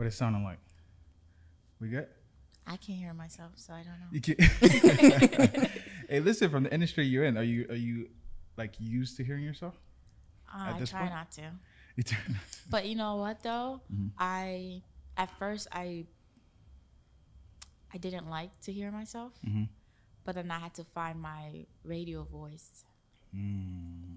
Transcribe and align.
What 0.00 0.06
it 0.06 0.14
sounding 0.14 0.42
like? 0.42 0.56
We 1.78 1.88
good? 1.88 2.06
I 2.66 2.78
can't 2.78 2.98
hear 2.98 3.12
myself, 3.12 3.50
so 3.56 3.74
I 3.74 3.82
don't 3.82 4.00
know. 4.00 4.06
You 4.10 4.20
can't. 4.22 5.66
hey, 6.08 6.20
listen. 6.20 6.48
From 6.48 6.62
the 6.62 6.72
industry 6.72 7.06
you're 7.06 7.24
in, 7.24 7.36
are 7.36 7.42
you 7.42 7.66
are 7.68 7.74
you 7.76 8.08
like 8.56 8.76
used 8.78 9.18
to 9.18 9.24
hearing 9.24 9.42
yourself? 9.44 9.74
Uh, 10.48 10.72
I 10.74 10.84
try 10.86 11.00
point? 11.00 11.12
not 11.12 11.30
to. 11.32 11.42
You 11.96 12.02
try 12.02 12.18
not 12.28 12.36
to. 12.50 12.58
But 12.70 12.86
you 12.86 12.96
know 12.96 13.16
what 13.16 13.42
though, 13.42 13.82
mm-hmm. 13.92 14.06
I 14.18 14.80
at 15.18 15.28
first 15.38 15.68
I 15.70 16.06
I 17.92 17.98
didn't 17.98 18.30
like 18.30 18.58
to 18.62 18.72
hear 18.72 18.90
myself, 18.90 19.32
mm-hmm. 19.46 19.64
but 20.24 20.34
then 20.34 20.50
I 20.50 20.60
had 20.60 20.72
to 20.76 20.84
find 20.94 21.20
my 21.20 21.66
radio 21.84 22.22
voice. 22.24 22.86
Mm 23.36 24.16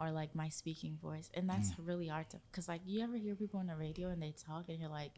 or 0.00 0.10
like 0.10 0.34
my 0.34 0.48
speaking 0.48 0.98
voice. 1.00 1.30
And 1.34 1.48
that's 1.48 1.70
mm. 1.70 1.74
really 1.86 2.08
hard 2.08 2.30
to, 2.30 2.38
because 2.50 2.68
like 2.68 2.80
you 2.86 3.04
ever 3.04 3.16
hear 3.16 3.34
people 3.34 3.60
on 3.60 3.66
the 3.66 3.76
radio 3.76 4.08
and 4.08 4.20
they 4.20 4.34
talk 4.46 4.64
and 4.70 4.80
you're 4.80 4.88
like, 4.88 5.12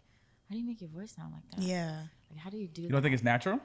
how 0.48 0.54
do 0.54 0.58
you 0.58 0.66
make 0.66 0.80
your 0.80 0.90
voice 0.90 1.12
sound 1.14 1.32
like 1.32 1.48
that? 1.54 1.62
Yeah. 1.62 2.02
Like, 2.30 2.40
how 2.40 2.50
do 2.50 2.56
you 2.58 2.66
do 2.66 2.82
You 2.82 2.88
don't 2.88 2.96
that? 2.96 3.02
think 3.02 3.14
it's 3.14 3.22
natural? 3.22 3.60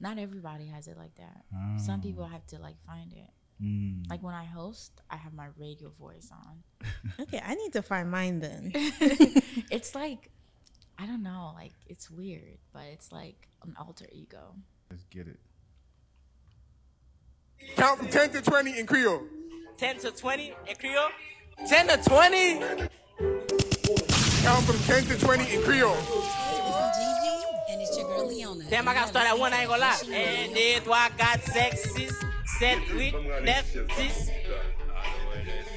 Not 0.00 0.18
everybody 0.18 0.66
has 0.68 0.86
it 0.86 0.96
like 0.96 1.14
that. 1.16 1.44
Oh. 1.52 1.76
Some 1.84 2.00
mm. 2.00 2.04
people 2.04 2.24
have 2.24 2.46
to 2.48 2.58
like 2.60 2.76
find 2.86 3.12
it. 3.12 3.30
Mm. 3.62 4.08
Like 4.08 4.22
when 4.22 4.34
I 4.34 4.44
host, 4.44 4.92
I 5.10 5.16
have 5.16 5.34
my 5.34 5.48
radio 5.58 5.90
voice 6.00 6.30
on. 6.32 6.88
okay, 7.20 7.42
I 7.44 7.54
need 7.56 7.72
to 7.74 7.82
find 7.82 8.08
mine 8.10 8.38
then. 8.40 8.70
it's 8.74 9.94
like, 9.96 10.30
I 10.96 11.06
don't 11.06 11.22
know, 11.24 11.52
like 11.56 11.72
it's 11.86 12.08
weird, 12.08 12.58
but 12.72 12.82
it's 12.92 13.10
like 13.10 13.48
an 13.64 13.74
alter 13.80 14.06
ego. 14.12 14.54
Let's 14.90 15.04
get 15.10 15.26
it. 15.26 15.40
Count 17.76 17.98
from 17.98 18.08
10 18.08 18.30
to 18.30 18.40
20 18.42 18.78
in 18.80 18.86
Creole. 18.86 19.22
10 19.78 19.96
to 20.00 20.10
20 20.10 20.54
in 20.68 20.74
Creole? 20.76 21.08
10 21.68 21.88
to 21.88 21.96
20? 22.08 22.54
Count 22.58 24.64
from 24.64 24.78
10 24.78 25.04
to 25.04 25.18
20 25.18 25.54
in 25.54 25.62
Creole. 25.62 25.96
Damn, 28.68 28.86
I 28.88 28.94
gotta 28.94 29.08
start 29.08 29.26
at 29.26 29.38
one, 29.38 29.52
I 29.52 29.60
ain't 29.60 29.68
gonna 29.68 29.80
lie. 29.82 29.96
And 30.06 30.56
then 30.56 30.82
I 30.92 31.10
got 31.18 31.40
sex, 31.42 31.92
six, 31.94 32.24
seven, 32.58 32.82
eight, 32.98 33.14
nine, 33.42 33.64
six. 33.96 34.28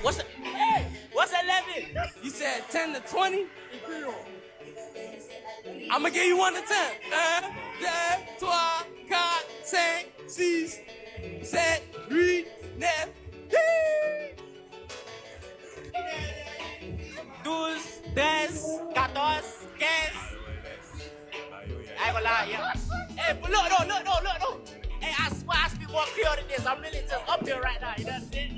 What's 0.01 0.17
the, 0.17 0.23
hey, 0.41 0.85
what's 1.13 1.31
11? 1.85 2.11
You 2.23 2.29
said 2.29 2.63
10 2.69 2.93
to 2.93 2.99
20? 3.01 3.45
I'm 5.91 6.01
gonna 6.01 6.09
give 6.11 6.25
you 6.25 6.37
one 6.37 6.53
to 6.53 6.61
10. 6.61 6.67
1, 7.43 7.53
2, 7.81 7.87
3, 8.39 8.47
4, 9.09 9.09
5, 9.09 9.45
6, 10.27 10.41
7, 11.15 11.15
8, 11.15 11.15
9, 11.15 11.15
12, 11.15 11.15
13, 11.15 11.15
14, 11.15 11.15
15. 11.15 11.15
I 21.97 22.07
ain't 22.07 22.15
gonna 22.15 22.23
lie, 22.23 22.47
yeah. 22.49 22.73
Hey, 23.21 23.39
but 23.41 23.49
look, 23.49 23.63
no, 23.69 23.77
look, 23.87 24.03
no, 24.05 24.11
look, 24.11 24.23
no. 24.39 24.49
Hey, 24.99 25.13
I 25.17 25.21
swear 25.33 25.57
I 25.63 25.69
speak 25.69 25.89
more 25.91 26.01
clear 26.13 26.35
than 26.35 26.47
this. 26.49 26.65
I'm 26.65 26.81
really 26.81 26.99
just 27.07 27.23
up 27.29 27.45
here 27.45 27.61
right 27.61 27.79
now, 27.81 27.93
you 27.97 28.05
know 28.05 28.11
what 28.13 28.21
I'm 28.21 28.31
saying? 28.31 28.51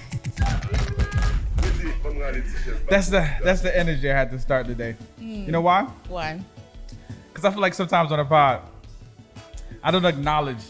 That's 2.89 3.07
the 3.09 3.27
that's 3.43 3.61
the 3.61 3.75
energy 3.77 4.09
I 4.11 4.13
had 4.15 4.31
to 4.31 4.39
start 4.39 4.67
today. 4.67 4.95
Mm. 5.19 5.45
You 5.45 5.51
know 5.51 5.61
why? 5.61 5.83
Why? 6.07 6.39
Because 7.29 7.45
I 7.45 7.51
feel 7.51 7.61
like 7.61 7.73
sometimes 7.73 8.11
on 8.11 8.19
a 8.19 8.25
pod, 8.25 8.61
I 9.83 9.91
don't 9.91 10.05
acknowledge 10.05 10.63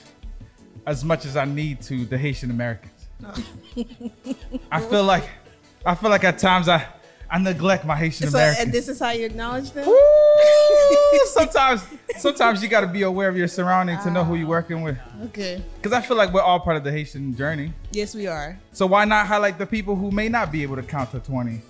as 0.86 1.04
much 1.04 1.26
as 1.26 1.36
I 1.36 1.46
need 1.46 1.82
to 1.84 2.06
the 2.06 2.18
Haitian 2.18 2.52
Americans. 2.52 3.08
I 4.72 4.82
feel 4.82 5.04
like 5.04 5.30
I 5.86 5.96
feel 5.96 6.10
like 6.10 6.24
at 6.24 6.38
times 6.40 6.70
I 6.70 6.88
I 7.34 7.38
neglect 7.40 7.86
my 7.86 7.96
Haitian 7.96 8.28
so, 8.30 8.38
Americans. 8.38 8.64
And 8.66 8.74
this 8.74 8.90
is 8.90 9.00
how 9.00 9.12
you 9.12 9.26
acknowledge 9.26 9.72
them. 9.72 9.88
sometimes, 11.28 11.82
sometimes 12.18 12.62
you 12.62 12.68
got 12.68 12.82
to 12.82 12.88
be 12.88 13.04
aware 13.04 13.30
of 13.30 13.38
your 13.38 13.48
surrounding 13.48 13.98
to 14.00 14.12
know 14.12 14.26
who 14.26 14.36
you're 14.36 14.48
ah. 14.48 14.50
working 14.50 14.82
with. 14.82 14.98
Okay. 15.26 15.64
Because 15.78 15.94
I 15.94 16.02
feel 16.06 16.18
like 16.18 16.34
we're 16.34 16.42
all 16.42 16.60
part 16.60 16.76
of 16.76 16.84
the 16.84 16.92
Haitian 16.92 17.34
journey. 17.38 17.72
Yes, 17.94 18.14
we 18.14 18.28
are. 18.28 18.60
So 18.74 18.86
why 18.86 19.06
not 19.06 19.28
highlight 19.28 19.58
the 19.58 19.66
people 19.66 19.96
who 19.96 20.12
may 20.12 20.28
not 20.28 20.52
be 20.52 20.62
able 20.62 20.76
to 20.76 20.84
count 20.84 21.12
to 21.12 21.20
twenty, 21.20 21.62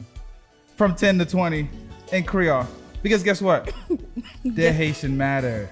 from 0.77 0.95
ten 0.95 1.19
to 1.19 1.25
twenty, 1.27 1.69
in 2.11 2.23
Creole? 2.23 2.65
Because 3.03 3.21
guess 3.21 3.39
what? 3.39 3.71
Their 4.43 4.73
Haitian 4.73 5.15
matter. 5.15 5.69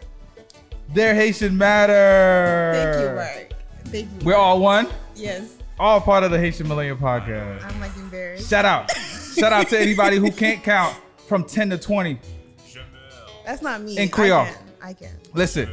Their 0.93 1.15
Haitian 1.15 1.57
matter. 1.57 2.71
Thank 2.75 3.01
you, 3.01 3.15
Mark. 3.15 3.83
Thank 3.85 4.11
you. 4.21 4.25
We're 4.27 4.35
all 4.35 4.59
one. 4.59 4.87
Yes. 5.15 5.55
All 5.79 5.99
part 5.99 6.23
of 6.23 6.29
the 6.29 6.37
Haitian 6.39 6.67
Millennial 6.67 6.97
Podcast. 6.97 7.63
I'm 7.63 7.79
like 7.79 7.95
embarrassed. 7.95 8.47
Shout 8.49 8.65
out. 8.65 8.91
Shout 9.37 9.53
out 9.53 9.69
to 9.69 9.79
anybody 9.79 10.17
who 10.17 10.31
can't 10.31 10.63
count 10.63 10.95
from 11.27 11.43
10 11.43 11.71
to 11.71 11.77
20 11.77 12.19
That's 13.45 13.61
not 13.61 13.81
me. 13.81 13.97
In 13.97 14.09
Creole. 14.09 14.39
I 14.41 14.45
can. 14.53 14.59
I 14.83 14.93
can. 14.93 15.09
Listen, 15.33 15.69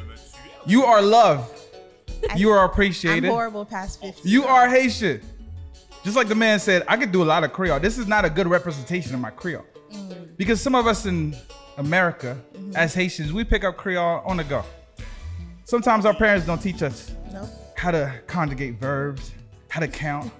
you 0.67 0.85
are 0.85 1.01
loved. 1.01 1.57
you 2.37 2.51
are 2.51 2.65
appreciated. 2.65 3.27
I'm 3.29 3.33
horrible 3.33 3.65
past 3.65 4.01
50. 4.01 4.29
You 4.29 4.45
are 4.45 4.69
Haitian. 4.69 5.23
Just 6.05 6.17
like 6.17 6.29
the 6.29 6.35
man 6.35 6.61
said, 6.61 6.83
I 6.87 6.97
could 6.97 7.13
do 7.13 7.23
a 7.23 7.25
lot 7.25 7.45
of 7.45 7.53
Creole. 7.53 7.81
This 7.81 7.99
is 7.99 8.07
not 8.07 8.25
a 8.25 8.31
good 8.31 8.47
representation 8.47 9.15
of 9.15 9.21
my 9.21 9.31
Creole. 9.31 9.65
Mm. 9.93 10.37
Because 10.37 10.61
some 10.61 10.75
of 10.75 10.87
us 10.87 11.07
in 11.07 11.37
America, 11.79 12.39
mm-hmm. 12.55 12.77
as 12.77 12.95
Haitians, 12.95 13.33
we 13.33 13.43
pick 13.45 13.65
up 13.65 13.77
Creole 13.77 14.23
on 14.25 14.37
the 14.37 14.45
go. 14.45 14.65
Sometimes 15.65 16.05
our 16.07 16.15
parents 16.15 16.47
don't 16.47 16.61
teach 16.63 16.83
us 16.83 17.13
how 17.77 17.91
to 17.91 18.15
conjugate 18.27 18.79
verbs, 18.79 19.33
how 19.69 19.81
to 19.81 19.89
count 19.89 20.33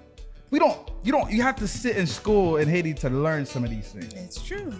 we 0.49 0.59
don't 0.59 0.91
you 1.03 1.11
don't 1.11 1.31
you 1.31 1.41
have 1.41 1.55
to 1.55 1.67
sit 1.67 1.97
in 1.97 2.07
school 2.07 2.57
in 2.57 2.67
Haiti 2.67 2.93
to 2.95 3.09
learn 3.09 3.45
some 3.45 3.63
of 3.63 3.69
these 3.69 3.91
things. 3.91 4.13
It's 4.13 4.41
true. 4.45 4.73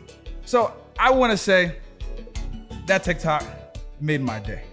So 0.46 0.74
I 1.00 1.12
want 1.12 1.32
to 1.32 1.38
say 1.38 1.78
that 2.86 3.04
TikTok 3.04 3.44
made 4.00 4.22
my 4.22 4.40
day. 4.40 4.64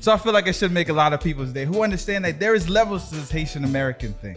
So 0.00 0.12
I 0.12 0.18
feel 0.18 0.32
like 0.32 0.46
it 0.46 0.54
should 0.54 0.72
make 0.72 0.88
a 0.90 0.92
lot 0.92 1.12
of 1.12 1.20
people's 1.20 1.52
day 1.52 1.64
who 1.64 1.82
understand 1.82 2.24
that 2.24 2.38
there 2.38 2.54
is 2.54 2.68
levels 2.68 3.08
to 3.08 3.14
this 3.14 3.30
Haitian 3.30 3.64
American 3.64 4.12
thing. 4.14 4.36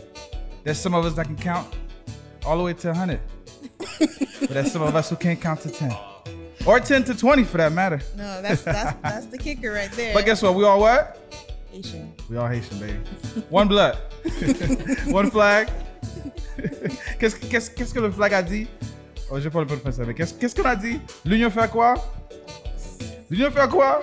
There's 0.64 0.78
some 0.80 0.94
of 0.94 1.04
us 1.06 1.14
that 1.16 1.26
can 1.26 1.36
count 1.36 1.74
all 2.46 2.58
the 2.58 2.64
way 2.64 2.74
to 2.74 2.88
100. 2.88 3.20
but 4.00 4.50
there's 4.50 4.72
some 4.72 4.82
of 4.82 4.96
us 4.96 5.10
who 5.10 5.16
can't 5.16 5.42
count 5.42 5.60
to 5.62 5.70
10. 5.72 5.92
Or 6.66 6.80
10 6.80 7.04
to 7.06 7.16
20 7.18 7.44
for 7.46 7.58
that 7.58 7.72
matter. 7.72 8.00
No, 8.16 8.42
that's 8.42 8.62
that's 8.62 8.98
that's 9.02 9.26
the 9.28 9.38
kicker 9.38 9.72
right 9.72 9.92
there. 9.94 10.14
But 10.14 10.26
guess 10.26 10.42
what? 10.42 10.54
We 10.56 10.64
all 10.64 10.80
what? 10.80 11.18
Haitian. 11.78 12.12
We 12.28 12.38
all 12.38 12.48
Haitian, 12.50 12.80
baby. 12.80 12.98
One 13.52 13.68
blood. 13.68 13.98
One 15.08 15.30
flag. 15.30 15.68
qu'est-ce, 17.20 17.36
qu'est-ce, 17.36 17.70
qu'est-ce 17.70 17.94
que 17.94 18.00
le 18.00 18.10
flag 18.10 18.34
a 18.34 18.42
dit 18.42 18.68
Oh, 19.30 19.40
je 19.40 19.48
parle 19.50 19.68
pas 19.68 19.76
le 19.76 19.82
français, 19.82 20.02
mais 20.08 20.16
qu'est-ce, 20.16 20.34
qu'est-ce 20.34 20.56
qu'on 20.56 20.68
a 20.68 20.76
dit 20.76 21.00
L'union 21.24 21.52
fait 21.52 21.70
quoi 21.70 21.94
L'union 23.30 23.52
fait 23.52 23.70
quoi 23.70 24.02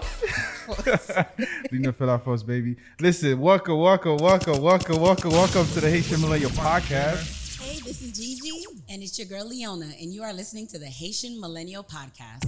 L'union 1.73 1.93
fait 1.93 2.07
la 2.07 2.19
force, 2.21 2.45
baby. 2.45 2.77
Listen, 3.01 3.41
welcome, 3.41 3.81
welcome, 3.81 4.19
welcome, 4.19 4.63
welcome, 4.63 5.01
welcome, 5.01 5.31
welcome 5.33 5.67
to 5.75 5.81
the 5.81 5.91
Haitian 5.91 6.21
Millennial 6.21 6.51
Podcast. 6.53 7.59
Hey, 7.61 7.81
this 7.81 8.03
is 8.03 8.13
Gigi, 8.13 8.53
and 8.89 9.03
it's 9.03 9.19
your 9.19 9.27
girl 9.27 9.49
Leona, 9.49 9.87
and 10.01 10.13
you 10.15 10.23
are 10.23 10.33
listening 10.33 10.69
to 10.69 10.79
the 10.79 10.87
Haitian 10.87 11.41
Millennial 11.41 11.83
Podcast. 11.83 12.43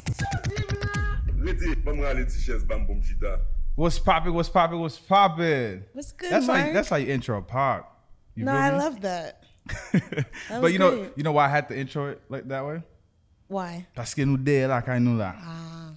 What's 3.77 3.99
poppin'? 3.99 4.33
What's 4.33 4.49
poppin'? 4.49 4.79
What's 4.81 4.99
poppin'? 4.99 5.85
What's 5.93 6.13
good? 6.13 6.33
That's 6.33 6.47
Mark? 6.47 6.59
like 6.61 6.73
that's 6.73 6.91
like 6.91 7.07
intro 7.07 7.43
pop. 7.43 8.07
You 8.35 8.47
no, 8.47 8.53
I 8.53 8.71
me? 8.73 8.79
love 8.79 9.03
that. 9.03 9.45
that 9.93 10.27
but 10.63 10.73
you 10.73 10.79
know, 10.79 11.11
you 11.15 11.23
know 11.23 11.33
why 11.33 11.45
I 11.45 11.49
had 11.49 11.69
to 11.69 11.79
intro 11.79 12.09
it 12.09 12.23
like 12.31 12.49
that 12.49 12.65
way? 12.65 12.83
Why? 13.49 13.87
Parce 13.95 14.15
que 14.15 14.25
nous 14.25 14.39
dé 14.39 14.67
la 14.67 14.81
canula. 14.81 15.35
Ah. 15.39 15.91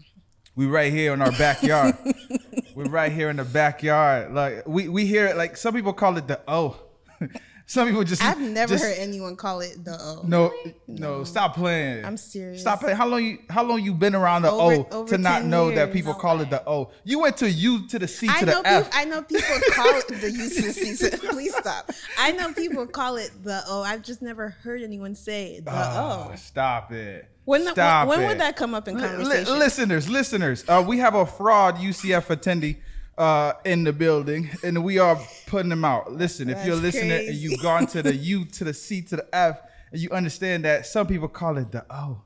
We 0.56 0.66
right 0.66 0.92
here 0.92 1.14
in 1.14 1.22
our 1.22 1.32
backyard. 1.32 1.96
We're 2.76 2.90
right 2.90 3.14
here 3.14 3.30
in 3.30 3.38
the 3.38 3.46
backyard. 3.46 4.34
Like 4.34 4.68
we 4.68 4.90
we 4.90 5.06
hear 5.06 5.28
it 5.28 5.38
like 5.38 5.56
some 5.56 5.74
people 5.74 5.94
call 5.94 6.18
it 6.18 6.28
the 6.28 6.42
oh. 6.50 6.76
Some 7.70 7.88
people 7.88 8.04
just. 8.04 8.24
I've 8.26 8.40
never 8.40 8.74
just, 8.74 8.84
heard 8.84 8.96
anyone 8.98 9.36
call 9.36 9.60
it 9.62 9.86
the 9.86 9.92
O. 10.02 10.22
No, 10.28 10.50
really? 10.50 10.74
no, 10.88 11.18
no, 11.20 11.24
stop 11.24 11.54
playing. 11.54 12.04
I'm 12.04 12.18
serious. 12.18 12.62
Stop 12.62 12.80
playing. 12.80 12.98
How 12.98 13.06
long 13.08 13.24
you 13.24 13.38
How 13.48 13.62
long 13.64 13.80
you 13.84 13.94
been 13.94 14.16
around 14.16 14.42
the 14.42 14.50
over, 14.50 14.78
O 14.78 14.88
over 15.02 15.10
to 15.10 15.20
not 15.20 15.44
know 15.46 15.68
years. 15.68 15.76
that 15.76 15.94
people 15.94 16.14
no 16.14 16.18
call 16.18 16.38
way. 16.38 16.44
it 16.46 16.50
the 16.50 16.68
O? 16.68 16.90
You 17.04 17.20
went 17.20 17.38
to 17.38 17.50
U 17.52 17.86
to 17.90 18.00
the 18.00 18.08
C 18.08 18.28
I 18.28 18.40
to 18.40 18.46
know 18.48 18.52
the 18.54 18.58
people, 18.64 18.76
F. 18.76 18.90
I 18.92 19.06
know 19.06 19.22
people 19.22 19.56
call 19.74 19.88
it 20.00 20.08
the 20.08 20.32
U 20.32 20.50
to 20.50 20.62
the 20.64 20.74
C. 20.74 21.10
please 21.28 21.56
stop. 21.56 21.92
I 22.18 22.32
know 22.32 22.52
people 22.54 22.88
call 22.88 23.18
it 23.18 23.30
the 23.44 23.62
O. 23.68 23.84
I've 23.84 24.02
just 24.02 24.24
never 24.24 24.50
heard 24.50 24.82
anyone 24.82 25.14
say 25.14 25.60
the 25.60 25.70
oh, 25.72 26.30
O. 26.32 26.36
Stop 26.38 26.92
it. 26.92 27.30
When, 27.46 27.66
the, 27.66 27.74
when, 27.76 28.08
when 28.08 28.28
would 28.30 28.40
that 28.40 28.56
come 28.56 28.74
up 28.74 28.88
in 28.88 29.00
conversation? 29.00 29.54
L- 29.54 29.60
listeners, 29.60 30.10
listeners, 30.10 30.66
uh, 30.68 30.84
we 30.88 30.98
have 30.98 31.14
a 31.14 31.26
fraud 31.26 31.76
UCF 31.76 32.36
attendee 32.36 32.78
uh, 33.20 33.54
in 33.66 33.84
the 33.84 33.92
building, 33.92 34.50
and 34.64 34.82
we 34.84 34.98
are 34.98 35.20
putting 35.46 35.70
them 35.70 35.84
out. 35.84 36.14
Listen, 36.14 36.48
That's 36.48 36.62
if 36.62 36.66
you're 36.66 36.76
listening 36.78 37.10
crazy. 37.10 37.28
and 37.32 37.38
you've 37.38 37.62
gone 37.62 37.86
to 37.88 38.02
the 38.02 38.16
U 38.16 38.46
to 38.46 38.64
the 38.64 38.74
C 38.74 39.02
to 39.04 39.18
the 39.18 39.36
F, 39.36 39.62
and 39.92 40.00
you 40.02 40.10
understand 40.12 40.64
that 40.64 40.86
some 40.88 41.06
people 41.06 41.28
call 41.28 41.58
it 41.58 41.70
the 41.72 41.86
O. 41.90 42.22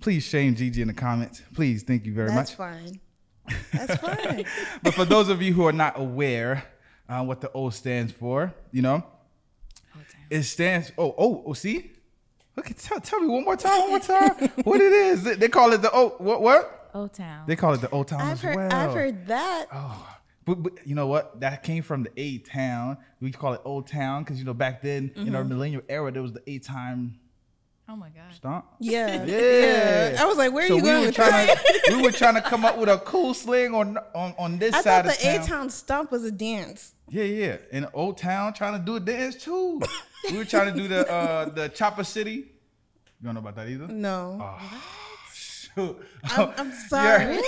Please 0.00 0.24
shame 0.24 0.56
Gigi 0.56 0.82
in 0.82 0.88
the 0.88 0.94
comments. 0.94 1.42
Please, 1.54 1.84
thank 1.84 2.04
you 2.04 2.12
very 2.12 2.28
That's 2.30 2.50
much. 2.50 2.56
Fine. 2.68 3.00
That's 3.72 3.94
fine. 3.96 4.44
but 4.82 4.92
for 4.94 5.04
those 5.04 5.28
of 5.28 5.40
you 5.40 5.52
who 5.54 5.66
are 5.66 5.72
not 5.72 5.98
aware 5.98 6.64
uh, 7.08 7.22
what 7.24 7.40
the 7.40 7.52
O 7.52 7.70
stands 7.70 8.12
for, 8.12 8.52
you 8.72 8.82
know, 8.82 9.04
oh, 9.96 10.00
it 10.30 10.42
stands. 10.42 10.90
Oh, 10.98 11.14
oh, 11.16 11.44
oh, 11.46 11.52
see. 11.52 11.92
Look, 12.56 12.72
tell, 12.76 13.00
tell 13.00 13.20
me 13.20 13.28
one 13.28 13.44
more 13.44 13.56
time, 13.56 13.80
one 13.88 13.90
more 13.90 14.00
time, 14.00 14.32
what 14.64 14.80
it 14.80 14.92
is. 14.92 15.22
They 15.22 15.48
call 15.48 15.72
it 15.74 15.80
the 15.80 15.92
O. 15.92 16.08
What? 16.18 16.42
What? 16.42 16.74
Old 16.94 17.12
Town. 17.14 17.44
They 17.46 17.56
call 17.56 17.74
it 17.74 17.80
the 17.80 17.90
old 17.90 18.08
Town 18.08 18.20
I've 18.20 18.32
as 18.34 18.40
heard, 18.42 18.56
well. 18.56 18.72
I've 18.72 18.94
heard 18.94 19.26
that. 19.28 19.66
Oh. 19.72 20.14
But, 20.44 20.62
but, 20.62 20.72
you 20.86 20.94
know 20.94 21.06
what? 21.06 21.40
That 21.40 21.62
came 21.62 21.82
from 21.82 22.04
the 22.04 22.10
A 22.16 22.38
Town. 22.38 22.96
We 23.20 23.30
call 23.32 23.52
it 23.54 23.60
Old 23.64 23.86
Town 23.86 24.24
because 24.24 24.38
you 24.38 24.44
know 24.44 24.54
back 24.54 24.82
then 24.82 25.10
mm-hmm. 25.10 25.26
in 25.28 25.34
our 25.34 25.42
mm-hmm. 25.42 25.50
millennial 25.50 25.82
era 25.88 26.10
there 26.10 26.22
was 26.22 26.32
the 26.32 26.42
A 26.48 26.58
Town. 26.58 27.18
Oh 27.90 27.96
my 27.96 28.10
God! 28.10 28.32
Stomp. 28.34 28.66
Yeah. 28.80 29.24
yeah, 29.24 30.10
yeah. 30.16 30.22
I 30.22 30.26
was 30.26 30.36
like, 30.36 30.52
"Where 30.52 30.68
so 30.68 30.74
are 30.74 30.76
you 30.76 30.82
we 30.82 30.88
going?" 30.90 31.12
trying 31.12 31.48
to, 31.48 31.82
we 31.96 32.02
were 32.02 32.12
trying 32.12 32.34
to 32.34 32.42
come 32.42 32.66
up 32.66 32.76
with 32.76 32.90
a 32.90 32.98
cool 32.98 33.32
slang 33.32 33.74
on 33.74 33.96
on, 34.14 34.34
on 34.38 34.58
this 34.58 34.74
I 34.74 34.82
side 34.82 35.04
thought 35.06 35.14
of 35.14 35.20
the 35.20 35.36
A 35.36 35.42
Town 35.46 35.70
stomp 35.70 36.10
was 36.12 36.22
a 36.24 36.30
dance. 36.30 36.92
Yeah, 37.08 37.24
yeah. 37.24 37.56
In 37.72 37.86
Old 37.94 38.18
Town, 38.18 38.52
trying 38.52 38.78
to 38.78 38.84
do 38.84 38.96
a 38.96 39.00
dance 39.00 39.36
too. 39.36 39.80
we 40.30 40.36
were 40.36 40.44
trying 40.44 40.72
to 40.74 40.78
do 40.78 40.86
the 40.86 41.10
uh, 41.10 41.48
the 41.48 41.68
Chopper 41.70 42.04
City. 42.04 42.32
You 42.34 42.52
don't 43.24 43.34
know 43.34 43.40
about 43.40 43.56
that 43.56 43.68
either. 43.68 43.86
No. 43.88 44.38
Oh. 44.40 44.82
I'm, 45.80 46.50
I'm 46.56 46.72
sorry. 46.72 47.34
Your, 47.34 47.42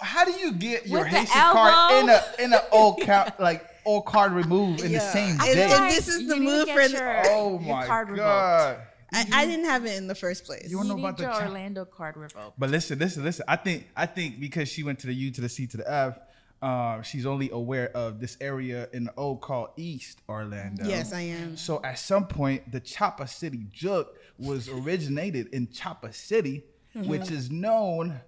how 0.00 0.24
do 0.24 0.32
you 0.32 0.52
get 0.52 0.86
your 0.86 1.04
Haitian 1.04 1.26
card 1.40 2.02
in 2.04 2.08
a 2.10 2.22
in 2.38 2.52
an 2.52 2.60
old 2.72 3.00
like 3.38 3.66
old 3.84 4.06
card 4.06 4.32
removed 4.32 4.82
in 4.82 4.90
yeah. 4.92 4.98
the 4.98 5.04
same 5.12 5.38
day? 5.38 5.62
And, 5.70 5.90
this 5.90 6.08
is 6.08 6.28
the 6.28 6.36
move 6.36 6.68
for 6.68 6.80
your, 6.82 7.22
oh 7.28 7.58
my 7.58 7.86
card 7.86 8.14
god. 8.16 8.70
Revoked. 8.76 8.86
I, 9.12 9.42
I, 9.42 9.44
didn't 9.44 9.64
have 9.64 9.86
it 9.86 9.96
in 9.96 10.06
the 10.06 10.14
first 10.14 10.44
place. 10.44 10.70
You 10.70 10.76
want 10.76 10.88
to 10.90 10.94
know 10.94 11.00
about 11.00 11.18
the 11.18 11.42
Orlando 11.42 11.84
card 11.84 12.16
revoked. 12.16 12.52
But 12.58 12.70
listen, 12.70 12.96
listen, 12.98 13.24
listen. 13.24 13.44
I 13.48 13.56
think 13.56 13.86
I 13.96 14.06
think 14.06 14.38
because 14.38 14.68
she 14.68 14.82
went 14.84 14.98
to 15.00 15.06
the 15.08 15.14
U 15.14 15.30
to 15.32 15.40
the 15.40 15.48
C 15.48 15.66
to 15.68 15.76
the 15.78 15.90
F, 15.90 16.18
uh, 16.62 17.02
she's 17.02 17.24
only 17.26 17.50
aware 17.50 17.88
of 17.88 18.20
this 18.20 18.36
area 18.40 18.88
in 18.92 19.04
the 19.04 19.14
old 19.16 19.40
called 19.40 19.70
East 19.76 20.20
Orlando. 20.28 20.86
Yes, 20.86 21.12
I 21.12 21.22
am. 21.22 21.56
So 21.56 21.80
at 21.82 21.98
some 21.98 22.26
point, 22.28 22.70
the 22.70 22.80
Choppa 22.80 23.28
City 23.28 23.66
Jug 23.72 24.06
was 24.38 24.68
originated 24.68 25.48
in 25.52 25.66
Choppa 25.68 26.14
City 26.14 26.62
mm-hmm. 26.96 27.08
which 27.08 27.30
is 27.30 27.50
known 27.50 28.20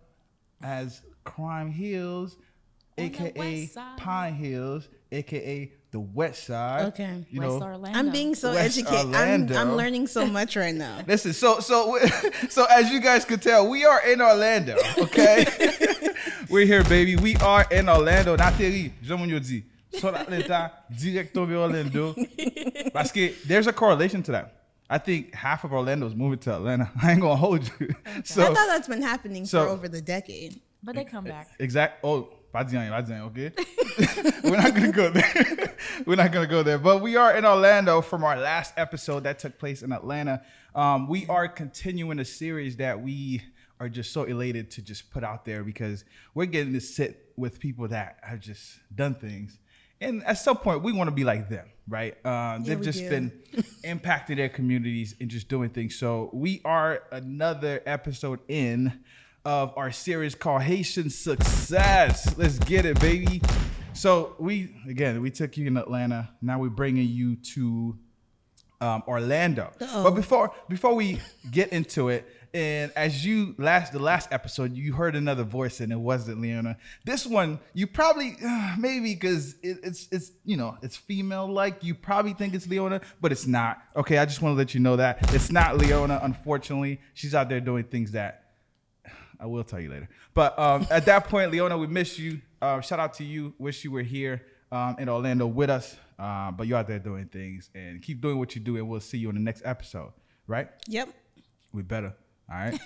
as 0.62 1.00
Crime 1.24 1.70
Hills, 1.70 2.36
On 2.98 3.04
aka 3.04 3.70
Pine 3.96 4.34
Hills, 4.34 4.88
aka 5.10 5.72
the 5.90 6.00
West 6.00 6.44
Side. 6.44 6.86
Okay, 6.86 7.26
you 7.30 7.40
West 7.40 7.58
know, 7.58 7.64
Orlando. 7.66 7.98
I'm 7.98 8.10
being 8.10 8.34
so 8.34 8.52
West 8.52 8.78
educated. 8.78 9.14
I'm, 9.14 9.50
I'm, 9.54 9.76
learning 9.76 10.06
so 10.06 10.26
much 10.26 10.56
right 10.56 10.74
now. 10.74 11.00
Listen, 11.06 11.32
so 11.32 11.60
so 11.60 11.98
so 12.48 12.64
as 12.70 12.90
you 12.90 13.00
guys 13.00 13.24
could 13.24 13.42
tell, 13.42 13.68
we 13.68 13.84
are 13.84 14.06
in 14.06 14.20
Orlando. 14.20 14.76
Okay, 14.98 15.46
we're 16.48 16.66
here, 16.66 16.84
baby. 16.84 17.16
We 17.16 17.36
are 17.36 17.66
in 17.70 17.88
Orlando. 17.88 18.36
Nathalie, 18.36 18.92
je 19.02 19.14
m'en 19.16 19.26
dis. 19.40 19.64
Sur 19.94 20.10
l'État, 20.30 20.70
directement 20.90 21.54
Orlando. 21.56 22.14
Parce 22.94 23.12
que 23.12 23.30
there's 23.46 23.66
a 23.66 23.74
correlation 23.74 24.22
to 24.22 24.32
that. 24.32 24.61
I 24.92 24.98
think 24.98 25.32
half 25.32 25.64
of 25.64 25.72
Orlando's 25.72 26.14
moving 26.14 26.38
to 26.40 26.54
Atlanta. 26.54 26.90
I 27.02 27.12
ain't 27.12 27.22
gonna 27.22 27.34
hold 27.34 27.66
you. 27.80 27.88
Okay. 28.08 28.20
So 28.24 28.42
I 28.42 28.46
thought 28.48 28.66
that's 28.68 28.88
been 28.88 29.00
happening 29.00 29.46
so, 29.46 29.64
for 29.64 29.70
over 29.70 29.88
the 29.88 30.02
decade. 30.02 30.60
But 30.82 30.96
they 30.96 31.04
come 31.06 31.24
back. 31.24 31.48
Exact. 31.58 32.00
Oh, 32.04 32.28
Badzian, 32.54 32.90
Badzian, 32.90 33.22
okay. 33.28 33.52
We're 34.44 34.58
not 34.58 34.74
gonna 34.74 34.92
go 34.92 35.08
there. 35.10 35.74
We're 36.06 36.16
not 36.16 36.30
gonna 36.30 36.46
go 36.46 36.62
there. 36.62 36.76
But 36.76 37.00
we 37.00 37.16
are 37.16 37.34
in 37.34 37.46
Orlando 37.46 38.02
from 38.02 38.22
our 38.22 38.36
last 38.36 38.74
episode 38.76 39.24
that 39.24 39.38
took 39.38 39.58
place 39.58 39.82
in 39.82 39.92
Atlanta. 39.92 40.42
Um, 40.74 41.08
we 41.08 41.26
are 41.26 41.48
continuing 41.48 42.18
a 42.18 42.24
series 42.26 42.76
that 42.76 43.00
we 43.00 43.40
are 43.80 43.88
just 43.88 44.12
so 44.12 44.24
elated 44.24 44.70
to 44.72 44.82
just 44.82 45.10
put 45.10 45.24
out 45.24 45.46
there 45.46 45.64
because 45.64 46.04
we're 46.34 46.44
getting 46.44 46.74
to 46.74 46.80
sit 46.82 47.32
with 47.38 47.60
people 47.60 47.88
that 47.88 48.18
have 48.20 48.40
just 48.40 48.78
done 48.94 49.14
things, 49.14 49.58
and 50.02 50.22
at 50.26 50.36
some 50.36 50.58
point 50.58 50.82
we 50.82 50.92
want 50.92 51.08
to 51.08 51.16
be 51.16 51.24
like 51.24 51.48
them 51.48 51.66
right? 51.88 52.14
Uh, 52.24 52.28
yeah, 52.28 52.58
they've 52.62 52.82
just 52.82 53.00
do. 53.00 53.08
been 53.10 53.32
impacting 53.84 54.36
their 54.36 54.48
communities 54.48 55.14
and 55.20 55.28
just 55.30 55.48
doing 55.48 55.70
things. 55.70 55.96
So 55.96 56.30
we 56.32 56.60
are 56.64 57.02
another 57.10 57.82
episode 57.86 58.40
in 58.48 58.92
of 59.44 59.74
our 59.76 59.90
series 59.90 60.34
called 60.34 60.62
Haitian 60.62 61.10
Success. 61.10 62.36
Let's 62.38 62.58
get 62.58 62.84
it, 62.86 63.00
baby. 63.00 63.42
So 63.92 64.36
we 64.38 64.76
again 64.88 65.20
we 65.20 65.30
took 65.30 65.56
you 65.56 65.66
in 65.66 65.76
Atlanta. 65.76 66.30
Now 66.40 66.60
we're 66.60 66.70
bringing 66.70 67.08
you 67.08 67.36
to 67.54 67.98
um, 68.80 69.02
Orlando. 69.08 69.72
Uh-oh. 69.80 70.04
But 70.04 70.10
before 70.12 70.52
before 70.68 70.94
we 70.94 71.18
get 71.50 71.70
into 71.70 72.08
it, 72.08 72.28
and 72.54 72.92
as 72.96 73.24
you 73.24 73.54
last 73.56 73.92
the 73.94 73.98
last 73.98 74.30
episode, 74.30 74.76
you 74.76 74.92
heard 74.92 75.16
another 75.16 75.42
voice 75.42 75.80
and 75.80 75.90
it 75.90 75.96
wasn't 75.98 76.42
Leona. 76.42 76.76
This 77.02 77.24
one, 77.24 77.58
you 77.72 77.86
probably 77.86 78.36
uh, 78.46 78.74
maybe 78.78 79.14
because 79.14 79.54
it, 79.62 79.78
it's 79.82 80.06
it's 80.12 80.32
you 80.44 80.58
know 80.58 80.76
it's 80.82 80.94
female 80.94 81.50
like 81.50 81.82
you 81.82 81.94
probably 81.94 82.34
think 82.34 82.52
it's 82.52 82.66
Leona, 82.66 83.00
but 83.22 83.32
it's 83.32 83.46
not. 83.46 83.78
Okay, 83.96 84.18
I 84.18 84.26
just 84.26 84.42
want 84.42 84.52
to 84.52 84.58
let 84.58 84.74
you 84.74 84.80
know 84.80 84.96
that 84.96 85.32
it's 85.34 85.50
not 85.50 85.78
Leona. 85.78 86.20
Unfortunately, 86.22 87.00
she's 87.14 87.34
out 87.34 87.48
there 87.48 87.58
doing 87.60 87.84
things 87.84 88.10
that 88.12 88.50
I 89.40 89.46
will 89.46 89.64
tell 89.64 89.80
you 89.80 89.88
later. 89.90 90.10
But 90.34 90.58
um, 90.58 90.86
at 90.90 91.06
that 91.06 91.28
point, 91.28 91.52
Leona, 91.52 91.78
we 91.78 91.86
miss 91.86 92.18
you. 92.18 92.42
Uh, 92.60 92.82
shout 92.82 93.00
out 93.00 93.14
to 93.14 93.24
you. 93.24 93.54
Wish 93.58 93.82
you 93.84 93.90
were 93.92 94.02
here 94.02 94.42
um, 94.70 94.96
in 94.98 95.08
Orlando 95.08 95.46
with 95.46 95.70
us. 95.70 95.96
Uh, 96.18 96.50
but 96.52 96.66
you're 96.66 96.78
out 96.78 96.86
there 96.86 97.00
doing 97.00 97.26
things 97.26 97.70
and 97.74 98.00
keep 98.02 98.20
doing 98.20 98.38
what 98.38 98.54
you 98.54 98.60
do, 98.60 98.76
and 98.76 98.86
we'll 98.86 99.00
see 99.00 99.16
you 99.16 99.30
in 99.30 99.34
the 99.36 99.40
next 99.40 99.62
episode, 99.64 100.12
right? 100.46 100.68
Yep. 100.86 101.08
We 101.72 101.82
better. 101.82 102.14
All 102.52 102.58
right. 102.58 102.78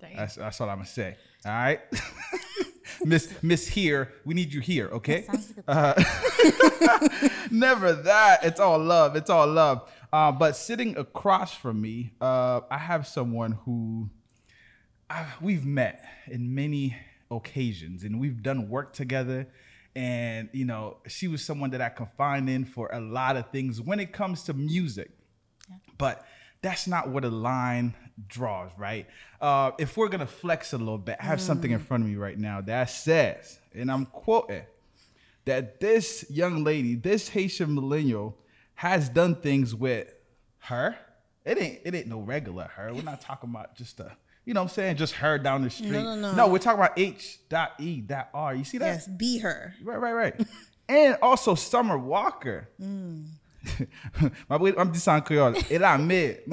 that's, 0.16 0.36
that's 0.36 0.60
all 0.60 0.70
I'm 0.70 0.78
gonna 0.78 0.88
say. 0.88 1.16
All 1.44 1.52
right. 1.52 1.80
Miss 3.04 3.32
Miss 3.42 3.66
here, 3.66 4.12
we 4.24 4.34
need 4.34 4.52
you 4.54 4.60
here, 4.60 4.88
okay? 4.88 5.26
Uh, 5.68 5.92
never 7.50 7.92
that. 7.92 8.38
It's 8.44 8.60
all 8.60 8.78
love. 8.78 9.16
It's 9.16 9.28
all 9.28 9.46
love. 9.46 9.90
Uh, 10.12 10.30
but 10.32 10.56
sitting 10.56 10.96
across 10.96 11.52
from 11.54 11.80
me, 11.80 12.12
uh, 12.20 12.60
I 12.70 12.78
have 12.78 13.06
someone 13.06 13.52
who 13.52 14.08
uh, 15.10 15.26
we've 15.42 15.66
met 15.66 16.04
in 16.30 16.54
many 16.54 16.96
occasions, 17.30 18.04
and 18.04 18.18
we've 18.20 18.42
done 18.42 18.68
work 18.70 18.94
together. 18.94 19.46
And 19.94 20.48
you 20.52 20.64
know, 20.64 20.98
she 21.08 21.28
was 21.28 21.44
someone 21.44 21.70
that 21.70 21.82
I 21.82 21.88
confided 21.90 22.48
in 22.48 22.64
for 22.64 22.88
a 22.92 23.00
lot 23.00 23.36
of 23.36 23.50
things 23.50 23.80
when 23.80 24.00
it 24.00 24.12
comes 24.12 24.44
to 24.44 24.54
music, 24.54 25.10
yeah. 25.68 25.76
but 25.98 26.24
that's 26.62 26.86
not 26.86 27.10
what 27.10 27.24
a 27.24 27.28
line 27.28 27.94
draws, 28.28 28.70
right? 28.78 29.06
Uh, 29.40 29.72
if 29.78 29.96
we're 29.96 30.08
gonna 30.08 30.26
flex 30.26 30.72
a 30.72 30.78
little 30.78 30.98
bit, 30.98 31.16
I 31.20 31.24
have 31.24 31.38
mm. 31.38 31.42
something 31.42 31.70
in 31.70 31.78
mm. 31.80 31.84
front 31.84 32.04
of 32.04 32.08
me 32.10 32.16
right 32.16 32.38
now 32.38 32.60
that 32.62 32.90
says, 32.90 33.58
and 33.74 33.90
I'm 33.90 34.06
quoting, 34.06 34.62
that 35.44 35.80
this 35.80 36.24
young 36.30 36.64
lady, 36.64 36.94
this 36.94 37.28
Haitian 37.28 37.74
millennial, 37.74 38.36
has 38.74 39.08
done 39.08 39.36
things 39.36 39.74
with 39.74 40.12
her. 40.58 40.96
It 41.44 41.58
ain't 41.60 41.80
it 41.84 41.94
ain't 41.94 42.06
no 42.06 42.20
regular 42.20 42.64
her. 42.64 42.92
We're 42.94 43.02
not 43.02 43.20
talking 43.20 43.50
about 43.50 43.76
just 43.76 44.00
a 44.00 44.10
you 44.46 44.52
know 44.54 44.62
what 44.62 44.70
I'm 44.70 44.74
saying? 44.74 44.96
Just 44.96 45.14
her 45.14 45.38
down 45.38 45.62
the 45.62 45.70
street. 45.70 45.90
No, 45.92 46.02
no, 46.02 46.14
no. 46.16 46.34
no 46.34 46.48
we're 46.48 46.58
talking 46.58 46.80
about 46.80 46.98
H 46.98 47.38
dot 47.48 47.72
E 47.78 48.00
dot 48.00 48.30
R. 48.32 48.54
You 48.54 48.64
see 48.64 48.78
that? 48.78 48.86
Yes, 48.86 49.06
be 49.08 49.38
her. 49.38 49.74
Right, 49.82 49.98
right, 49.98 50.12
right. 50.12 50.46
and 50.88 51.16
also 51.22 51.54
Summer 51.54 51.98
Walker. 51.98 52.68
Mm. 52.80 53.26
I'm 54.50 54.92
just 54.92 55.04
saying 55.04 55.22
Creole. 55.22 55.54
El 55.70 55.84
ame. 55.84 56.36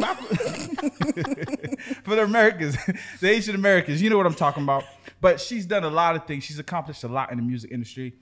For 2.03 2.15
the 2.15 2.23
Americans, 2.23 2.77
the 3.19 3.29
Asian 3.29 3.55
Americans, 3.55 4.01
you 4.01 4.09
know 4.09 4.17
what 4.17 4.25
I'm 4.25 4.33
talking 4.33 4.63
about. 4.63 4.83
But 5.19 5.39
she's 5.39 5.65
done 5.65 5.83
a 5.83 5.89
lot 5.89 6.15
of 6.15 6.25
things. 6.25 6.43
She's 6.43 6.59
accomplished 6.59 7.03
a 7.03 7.07
lot 7.07 7.31
in 7.31 7.37
the 7.37 7.43
music 7.43 7.71
industry. 7.71 8.13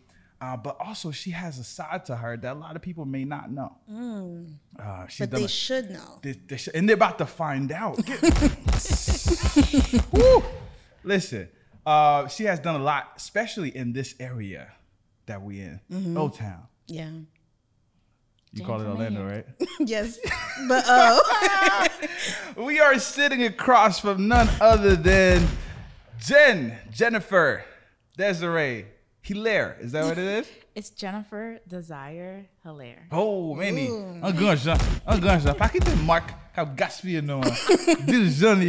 Uh, 0.41 0.55
but 0.55 0.77
also, 0.79 1.11
she 1.11 1.31
has 1.31 1.59
a 1.59 1.63
side 1.63 2.05
to 2.05 2.15
her 2.15 2.37
that 2.37 2.53
a 2.53 2.57
lot 2.59 2.75
of 2.77 2.81
people 2.81 3.03
may 3.03 3.25
not 3.25 3.51
know. 3.51 3.75
Mm. 3.91 4.53
Uh, 4.79 5.05
but 5.19 5.31
they 5.31 5.43
a, 5.43 5.47
should 5.49 5.91
know. 5.91 6.19
They, 6.21 6.31
they 6.31 6.57
and 6.73 6.87
they're 6.87 6.93
about 6.95 7.17
to 7.17 7.25
find 7.25 7.69
out. 7.73 7.97
Listen, 11.03 11.49
uh, 11.85 12.27
she 12.29 12.45
has 12.45 12.59
done 12.59 12.79
a 12.79 12.83
lot, 12.83 13.11
especially 13.17 13.75
in 13.75 13.91
this 13.91 14.15
area 14.19 14.71
that 15.25 15.41
we 15.41 15.59
in, 15.59 15.81
mm-hmm. 15.91 16.17
Old 16.17 16.35
Town. 16.35 16.63
Yeah. 16.87 17.09
You 18.53 18.63
call 18.65 18.81
it 18.81 18.87
Orlando, 18.87 19.23
right? 19.27 19.45
yes. 19.79 20.17
But 20.67 20.83
uh 20.87 21.19
we 22.57 22.79
are 22.79 22.97
sitting 22.99 23.43
across 23.43 23.99
from 23.99 24.27
none 24.27 24.49
other 24.59 24.95
than 24.95 25.47
Jen, 26.17 26.75
Jennifer, 26.91 27.63
Desiree, 28.17 28.87
Hilaire. 29.21 29.77
Is 29.79 29.91
that 29.91 30.05
what 30.05 30.17
it 30.17 30.45
is? 30.45 30.49
It's 30.75 30.91
Jennifer 30.91 31.59
Desire 31.67 32.45
Hilaire. 32.63 33.07
Oh, 33.11 33.53
Manny. 33.55 33.87
I'm 34.23 34.33
going 34.37 34.57
to 34.59 34.79
I'm 35.05 35.19
going 35.19 35.41
to 35.41 35.51
Aqui 35.61 35.79
tem 35.81 36.05
Mark 36.05 36.23
Capgaspi 36.55 37.15
uh, 37.17 37.21
uh, 38.53 38.59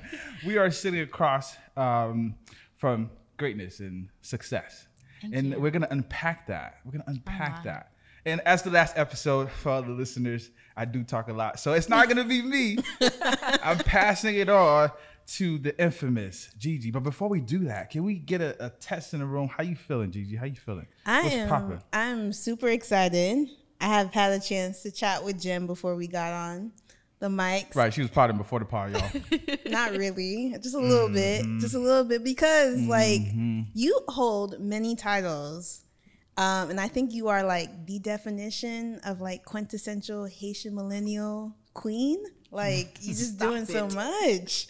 no 0.00 0.06
We 0.46 0.56
are 0.56 0.70
sitting 0.70 1.00
across 1.00 1.54
um, 1.76 2.34
from 2.76 3.10
greatness 3.36 3.80
and 3.80 4.08
success. 4.22 4.86
Thank 5.20 5.34
and 5.34 5.46
you. 5.50 5.56
we're 5.60 5.70
going 5.70 5.82
to 5.82 5.92
unpack 5.92 6.46
that. 6.46 6.76
We're 6.82 6.92
going 6.92 7.04
to 7.04 7.10
unpack 7.10 7.52
uh-huh. 7.56 7.62
that 7.64 7.90
and 8.26 8.40
as 8.42 8.62
the 8.62 8.70
last 8.70 8.96
episode 8.98 9.50
for 9.50 9.70
all 9.72 9.82
the 9.82 9.92
listeners, 9.92 10.50
I 10.76 10.84
do 10.84 11.02
talk 11.02 11.28
a 11.28 11.32
lot. 11.32 11.60
So 11.60 11.72
it's 11.72 11.88
not 11.88 12.08
gonna 12.08 12.24
be 12.24 12.42
me. 12.42 12.78
I'm 13.62 13.78
passing 13.78 14.36
it 14.36 14.48
on 14.48 14.90
to 15.28 15.58
the 15.58 15.78
infamous 15.80 16.48
Gigi. 16.56 16.90
But 16.90 17.02
before 17.02 17.28
we 17.28 17.40
do 17.40 17.60
that, 17.64 17.90
can 17.90 18.04
we 18.04 18.14
get 18.18 18.40
a, 18.40 18.66
a 18.66 18.70
test 18.70 19.12
in 19.14 19.20
the 19.20 19.26
room? 19.26 19.48
How 19.48 19.62
you 19.62 19.76
feeling, 19.76 20.10
Gigi? 20.10 20.36
How 20.36 20.46
you 20.46 20.54
feeling? 20.56 20.86
I 21.04 21.22
What's 21.22 21.34
am. 21.34 21.48
Poppin'? 21.48 21.80
I'm 21.92 22.32
super 22.32 22.68
excited. 22.68 23.48
I 23.80 23.86
have 23.86 24.12
had 24.12 24.32
a 24.32 24.40
chance 24.40 24.82
to 24.82 24.90
chat 24.90 25.24
with 25.24 25.40
Jim 25.40 25.66
before 25.66 25.94
we 25.94 26.08
got 26.08 26.32
on 26.32 26.72
the 27.20 27.28
mics. 27.28 27.76
Right, 27.76 27.94
she 27.94 28.00
was 28.00 28.10
potting 28.10 28.36
before 28.36 28.58
the 28.58 28.64
pod, 28.64 28.92
y'all. 28.92 29.38
Not 29.70 29.92
really, 29.92 30.54
just 30.60 30.74
a 30.74 30.80
little 30.80 31.08
mm-hmm. 31.08 31.56
bit, 31.58 31.60
just 31.60 31.74
a 31.74 31.78
little 31.78 32.02
bit, 32.04 32.24
because 32.24 32.78
mm-hmm. 32.78 32.90
like 32.90 33.68
you 33.74 34.00
hold 34.08 34.58
many 34.58 34.96
titles 34.96 35.82
um, 36.38 36.70
and 36.70 36.80
I 36.80 36.86
think 36.86 37.14
you 37.14 37.26
are 37.28 37.42
like 37.42 37.84
the 37.86 37.98
definition 37.98 39.00
of 39.04 39.20
like 39.20 39.44
quintessential 39.44 40.24
Haitian 40.26 40.72
millennial 40.72 41.56
queen. 41.74 42.22
Like 42.52 42.96
you're 43.00 43.16
just 43.16 43.40
doing 43.40 43.64
it. 43.64 43.68
so 43.68 43.88
much. 43.88 44.68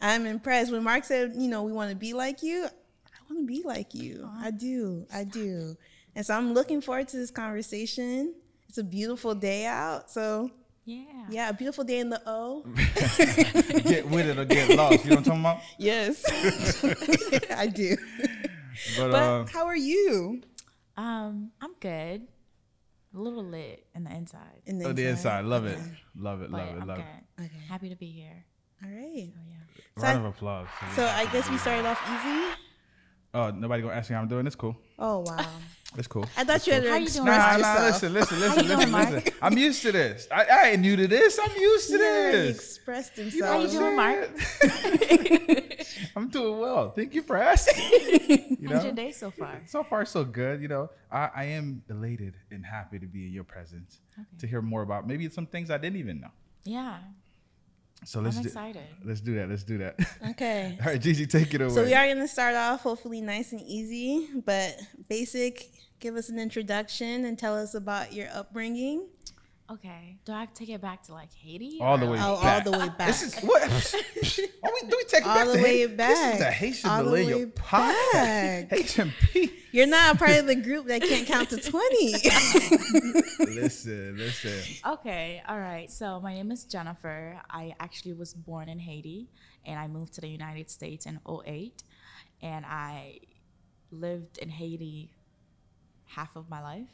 I'm 0.00 0.24
impressed. 0.24 0.72
When 0.72 0.82
Mark 0.82 1.04
said, 1.04 1.34
you 1.36 1.48
know, 1.48 1.64
we 1.64 1.72
want 1.72 1.90
to 1.90 1.96
be 1.96 2.14
like 2.14 2.42
you, 2.42 2.64
I 2.64 3.18
want 3.28 3.46
to 3.46 3.46
be 3.46 3.62
like 3.62 3.92
you. 3.94 4.26
I 4.38 4.52
do. 4.52 5.06
I 5.14 5.24
do. 5.24 5.76
And 6.14 6.24
so 6.24 6.34
I'm 6.34 6.54
looking 6.54 6.80
forward 6.80 7.08
to 7.08 7.18
this 7.18 7.30
conversation. 7.30 8.34
It's 8.70 8.78
a 8.78 8.84
beautiful 8.84 9.34
day 9.34 9.66
out. 9.66 10.10
So 10.10 10.50
yeah. 10.86 11.26
Yeah, 11.28 11.48
a 11.50 11.52
beautiful 11.52 11.84
day 11.84 11.98
in 11.98 12.08
the 12.08 12.22
O. 12.26 12.62
get 13.86 14.08
with 14.08 14.28
it 14.28 14.38
or 14.38 14.46
get 14.46 14.74
lost. 14.78 15.04
You 15.04 15.10
know 15.10 15.16
what 15.16 15.18
I'm 15.18 15.22
talking 15.24 15.40
about? 15.40 15.60
Yes. 15.76 16.24
I 17.54 17.66
do. 17.66 17.98
But, 18.96 19.10
but 19.10 19.14
uh, 19.14 19.46
how 19.52 19.66
are 19.66 19.76
you? 19.76 20.42
Um, 20.96 21.50
I'm 21.60 21.72
good. 21.80 22.22
A 23.14 23.18
little 23.18 23.44
lit 23.44 23.86
in 23.94 24.04
the 24.04 24.10
inside. 24.14 24.62
In 24.66 24.78
the 24.78 24.86
oh, 24.86 24.90
inside. 24.90 24.96
the 25.04 25.08
inside. 25.08 25.44
Love 25.44 25.64
okay. 25.64 25.74
it. 25.74 25.80
Love 26.16 26.42
it. 26.42 26.50
But 26.50 26.58
love 26.58 26.76
it. 26.82 26.86
love 26.86 26.98
it. 26.98 27.04
Okay. 27.44 27.50
Happy 27.68 27.88
to 27.90 27.96
be 27.96 28.06
here. 28.10 28.44
All 28.84 28.90
right. 28.90 29.30
So, 29.34 29.40
yeah. 29.46 29.54
Round 29.96 29.96
so 29.96 30.06
I, 30.06 30.14
of 30.14 30.24
applause. 30.34 30.68
So, 30.90 30.96
so 30.96 31.04
I 31.06 31.26
guess 31.32 31.48
we 31.50 31.58
started 31.58 31.86
off 31.86 32.00
easy 32.10 32.46
oh, 33.34 33.50
nobody 33.50 33.82
gonna 33.82 33.94
ask 33.94 34.10
me 34.10 34.14
how 34.16 34.22
I'm 34.22 34.28
doing. 34.28 34.46
It's 34.46 34.56
cool. 34.56 34.76
Oh 34.98 35.20
wow. 35.20 35.44
It's 35.98 36.08
cool. 36.08 36.24
I 36.38 36.44
thought 36.44 36.66
you 36.66 36.72
had 36.72 36.84
cool. 36.84 36.92
to 36.96 37.02
express 37.02 37.58
nah, 37.62 37.74
Nah, 37.74 37.84
listen, 37.84 38.14
listen, 38.14 38.40
listen, 38.40 38.66
listen, 38.66 38.78
doing, 38.90 39.12
listen. 39.12 39.32
I'm 39.42 39.58
used 39.58 39.82
to 39.82 39.92
this. 39.92 40.26
I, 40.32 40.46
I 40.50 40.68
ain't 40.70 40.80
new 40.80 40.96
to 40.96 41.06
this. 41.06 41.38
I'm 41.38 41.50
used 41.54 41.90
to 41.90 41.96
yeah, 41.98 41.98
this. 42.30 42.46
He 42.46 42.54
expressed 42.76 43.12
himself. 43.16 43.58
How 43.66 43.70
you 43.70 43.78
doing, 43.78 43.94
Mark? 43.94 44.30
I'm 46.16 46.28
doing 46.30 46.58
well. 46.60 46.92
Thank 46.92 47.14
you 47.14 47.20
for 47.20 47.36
asking. 47.36 48.56
You 48.58 48.68
know? 48.68 48.76
How's 48.76 48.84
your 48.84 48.94
day 48.94 49.12
so 49.12 49.30
far? 49.30 49.60
So 49.66 49.82
far, 49.84 50.06
so 50.06 50.24
good. 50.24 50.62
You 50.62 50.68
know, 50.68 50.88
I, 51.10 51.28
I 51.36 51.44
am 51.44 51.82
elated 51.90 52.36
and 52.50 52.64
happy 52.64 52.98
to 52.98 53.06
be 53.06 53.26
in 53.26 53.32
your 53.34 53.44
presence 53.44 53.98
okay. 54.18 54.24
to 54.38 54.46
hear 54.46 54.62
more 54.62 54.80
about 54.80 55.06
maybe 55.06 55.28
some 55.28 55.44
things 55.44 55.70
I 55.70 55.76
didn't 55.76 55.96
even 55.98 56.22
know. 56.22 56.30
Yeah. 56.64 57.00
So 58.04 58.20
let's 58.20 58.36
I'm 58.38 58.46
excited. 58.46 58.82
Do, 59.02 59.08
let's 59.08 59.20
do 59.20 59.34
that. 59.36 59.48
Let's 59.48 59.62
do 59.62 59.78
that. 59.78 59.98
Okay. 60.30 60.76
All 60.80 60.86
right, 60.86 61.00
Gigi, 61.00 61.26
take 61.26 61.54
it 61.54 61.60
away. 61.60 61.70
So 61.70 61.84
we 61.84 61.94
are 61.94 62.06
gonna 62.08 62.26
start 62.28 62.54
off 62.54 62.80
hopefully 62.80 63.20
nice 63.20 63.52
and 63.52 63.60
easy, 63.62 64.28
but 64.44 64.76
basic. 65.08 65.70
Give 66.00 66.16
us 66.16 66.28
an 66.30 66.38
introduction 66.40 67.26
and 67.26 67.38
tell 67.38 67.56
us 67.56 67.74
about 67.74 68.12
your 68.12 68.26
upbringing. 68.34 69.06
Okay. 69.74 70.16
Do 70.26 70.32
I 70.32 70.46
take 70.52 70.68
it 70.68 70.82
back 70.82 71.02
to 71.04 71.14
like 71.14 71.32
Haiti? 71.32 71.78
All 71.80 71.96
the 71.96 72.04
way 72.04 72.18
oh, 72.20 72.42
back. 72.42 72.66
All 72.66 72.72
the 72.72 72.78
way 72.78 72.88
back. 72.90 73.06
This 73.06 73.22
is 73.22 73.36
what? 73.38 73.62
we, 74.22 74.88
do 74.90 74.96
we 74.96 75.04
take 75.04 75.22
it 75.22 75.26
all 75.26 75.34
back 75.34 75.46
the 75.46 75.52
to 75.56 75.62
way 75.62 75.78
Haiti? 75.80 75.94
back? 75.94 76.08
This 76.10 76.32
is 76.34 76.38
the 76.40 76.50
Haitian 76.50 76.90
all 76.90 77.04
the 77.04 77.52
podcast. 77.56 78.68
Haitian 78.68 79.12
P. 79.18 79.50
You're 79.72 79.86
not 79.86 80.16
a 80.16 80.18
part 80.18 80.32
of 80.32 80.46
the 80.46 80.56
group 80.56 80.88
that 80.88 81.00
can't 81.00 81.26
count 81.26 81.48
to 81.50 81.56
twenty. 81.58 82.12
listen, 83.58 84.18
listen. 84.18 84.76
Okay, 84.86 85.42
all 85.48 85.58
right. 85.58 85.90
So 85.90 86.20
my 86.20 86.34
name 86.34 86.52
is 86.52 86.64
Jennifer. 86.64 87.40
I 87.48 87.74
actually 87.80 88.12
was 88.12 88.34
born 88.34 88.68
in 88.68 88.78
Haiti, 88.78 89.30
and 89.64 89.80
I 89.80 89.86
moved 89.86 90.12
to 90.14 90.20
the 90.20 90.28
United 90.28 90.68
States 90.68 91.06
in 91.06 91.18
08. 91.46 91.82
and 92.42 92.66
I 92.66 93.20
lived 93.90 94.36
in 94.36 94.50
Haiti 94.50 95.12
half 96.04 96.36
of 96.36 96.50
my 96.50 96.60
life 96.62 96.88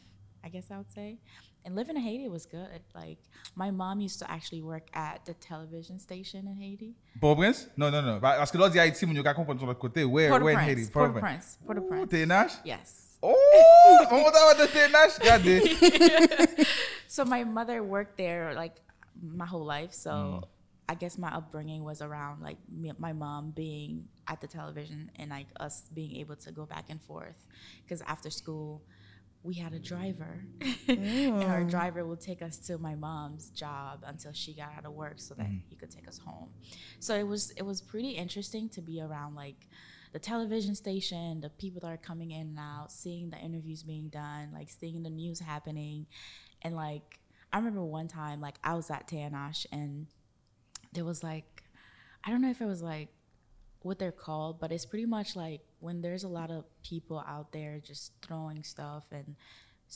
I 0.49 0.51
guess 0.51 0.71
I 0.71 0.79
would 0.79 0.91
say. 0.91 1.19
And 1.67 1.77
living 1.77 1.97
in 1.99 2.03
Haiti 2.03 2.27
was 2.29 2.47
good. 2.47 2.81
Like 2.95 3.19
my 3.55 3.71
mom 3.71 4.01
used 4.01 4.19
to 4.21 4.31
actually 4.31 4.63
work 4.63 4.89
at 4.95 5.27
the 5.27 5.35
television 5.35 5.99
station 6.01 6.49
in 6.49 6.57
Haiti. 6.57 6.95
Port-au-Prince? 7.21 7.67
No, 7.77 7.91
no, 7.91 8.01
no. 8.01 8.19
Parce 8.19 8.51
que 8.51 8.59
l'autre 8.59 8.75
Haïti, 8.81 9.07
mon 9.07 9.15
yo 9.15 9.23
ka 9.23 9.35
comprendre 9.35 9.61
sur 9.61 9.67
l'autre 9.69 9.79
côté. 9.87 10.07
Where, 10.11 10.31
where 10.41 10.55
in 10.55 10.59
Haiti? 10.59 10.87
Port-au-Prince. 10.91 11.59
Port-au-Prince. 11.67 12.11
Ténache? 12.11 12.57
Yes. 12.65 13.19
Oh, 13.23 14.07
on 14.11 14.25
va 14.25 14.55
the 14.57 14.69
Ténache, 14.73 15.19
regardez. 15.21 16.67
So 17.09 17.27
my 17.27 17.45
mother 17.45 17.83
worked 17.83 18.17
there 18.17 18.55
like 18.57 18.81
my 19.23 19.45
whole 19.45 19.67
life. 19.67 19.93
So 19.93 20.11
mm. 20.11 20.45
I 20.89 20.95
guess 20.95 21.19
my 21.19 21.29
upbringing 21.35 21.85
was 21.85 22.01
around 22.01 22.43
like 22.43 22.57
me, 22.73 22.93
my 22.99 23.13
mom 23.13 23.51
being 23.51 24.07
at 24.29 24.41
the 24.41 24.47
television 24.47 25.11
and 25.17 25.29
like 25.31 25.49
us 25.61 25.83
being 25.93 26.17
able 26.17 26.37
to 26.37 26.53
go 26.53 26.65
back 26.65 26.87
and 26.89 27.03
forth 27.03 27.37
because 27.83 28.01
after 28.09 28.31
school 28.31 28.81
we 29.43 29.55
had 29.55 29.73
a 29.73 29.79
driver 29.79 30.45
mm. 30.61 30.89
and 30.89 31.45
our 31.45 31.63
mm. 31.63 31.71
driver 31.71 32.05
would 32.05 32.21
take 32.21 32.43
us 32.43 32.57
to 32.59 32.77
my 32.79 32.95
mom's 32.95 33.51
job 33.51 34.03
until 34.07 34.33
she 34.33 34.53
got 34.53 34.71
out 34.77 34.85
of 34.85 34.93
work 34.93 35.15
so 35.21 35.35
that 35.35 35.47
mm. 35.47 35.61
he 35.69 35.77
could 35.77 35.91
take 35.91 36.09
us 36.09 36.19
home 36.19 36.49
so 36.99 37.15
it 37.15 37.27
was 37.27 37.51
it 37.53 37.63
was 37.63 37.81
pretty 37.81 38.11
interesting 38.11 38.69
to 38.69 38.81
be 38.81 39.01
around 39.01 39.35
like 39.35 39.69
the 40.13 40.19
television 40.19 40.75
station 40.75 41.41
the 41.41 41.51
people 41.51 41.81
that 41.81 41.89
are 41.91 41.97
coming 41.97 42.33
in 42.33 42.49
and 42.49 42.59
out 42.59 42.91
seeing 42.91 43.31
the 43.31 43.39
interviews 43.39 43.83
being 43.85 44.09
done 44.09 44.49
like 44.53 44.69
seeing 44.69 45.03
the 45.03 45.11
news 45.11 45.39
happening 45.39 46.07
and 46.63 46.75
like 46.75 47.21
i 47.53 47.59
remember 47.59 47.83
one 47.85 48.09
time 48.09 48.41
like 48.41 48.57
i 48.65 48.75
was 48.75 48.91
at 48.91 49.07
tanash 49.07 49.67
and 49.71 50.07
there 50.95 51.05
was 51.05 51.23
like 51.23 51.63
i 52.25 52.31
don't 52.31 52.43
know 52.43 52.51
if 52.51 52.61
it 52.61 52.67
was 52.67 52.83
like 52.83 53.09
what 53.83 53.99
they're 53.99 54.13
called, 54.13 54.61
but 54.61 54.73
it's 54.73 54.87
pretty 54.87 55.07
much 55.07 55.37
like 55.37 55.61
when 55.81 56.01
there's 56.01 56.25
a 56.25 56.29
lot 56.29 56.51
of 56.51 56.65
people 56.83 57.23
out 57.27 57.53
there 57.53 57.79
just 57.83 58.13
throwing 58.23 58.63
stuff 58.63 59.05
and 59.13 59.37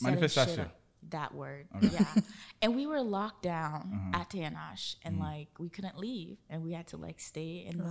manifestation. 0.00 0.66
That 1.08 1.34
word, 1.34 1.66
okay. 1.76 1.88
yeah. 1.94 2.14
and 2.62 2.76
we 2.76 2.86
were 2.86 3.02
locked 3.02 3.42
down 3.42 4.12
uh-huh. 4.14 4.20
at 4.20 4.30
Tanash, 4.30 4.94
and 5.02 5.16
mm-hmm. 5.16 5.24
like 5.24 5.48
we 5.58 5.68
couldn't 5.68 5.98
leave, 5.98 6.36
and 6.48 6.62
we 6.62 6.70
had 6.72 6.86
to 6.88 6.96
like 6.96 7.18
stay 7.18 7.68
in 7.68 7.80
uh-huh. 7.80 7.90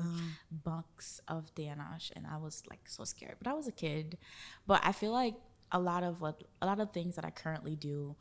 the 0.49 0.55
bunks 0.63 1.19
of 1.27 1.53
Tanash, 1.53 2.11
and 2.15 2.25
I 2.25 2.37
was 2.37 2.63
like 2.69 2.87
so 2.87 3.03
scared. 3.03 3.35
But 3.43 3.49
I 3.49 3.53
was 3.53 3.67
a 3.67 3.73
kid, 3.73 4.17
but 4.65 4.79
I 4.85 4.93
feel 4.93 5.11
like 5.11 5.35
a 5.73 5.79
lot 5.79 6.03
of 6.03 6.21
what 6.21 6.41
a 6.61 6.65
lot 6.65 6.79
of 6.79 6.93
things 6.93 7.17
that 7.17 7.25
I 7.25 7.31
currently 7.31 7.75
do 7.75 8.15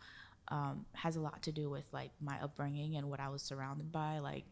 um, 0.50 0.84
has 0.94 1.16
a 1.16 1.20
lot 1.20 1.42
to 1.42 1.52
do 1.52 1.70
with 1.70 1.84
like 1.92 2.10
my 2.20 2.36
upbringing 2.42 2.96
and 2.96 3.08
what 3.08 3.20
I 3.20 3.28
was 3.28 3.42
surrounded 3.42 3.92
by. 3.92 4.18
Like 4.18 4.44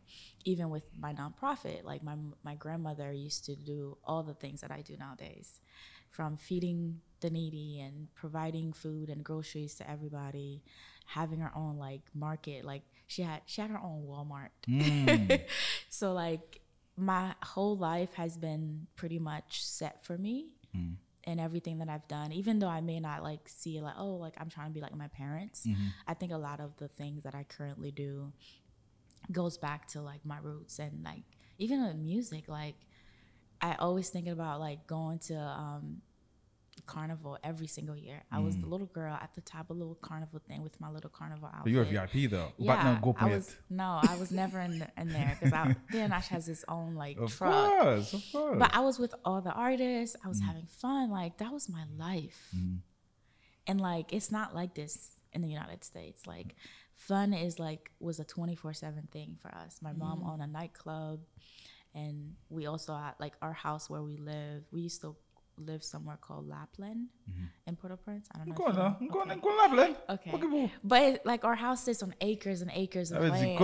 even 0.45 0.71
with 0.71 0.85
my 0.99 1.13
nonprofit, 1.13 1.85
like 1.85 2.03
my 2.03 2.15
my 2.45 2.55
grandmother 2.55 3.13
used 3.13 3.45
to 3.47 3.57
do 3.57 3.99
all 4.05 4.23
the 4.23 4.35
things 4.35 4.61
that 4.61 4.71
I 4.71 4.81
do 4.83 4.97
nowadays, 4.97 5.61
from 6.11 6.37
feeding 6.37 7.01
the 7.21 7.31
needy 7.31 7.81
and 7.81 8.07
providing 8.15 8.73
food 8.73 9.11
and 9.11 9.25
groceries 9.25 9.75
to 9.77 9.91
everybody, 9.91 10.63
having 11.07 11.41
her 11.41 11.53
own 11.57 11.79
like 11.79 12.03
market. 12.15 12.65
Like 12.65 12.83
she 13.09 13.23
had 13.23 13.43
she 13.47 13.61
had 13.61 13.71
her 13.71 13.81
own 13.83 14.05
Walmart. 14.07 14.51
Mm. 14.69 15.41
so 15.89 16.13
like 16.13 16.61
my 16.97 17.35
whole 17.43 17.77
life 17.77 18.15
has 18.15 18.37
been 18.37 18.87
pretty 18.95 19.19
much 19.19 19.65
set 19.65 20.05
for 20.05 20.17
me. 20.17 20.47
Mm 20.77 20.95
in 21.29 21.39
everything 21.39 21.79
that 21.79 21.89
I've 21.91 22.07
done, 22.09 22.33
even 22.33 22.59
though 22.59 22.69
I 22.69 22.81
may 22.81 22.99
not 23.01 23.23
like 23.23 23.49
see 23.49 23.81
like, 23.83 23.95
oh, 23.99 24.15
like 24.15 24.33
I'm 24.39 24.49
trying 24.49 24.69
to 24.69 24.73
be 24.75 24.81
like 24.81 24.97
my 24.97 25.09
parents, 25.09 25.65
mm-hmm. 25.67 25.89
I 26.07 26.15
think 26.15 26.33
a 26.33 26.39
lot 26.39 26.59
of 26.61 26.75
the 26.79 26.89
things 26.89 27.25
that 27.25 27.35
I 27.35 27.43
currently 27.45 27.91
do 27.91 28.33
goes 29.31 29.59
back 29.59 29.87
to 29.89 30.01
like 30.01 30.25
my 30.25 30.39
roots 30.43 30.79
and 30.79 31.05
like 31.05 31.23
even 31.59 31.87
with 31.87 31.97
music, 31.97 32.49
like 32.49 32.77
I 33.61 33.77
always 33.79 34.09
thinking 34.09 34.33
about 34.33 34.59
like 34.61 34.87
going 34.87 35.19
to 35.21 35.37
um 35.37 35.99
carnival 36.89 37.39
every 37.45 37.69
single 37.69 37.97
year. 37.97 38.21
I 38.33 38.41
was 38.41 38.57
the 38.57 38.65
mm. 38.67 38.71
little 38.71 38.89
girl 38.89 39.13
at 39.15 39.31
the 39.35 39.43
top, 39.43 39.71
of 39.71 39.77
little 39.77 39.95
carnival 39.97 40.41
thing 40.49 40.63
with 40.65 40.81
my 40.81 40.91
little 40.91 41.11
carnival 41.11 41.47
outfit. 41.47 41.65
But 41.73 41.73
you 41.73 41.81
a 41.81 41.85
VIP 41.85 42.31
though. 42.31 42.53
Yeah, 42.57 42.99
I 43.21 43.27
was, 43.29 43.55
no, 43.71 44.01
I 44.03 44.17
was 44.19 44.33
never 44.33 44.59
in, 44.61 44.81
the, 44.81 44.89
in 44.97 45.11
there 45.13 45.39
because 45.41 45.53
Tanash 45.93 46.27
has 46.29 46.47
his 46.47 46.65
own 46.67 46.95
like 46.97 47.19
of 47.19 47.33
truck. 47.33 47.53
Course, 47.53 48.13
of 48.15 48.25
course. 48.33 48.57
But 48.59 48.75
I 48.75 48.81
was 48.81 48.99
with 48.99 49.15
all 49.25 49.41
the 49.41 49.53
artists. 49.53 50.17
I 50.25 50.29
was 50.29 50.41
mm. 50.41 50.47
having 50.47 50.67
fun. 50.67 51.11
Like 51.11 51.39
that 51.39 51.53
was 51.53 51.69
my 51.69 51.85
life. 51.97 52.49
Mm. 52.57 52.79
And 53.69 53.81
like 53.81 54.13
it's 54.13 54.33
not 54.33 54.55
like 54.55 54.75
this 54.75 55.13
in 55.33 55.43
the 55.43 55.49
United 55.49 55.85
States. 55.85 56.27
Like 56.27 56.57
fun 56.95 57.33
is 57.35 57.59
like 57.61 57.91
was 58.01 58.19
a 58.19 58.25
24/7 58.25 59.11
thing 59.11 59.37
for 59.41 59.55
us. 59.55 59.79
My 59.83 59.93
mom 59.93 60.21
mm. 60.23 60.31
owned 60.33 60.43
a 60.43 60.47
nightclub 60.47 61.21
and 61.95 62.35
we 62.49 62.67
also 62.67 62.95
had 62.95 63.13
like 63.21 63.35
our 63.43 63.53
house 63.53 63.89
where 63.91 64.03
we 64.03 64.17
live. 64.17 64.63
We 64.73 64.81
used 64.81 65.03
to 65.03 65.15
live 65.67 65.83
somewhere 65.83 66.19
called 66.21 66.49
Lapland 66.49 67.09
mm-hmm. 67.31 67.45
in 67.67 67.77
Port-au-Prince. 67.77 68.27
I 68.35 68.39
don't 68.39 68.49
know. 68.49 68.55
I'm 68.55 68.59
going 68.59 68.77
now. 68.77 68.99
I'm 69.35 69.39
going, 69.39 69.39
i 69.39 69.63
Lapland. 69.67 69.97
Okay. 70.11 70.33
okay. 70.33 70.73
But 70.85 71.25
like 71.25 71.45
our 71.45 71.55
house 71.55 71.85
sits 71.85 72.03
on 72.03 72.15
acres 72.21 72.63
and 72.63 72.71
acres 72.75 73.13
of 73.13 73.23
land. 73.23 73.59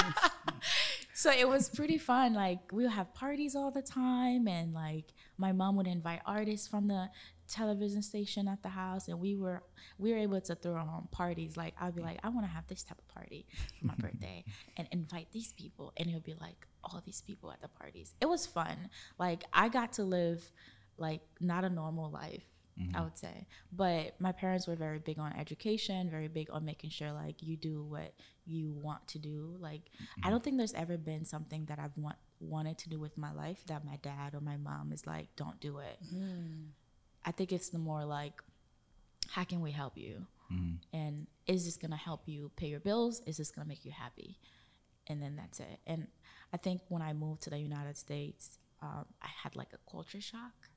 so 1.14 1.30
it 1.30 1.48
was 1.48 1.68
pretty 1.68 1.98
fun. 1.98 2.34
Like 2.34 2.72
we 2.72 2.84
would 2.84 2.92
have 2.92 3.14
parties 3.14 3.54
all 3.54 3.70
the 3.70 3.82
time, 3.82 4.48
and 4.48 4.72
like 4.72 5.12
my 5.38 5.52
mom 5.52 5.76
would 5.76 5.86
invite 5.86 6.20
artists 6.26 6.66
from 6.66 6.88
the 6.88 7.08
television 7.48 8.00
station 8.02 8.46
at 8.48 8.62
the 8.62 8.68
house, 8.68 9.08
and 9.08 9.18
we 9.18 9.36
were 9.36 9.62
we 9.98 10.12
were 10.12 10.18
able 10.18 10.40
to 10.40 10.54
throw 10.54 10.72
our 10.74 10.80
own 10.80 11.08
parties. 11.10 11.56
Like 11.56 11.74
I'd 11.80 11.94
be 11.94 12.02
like, 12.02 12.18
I 12.22 12.28
want 12.28 12.46
to 12.46 12.50
have 12.52 12.66
this 12.68 12.82
type 12.82 12.98
of 12.98 13.08
party 13.08 13.46
for 13.78 13.86
my 13.86 13.94
birthday, 13.98 14.44
and 14.76 14.86
invite 14.92 15.28
these 15.32 15.52
people, 15.52 15.92
and 15.96 16.08
he'll 16.08 16.20
be 16.20 16.34
like, 16.40 16.66
all 16.84 17.02
these 17.04 17.20
people 17.22 17.50
at 17.50 17.60
the 17.60 17.68
parties. 17.68 18.14
It 18.20 18.26
was 18.26 18.46
fun. 18.46 18.76
Like 19.18 19.44
I 19.52 19.68
got 19.68 19.94
to 19.94 20.04
live 20.04 20.50
like 20.98 21.20
not 21.40 21.64
a 21.64 21.70
normal 21.70 22.10
life. 22.10 22.44
Mm-hmm. 22.80 22.96
I 22.96 23.02
would 23.02 23.18
say. 23.18 23.46
But 23.72 24.14
my 24.20 24.32
parents 24.32 24.66
were 24.66 24.76
very 24.76 25.00
big 25.00 25.18
on 25.18 25.34
education, 25.36 26.08
very 26.08 26.28
big 26.28 26.48
on 26.50 26.64
making 26.64 26.88
sure 26.90 27.12
like 27.12 27.42
you 27.42 27.56
do 27.58 27.82
what 27.82 28.14
you 28.46 28.72
want 28.72 29.06
to 29.08 29.18
do. 29.18 29.54
Like 29.60 29.82
mm-hmm. 29.82 30.26
I 30.26 30.30
don't 30.30 30.42
think 30.42 30.56
there's 30.56 30.72
ever 30.72 30.96
been 30.96 31.26
something 31.26 31.66
that 31.66 31.78
I've 31.78 31.94
want 31.98 32.16
wanted 32.38 32.78
to 32.78 32.88
do 32.88 32.98
with 32.98 33.18
my 33.18 33.32
life 33.32 33.62
that 33.66 33.84
my 33.84 33.96
dad 33.96 34.34
or 34.34 34.40
my 34.40 34.56
mom 34.56 34.92
is 34.92 35.06
like, 35.06 35.26
don't 35.36 35.60
do 35.60 35.78
it. 35.78 35.98
Mm. 36.14 36.68
I 37.22 37.32
think 37.32 37.52
it's 37.52 37.68
the 37.68 37.78
more 37.78 38.02
like, 38.02 38.40
how 39.28 39.44
can 39.44 39.60
we 39.60 39.72
help 39.72 39.98
you? 39.98 40.24
Mm. 40.50 40.76
And 40.94 41.26
is 41.46 41.66
this 41.66 41.76
gonna 41.76 41.96
help 41.98 42.22
you 42.24 42.50
pay 42.56 42.68
your 42.68 42.80
bills? 42.80 43.20
Is 43.26 43.36
this 43.36 43.50
gonna 43.50 43.68
make 43.68 43.84
you 43.84 43.90
happy? 43.92 44.38
And 45.06 45.20
then 45.20 45.36
that's 45.36 45.60
it. 45.60 45.80
And 45.86 46.06
I 46.52 46.56
think 46.56 46.80
when 46.88 47.02
I 47.02 47.12
moved 47.12 47.42
to 47.42 47.50
the 47.50 47.58
United 47.58 47.96
States, 47.96 48.58
um, 48.82 49.06
I 49.22 49.28
had 49.42 49.56
like 49.56 49.68
a 49.72 49.90
culture 49.90 50.20
shock 50.20 50.68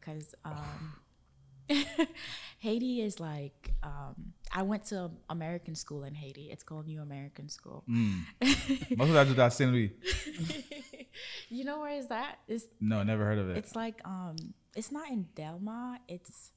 because 0.00 0.34
mm. 0.46 0.52
um, 0.52 1.96
Haiti 2.58 3.02
is 3.02 3.20
like 3.20 3.74
um, 3.82 4.32
I 4.52 4.62
went 4.62 4.84
to 4.86 5.10
American 5.28 5.74
school 5.74 6.04
in 6.04 6.14
Haiti. 6.14 6.48
It's 6.50 6.62
called 6.62 6.86
New 6.86 7.00
American 7.02 7.48
School. 7.48 7.84
Mm. 7.88 8.24
Most 8.96 9.10
of 9.10 9.36
that 9.36 9.52
Saint 9.52 9.72
Louis. 9.72 9.92
you 11.50 11.64
know 11.64 11.80
where 11.80 11.98
is 11.98 12.06
that? 12.08 12.38
It's, 12.48 12.64
no, 12.80 13.02
never 13.02 13.24
heard 13.24 13.38
of 13.38 13.50
it. 13.50 13.58
It's 13.58 13.76
like 13.76 14.00
um, 14.06 14.36
it's 14.74 14.90
not 14.90 15.08
in 15.10 15.26
Delmas. 15.36 15.98
It's 16.08 16.52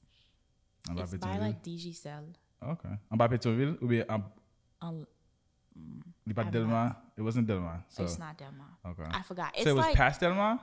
I'm 0.89 0.97
it's 0.99 1.13
by 1.15 1.38
like 1.39 1.62
Digicel. 1.62 2.36
Okay, 2.63 2.89
I'm 3.12 3.17
Pétionville 3.17 3.75
ou 3.82 3.88
bien 3.88 4.06
um, 4.08 4.23
um, 4.84 5.08
en, 6.30 6.54
en, 6.54 6.95
it 7.22 7.24
wasn't 7.24 7.48
Delmas. 7.48 7.84
So. 7.90 8.04
It's 8.04 8.20
not 8.20 8.38
Delmas. 8.38 8.92
Okay. 8.92 9.10
I 9.10 9.22
forgot. 9.22 9.52
It's 9.54 9.64
so 9.64 9.70
it 9.72 9.76
was 9.76 9.86
like, 9.86 9.96
past 9.96 10.20
Delmas? 10.22 10.60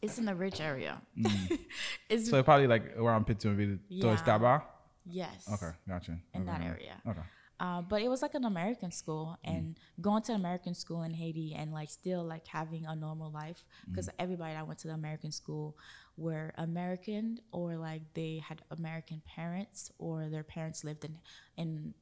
It's 0.00 0.18
in 0.18 0.24
the 0.24 0.34
rich 0.34 0.60
area. 0.60 1.00
Mm. 1.18 1.58
it's 2.08 2.30
so 2.30 2.42
probably 2.42 2.66
like 2.66 2.96
around 2.96 3.26
Pittsburgh, 3.26 3.78
yeah. 3.88 4.02
towards 4.04 4.22
Daba? 4.22 4.62
Yes. 5.06 5.48
Okay, 5.52 5.72
gotcha. 5.88 6.16
In 6.34 6.46
that 6.46 6.60
area. 6.62 6.94
Okay. 7.08 7.20
Uh, 7.60 7.80
but 7.80 8.02
it 8.02 8.08
was 8.08 8.20
like 8.20 8.34
an 8.34 8.44
American 8.44 8.90
school 8.92 9.38
mm. 9.46 9.50
and 9.52 9.76
mm. 9.76 10.02
going 10.02 10.22
to 10.24 10.32
an 10.32 10.40
American 10.40 10.74
school 10.74 11.02
in 11.02 11.12
Haiti 11.14 11.54
and 11.56 11.72
like 11.72 11.88
still 11.90 12.22
like 12.24 12.46
having 12.46 12.84
a 12.86 12.94
normal 12.94 13.30
life 13.30 13.64
because 13.90 14.06
mm. 14.06 14.12
everybody 14.18 14.54
that 14.54 14.66
went 14.66 14.78
to 14.80 14.88
the 14.88 14.94
American 14.94 15.32
school 15.32 15.74
were 16.16 16.52
American 16.58 17.40
or 17.52 17.76
like 17.76 18.02
they 18.14 18.42
had 18.46 18.60
American 18.70 19.20
parents 19.26 19.90
or 19.98 20.28
their 20.28 20.42
parents 20.44 20.84
lived 20.84 21.04
in 21.04 21.16
in 21.56 21.94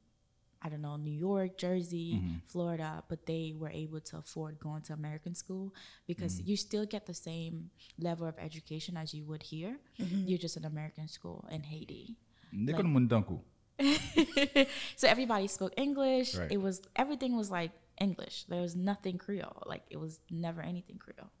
I 0.63 0.69
don't 0.69 0.81
know, 0.81 0.95
New 0.95 1.11
York, 1.11 1.57
Jersey, 1.57 2.13
mm-hmm. 2.23 2.37
Florida, 2.47 3.03
but 3.09 3.25
they 3.25 3.53
were 3.57 3.69
able 3.69 3.99
to 3.99 4.17
afford 4.17 4.59
going 4.59 4.81
to 4.83 4.93
American 4.93 5.35
school 5.35 5.73
because 6.07 6.35
mm-hmm. 6.35 6.51
you 6.51 6.57
still 6.57 6.85
get 6.85 7.05
the 7.05 7.13
same 7.13 7.69
level 7.99 8.25
of 8.25 8.37
education 8.39 8.95
as 8.95 9.13
you 9.13 9.25
would 9.25 9.43
here. 9.43 9.77
Mm-hmm. 9.99 10.25
You're 10.27 10.39
just 10.39 10.55
an 10.55 10.63
American 10.65 11.09
school 11.09 11.45
in 11.51 11.63
Haiti. 11.63 12.15
Like, 12.55 12.79
so 14.95 15.07
everybody 15.07 15.47
spoke 15.47 15.73
English. 15.75 16.35
Right. 16.37 16.51
It 16.51 16.61
was 16.61 16.81
everything 16.95 17.35
was 17.35 17.49
like 17.51 17.71
English. 17.99 18.45
There 18.47 18.61
was 18.61 18.75
nothing 18.75 19.17
Creole. 19.17 19.63
Like 19.65 19.81
it 19.89 19.97
was 19.97 20.19
never 20.29 20.61
anything 20.61 20.97
Creole. 20.99 21.31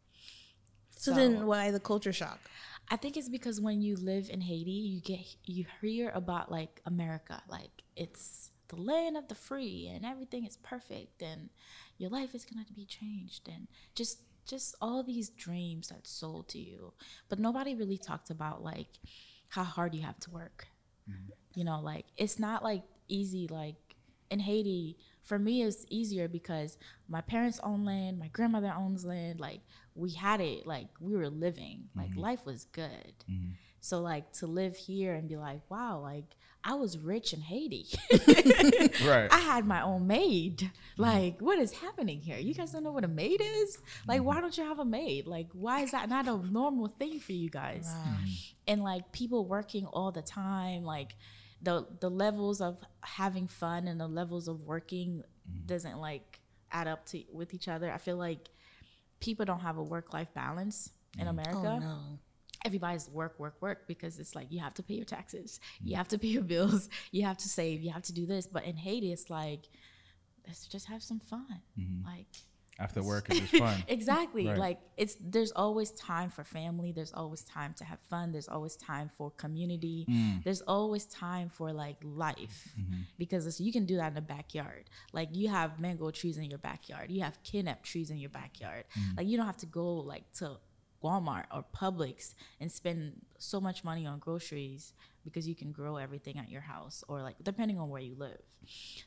So, 0.89 1.11
so 1.11 1.15
then 1.17 1.45
why 1.47 1.69
the 1.71 1.79
culture 1.79 2.11
shock? 2.11 2.39
I 2.89 2.95
think 2.97 3.15
it's 3.15 3.29
because 3.29 3.61
when 3.61 3.81
you 3.81 3.95
live 3.95 4.29
in 4.31 4.41
Haiti, 4.41 4.71
you 4.71 4.99
get 5.01 5.19
you 5.45 5.65
hear 5.81 6.11
about 6.15 6.51
like 6.51 6.81
America, 6.87 7.39
like 7.47 7.71
it's 7.95 8.49
the 8.69 8.75
land 8.75 9.17
of 9.17 9.27
the 9.27 9.35
free 9.35 9.89
and 9.93 10.05
everything 10.05 10.45
is 10.45 10.57
perfect 10.57 11.21
and 11.21 11.49
your 11.97 12.09
life 12.09 12.33
is 12.33 12.45
going 12.45 12.63
to 12.65 12.73
be 12.73 12.85
changed 12.85 13.47
and 13.47 13.67
just 13.95 14.21
just 14.45 14.75
all 14.81 15.03
these 15.03 15.29
dreams 15.29 15.87
that 15.87 16.05
sold 16.05 16.47
to 16.49 16.59
you 16.59 16.93
but 17.29 17.39
nobody 17.39 17.75
really 17.75 17.97
talked 17.97 18.29
about 18.29 18.63
like 18.63 18.89
how 19.49 19.63
hard 19.63 19.93
you 19.93 20.01
have 20.01 20.19
to 20.19 20.29
work 20.29 20.67
mm-hmm. 21.09 21.31
you 21.55 21.63
know 21.63 21.79
like 21.79 22.05
it's 22.17 22.39
not 22.39 22.63
like 22.63 22.83
easy 23.07 23.47
like 23.49 23.75
in 24.29 24.39
haiti 24.39 24.97
for 25.21 25.37
me 25.39 25.61
it's 25.61 25.85
easier 25.89 26.27
because 26.27 26.77
my 27.07 27.21
parents 27.21 27.59
own 27.63 27.85
land 27.85 28.19
my 28.19 28.27
grandmother 28.29 28.73
owns 28.75 29.05
land 29.05 29.39
like 29.39 29.61
we 29.95 30.11
had 30.11 30.41
it 30.41 30.65
like 30.65 30.87
we 30.99 31.15
were 31.15 31.29
living 31.29 31.83
like 31.95 32.09
mm-hmm. 32.09 32.19
life 32.19 32.45
was 32.45 32.65
good 32.71 33.13
mm-hmm. 33.31 33.51
so 33.79 34.01
like 34.01 34.31
to 34.33 34.47
live 34.47 34.75
here 34.75 35.13
and 35.13 35.29
be 35.29 35.37
like 35.37 35.61
wow 35.69 35.99
like 35.99 36.35
I 36.65 36.75
was 36.75 36.97
rich 36.97 37.33
in 37.33 37.41
Haiti. 37.41 37.87
right. 39.05 39.27
I 39.29 39.37
had 39.39 39.65
my 39.65 39.81
own 39.81 40.07
maid. 40.07 40.71
Like, 40.97 41.41
what 41.41 41.59
is 41.59 41.73
happening 41.73 42.21
here? 42.21 42.37
You 42.37 42.53
guys 42.53 42.71
don't 42.71 42.83
know 42.83 42.91
what 42.93 43.03
a 43.03 43.07
maid 43.09 43.41
is? 43.43 43.79
Like, 44.07 44.23
why 44.23 44.39
don't 44.39 44.57
you 44.57 44.63
have 44.63 44.79
a 44.79 44.85
maid? 44.85 45.27
Like, 45.27 45.47
why 45.51 45.81
is 45.81 45.91
that 45.91 46.07
not 46.07 46.25
a 46.27 46.37
normal 46.37 46.87
thing 46.87 47.19
for 47.19 47.33
you 47.33 47.49
guys? 47.49 47.91
Wow. 47.93 48.15
And 48.67 48.81
like 48.83 49.11
people 49.11 49.45
working 49.45 49.85
all 49.87 50.11
the 50.13 50.21
time, 50.21 50.83
like 50.83 51.15
the 51.61 51.85
the 51.99 52.09
levels 52.09 52.61
of 52.61 52.77
having 53.01 53.47
fun 53.47 53.89
and 53.89 53.99
the 53.99 54.07
levels 54.07 54.47
of 54.47 54.61
working 54.61 55.17
mm-hmm. 55.49 55.65
doesn't 55.65 55.97
like 55.99 56.39
add 56.71 56.87
up 56.87 57.05
to 57.07 57.23
with 57.33 57.53
each 57.53 57.67
other. 57.67 57.91
I 57.91 57.97
feel 57.97 58.15
like 58.17 58.47
people 59.19 59.45
don't 59.45 59.59
have 59.59 59.77
a 59.77 59.83
work 59.83 60.13
life 60.13 60.33
balance 60.33 60.91
in 61.19 61.25
mm. 61.25 61.29
America. 61.31 61.73
Oh, 61.79 61.79
no 61.79 61.99
everybody's 62.65 63.09
work, 63.09 63.39
work, 63.39 63.55
work 63.61 63.87
because 63.87 64.19
it's 64.19 64.35
like 64.35 64.47
you 64.49 64.59
have 64.59 64.73
to 64.75 64.83
pay 64.83 64.95
your 64.95 65.05
taxes, 65.05 65.59
you 65.83 65.95
have 65.95 66.07
to 66.09 66.17
pay 66.17 66.29
your 66.29 66.43
bills, 66.43 66.89
you 67.11 67.23
have 67.25 67.37
to 67.37 67.49
save, 67.49 67.81
you 67.81 67.91
have 67.91 68.03
to 68.03 68.13
do 68.13 68.25
this. 68.25 68.47
But 68.47 68.63
in 68.65 68.77
Haiti, 68.77 69.11
it's 69.11 69.29
like 69.29 69.69
let's 70.45 70.67
just 70.67 70.87
have 70.87 71.01
some 71.01 71.19
fun, 71.19 71.45
mm-hmm. 71.77 72.05
like 72.05 72.27
after 72.79 73.03
work 73.03 73.29
is 73.31 73.39
fun. 73.51 73.83
exactly. 73.87 74.47
Right. 74.47 74.57
Like 74.57 74.79
it's 74.97 75.15
there's 75.21 75.51
always 75.51 75.91
time 75.91 76.29
for 76.29 76.43
family. 76.43 76.91
There's 76.91 77.13
always 77.13 77.41
time 77.43 77.73
to 77.75 77.85
have 77.85 77.99
fun. 78.09 78.31
There's 78.31 78.47
always 78.47 78.75
time 78.77 79.09
for 79.15 79.29
community. 79.31 80.05
Mm. 80.09 80.43
There's 80.43 80.61
always 80.61 81.05
time 81.05 81.49
for 81.49 81.71
like 81.71 81.97
life 82.03 82.69
mm-hmm. 82.79 83.01
because 83.19 83.59
you 83.61 83.71
can 83.71 83.85
do 83.85 83.97
that 83.97 84.07
in 84.09 84.13
the 84.15 84.21
backyard. 84.21 84.85
Like 85.11 85.29
you 85.33 85.49
have 85.49 85.79
mango 85.79 86.09
trees 86.11 86.37
in 86.37 86.45
your 86.45 86.57
backyard. 86.59 87.11
You 87.11 87.21
have 87.23 87.37
kidnap 87.43 87.83
trees 87.83 88.09
in 88.09 88.17
your 88.17 88.31
backyard. 88.31 88.85
Mm. 88.99 89.17
Like 89.17 89.27
you 89.27 89.37
don't 89.37 89.45
have 89.45 89.57
to 89.57 89.67
go 89.67 89.93
like 89.95 90.23
to 90.37 90.57
Walmart 91.03 91.45
or 91.53 91.65
Publix 91.75 92.33
and 92.59 92.71
spend 92.71 93.21
so 93.37 93.59
much 93.59 93.83
money 93.83 94.07
on 94.07 94.19
groceries 94.19 94.93
because 95.23 95.47
you 95.47 95.53
can 95.55 95.71
grow 95.71 95.97
everything 95.97 96.37
at 96.37 96.49
your 96.49 96.61
house 96.61 97.03
or 97.07 97.21
like 97.21 97.35
depending 97.43 97.77
on 97.77 97.89
where 97.89 98.01
you 98.01 98.15
live. 98.15 98.41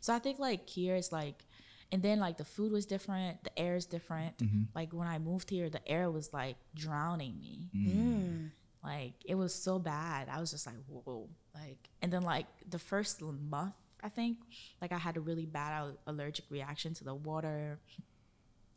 So 0.01 0.15
I 0.15 0.19
think 0.19 0.39
like 0.39 0.69
here 0.69 0.95
is 0.95 1.11
like 1.11 1.47
and 1.91 2.03
then 2.03 2.19
like 2.21 2.37
the 2.37 2.45
food 2.45 2.73
was 2.73 2.85
different, 2.85 3.43
the 3.45 3.59
air 3.59 3.77
is 3.77 3.87
different. 3.87 4.37
Mm-hmm. 4.39 4.63
Like 4.75 4.93
when 4.93 5.09
I 5.09 5.19
moved 5.19 5.49
here, 5.49 5.71
the 5.71 5.87
air 5.89 6.11
was 6.11 6.33
like 6.33 6.57
drowning 6.75 7.39
me. 7.41 7.71
Mm. 7.75 7.97
mm. 7.97 8.51
Like 8.85 9.15
it 9.25 9.35
was 9.35 9.53
so 9.55 9.79
bad. 9.79 10.29
I 10.31 10.39
was 10.39 10.51
just 10.53 10.67
like, 10.67 10.77
whoa. 10.89 11.29
Like 11.55 11.89
and 12.03 12.13
then 12.13 12.23
like 12.23 12.47
the 12.69 12.79
first 12.79 13.23
month, 13.23 13.73
I 14.03 14.09
think, 14.11 14.39
like 14.83 14.93
I 14.93 14.99
had 14.99 15.17
a 15.17 15.21
really 15.21 15.47
bad 15.47 15.95
allergic 16.07 16.45
reaction 16.51 16.93
to 16.95 17.05
the 17.05 17.15
water. 17.15 17.79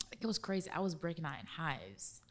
Like 0.10 0.19
it 0.21 0.25
was 0.25 0.39
crazy. 0.39 0.69
I 0.73 0.79
was 0.79 0.95
breaking 0.95 1.25
out 1.25 1.36
in 1.39 1.45
hives. 1.45 2.21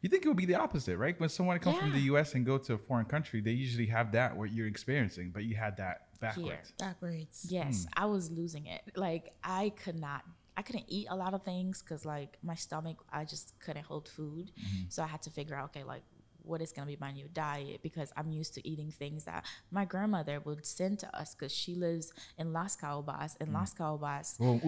You 0.00 0.08
think 0.08 0.24
it 0.24 0.28
would 0.28 0.36
be 0.36 0.46
the 0.46 0.54
opposite, 0.54 0.96
right? 0.96 1.18
When 1.18 1.28
someone 1.28 1.58
comes 1.58 1.76
yeah. 1.76 1.82
from 1.82 1.92
the 1.92 2.00
U.S. 2.02 2.34
and 2.34 2.46
go 2.46 2.56
to 2.58 2.74
a 2.74 2.78
foreign 2.78 3.06
country, 3.06 3.40
they 3.40 3.50
usually 3.50 3.86
have 3.86 4.12
that 4.12 4.36
what 4.36 4.52
you're 4.52 4.68
experiencing, 4.68 5.30
but 5.34 5.44
you 5.44 5.56
had 5.56 5.76
that 5.78 6.08
backwards. 6.20 6.46
Here. 6.46 6.58
Backwards. 6.78 7.46
Yes, 7.48 7.86
mm. 7.86 7.88
I 7.96 8.06
was 8.06 8.30
losing 8.30 8.66
it. 8.66 8.82
Like 8.94 9.32
I 9.42 9.70
could 9.82 9.98
not. 9.98 10.22
I 10.56 10.62
couldn't 10.62 10.86
eat 10.88 11.06
a 11.08 11.14
lot 11.14 11.34
of 11.34 11.44
things 11.44 11.82
because 11.82 12.04
like 12.04 12.36
my 12.42 12.54
stomach, 12.56 12.96
I 13.12 13.24
just 13.24 13.54
couldn't 13.60 13.84
hold 13.86 14.08
food. 14.08 14.50
Mm-hmm. 14.58 14.84
So 14.88 15.04
I 15.04 15.06
had 15.06 15.22
to 15.22 15.30
figure 15.30 15.54
out, 15.54 15.66
okay, 15.66 15.84
like 15.84 16.02
what 16.42 16.60
is 16.60 16.72
going 16.72 16.88
to 16.88 16.92
be 16.92 16.98
my 17.00 17.12
new 17.12 17.28
diet 17.32 17.80
because 17.80 18.12
I'm 18.16 18.32
used 18.32 18.54
to 18.54 18.68
eating 18.68 18.90
things 18.90 19.24
that 19.26 19.44
my 19.70 19.84
grandmother 19.84 20.40
would 20.40 20.66
send 20.66 20.98
to 21.00 21.16
us 21.16 21.36
because 21.36 21.54
she 21.54 21.76
lives 21.76 22.12
in 22.38 22.52
Las 22.52 22.76
Caobas. 22.76 23.36
In 23.40 23.48
mm. 23.48 23.54
Las 23.54 23.72
Caobas. 23.72 24.36
Oh, 24.40 24.58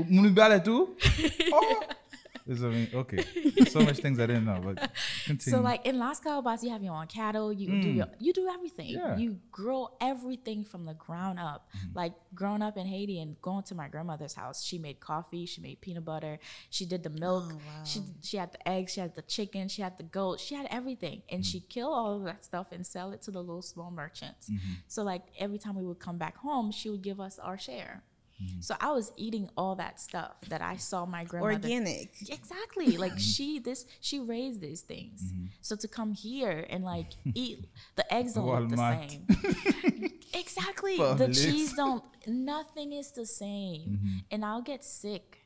Is, 2.46 2.64
I 2.64 2.68
mean, 2.68 2.88
okay. 2.92 3.24
so 3.68 3.80
much 3.80 3.98
things 3.98 4.18
I 4.18 4.26
didn't 4.26 4.44
know, 4.46 4.60
but 4.62 4.90
continue. 5.26 5.58
So 5.58 5.62
like 5.62 5.84
in 5.86 5.98
Las 5.98 6.20
Caobas, 6.20 6.62
you 6.62 6.70
have 6.70 6.82
your 6.82 6.94
own 6.94 7.06
cattle. 7.06 7.52
You 7.52 7.68
mm. 7.68 7.82
do 7.82 7.88
your, 7.90 8.06
you 8.18 8.32
do 8.32 8.48
everything. 8.48 8.90
Yeah. 8.90 9.16
You 9.16 9.38
grow 9.50 9.90
everything 10.00 10.64
from 10.64 10.84
the 10.84 10.94
ground 10.94 11.38
up. 11.38 11.68
Mm. 11.76 11.94
Like 11.96 12.12
growing 12.34 12.62
up 12.62 12.76
in 12.76 12.86
Haiti 12.86 13.20
and 13.20 13.40
going 13.42 13.64
to 13.64 13.74
my 13.74 13.88
grandmother's 13.88 14.34
house, 14.34 14.64
she 14.64 14.78
made 14.78 15.00
coffee, 15.00 15.46
she 15.46 15.60
made 15.60 15.80
peanut 15.80 16.04
butter, 16.04 16.38
she 16.70 16.86
did 16.86 17.02
the 17.02 17.10
milk, 17.10 17.44
oh, 17.48 17.54
wow. 17.54 17.84
she 17.84 18.00
she 18.22 18.36
had 18.36 18.52
the 18.52 18.68
eggs, 18.68 18.92
she 18.92 19.00
had 19.00 19.14
the 19.14 19.22
chicken, 19.22 19.68
she 19.68 19.82
had 19.82 19.98
the 19.98 20.04
goat, 20.04 20.40
she 20.40 20.54
had 20.54 20.66
everything, 20.70 21.22
and 21.28 21.42
mm. 21.42 21.46
she 21.46 21.58
mm-hmm. 21.58 21.68
killed 21.68 21.94
all 21.94 22.16
of 22.16 22.24
that 22.24 22.44
stuff 22.44 22.68
and 22.72 22.86
sell 22.86 23.12
it 23.12 23.20
to 23.22 23.30
the 23.30 23.40
little 23.40 23.62
small 23.62 23.90
merchants. 23.90 24.48
Mm-hmm. 24.48 24.72
So 24.88 25.02
like 25.02 25.22
every 25.38 25.58
time 25.58 25.74
we 25.76 25.84
would 25.84 25.98
come 25.98 26.16
back 26.16 26.36
home, 26.38 26.70
she 26.72 26.88
would 26.88 27.02
give 27.02 27.20
us 27.20 27.38
our 27.38 27.58
share. 27.58 28.02
Mm-hmm. 28.42 28.60
So 28.60 28.74
I 28.80 28.92
was 28.92 29.12
eating 29.16 29.48
all 29.56 29.76
that 29.76 30.00
stuff 30.00 30.32
that 30.48 30.62
I 30.62 30.76
saw 30.76 31.04
my 31.04 31.24
grandmother 31.24 31.54
organic. 31.54 32.12
Exactly. 32.28 32.96
Like 32.96 33.12
she 33.18 33.58
this 33.58 33.86
she 34.00 34.18
raised 34.20 34.60
these 34.60 34.80
things. 34.82 35.22
Mm-hmm. 35.24 35.46
So 35.60 35.76
to 35.76 35.88
come 35.88 36.12
here 36.12 36.66
and 36.70 36.84
like 36.84 37.08
eat 37.34 37.66
the 37.96 38.12
eggs 38.14 38.34
don't 38.34 38.46
Walmart. 38.46 38.70
look 38.70 39.42
the 39.42 39.72
same. 39.72 40.10
exactly. 40.34 40.98
Publix. 40.98 41.18
The 41.18 41.34
cheese 41.34 41.72
don't 41.74 42.02
nothing 42.26 42.92
is 42.92 43.12
the 43.12 43.26
same. 43.26 43.90
Mm-hmm. 43.98 44.18
And 44.30 44.44
I'll 44.44 44.62
get 44.62 44.84
sick 44.84 45.44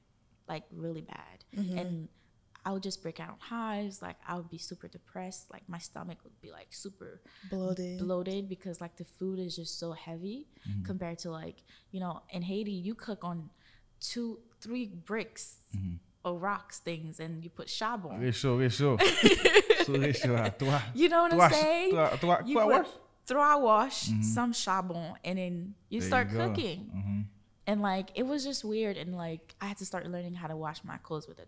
like 0.49 0.63
really 0.71 1.01
bad. 1.03 1.45
Mm-hmm. 1.57 1.79
And 1.79 2.09
I 2.67 2.73
would 2.73 2.83
just 2.83 3.03
break 3.03 3.21
out 3.21 3.37
hives. 3.39 4.01
Like 4.01 4.17
I 4.27 4.37
would 4.37 4.49
be 4.51 4.59
super 4.59 4.89
depressed. 4.89 5.53
Like 5.53 5.69
my 5.69 5.79
stomach 5.79 6.19
would 6.25 6.39
be 6.41 6.51
like 6.51 6.69
super 6.71 7.21
bloated, 7.51 7.99
bloated 7.99 8.49
because 8.49 8.81
like 8.81 8.97
the 8.97 9.05
food 9.05 9.39
is 9.39 9.57
just 9.57 9.79
so 9.79 9.93
heavy 9.93 10.47
mm-hmm. 10.69 10.83
compared 10.83 11.19
to 11.21 11.31
like 11.31 11.57
you 11.91 12.01
know 12.01 12.23
in 12.31 12.43
Haiti 12.43 12.73
you 12.73 12.95
cook 12.95 13.23
on 13.23 13.51
two 14.01 14.39
three 14.61 14.87
bricks 14.87 15.57
mm-hmm. 15.77 15.97
or 16.25 16.39
rocks 16.39 16.79
things 16.79 17.21
and 17.21 17.45
you 17.45 17.51
put 17.51 17.69
chabon. 17.69 18.19
Réchaud, 18.21 18.59
réchaud. 19.03 20.59
so 20.59 20.81
you 20.95 21.09
know 21.11 21.23
what 21.23 21.33
I'm 21.35 21.53
saying? 21.53 22.47
you 22.47 22.57
put 22.59 22.87
trois 23.27 23.57
wash, 23.57 24.09
mm-hmm. 24.09 24.23
some 24.23 24.53
chabon, 24.53 25.15
and 25.25 25.39
then 25.39 25.75
you 25.91 26.01
there 26.01 26.09
start 26.09 26.31
you 26.31 26.37
cooking. 26.39 26.91
Mm-hmm. 26.95 27.21
And 27.67 27.81
like 27.83 28.11
it 28.15 28.23
was 28.27 28.43
just 28.43 28.65
weird, 28.65 28.97
and 28.97 29.15
like 29.15 29.55
I 29.61 29.67
had 29.67 29.77
to 29.79 29.87
start 29.87 30.07
learning 30.11 30.33
how 30.33 30.47
to 30.47 30.57
wash 30.57 30.83
my 30.85 30.97
clothes 30.99 31.29
with 31.29 31.39
a 31.39 31.45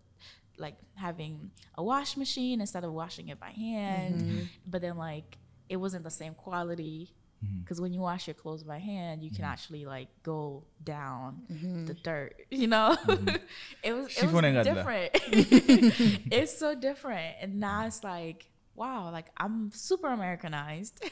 like 0.59 0.75
having 0.95 1.51
a 1.77 1.83
wash 1.83 2.17
machine 2.17 2.61
instead 2.61 2.83
of 2.83 2.91
washing 2.91 3.29
it 3.29 3.39
by 3.39 3.49
hand. 3.51 4.15
Mm-hmm. 4.21 4.39
But 4.65 4.81
then 4.81 4.97
like 4.97 5.37
it 5.69 5.77
wasn't 5.77 6.03
the 6.03 6.09
same 6.11 6.33
quality 6.33 7.13
because 7.61 7.77
mm-hmm. 7.77 7.83
when 7.83 7.93
you 7.93 8.01
wash 8.01 8.27
your 8.27 8.33
clothes 8.33 8.63
by 8.63 8.79
hand, 8.79 9.21
you 9.21 9.29
mm-hmm. 9.29 9.37
can 9.37 9.45
actually 9.45 9.85
like 9.85 10.07
go 10.23 10.65
down 10.83 11.41
mm-hmm. 11.51 11.85
the 11.85 11.93
dirt. 11.93 12.35
You 12.51 12.67
know, 12.67 12.97
mm-hmm. 13.05 13.35
it 13.83 13.93
was 13.93 14.17
it 14.17 14.31
was 14.31 14.65
different. 14.65 15.11
it's 16.33 16.57
so 16.57 16.73
different, 16.75 17.35
and 17.41 17.59
now 17.59 17.85
it's 17.85 18.03
like 18.03 18.47
wow, 18.75 19.11
like 19.11 19.25
I'm 19.35 19.71
super 19.71 20.07
Americanized, 20.07 21.03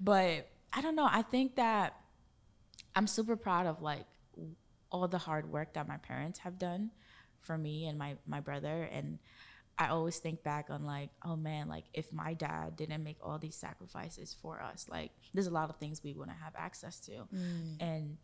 but 0.00 0.48
I 0.72 0.80
don't 0.82 0.96
know. 0.96 1.08
I 1.10 1.22
think 1.22 1.54
that 1.56 1.94
I'm 2.96 3.06
super 3.06 3.36
proud 3.36 3.66
of 3.66 3.80
like 3.80 4.04
all 4.92 5.06
the 5.08 5.18
hard 5.18 5.50
work 5.52 5.74
that 5.74 5.86
my 5.88 5.96
parents 5.98 6.40
have 6.40 6.58
done 6.58 6.90
for 7.40 7.58
me 7.58 7.86
and 7.86 7.98
my 7.98 8.16
my 8.26 8.40
brother 8.40 8.84
and 8.92 9.18
I 9.78 9.88
always 9.88 10.18
think 10.18 10.42
back 10.42 10.68
on 10.68 10.84
like, 10.84 11.08
oh 11.24 11.36
man, 11.36 11.66
like 11.68 11.84
if 11.94 12.12
my 12.12 12.34
dad 12.34 12.76
didn't 12.76 13.02
make 13.02 13.16
all 13.22 13.38
these 13.38 13.56
sacrifices 13.56 14.36
for 14.42 14.60
us, 14.60 14.86
like 14.90 15.10
there's 15.32 15.46
a 15.46 15.50
lot 15.52 15.70
of 15.70 15.76
things 15.76 16.02
we 16.04 16.12
wouldn't 16.12 16.36
have 16.36 16.52
access 16.54 17.00
to. 17.06 17.12
Mm. 17.34 17.80
And 17.80 18.16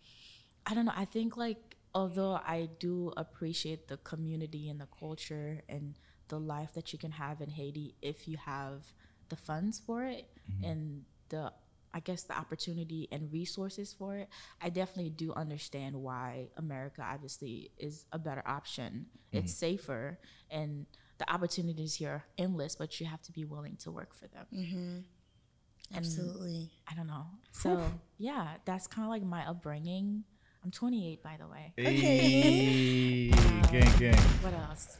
I 0.67 0.75
don't 0.75 0.85
know, 0.85 0.93
I 0.95 1.07
think 1.07 1.39
like 1.39 1.77
although 1.95 2.35
I 2.35 2.69
do 2.79 3.11
appreciate 3.17 3.89
the 3.89 3.97
community 3.99 4.69
and 4.69 4.79
the 4.79 4.89
culture 5.01 5.63
and 5.67 5.97
the 6.29 6.39
life 6.39 6.75
that 6.75 6.93
you 6.93 6.99
can 6.99 7.13
have 7.13 7.41
in 7.41 7.49
Haiti 7.49 7.95
if 8.03 8.29
you 8.29 8.37
have 8.37 8.83
the 9.31 9.37
funds 9.37 9.81
for 9.85 10.05
it 10.05 10.27
mm-hmm. 10.53 10.63
and 10.65 11.03
the 11.31 11.53
I 11.95 12.01
guess 12.01 12.23
the 12.25 12.37
opportunity 12.37 13.09
and 13.11 13.31
resources 13.33 13.93
for 13.97 14.17
it, 14.17 14.29
I 14.61 14.69
definitely 14.71 15.11
do 15.11 15.33
understand 15.35 15.97
why 15.97 16.49
America 16.57 17.03
obviously 17.03 17.71
is 17.79 18.05
a 18.13 18.19
better 18.19 18.43
option. 18.47 19.07
Mm-hmm. 19.33 19.39
It's 19.39 19.55
safer 19.55 20.19
and 20.51 20.87
the 21.19 21.33
opportunities 21.33 21.95
here 21.95 22.11
are 22.11 22.25
endless, 22.39 22.77
but 22.77 23.01
you 23.01 23.07
have 23.07 23.23
to 23.23 23.33
be 23.33 23.45
willing 23.45 23.77
to 23.77 23.91
work 23.91 24.15
for 24.15 24.27
them. 24.29 24.47
Mm-hmm. 24.53 25.97
Absolutely. 25.97 26.71
I 26.91 26.95
don't 26.95 27.07
know. 27.07 27.27
So 27.53 27.81
yeah, 28.19 28.49
that's 28.65 28.87
kind 28.87 29.07
of 29.07 29.11
like 29.11 29.23
my 29.23 29.49
upbringing. 29.49 30.25
I'm 30.65 30.71
28, 30.71 31.23
by 31.23 31.37
the 31.39 31.47
way. 31.47 31.73
Hey, 31.77 33.29
okay. 33.29 33.29
gang, 33.81 33.97
gang. 33.99 34.17
What 34.43 34.53
else? 34.55 34.99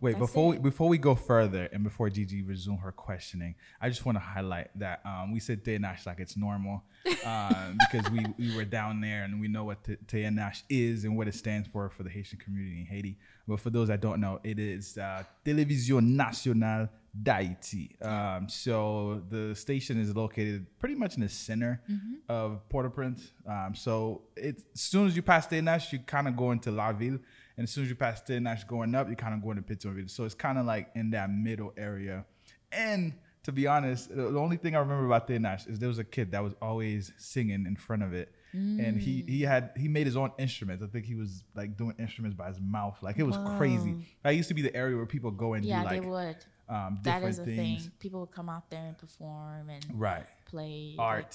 Wait, 0.00 0.12
That's 0.12 0.20
before 0.20 0.48
we, 0.48 0.58
before 0.58 0.88
we 0.88 0.96
go 0.96 1.14
further 1.14 1.68
and 1.72 1.84
before 1.84 2.08
Gigi 2.08 2.42
resume 2.42 2.78
her 2.78 2.90
questioning, 2.92 3.54
I 3.80 3.90
just 3.90 4.04
want 4.06 4.16
to 4.16 4.20
highlight 4.20 4.70
that 4.76 5.00
um, 5.04 5.30
we 5.32 5.40
said 5.40 5.60
Nash 5.66 6.06
like 6.06 6.20
it's 6.20 6.38
normal 6.38 6.82
um, 7.26 7.76
because 7.92 8.10
we, 8.10 8.24
we 8.38 8.56
were 8.56 8.64
down 8.64 9.02
there 9.02 9.24
and 9.24 9.38
we 9.40 9.48
know 9.48 9.64
what 9.64 9.80
Te 10.08 10.30
Nash 10.30 10.64
is 10.70 11.04
and 11.04 11.18
what 11.18 11.28
it 11.28 11.34
stands 11.34 11.68
for 11.68 11.90
for 11.90 12.02
the 12.02 12.08
Haitian 12.08 12.38
community 12.38 12.80
in 12.80 12.86
Haiti. 12.86 13.18
But 13.46 13.60
for 13.60 13.68
those 13.68 13.88
that 13.88 14.00
don't 14.00 14.20
know, 14.20 14.40
it 14.42 14.58
is 14.58 14.96
uh, 14.96 15.22
Télévision 15.44 16.02
Nationale 16.02 16.88
d'Haïti. 17.22 18.02
Um, 18.02 18.48
so 18.48 19.20
the 19.28 19.54
station 19.54 20.00
is 20.00 20.16
located 20.16 20.64
pretty 20.78 20.94
much 20.94 21.16
in 21.16 21.20
the 21.20 21.28
center 21.28 21.82
mm-hmm. 21.90 22.14
of 22.28 22.66
Port-au-Prince. 22.70 23.32
Um, 23.46 23.74
so 23.74 24.22
it, 24.34 24.62
as 24.72 24.80
soon 24.80 25.08
as 25.08 25.14
you 25.16 25.20
pass 25.20 25.46
Te 25.46 25.60
Nash, 25.60 25.92
you 25.92 25.98
kind 25.98 26.26
of 26.26 26.36
go 26.38 26.52
into 26.52 26.70
La 26.70 26.90
Ville 26.90 27.18
and 27.60 27.68
as 27.68 27.74
soon 27.74 27.84
as 27.84 27.90
you 27.90 27.94
pass 27.94 28.22
10, 28.22 28.46
and 28.46 28.66
going 28.66 28.94
up, 28.94 29.06
you're 29.08 29.14
kind 29.16 29.34
of 29.34 29.42
going 29.42 29.56
to 29.56 29.62
Pitts 29.62 29.84
So 30.14 30.24
it's 30.24 30.34
kind 30.34 30.56
of 30.56 30.64
like 30.64 30.88
in 30.94 31.10
that 31.10 31.30
middle 31.30 31.74
area. 31.76 32.24
And 32.72 33.12
to 33.42 33.52
be 33.52 33.66
honest, 33.66 34.08
the 34.08 34.38
only 34.38 34.56
thing 34.56 34.74
I 34.74 34.78
remember 34.78 35.04
about 35.04 35.28
Te 35.28 35.38
Nash 35.38 35.66
is 35.66 35.78
there 35.78 35.90
was 35.90 35.98
a 35.98 36.04
kid 36.04 36.32
that 36.32 36.42
was 36.42 36.54
always 36.62 37.12
singing 37.18 37.66
in 37.66 37.76
front 37.76 38.02
of 38.02 38.12
it. 38.14 38.34
Mm. 38.56 38.84
and 38.84 39.00
he 39.00 39.24
he 39.28 39.42
mm. 39.42 39.46
had 39.46 39.70
he 39.76 39.86
made 39.88 40.06
his 40.08 40.16
own 40.16 40.32
instruments. 40.38 40.82
I 40.82 40.86
think 40.88 41.04
he 41.06 41.14
was 41.14 41.44
like 41.54 41.76
doing 41.76 41.94
instruments 42.00 42.34
by 42.36 42.48
his 42.48 42.58
mouth. 42.60 42.96
Like 43.02 43.16
it 43.18 43.22
was 43.24 43.36
crazy. 43.58 43.94
That 44.24 44.30
used 44.30 44.48
to 44.48 44.54
be 44.54 44.62
the 44.62 44.74
area 44.74 44.96
where 44.96 45.04
people 45.06 45.30
go 45.30 45.52
and 45.52 45.62
yeah, 45.64 45.80
do, 45.80 45.84
like, 45.84 46.00
they 46.00 46.08
would. 46.08 46.36
Um, 46.68 46.98
that 47.04 47.22
is 47.24 47.38
a 47.40 47.44
things. 47.44 47.82
thing. 47.82 47.92
People 48.00 48.20
would 48.20 48.30
come 48.32 48.48
out 48.48 48.68
there 48.70 48.84
and 48.86 48.96
perform 48.98 49.68
and 49.70 49.84
right 49.92 50.24
play 50.46 50.94
art. 50.98 51.22
Like, 51.24 51.32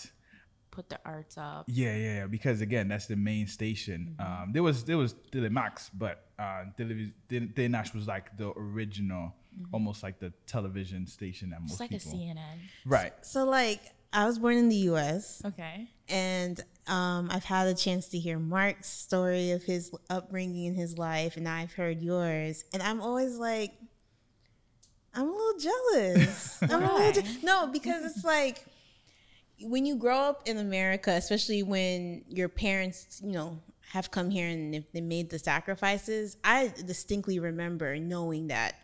put 0.75 0.89
the 0.89 0.99
arts 1.05 1.38
up. 1.38 1.65
Yeah, 1.67 1.95
yeah, 1.95 2.15
yeah. 2.17 2.27
Because 2.27 2.61
again, 2.61 2.88
that's 2.88 3.05
the 3.07 3.15
main 3.15 3.47
station. 3.47 4.15
Mm-hmm. 4.19 4.43
Um, 4.43 4.51
there 4.53 4.61
was 4.61 4.83
there 4.83 4.97
was 4.97 5.13
Dilly 5.31 5.49
Max, 5.49 5.89
but 5.93 6.25
uh, 6.38 6.65
Dilly 6.77 7.67
Nash 7.69 7.93
was 7.93 8.07
like 8.07 8.38
the 8.38 8.51
original, 8.57 9.33
mm-hmm. 9.55 9.73
almost 9.73 10.03
like 10.03 10.19
the 10.19 10.33
television 10.45 11.07
station 11.07 11.51
that 11.51 11.61
most. 11.61 11.71
It's 11.71 11.79
like 11.79 11.89
people. 11.91 12.11
a 12.11 12.15
CNN, 12.15 12.59
right? 12.85 13.13
So, 13.21 13.41
so 13.45 13.49
like 13.49 13.79
I 14.11 14.25
was 14.25 14.38
born 14.38 14.57
in 14.57 14.69
the 14.69 14.75
U.S. 14.93 15.41
Okay, 15.45 15.88
and 16.09 16.59
um, 16.88 17.29
I've 17.31 17.45
had 17.45 17.67
a 17.67 17.73
chance 17.73 18.09
to 18.09 18.19
hear 18.19 18.38
Mark's 18.38 18.89
story 18.89 19.51
of 19.51 19.63
his 19.63 19.91
upbringing 20.09 20.65
in 20.65 20.75
his 20.75 20.97
life, 20.97 21.38
and 21.38 21.47
I've 21.47 21.73
heard 21.73 22.01
yours, 22.01 22.65
and 22.73 22.83
I'm 22.83 23.01
always 23.01 23.38
like. 23.38 23.71
I'm 25.17 25.29
a 25.29 25.31
little 25.31 25.57
jealous. 25.57 26.59
I'm 26.61 26.83
a 26.83 26.93
little 26.93 27.23
je- 27.23 27.38
no, 27.41 27.67
because 27.67 28.03
it's 28.03 28.25
like 28.25 28.65
when 29.61 29.85
you 29.85 29.95
grow 29.95 30.17
up 30.17 30.41
in 30.47 30.57
America, 30.57 31.11
especially 31.11 31.63
when 31.63 32.23
your 32.29 32.49
parents, 32.49 33.21
you 33.23 33.31
know, 33.31 33.59
have 33.91 34.11
come 34.11 34.29
here 34.29 34.47
and 34.47 34.73
if 34.75 34.91
they 34.91 35.01
made 35.01 35.29
the 35.29 35.39
sacrifices, 35.39 36.37
I 36.43 36.73
distinctly 36.85 37.39
remember 37.39 37.97
knowing 37.97 38.47
that 38.47 38.75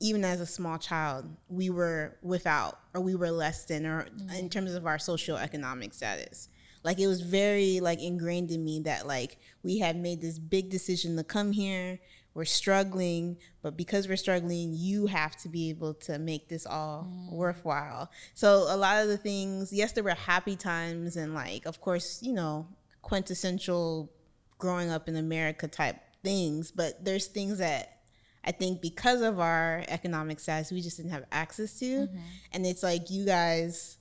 even 0.00 0.24
as 0.24 0.40
a 0.40 0.46
small 0.46 0.78
child, 0.78 1.26
we 1.48 1.70
were 1.70 2.16
without 2.22 2.78
or 2.94 3.00
we 3.00 3.14
were 3.14 3.30
less 3.30 3.64
than 3.64 3.86
or 3.86 4.04
mm-hmm. 4.04 4.30
in 4.36 4.48
terms 4.50 4.74
of 4.74 4.86
our 4.86 4.98
socioeconomic 4.98 5.94
status. 5.94 6.48
Like 6.84 7.00
it 7.00 7.06
was 7.06 7.22
very 7.22 7.80
like 7.80 8.00
ingrained 8.02 8.50
in 8.50 8.62
me 8.62 8.80
that 8.80 9.06
like 9.06 9.38
we 9.62 9.78
had 9.78 9.96
made 9.96 10.20
this 10.20 10.38
big 10.38 10.68
decision 10.68 11.16
to 11.16 11.24
come 11.24 11.52
here 11.52 11.98
we're 12.34 12.44
struggling, 12.44 13.38
but 13.62 13.76
because 13.76 14.08
we're 14.08 14.16
struggling, 14.16 14.72
you 14.74 15.06
have 15.06 15.36
to 15.36 15.48
be 15.48 15.70
able 15.70 15.94
to 15.94 16.18
make 16.18 16.48
this 16.48 16.66
all 16.66 17.08
mm. 17.08 17.32
worthwhile. 17.32 18.10
So 18.34 18.66
a 18.68 18.76
lot 18.76 19.00
of 19.00 19.08
the 19.08 19.16
things, 19.16 19.72
yes, 19.72 19.92
there 19.92 20.02
were 20.02 20.10
happy 20.10 20.56
times 20.56 21.16
and 21.16 21.32
like, 21.32 21.64
of 21.64 21.80
course, 21.80 22.20
you 22.22 22.32
know, 22.32 22.66
quintessential 23.02 24.12
growing 24.58 24.90
up 24.90 25.08
in 25.08 25.16
America 25.16 25.68
type 25.68 25.96
things, 26.24 26.72
but 26.72 27.04
there's 27.04 27.26
things 27.26 27.58
that 27.58 27.98
I 28.44 28.50
think 28.50 28.82
because 28.82 29.20
of 29.22 29.38
our 29.38 29.84
economic 29.88 30.40
status, 30.40 30.72
we 30.72 30.80
just 30.80 30.96
didn't 30.96 31.12
have 31.12 31.24
access 31.32 31.78
to. 31.78 31.84
Mm-hmm. 31.84 32.16
And 32.52 32.66
it's 32.66 32.82
like 32.82 33.10
you 33.10 33.24
guys 33.24 33.96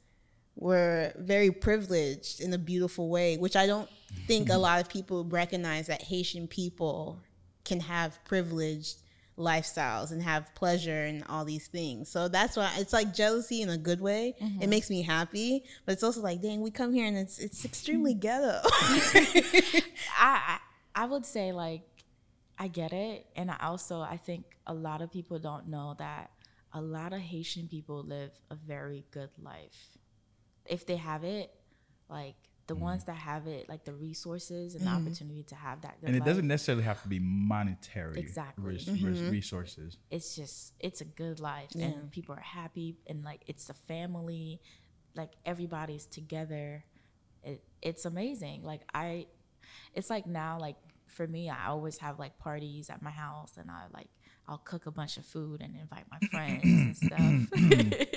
were 0.56 1.14
very 1.18 1.50
privileged 1.52 2.42
in 2.42 2.52
a 2.52 2.58
beautiful 2.58 3.10
way, 3.10 3.38
which 3.38 3.56
I 3.56 3.68
don't 3.68 3.88
think 4.28 4.50
a 4.50 4.58
lot 4.58 4.82
of 4.82 4.90
people 4.90 5.24
recognize 5.24 5.88
that 5.88 6.02
Haitian 6.02 6.48
people 6.48 7.22
can 7.66 7.80
have 7.80 8.24
privileged 8.26 8.98
lifestyles 9.38 10.12
and 10.12 10.22
have 10.22 10.54
pleasure 10.56 11.06
and 11.06 11.24
all 11.30 11.44
these 11.46 11.68
things. 11.68 12.10
So 12.10 12.28
that's 12.28 12.56
why 12.56 12.72
it's 12.78 12.94
like 12.94 13.14
jealousy 13.14 13.62
in 13.62 13.70
a 13.70 13.78
good 13.78 14.00
way. 14.02 14.36
Mm-hmm. 14.42 14.62
It 14.62 14.70
makes 14.70 14.90
me 14.90 15.02
happy, 15.02 15.64
but 15.86 15.94
it's 15.94 16.04
also 16.04 16.22
like, 16.22 16.42
dang, 16.42 16.62
we 16.62 16.72
come 16.72 16.94
here 16.94 17.06
and 17.08 17.18
it's 17.18 17.40
it's 17.40 17.66
extremely 17.66 18.14
ghetto. 18.14 18.62
I 20.20 20.60
I 20.94 21.06
would 21.06 21.26
say 21.26 21.52
like 21.52 21.82
I 22.60 22.68
get 22.68 22.94
it, 22.94 23.26
and 23.36 23.50
I 23.50 23.58
also 23.62 24.02
I 24.02 24.18
think 24.18 24.46
a 24.68 24.74
lot 24.74 25.02
of 25.02 25.12
people 25.12 25.40
don't 25.40 25.68
know 25.68 25.96
that 26.00 26.30
a 26.76 26.82
lot 26.82 27.14
of 27.14 27.20
Haitian 27.20 27.68
people 27.68 28.04
live 28.04 28.32
a 28.52 28.56
very 28.56 29.06
good 29.12 29.30
life. 29.42 29.98
If 30.66 30.86
they 30.86 30.96
have 30.96 31.24
it, 31.24 31.52
like 32.10 32.36
the 32.68 32.76
mm 32.76 32.80
ones 32.84 33.06
that 33.06 33.16
have 33.16 33.48
it 33.48 33.68
like 33.70 33.84
the 33.86 33.94
resources 33.94 34.74
and 34.76 34.84
mm 34.84 34.86
the 34.86 34.90
mm-hmm. 34.92 35.08
opportunity 35.08 35.44
to 35.44 35.56
have 35.56 35.82
that 35.82 35.96
and 36.04 36.16
it 36.16 36.20
life. 36.20 36.28
doesn't 36.28 36.48
necessarily 36.48 36.84
have 36.84 37.02
to 37.02 37.08
be 37.08 37.20
monetary 37.20 38.20
exactly 38.20 38.64
res- 38.66 38.86
mm-hmm. 38.86 39.08
res- 39.08 39.22
resources 39.30 39.98
it's 40.12 40.36
just 40.36 40.74
it's 40.80 41.00
a 41.02 41.06
good 41.06 41.40
life 41.40 41.70
yeah. 41.74 41.86
and 41.86 42.12
people 42.12 42.36
are 42.36 42.42
happy 42.42 42.98
and 43.08 43.24
like 43.24 43.42
it's 43.48 43.70
a 43.70 43.74
family 43.74 44.60
like 45.16 45.32
everybody's 45.46 46.06
together 46.06 46.84
it, 47.44 47.62
it's 47.82 48.04
amazing 48.06 48.62
like 48.64 48.82
i 48.94 49.26
it's 49.96 50.10
like 50.10 50.28
now 50.28 50.58
like 50.60 50.76
for 51.08 51.26
me 51.26 51.50
i 51.50 51.68
always 51.68 51.98
have 52.00 52.20
like 52.20 52.38
parties 52.38 52.90
at 52.90 53.02
my 53.02 53.12
house 53.12 53.54
and 53.58 53.72
i 53.72 53.84
like 53.94 54.10
I'll 54.54 54.60
cook 54.60 54.86
a 54.86 54.92
bunch 54.92 55.18
of 55.18 55.26
food 55.26 55.64
and 55.64 55.76
invite 55.76 56.04
my 56.12 56.20
friends 56.28 57.00
and 57.02 57.48
stuff. 57.96 58.10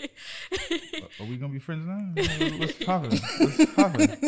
Are 1.19 1.25
we 1.25 1.39
gonna 1.39 1.51
be 1.55 1.59
friends 1.59 1.87
now? 1.87 2.13
What's 2.59 2.75
poppin'? 2.75 3.11
What's 3.39 3.73
poppin'? 3.75 4.19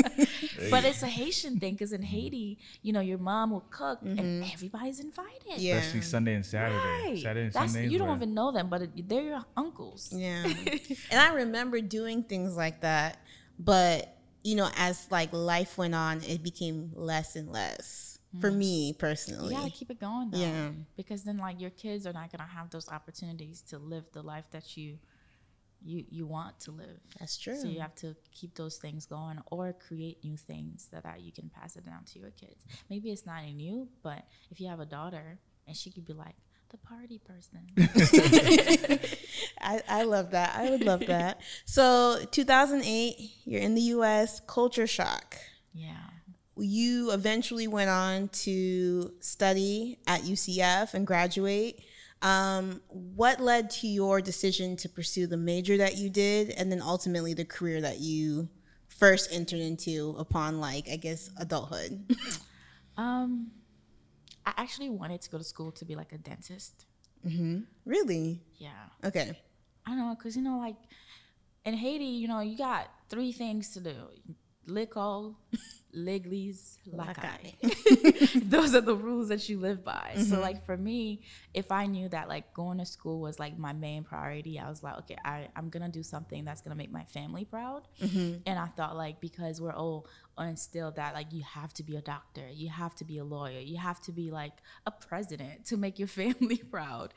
But 0.71 0.87
it's 0.87 1.03
a 1.03 1.07
Haitian 1.07 1.61
thing 1.61 1.75
because 1.75 1.93
in 1.93 2.01
Haiti, 2.01 2.57
you 2.81 2.95
know, 2.95 3.01
your 3.03 3.19
mom 3.19 3.51
will 3.51 3.67
cook 3.69 3.99
mm-hmm. 3.99 4.19
and 4.19 4.43
everybody's 4.51 5.01
invited. 5.01 5.59
Yeah. 5.59 5.77
Especially 5.77 6.01
Sunday 6.01 6.33
and 6.35 6.47
Saturday. 6.47 6.77
Right. 7.05 7.19
Saturday 7.19 7.45
and 7.45 7.53
That's, 7.53 7.75
You 7.77 7.99
don't 7.99 8.07
where... 8.09 8.17
even 8.17 8.33
know 8.33 8.53
them, 8.53 8.71
but 8.71 8.81
it, 8.81 9.07
they're 9.07 9.23
your 9.25 9.45
uncles. 9.55 10.09
Yeah. 10.11 10.45
and 11.11 11.21
I 11.21 11.35
remember 11.35 11.83
doing 11.83 12.23
things 12.23 12.57
like 12.57 12.81
that, 12.81 13.19
but 13.59 14.17
you 14.43 14.57
know, 14.57 14.71
as 14.79 15.09
like 15.11 15.31
life 15.35 15.77
went 15.77 15.95
on, 15.95 16.23
it 16.25 16.43
became 16.43 16.91
less 16.95 17.37
and 17.37 17.53
less. 17.53 18.18
For 18.41 18.51
mm-hmm. 18.51 18.59
me 18.59 18.93
personally. 18.95 19.55
Yeah, 19.55 19.69
keep 19.73 19.91
it 19.91 20.01
going 20.01 20.31
though. 20.31 20.39
Yeah. 20.39 20.71
Because 20.97 21.23
then 21.25 21.39
like 21.39 21.61
your 21.61 21.71
kids 21.71 22.07
are 22.07 22.13
not 22.13 22.31
gonna 22.31 22.49
have 22.49 22.71
those 22.71 22.89
opportunities 22.89 23.63
to 23.63 23.79
live 23.79 24.05
the 24.13 24.23
life 24.23 24.47
that 24.53 24.77
you 24.77 24.99
you 25.83 26.05
you 26.11 26.27
want 26.27 26.59
to 26.61 26.71
live. 26.73 27.01
That's 27.19 27.37
true. 27.39 27.57
So 27.61 27.69
you 27.69 27.81
have 27.81 27.95
to 27.97 28.17
keep 28.33 28.55
those 28.55 28.77
things 28.77 29.07
going 29.07 29.39
or 29.51 29.73
create 29.75 30.19
new 30.25 30.37
things 30.37 30.87
so 30.91 31.01
that 31.03 31.21
you 31.21 31.33
can 31.33 31.49
pass 31.51 31.77
it 31.77 31.85
down 31.87 32.05
to 32.13 32.19
your 32.19 32.31
kids. 32.31 32.65
Maybe 32.91 33.11
it's 33.11 33.27
not 33.27 33.43
in 33.45 33.59
you, 33.59 33.89
but 34.03 34.25
if 34.51 34.61
you 34.61 34.69
have 34.69 34.81
a 34.81 34.87
daughter 34.87 35.39
and 35.67 35.77
she 35.77 35.91
could 35.91 36.05
be 36.07 36.13
like 36.15 36.37
the 36.71 36.79
party 36.79 37.19
person. 37.19 37.67
I, 39.61 39.81
I 39.89 40.03
love 40.03 40.33
that. 40.33 40.55
I 40.55 40.69
would 40.71 40.85
love 40.85 41.07
that. 41.07 41.41
So 41.65 42.19
2008, 42.31 43.17
you're 43.45 43.61
in 43.61 43.75
the 43.75 43.81
US, 43.95 44.41
culture 44.47 44.87
shock. 44.87 45.37
Yeah 45.73 45.95
you 46.63 47.11
eventually 47.13 47.67
went 47.67 47.91
on 47.91 48.29
to 48.29 49.13
study 49.21 49.99
at 50.07 50.23
UCF 50.23 50.95
and 50.95 51.07
graduate. 51.07 51.81
Um, 52.21 52.81
what 52.89 53.41
led 53.41 53.71
to 53.71 53.87
your 53.87 54.21
decision 54.21 54.77
to 54.79 54.89
pursue 54.89 55.27
the 55.27 55.37
major 55.37 55.77
that 55.77 55.97
you 55.99 56.11
did 56.11 56.51
and 56.51 56.71
then 56.71 56.83
ultimately 56.83 57.33
the 57.35 57.45
career 57.45 57.81
that 57.83 58.01
you 58.01 58.49
first 58.89 59.31
entered 59.33 59.61
into 59.61 60.17
upon, 60.19 60.61
like, 60.61 60.89
I 60.89 60.97
guess, 60.97 61.31
adulthood? 61.39 62.11
um, 62.97 63.53
I 64.45 64.53
actually 64.57 64.91
wanted 64.91 65.21
to 65.23 65.31
go 65.31 65.39
to 65.39 65.45
school 65.45 65.71
to 65.73 65.85
be 65.85 65.95
like 65.95 66.13
a 66.13 66.19
dentist. 66.19 66.87
Mm-hmm. 67.25 67.61
Really? 67.85 68.43
Yeah. 68.57 68.71
Okay. 69.05 69.39
I 69.87 69.95
know, 69.95 70.17
because, 70.19 70.35
you 70.37 70.43
know, 70.43 70.59
like 70.59 70.77
in 71.65 71.75
Haiti, 71.75 72.05
you 72.05 72.27
know, 72.29 72.41
you 72.41 72.57
got 72.57 72.89
three 73.09 73.33
things 73.33 73.71
to 73.75 73.81
do 73.81 73.95
lekòl 74.67 75.35
legliz 76.05 76.79
lakay. 76.93 77.55
Those 78.51 78.75
are 78.75 78.81
the 78.81 78.95
rules 78.95 79.29
that 79.29 79.49
you 79.49 79.59
live 79.59 79.85
by. 79.85 80.13
Mm-hmm. 80.15 80.23
So 80.23 80.41
like 80.41 80.65
for 80.65 80.77
me, 80.77 81.23
if 81.55 81.71
I 81.73 81.87
knew 81.87 82.09
that 82.09 82.29
like 82.29 82.53
going 82.55 82.79
to 82.79 82.87
school 82.87 83.21
was 83.21 83.39
like 83.39 83.59
my 83.59 83.73
main 83.73 84.05
priority, 84.05 84.59
I 84.59 84.69
was 84.69 84.83
like, 84.83 84.97
okay, 85.01 85.17
I, 85.25 85.49
I'm 85.57 85.69
gonna 85.69 85.89
do 85.89 86.03
something 86.03 86.45
that's 86.45 86.61
gonna 86.61 86.77
make 86.77 86.93
my 86.93 87.05
family 87.05 87.45
proud. 87.45 87.89
Mm-hmm. 88.01 88.43
And 88.47 88.59
I 88.59 88.67
thought 88.69 88.97
like 88.97 89.21
because 89.21 89.61
we're 89.61 89.73
all 89.73 90.07
instilled 90.39 90.97
that 90.97 91.15
like 91.15 91.33
you 91.33 91.43
have 91.43 91.73
to 91.75 91.83
be 91.83 91.97
a 91.97 92.01
doctor, 92.03 92.49
you 92.53 92.69
have 92.69 92.95
to 92.97 93.05
be 93.05 93.19
a 93.19 93.25
lawyer, 93.25 93.61
you 93.61 93.77
have 93.79 94.01
to 94.03 94.13
be 94.13 94.31
like 94.31 94.53
a 94.87 94.91
president 94.91 95.65
to 95.67 95.77
make 95.77 95.99
your 95.99 96.09
family 96.09 96.57
proud. 96.59 97.13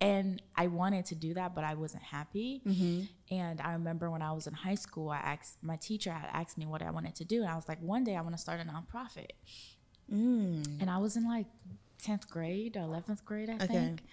And 0.00 0.40
I 0.54 0.68
wanted 0.68 1.06
to 1.06 1.16
do 1.16 1.34
that, 1.34 1.54
but 1.56 1.64
I 1.64 1.74
wasn't 1.74 2.04
happy. 2.04 2.62
Mm-hmm. 2.66 3.34
And 3.34 3.60
I 3.60 3.72
remember 3.72 4.10
when 4.10 4.22
I 4.22 4.30
was 4.32 4.46
in 4.46 4.54
high 4.54 4.76
school, 4.76 5.10
I 5.10 5.16
asked 5.18 5.58
my 5.60 5.76
teacher 5.76 6.12
had 6.12 6.28
asked 6.32 6.56
me 6.56 6.66
what 6.66 6.82
I 6.82 6.90
wanted 6.90 7.16
to 7.16 7.24
do, 7.24 7.42
and 7.42 7.50
I 7.50 7.56
was 7.56 7.66
like, 7.68 7.82
one 7.82 8.04
day 8.04 8.14
I 8.16 8.20
want 8.20 8.34
to 8.36 8.40
start 8.40 8.60
a 8.60 8.64
nonprofit. 8.64 9.30
Mm. 10.12 10.80
And 10.80 10.88
I 10.88 10.98
was 10.98 11.16
in 11.16 11.26
like 11.26 11.46
tenth 12.00 12.30
grade 12.30 12.76
or 12.76 12.80
eleventh 12.82 13.24
grade, 13.24 13.50
I 13.50 13.54
okay. 13.56 13.66
think. 13.66 14.04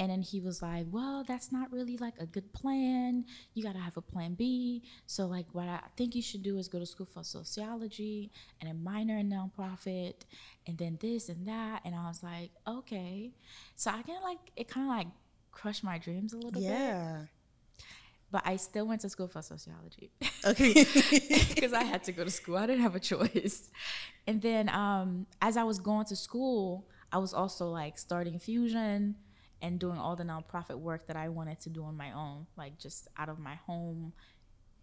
And 0.00 0.10
then 0.10 0.22
he 0.22 0.40
was 0.40 0.60
like, 0.60 0.86
"Well, 0.90 1.24
that's 1.26 1.52
not 1.52 1.72
really 1.72 1.96
like 1.96 2.14
a 2.18 2.26
good 2.26 2.52
plan. 2.52 3.24
You 3.54 3.62
gotta 3.62 3.78
have 3.78 3.96
a 3.96 4.02
plan 4.02 4.34
B. 4.34 4.82
So 5.06 5.26
like, 5.26 5.46
what 5.52 5.68
I 5.68 5.80
think 5.96 6.16
you 6.16 6.22
should 6.22 6.42
do 6.42 6.58
is 6.58 6.66
go 6.66 6.80
to 6.80 6.86
school 6.86 7.06
for 7.06 7.22
sociology 7.22 8.32
and 8.60 8.68
a 8.70 8.74
minor 8.74 9.18
in 9.18 9.30
nonprofit, 9.30 10.14
and 10.66 10.76
then 10.78 10.98
this 11.00 11.28
and 11.28 11.46
that." 11.46 11.82
And 11.84 11.94
I 11.94 12.08
was 12.08 12.24
like, 12.24 12.50
"Okay." 12.66 13.30
So 13.76 13.92
I 13.92 14.02
kind 14.02 14.18
of 14.18 14.24
like 14.24 14.38
it, 14.56 14.66
kind 14.68 14.86
of 14.86 14.90
like 14.90 15.06
crush 15.60 15.82
my 15.82 15.98
dreams 15.98 16.32
a 16.32 16.36
little 16.38 16.60
yeah. 16.62 16.68
bit. 16.70 16.78
Yeah. 16.78 17.18
But 18.30 18.42
I 18.44 18.56
still 18.56 18.86
went 18.86 19.00
to 19.02 19.08
school 19.08 19.26
for 19.28 19.40
sociology. 19.42 20.10
Okay. 20.44 20.74
Because 21.54 21.72
I 21.72 21.82
had 21.82 22.04
to 22.04 22.12
go 22.12 22.24
to 22.24 22.30
school. 22.30 22.56
I 22.58 22.66
didn't 22.66 22.82
have 22.82 22.94
a 22.94 23.00
choice. 23.00 23.70
And 24.26 24.40
then 24.42 24.68
um, 24.68 25.26
as 25.40 25.56
I 25.56 25.64
was 25.64 25.78
going 25.78 26.04
to 26.06 26.16
school, 26.16 26.86
I 27.10 27.18
was 27.18 27.32
also 27.32 27.70
like 27.70 27.96
starting 27.98 28.38
fusion 28.38 29.14
and 29.62 29.78
doing 29.80 29.98
all 29.98 30.14
the 30.14 30.24
nonprofit 30.24 30.78
work 30.78 31.06
that 31.06 31.16
I 31.16 31.30
wanted 31.30 31.58
to 31.62 31.70
do 31.70 31.82
on 31.84 31.96
my 31.96 32.12
own, 32.12 32.46
like 32.56 32.78
just 32.78 33.08
out 33.16 33.30
of 33.30 33.38
my 33.38 33.54
home, 33.54 34.12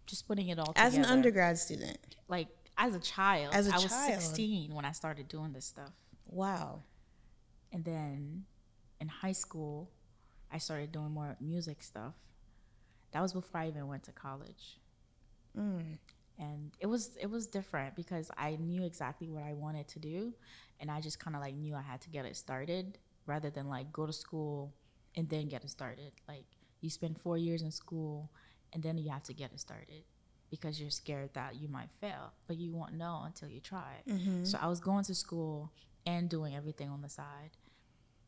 just 0.06 0.26
putting 0.26 0.48
it 0.48 0.58
all 0.58 0.72
as 0.74 0.92
together. 0.94 1.02
As 1.04 1.10
an 1.10 1.18
undergrad 1.18 1.56
student. 1.58 1.98
Like 2.26 2.48
as 2.76 2.96
a 2.96 3.00
child. 3.00 3.54
As 3.54 3.66
a 3.68 3.74
I 3.74 3.78
child. 3.78 3.84
was 4.16 4.24
16 4.24 4.74
when 4.74 4.84
I 4.84 4.90
started 4.90 5.28
doing 5.28 5.52
this 5.52 5.64
stuff. 5.66 5.92
Wow. 6.26 6.82
And 7.72 7.84
then 7.84 8.44
in 9.00 9.06
high 9.06 9.32
school, 9.32 9.88
I 10.52 10.58
started 10.58 10.92
doing 10.92 11.10
more 11.10 11.36
music 11.40 11.82
stuff. 11.82 12.14
That 13.12 13.22
was 13.22 13.32
before 13.32 13.62
I 13.62 13.68
even 13.68 13.86
went 13.86 14.04
to 14.04 14.12
college. 14.12 14.78
Mm. 15.58 15.98
And 16.38 16.72
it 16.80 16.86
was 16.86 17.16
it 17.20 17.30
was 17.30 17.46
different 17.46 17.96
because 17.96 18.30
I 18.36 18.56
knew 18.60 18.84
exactly 18.84 19.28
what 19.30 19.42
I 19.42 19.54
wanted 19.54 19.88
to 19.88 19.98
do 19.98 20.34
and 20.78 20.90
I 20.90 21.00
just 21.00 21.18
kind 21.18 21.34
of 21.34 21.40
like 21.40 21.54
knew 21.54 21.74
I 21.74 21.80
had 21.80 22.02
to 22.02 22.10
get 22.10 22.26
it 22.26 22.36
started 22.36 22.98
rather 23.24 23.48
than 23.48 23.68
like 23.70 23.90
go 23.90 24.04
to 24.04 24.12
school 24.12 24.74
and 25.14 25.26
then 25.30 25.48
get 25.48 25.64
it 25.64 25.70
started. 25.70 26.12
Like 26.28 26.44
you 26.82 26.90
spend 26.90 27.18
4 27.18 27.38
years 27.38 27.62
in 27.62 27.70
school 27.70 28.30
and 28.74 28.82
then 28.82 28.98
you 28.98 29.10
have 29.10 29.22
to 29.24 29.32
get 29.32 29.50
it 29.52 29.60
started 29.60 30.02
because 30.50 30.78
you're 30.78 30.90
scared 30.90 31.30
that 31.32 31.56
you 31.56 31.68
might 31.68 31.88
fail, 32.02 32.34
but 32.46 32.58
you 32.58 32.70
won't 32.74 32.92
know 32.92 33.22
until 33.24 33.48
you 33.48 33.60
try. 33.60 33.94
Mm-hmm. 34.06 34.44
So 34.44 34.58
I 34.60 34.68
was 34.68 34.78
going 34.78 35.04
to 35.04 35.14
school 35.14 35.72
and 36.04 36.28
doing 36.28 36.54
everything 36.54 36.90
on 36.90 37.00
the 37.00 37.08
side. 37.08 37.52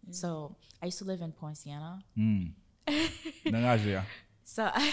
Mm. 0.09 0.15
So 0.15 0.57
I 0.83 0.87
used 0.87 0.99
to 0.99 1.05
live 1.05 1.21
in 1.21 1.33
Poinciana. 1.33 2.01
Mm. 2.17 2.53
so 4.45 4.65
I, 4.73 4.93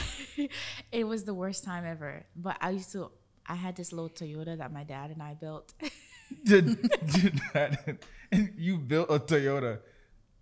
it 0.91 1.04
was 1.06 1.23
the 1.23 1.34
worst 1.34 1.63
time 1.63 1.86
ever. 1.86 2.25
But 2.36 2.58
I 2.62 2.71
used 2.71 2.91
to, 2.93 3.12
I 3.47 3.56
had 3.56 3.75
this 3.75 3.91
little 3.91 4.10
Toyota 4.10 4.58
that 4.58 4.71
my 4.73 4.84
dad 4.84 5.12
and 5.12 5.21
I 5.21 5.34
built. 5.34 5.73
did, 6.43 6.82
did 7.12 7.39
that, 7.54 7.97
and 8.32 8.54
you 8.58 8.78
built 8.78 9.10
a 9.10 9.19
Toyota. 9.19 9.80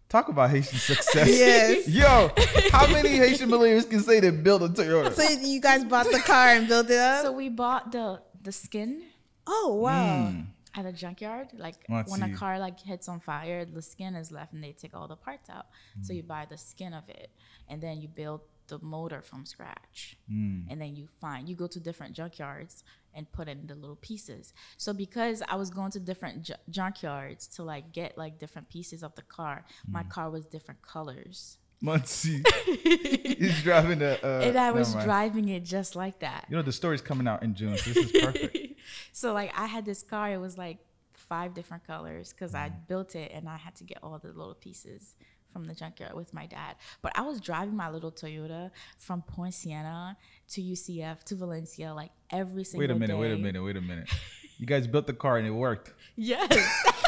Talk 0.10 0.30
about 0.30 0.52
Haitian 0.52 0.78
success. 0.78 1.28
Yes. 1.28 1.88
Yo, 1.88 2.30
how 2.72 2.86
many 2.86 3.10
Haitian 3.16 3.50
millionaires 3.50 3.86
can 3.86 4.00
say 4.02 4.20
they 4.20 4.30
built 4.30 4.62
a 4.62 4.68
Toyota? 4.68 5.12
So 5.12 5.24
you 5.24 5.60
guys 5.60 5.84
bought 5.86 6.06
the 6.12 6.20
car 6.20 6.50
and 6.50 6.68
built 6.68 6.88
it 6.92 7.00
up? 7.00 7.24
So 7.24 7.32
we 7.32 7.50
bought 7.50 7.92
the 7.92 8.22
the 8.44 8.52
skin. 8.52 9.02
Oh 9.48 9.74
wow. 9.82 10.28
Mm 10.30 10.46
at 10.76 10.86
a 10.86 10.92
junkyard 10.92 11.48
like 11.56 11.76
Let's 11.90 12.10
oh, 12.10 12.12
when 12.18 12.22
see. 12.22 12.34
a 12.34 12.38
car 12.38 12.60
like 12.60 12.80
hits 12.80 13.08
on 13.08 13.20
fire 13.20 13.66
the 13.66 13.82
skin 13.82 14.16
is 14.16 14.32
left 14.32 14.54
and 14.54 14.64
they 14.64 14.72
take 14.72 14.96
all 14.96 15.08
the 15.08 15.16
parts 15.16 15.50
out 15.50 15.68
mm. 16.00 16.06
so 16.06 16.14
you 16.14 16.24
mm. 16.24 16.28
buy 16.28 16.48
the 16.50 16.58
skin 16.58 16.94
of 16.94 17.08
it 17.10 17.30
and 17.70 17.82
then 17.82 18.02
you 18.02 18.08
build 18.08 18.42
the 18.68 18.80
motor 18.80 19.22
from 19.22 19.46
scratch 19.46 20.18
mm. 20.32 20.64
and 20.70 20.82
then 20.82 20.96
you 20.96 21.08
find 21.22 21.48
you 21.48 21.56
go 21.56 21.68
to 21.68 21.80
different 21.80 22.16
junkyards 22.16 22.84
and 23.14 23.32
put 23.32 23.48
in 23.48 23.68
the 23.68 23.76
little 23.76 23.98
pieces 23.98 24.54
so 24.78 24.94
because 24.94 25.44
i 25.50 25.56
was 25.56 25.70
going 25.70 25.92
to 25.92 26.00
different 26.00 26.42
ju- 26.44 26.54
junkyards 26.72 27.54
to 27.56 27.62
like 27.64 27.92
get 27.94 28.18
like 28.18 28.40
different 28.40 28.70
pieces 28.70 29.04
of 29.04 29.14
the 29.16 29.22
car 29.24 29.66
mm. 29.88 29.94
my 29.94 30.04
car 30.04 30.30
was 30.30 30.46
different 30.46 30.82
colors 30.82 31.58
Muncie 31.82 32.36
is 32.86 33.62
driving 33.64 34.02
a. 34.02 34.14
Uh, 34.24 34.40
and 34.42 34.56
I 34.56 34.72
was 34.72 34.94
driving 35.04 35.50
it 35.50 35.66
just 35.66 35.98
like 35.98 36.20
that. 36.20 36.46
You 36.50 36.56
know, 36.56 36.62
the 36.62 36.72
story's 36.72 37.02
coming 37.02 37.28
out 37.28 37.44
in 37.44 37.56
June. 37.56 37.78
So 37.78 37.92
this 37.92 38.06
is 38.10 38.22
perfect. 38.24 38.58
so 39.12 39.34
like 39.34 39.52
I 39.58 39.66
had 39.66 39.86
this 39.86 40.04
car. 40.04 40.32
It 40.34 40.38
was 40.40 40.58
like 40.58 40.78
five 41.14 41.54
different 41.54 41.86
colors 41.86 42.34
because 42.34 42.54
I 42.56 42.70
mm. 42.70 42.88
built 42.88 43.16
it 43.16 43.32
and 43.34 43.48
I 43.50 43.58
had 43.58 43.76
to 43.76 43.84
get 43.84 44.00
all 44.04 44.20
the 44.20 44.28
little 44.30 44.54
pieces 44.56 45.16
from 45.52 45.66
the 45.66 45.74
junkyard 45.76 46.14
with 46.16 46.34
my 46.34 46.46
dad. 46.48 46.76
But 47.02 47.18
I 47.18 47.22
was 47.22 47.40
driving 47.40 47.76
my 47.76 47.90
little 47.90 48.12
Toyota 48.12 48.72
from 48.98 49.24
siena 49.52 50.18
to 50.50 50.62
UCF 50.62 51.24
to 51.26 51.36
Valencia 51.36 51.94
like 51.94 52.12
every 52.32 52.64
single 52.64 52.88
day. 52.88 52.92
Wait 52.94 52.96
a 52.96 53.00
minute, 53.00 53.14
day. 53.14 53.20
wait 53.20 53.32
a 53.32 53.38
minute, 53.38 53.64
wait 53.64 53.78
a 53.78 53.82
minute. 53.82 54.10
You 54.60 54.68
guys 54.68 54.86
built 54.88 55.08
the 55.08 55.14
car 55.14 55.40
and 55.40 55.48
it 55.48 55.50
worked. 55.50 55.94
Yes 56.16 56.48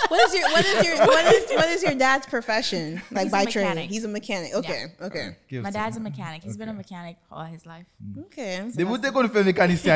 what 0.07 0.27
is 0.29 0.33
your 0.35 0.49
what 0.51 0.65
is 0.65 0.85
your 0.85 0.97
what 1.05 1.27
is 1.33 1.49
what 1.51 1.69
is 1.69 1.83
your 1.83 1.95
dad's 1.95 2.25
profession? 2.27 3.01
Like 3.11 3.23
He's 3.25 3.31
by 3.31 3.45
training, 3.45 3.89
he's 3.89 4.03
a 4.03 4.07
mechanic. 4.07 4.53
Okay, 4.55 4.85
okay, 5.01 5.35
My 5.51 5.71
dad's 5.71 5.97
a 5.97 5.99
mechanic. 5.99 6.43
He's 6.43 6.57
been 6.57 6.69
a 6.69 6.73
mechanic 6.73 7.17
all 7.31 7.45
his 7.45 7.65
life. 7.65 7.85
okay. 8.27 8.69
They 8.73 8.83
would 8.83 9.01
they 9.01 9.11
go 9.11 9.21
to 9.21 9.29
film 9.29 9.45
mechanics 9.45 9.81
for 9.81 9.87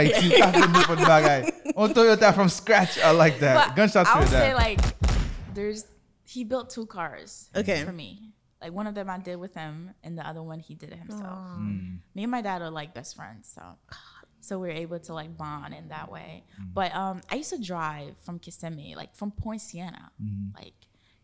the 0.96 1.04
guy 1.06 1.52
On 1.76 1.90
oh, 1.90 1.94
Toyota 1.94 2.34
from 2.34 2.50
scratch, 2.50 3.00
I 3.00 3.12
like 3.12 3.40
that. 3.40 3.76
Gunshots 3.76 4.10
I 4.10 4.20
would 4.20 4.28
say 4.30 4.54
like 4.54 4.80
there's 5.54 5.86
he 6.26 6.44
built 6.44 6.70
two 6.70 6.86
cars. 6.86 7.50
Okay. 7.56 7.84
For 7.84 7.92
me, 7.92 8.32
like 8.62 8.72
one 8.72 8.88
of 8.88 8.94
them 8.96 9.10
I 9.10 9.18
did 9.18 9.38
with 9.38 9.54
him, 9.56 9.92
and 10.04 10.18
the 10.18 10.26
other 10.28 10.44
one 10.44 10.60
he 10.60 10.76
did 10.76 10.92
it 10.92 11.00
himself. 11.00 11.40
Mm. 11.58 12.00
Me 12.14 12.24
and 12.24 12.32
my 12.32 12.42
dad 12.42 12.62
are 12.62 12.70
like 12.70 12.94
best 12.94 13.16
friends, 13.16 13.52
so 13.56 13.64
so 14.42 14.60
we 14.60 14.70
are 14.70 14.74
able 14.74 15.00
to 15.00 15.14
like 15.14 15.36
bond 15.38 15.74
in 15.74 15.90
that 15.90 16.12
way. 16.12 16.44
Mm-hmm. 16.54 16.70
But 16.74 16.96
um, 16.96 17.22
I 17.32 17.36
used 17.36 17.50
to 17.52 17.62
drive 17.62 18.16
from 18.24 18.40
Kissimmee, 18.40 18.96
like 18.96 19.16
from 19.16 19.32
Poinciana, 19.32 20.12
mm-hmm. 20.22 20.56
like 20.58 20.74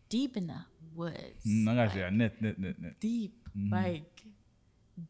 deep 0.08 0.36
in 0.36 0.46
the 0.48 0.58
woods. 0.94 1.44
Mm, 1.46 1.66
like, 1.66 1.94
net, 2.12 2.40
net, 2.42 2.58
net, 2.58 2.74
net. 2.80 3.00
Deep, 3.00 3.48
mm-hmm. 3.56 3.74
like 3.74 4.24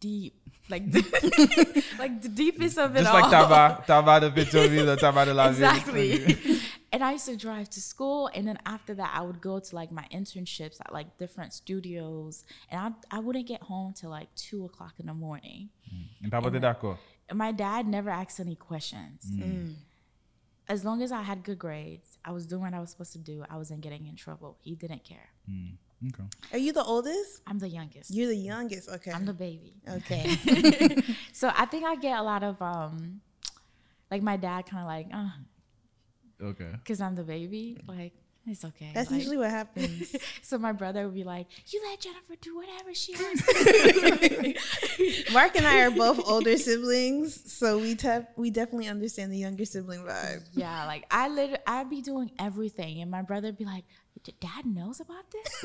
deep, 0.00 0.40
like 0.70 0.90
the, 0.90 1.84
like 1.98 2.22
the 2.22 2.28
deepest 2.28 2.78
of 2.78 2.94
it 2.96 3.00
Just 3.02 3.10
all. 3.12 3.20
Just 3.30 3.32
like 3.32 3.84
Taba, 3.86 3.86
Taba 3.86 4.34
the 4.34 4.40
Pitovila, 4.40 4.96
Taba 4.96 5.24
de 5.24 5.34
la 5.34 5.48
Exactly. 5.48 6.36
and 6.92 7.02
I 7.04 7.12
used 7.12 7.26
to 7.26 7.36
drive 7.36 7.70
to 7.70 7.80
school, 7.80 8.30
and 8.34 8.46
then 8.46 8.58
after 8.66 8.94
that, 8.94 9.10
I 9.16 9.22
would 9.22 9.40
go 9.40 9.58
to 9.58 9.74
like 9.76 9.90
my 9.92 10.06
internships 10.12 10.80
at 10.80 10.92
like 10.92 11.18
different 11.18 11.52
studios, 11.52 12.44
and 12.70 12.80
I 13.10 13.16
I 13.16 13.18
wouldn't 13.18 13.46
get 13.46 13.62
home 13.62 13.92
till 13.94 14.10
like 14.10 14.32
two 14.36 14.64
o'clock 14.64 14.94
in 15.00 15.06
the 15.06 15.14
morning. 15.14 15.70
Mm. 15.92 16.02
And 16.22 16.32
Papa 16.32 16.50
did 16.50 16.62
that 16.62 16.80
my 17.34 17.50
dad 17.52 17.86
never 17.88 18.10
asked 18.10 18.38
any 18.40 18.54
questions. 18.54 19.22
Mm. 19.30 19.42
mm. 19.42 19.74
As 20.68 20.84
long 20.84 21.00
as 21.00 21.12
I 21.12 21.22
had 21.22 21.44
good 21.44 21.60
grades, 21.60 22.18
I 22.24 22.32
was 22.32 22.44
doing 22.44 22.62
what 22.62 22.74
I 22.74 22.80
was 22.80 22.90
supposed 22.90 23.12
to 23.12 23.18
do. 23.20 23.44
I 23.48 23.56
wasn't 23.56 23.82
getting 23.82 24.06
in 24.08 24.16
trouble. 24.16 24.56
He 24.62 24.74
didn't 24.74 25.04
care. 25.04 25.28
Mm. 25.48 25.74
Okay. 26.08 26.24
Are 26.52 26.58
you 26.58 26.72
the 26.72 26.82
oldest? 26.82 27.40
I'm 27.46 27.60
the 27.60 27.68
youngest. 27.68 28.10
You're 28.12 28.26
the 28.26 28.36
youngest. 28.36 28.88
Okay. 28.88 29.12
I'm 29.12 29.24
the 29.24 29.32
baby. 29.32 29.74
Okay. 29.88 30.26
so 31.32 31.52
I 31.56 31.66
think 31.66 31.84
I 31.84 31.94
get 31.96 32.18
a 32.18 32.22
lot 32.22 32.42
of 32.42 32.60
um, 32.60 33.20
like 34.10 34.22
my 34.22 34.36
dad 34.36 34.66
kind 34.66 34.82
of 34.82 34.86
like, 34.86 35.06
uh, 35.14 36.46
okay, 36.48 36.72
because 36.78 37.00
I'm 37.00 37.14
the 37.14 37.22
baby. 37.22 37.78
Like, 37.86 38.12
it's 38.48 38.64
okay. 38.64 38.90
That's 38.94 39.10
like, 39.10 39.18
usually 39.18 39.36
what 39.38 39.50
happens. 39.50 40.14
so 40.42 40.56
my 40.56 40.70
brother 40.70 41.02
would 41.04 41.14
be 41.14 41.24
like, 41.24 41.48
"You 41.72 41.80
let 41.84 41.98
Jennifer 42.00 42.34
do 42.40 42.54
whatever 42.56 42.94
she 42.94 43.12
wants." 43.14 43.42
Mark 45.32 45.56
and 45.56 45.66
I 45.66 45.80
are 45.82 45.90
both 45.90 46.20
older 46.28 46.56
siblings, 46.56 47.52
so 47.52 47.78
we 47.78 47.96
we 48.36 48.50
definitely 48.50 48.86
understand 48.86 49.32
the 49.32 49.36
younger 49.38 49.64
sibling 49.64 50.00
vibe. 50.02 50.44
Yeah, 50.52 50.86
like 50.86 51.06
I 51.10 51.28
literally 51.28 51.58
I'd 51.66 51.90
be 51.90 52.02
doing 52.02 52.30
everything, 52.38 53.02
and 53.02 53.10
my 53.10 53.22
brother'd 53.22 53.58
be 53.58 53.64
like, 53.64 53.84
"Dad 54.40 54.64
knows 54.64 55.00
about 55.00 55.24
this," 55.32 55.64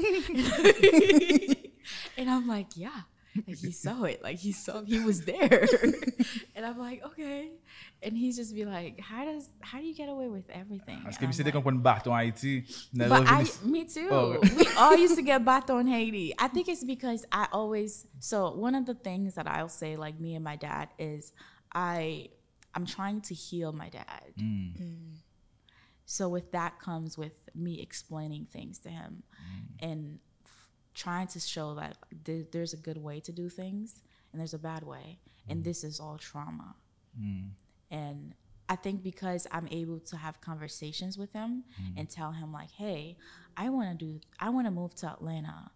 and 2.18 2.30
I'm 2.32 2.48
like, 2.48 2.76
"Yeah." 2.76 3.02
Like 3.48 3.58
he 3.58 3.72
saw 3.72 4.04
it. 4.04 4.22
Like 4.24 4.38
he 4.38 4.52
saw 4.52 4.84
he 4.84 5.00
was 5.00 5.22
there. 5.22 5.68
and 6.56 6.66
I'm 6.66 6.78
like, 6.78 7.04
okay. 7.06 7.52
And 8.04 8.18
he's 8.18 8.36
just 8.36 8.54
be 8.54 8.66
like, 8.66 9.00
how 9.00 9.26
does 9.26 9.48
how 9.62 9.80
do 9.80 9.86
you 9.86 9.96
get 9.96 10.10
away 10.10 10.28
with 10.28 10.50
everything? 10.50 11.00
Parce 11.02 11.18
que 11.18 11.28
mi 11.28 11.34
c'était 11.34 11.52
qu'on 11.52 11.62
prend 11.62 11.74
bâton 11.82 12.12
But 12.94 13.28
I, 13.28 13.46
me 13.64 13.86
too. 13.86 14.08
Oh. 14.12 14.38
we 14.58 14.66
all 14.78 14.96
used 14.96 15.16
to 15.16 15.22
get 15.22 15.44
bâton 15.46 15.82
in 15.82 15.88
Haiti. 15.88 16.34
I 16.38 16.48
think 16.50 16.68
it's 16.68 16.84
because 16.84 17.26
I 17.32 17.48
always 17.54 18.06
so 18.20 18.52
one 18.54 18.76
of 18.76 18.86
the 18.86 18.96
things 18.96 19.36
that 19.36 19.48
I'll 19.48 19.70
say 19.70 19.96
like 19.96 20.20
me 20.20 20.36
and 20.36 20.44
my 20.44 20.56
dad 20.58 20.90
is 21.00 21.32
I 21.74 22.30
I'm 22.76 22.86
trying 22.86 23.22
to 23.30 23.34
heal 23.34 23.72
my 23.72 23.90
dad. 23.90 24.34
Mm. 24.38 24.76
Mm. 24.82 25.08
So 26.06 26.28
with 26.28 26.52
that 26.52 26.80
comes 26.80 27.18
with 27.18 27.38
me 27.56 27.82
explaining 27.82 28.46
things 28.52 28.80
to 28.80 28.90
him 28.90 29.24
mm. 29.24 29.88
and 29.92 30.20
trying 30.94 31.28
to 31.28 31.40
show 31.40 31.74
that 31.76 31.98
th- 32.26 32.48
there's 32.52 32.74
a 32.74 32.78
good 32.78 32.98
way 32.98 33.20
to 33.20 33.32
do 33.32 33.50
things 33.50 34.02
and 34.32 34.40
there's 34.40 34.54
a 34.54 34.60
bad 34.60 34.84
way, 34.84 35.20
mm. 35.48 35.52
and 35.52 35.64
this 35.64 35.84
is 35.84 36.00
all 36.00 36.18
trauma. 36.18 36.76
Mm. 37.20 37.50
And 37.90 38.34
I 38.70 38.76
think 38.76 39.04
because 39.04 39.46
I'm 39.52 39.68
able 39.70 40.00
to 40.00 40.18
have 40.18 40.40
conversations 40.42 41.18
with 41.18 41.34
him 41.34 41.64
mm. 41.82 41.94
and 42.00 42.10
tell 42.10 42.32
him 42.32 42.54
like, 42.54 42.72
"Hey, 42.72 43.18
I 43.58 43.70
want 43.70 43.98
to 44.00 44.06
do 44.06 44.20
I 44.40 44.50
want 44.50 44.68
to 44.68 44.72
move 44.72 44.96
to 44.96 45.08
Atlanta." 45.10 45.72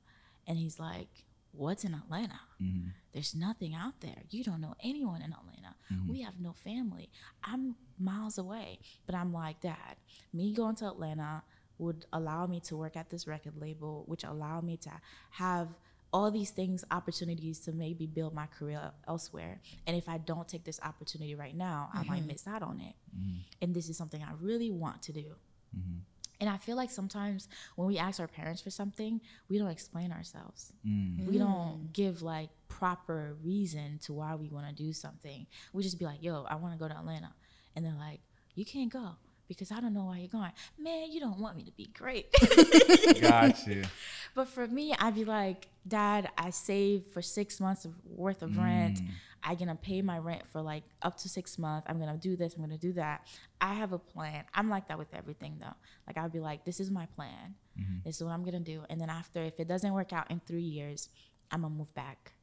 And 0.48 0.58
he's 0.58 0.80
like, 0.80 1.10
"What's 1.52 1.84
in 1.84 1.94
Atlanta? 1.94 2.40
Mm-hmm. 2.62 2.90
There's 3.12 3.36
nothing 3.36 3.74
out 3.74 4.00
there. 4.02 4.24
You 4.30 4.44
don't 4.46 4.62
know 4.62 4.76
anyone 4.84 5.22
in 5.22 5.34
Atlanta. 5.34 5.76
Mm-hmm. 5.92 6.10
We 6.10 6.22
have 6.22 6.40
no 6.40 6.54
family. 6.54 7.10
I'm 7.44 7.76
miles 8.00 8.38
away." 8.38 8.80
But 9.06 9.16
I'm 9.16 9.34
like, 9.34 9.60
"Dad, 9.62 9.98
me 10.34 10.54
going 10.54 10.76
to 10.78 10.88
Atlanta, 10.88 11.44
would 11.78 12.06
allow 12.14 12.46
me 12.46 12.60
to 12.62 12.76
work 12.78 12.96
at 12.96 13.10
this 13.10 13.28
record 13.28 13.54
label, 13.58 14.04
which 14.08 14.24
allowed 14.24 14.64
me 14.64 14.78
to 14.78 14.92
have 15.32 15.70
all 16.14 16.32
these 16.32 16.52
things, 16.52 16.86
opportunities 16.92 17.60
to 17.62 17.72
maybe 17.74 18.06
build 18.06 18.34
my 18.34 18.46
career 18.46 18.92
elsewhere. 19.08 19.60
And 19.86 19.98
if 19.98 20.08
I 20.08 20.18
don't 20.18 20.48
take 20.48 20.64
this 20.64 20.80
opportunity 20.82 21.36
right 21.36 21.56
now, 21.56 21.90
mm-hmm. 21.90 21.98
I 21.98 22.04
might 22.10 22.20
mm-hmm. 22.22 22.28
miss 22.28 22.48
out 22.48 22.62
on 22.64 22.80
it. 22.80 22.96
Mm-hmm. 23.18 23.40
And 23.62 23.74
this 23.74 23.90
is 23.90 23.98
something 23.98 24.24
I 24.24 24.30
really 24.40 24.72
want 24.72 25.02
to 25.04 25.12
do. 25.14 25.36
Mm-hmm. 25.78 25.98
And 26.42 26.50
I 26.50 26.58
feel 26.58 26.76
like 26.76 26.90
sometimes 26.92 27.48
when 27.76 27.88
we 27.88 27.98
ask 27.98 28.20
our 28.20 28.28
parents 28.28 28.62
for 28.62 28.70
something, 28.70 29.20
we 29.50 29.58
don't 29.58 29.70
explain 29.70 30.12
ourselves. 30.12 30.74
Mm. 30.86 31.28
We 31.28 31.38
don't 31.38 31.80
mm. 31.88 31.94
give 31.94 32.22
like 32.22 32.50
proper 32.68 33.38
reason 33.42 34.00
to 34.04 34.12
why 34.12 34.36
we 34.36 34.50
want 34.50 34.68
to 34.68 34.76
do 34.76 34.92
something. 34.92 35.48
We 35.72 35.82
just 35.82 35.98
be 35.98 36.04
like, 36.04 36.22
yo, 36.22 36.44
I 36.44 36.56
want 36.56 36.74
to 36.74 36.78
go 36.78 36.90
to 36.90 36.94
Atlanta. 36.94 37.32
And 37.74 37.86
they're 37.86 37.96
like, 37.98 38.20
you 38.54 38.66
can't 38.66 38.92
go 38.92 39.12
because 39.48 39.72
I 39.72 39.80
don't 39.80 39.94
know 39.94 40.06
why 40.06 40.18
you're 40.18 40.28
going. 40.28 40.52
Man, 40.80 41.12
you 41.12 41.20
don't 41.20 41.40
want 41.40 41.56
me 41.56 41.64
to 41.64 41.72
be 41.72 41.88
great. 41.94 42.28
gotcha. 43.22 43.84
But 44.36 44.50
for 44.50 44.68
me, 44.68 44.94
I'd 45.00 45.16
be 45.16 45.24
like, 45.24 45.70
Dad, 45.88 46.28
I 46.38 46.50
saved 46.50 47.14
for 47.14 47.22
six 47.22 47.62
months 47.62 47.86
of 47.86 47.94
worth 48.06 48.42
of 48.42 48.50
mm. 48.50 48.66
rent. 48.66 49.00
I'm 49.42 49.56
gonna 49.56 49.76
pay 49.78 50.02
my 50.02 50.18
rent 50.18 50.42
for 50.52 50.60
like 50.62 50.84
up 51.02 51.16
to 51.20 51.30
six 51.30 51.58
months. 51.58 51.88
I'm 51.90 52.00
gonna 52.00 52.18
do 52.18 52.36
this. 52.36 52.54
I'm 52.56 52.60
gonna 52.60 52.78
do 52.78 52.92
that. 52.94 53.26
I 53.62 53.74
have 53.76 53.94
a 53.94 53.98
plan. 53.98 54.44
I'm 54.54 54.70
like 54.70 54.90
that 54.90 54.98
with 54.98 55.08
everything 55.14 55.56
though. 55.62 55.68
Like 56.06 56.18
I'd 56.18 56.34
be 56.34 56.42
like, 56.42 56.66
this 56.66 56.82
is 56.82 56.92
my 56.92 57.06
plan. 57.16 57.56
Mm-hmm. 57.80 58.00
This 58.04 58.18
is 58.18 58.24
what 58.26 58.34
I'm 58.34 58.44
gonna 58.44 58.60
do. 58.60 58.82
And 58.90 59.00
then 59.00 59.10
after, 59.10 59.42
if 59.42 59.58
it 59.62 59.70
doesn't 59.70 59.94
work 59.94 60.12
out 60.12 60.30
in 60.30 60.42
three 60.46 60.64
years, 60.64 61.08
I'm 61.50 61.62
gonna 61.62 61.74
move 61.74 61.96
back 61.96 62.34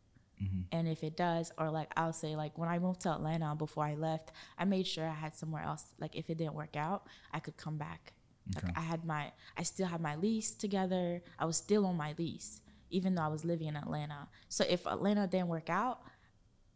Mm-hmm. 0.43 0.61
And 0.77 0.89
if 0.89 1.03
it 1.05 1.17
does, 1.17 1.53
or 1.59 1.71
like 1.71 1.93
I'll 1.97 2.13
say, 2.13 2.37
like 2.37 2.57
when 2.59 2.69
I 2.69 2.79
moved 2.79 3.01
to 3.03 3.11
Atlanta 3.15 3.55
before 3.55 3.85
I 3.85 3.95
left, 3.95 4.33
I 4.59 4.65
made 4.65 4.87
sure 4.87 5.07
I 5.07 5.15
had 5.15 5.35
somewhere 5.35 5.63
else. 5.63 5.95
Like 6.01 6.17
if 6.17 6.29
it 6.31 6.39
didn't 6.39 6.55
work 6.55 6.77
out, 6.77 7.07
I 7.33 7.39
could 7.39 7.57
come 7.57 7.77
back. 7.77 8.13
Okay. 8.57 8.67
Like 8.67 8.77
I 8.79 8.81
had 8.81 9.05
my, 9.05 9.33
I 9.57 9.63
still 9.63 9.87
had 9.87 10.01
my 10.01 10.17
lease 10.17 10.53
together. 10.55 11.23
I 11.39 11.45
was 11.45 11.57
still 11.57 11.87
on 11.87 11.97
my 11.97 12.15
lease, 12.19 12.61
even 12.91 13.15
though 13.15 13.23
I 13.23 13.29
was 13.29 13.45
living 13.45 13.69
in 13.69 13.77
Atlanta. 13.77 14.29
So 14.49 14.65
if 14.69 14.87
Atlanta 14.87 15.27
didn't 15.27 15.49
work 15.49 15.71
out, 15.71 16.01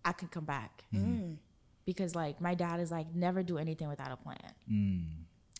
I 0.04 0.12
could 0.12 0.30
come 0.30 0.44
back. 0.44 0.84
Mm-hmm. 0.94 1.10
Mm. 1.12 1.36
Because 1.84 2.14
like 2.14 2.40
my 2.40 2.54
dad 2.54 2.80
is 2.80 2.90
like, 2.90 3.14
never 3.14 3.42
do 3.42 3.58
anything 3.58 3.88
without 3.88 4.12
a 4.12 4.16
plan. 4.16 4.52
Mm 4.70 5.04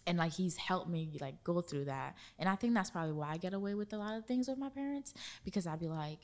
and 0.08 0.18
like 0.18 0.30
he's 0.30 0.56
helped 0.56 0.88
me 0.88 1.18
like 1.20 1.42
go 1.42 1.60
through 1.60 1.84
that 1.84 2.14
and 2.38 2.48
i 2.48 2.54
think 2.54 2.72
that's 2.74 2.90
probably 2.90 3.10
why 3.10 3.28
i 3.32 3.36
get 3.36 3.54
away 3.54 3.74
with 3.74 3.92
a 3.92 3.96
lot 3.96 4.16
of 4.16 4.24
things 4.24 4.46
with 4.46 4.56
my 4.56 4.68
parents 4.68 5.12
because 5.44 5.66
i'd 5.66 5.80
be 5.80 5.88
like 5.88 6.18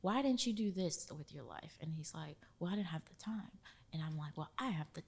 why 0.00 0.22
didn't 0.22 0.46
you 0.46 0.52
do 0.52 0.70
this 0.70 1.08
with 1.16 1.32
your 1.34 1.42
life? 1.44 1.76
And 1.80 1.92
he's 1.96 2.12
like, 2.14 2.36
well, 2.60 2.70
I 2.70 2.76
didn't 2.76 2.86
have 2.88 3.02
the 3.06 3.14
time. 3.22 3.50
And 3.92 4.00
I'm 4.02 4.18
like, 4.18 4.36
well, 4.36 4.50
I 4.58 4.66
have 4.68 4.86
the 4.92 5.00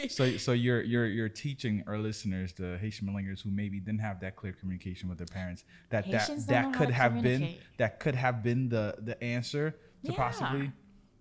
time. 0.00 0.08
so, 0.10 0.38
so 0.38 0.52
you're 0.52 0.80
you're 0.80 1.04
you're 1.06 1.28
teaching 1.28 1.84
our 1.86 1.98
listeners, 1.98 2.54
the 2.54 2.78
Haitian 2.80 3.06
millennials 3.06 3.42
who 3.42 3.50
maybe 3.50 3.78
didn't 3.78 4.00
have 4.00 4.20
that 4.20 4.36
clear 4.36 4.54
communication 4.54 5.06
with 5.10 5.18
their 5.18 5.26
parents, 5.26 5.64
that 5.90 6.06
Haitians 6.06 6.46
that 6.46 6.72
that 6.72 6.78
could 6.78 6.88
have 6.88 7.20
been 7.22 7.54
that 7.76 8.00
could 8.00 8.14
have 8.14 8.42
been 8.42 8.70
the 8.70 8.94
the 8.98 9.22
answer 9.22 9.76
to 10.06 10.12
yeah. 10.12 10.16
possibly. 10.16 10.72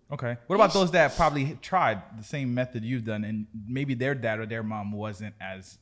Okay. 0.09 0.37
What 0.47 0.55
about 0.55 0.71
those 0.71 0.91
that 0.91 1.17
probably 1.17 1.57
tried 1.61 2.01
the 2.17 2.23
same 2.23 2.53
method 2.53 2.85
you've 2.85 3.03
done, 3.03 3.25
and 3.25 3.47
maybe 3.67 3.93
their 3.93 4.15
dad 4.15 4.39
or 4.39 4.45
their 4.45 4.63
mom 4.63 4.93
wasn't 4.93 5.35
as 5.41 5.79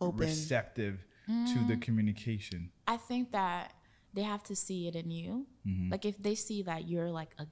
Open. 0.00 0.18
receptive 0.20 1.04
mm, 1.28 1.44
to 1.46 1.54
the 1.54 1.58
mm-hmm. 1.74 1.78
communication? 1.80 2.70
I 2.88 2.96
think 2.96 3.32
that 3.32 3.74
they 4.14 4.22
have 4.22 4.42
to 4.44 4.56
see 4.56 4.88
it 4.88 4.96
in 4.96 5.10
you. 5.10 5.46
Mm-hmm. 5.66 5.90
Like 5.90 6.04
if 6.04 6.18
they 6.22 6.34
see 6.34 6.62
that 6.62 6.88
you're 6.88 7.10
like 7.10 7.34
a 7.38 7.46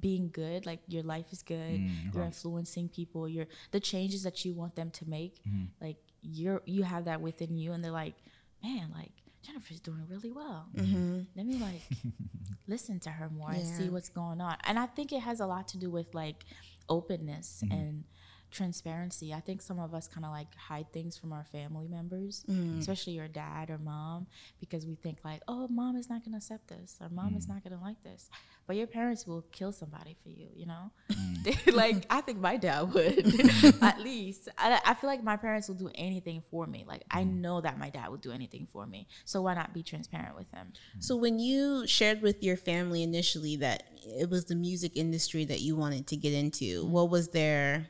being 0.00 0.30
good, 0.32 0.66
like 0.66 0.80
your 0.88 1.02
life 1.02 1.26
is 1.32 1.42
good, 1.42 1.56
mm-hmm. 1.74 2.10
you're 2.16 2.24
influencing 2.24 2.88
people, 2.88 3.28
you're 3.28 3.46
the 3.70 3.80
changes 3.80 4.22
that 4.24 4.44
you 4.44 4.54
want 4.54 4.76
them 4.76 4.90
to 4.92 5.08
make, 5.08 5.40
mm-hmm. 5.46 5.64
like 5.80 5.96
you're 6.22 6.62
you 6.66 6.82
have 6.82 7.04
that 7.06 7.20
within 7.20 7.56
you, 7.56 7.72
and 7.72 7.84
they're 7.84 7.90
like, 7.92 8.14
man, 8.62 8.90
like 8.94 9.12
Jennifer's 9.42 9.80
doing 9.80 10.04
really 10.08 10.30
well. 10.32 10.66
Mm-hmm. 10.76 11.20
Let 11.36 11.46
me 11.46 11.56
like 11.58 11.82
listen 12.66 12.98
to 13.00 13.10
her 13.10 13.28
more 13.28 13.50
yeah. 13.52 13.58
and 13.58 13.66
see 13.66 13.88
what's 13.88 14.08
going 14.08 14.40
on. 14.40 14.56
And 14.64 14.78
I 14.78 14.86
think 14.86 15.12
it 15.12 15.20
has 15.20 15.40
a 15.40 15.46
lot 15.46 15.68
to 15.68 15.78
do 15.78 15.90
with 15.90 16.12
like 16.14 16.44
openness 16.88 17.62
mm-hmm. 17.64 17.72
and 17.76 18.04
transparency. 18.50 19.32
I 19.34 19.40
think 19.40 19.62
some 19.62 19.78
of 19.78 19.94
us 19.94 20.06
kind 20.08 20.24
of 20.24 20.32
like 20.32 20.54
hide 20.56 20.92
things 20.92 21.16
from 21.16 21.32
our 21.32 21.44
family 21.44 21.88
members, 21.88 22.44
mm. 22.48 22.78
especially 22.78 23.14
your 23.14 23.28
dad 23.28 23.70
or 23.70 23.78
mom, 23.78 24.26
because 24.60 24.86
we 24.86 24.94
think 24.94 25.18
like, 25.24 25.42
oh, 25.48 25.68
mom 25.68 25.96
is 25.96 26.08
not 26.08 26.22
going 26.24 26.32
to 26.32 26.38
accept 26.38 26.68
this 26.68 26.96
or 27.00 27.08
mom 27.10 27.32
mm. 27.34 27.38
is 27.38 27.48
not 27.48 27.62
going 27.64 27.76
to 27.76 27.82
like 27.84 28.02
this. 28.02 28.30
But 28.66 28.76
your 28.76 28.86
parents 28.86 29.26
will 29.26 29.42
kill 29.50 29.72
somebody 29.72 30.14
for 30.22 30.28
you, 30.28 30.48
you 30.54 30.66
know? 30.66 30.90
Mm. 31.10 31.74
like, 31.74 32.06
I 32.10 32.20
think 32.20 32.38
my 32.38 32.56
dad 32.56 32.92
would, 32.92 33.18
at 33.82 34.00
least. 34.00 34.48
I, 34.58 34.80
I, 34.84 34.94
feel 34.94 35.08
like 35.08 35.22
my 35.24 35.36
parents 35.36 35.68
will 35.68 35.76
do 35.76 35.90
anything 35.94 36.42
for 36.50 36.66
me. 36.66 36.84
Like, 36.86 37.04
I 37.10 37.22
mm. 37.22 37.36
know 37.40 37.60
that 37.60 37.78
my 37.78 37.90
dad 37.90 38.08
would 38.10 38.20
do 38.20 38.30
anything 38.32 38.66
for 38.70 38.86
me. 38.86 39.08
So 39.24 39.42
why 39.42 39.54
not 39.54 39.72
be 39.72 39.82
transparent 39.82 40.36
with 40.36 40.50
them? 40.52 40.72
Mm. 40.98 41.02
So 41.04 41.16
when 41.16 41.38
you 41.38 41.86
shared 41.86 42.20
with 42.22 42.42
your 42.42 42.56
family 42.56 43.02
initially 43.02 43.56
that 43.56 43.84
it 44.04 44.28
was 44.30 44.46
the 44.46 44.54
music 44.54 44.92
industry 44.96 45.44
that 45.46 45.60
you 45.60 45.76
wanted 45.76 46.06
to 46.08 46.16
get 46.16 46.32
into, 46.34 46.84
mm. 46.84 46.88
what 46.88 47.08
was 47.08 47.28
their 47.30 47.86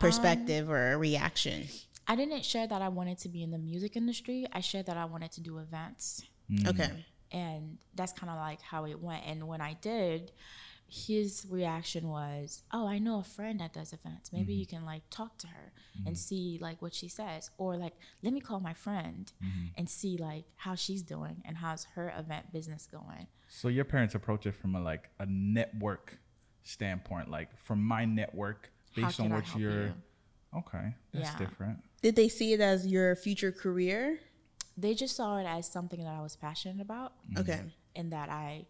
perspective 0.00 0.66
um, 0.68 0.72
or 0.72 0.92
a 0.94 0.98
reaction? 0.98 1.66
I 2.08 2.16
didn't 2.16 2.44
share 2.44 2.66
that 2.66 2.82
I 2.82 2.88
wanted 2.88 3.18
to 3.18 3.28
be 3.28 3.44
in 3.44 3.52
the 3.52 3.58
music 3.58 3.94
industry. 3.96 4.46
I 4.52 4.60
shared 4.60 4.86
that 4.86 4.96
I 4.96 5.04
wanted 5.04 5.30
to 5.32 5.40
do 5.40 5.58
events. 5.58 6.22
Mm. 6.50 6.68
Okay. 6.70 6.90
And 7.30 7.78
that's 7.94 8.12
kind 8.12 8.30
of 8.30 8.36
like 8.36 8.60
how 8.60 8.86
it 8.86 9.00
went. 9.00 9.22
And 9.26 9.46
when 9.46 9.60
I 9.60 9.74
did, 9.80 10.32
his 10.88 11.46
reaction 11.48 12.08
was, 12.08 12.64
"Oh, 12.72 12.88
I 12.88 12.98
know 12.98 13.20
a 13.20 13.22
friend 13.22 13.60
that 13.60 13.72
does 13.72 13.92
events. 13.92 14.32
Maybe 14.32 14.52
mm-hmm. 14.54 14.58
you 14.60 14.66
can 14.66 14.84
like 14.84 15.02
talk 15.10 15.38
to 15.38 15.46
her 15.46 15.72
mm-hmm. 15.96 16.08
and 16.08 16.18
see 16.18 16.58
like 16.60 16.82
what 16.82 16.92
she 16.92 17.06
says, 17.06 17.50
or 17.58 17.76
like 17.76 17.92
let 18.24 18.32
me 18.32 18.40
call 18.40 18.58
my 18.58 18.74
friend 18.74 19.30
mm-hmm. 19.40 19.66
and 19.76 19.88
see 19.88 20.16
like 20.20 20.46
how 20.56 20.74
she's 20.74 21.02
doing 21.02 21.36
and 21.44 21.56
how's 21.58 21.84
her 21.94 22.12
event 22.18 22.52
business 22.52 22.88
going." 22.90 23.28
So 23.46 23.68
your 23.68 23.84
parents 23.84 24.16
approach 24.16 24.46
it 24.46 24.56
from 24.56 24.74
a 24.74 24.80
like 24.80 25.10
a 25.20 25.26
network 25.26 26.18
standpoint, 26.64 27.30
like 27.30 27.56
from 27.62 27.80
my 27.84 28.04
network 28.04 28.72
based 28.94 29.20
on 29.20 29.30
what 29.30 29.56
you're. 29.56 29.86
You? 29.86 29.92
Okay, 30.58 30.94
that's 31.12 31.30
yeah. 31.30 31.38
different. 31.38 31.78
Did 32.02 32.16
they 32.16 32.28
see 32.28 32.52
it 32.52 32.60
as 32.60 32.86
your 32.86 33.14
future 33.14 33.52
career? 33.52 34.18
They 34.76 34.94
just 34.94 35.14
saw 35.14 35.36
it 35.38 35.44
as 35.44 35.68
something 35.68 36.00
that 36.02 36.10
I 36.14 36.22
was 36.22 36.36
passionate 36.36 36.80
about. 36.80 37.12
Mm-hmm. 37.30 37.38
Okay, 37.40 37.60
and 37.94 38.12
that 38.12 38.30
I, 38.30 38.66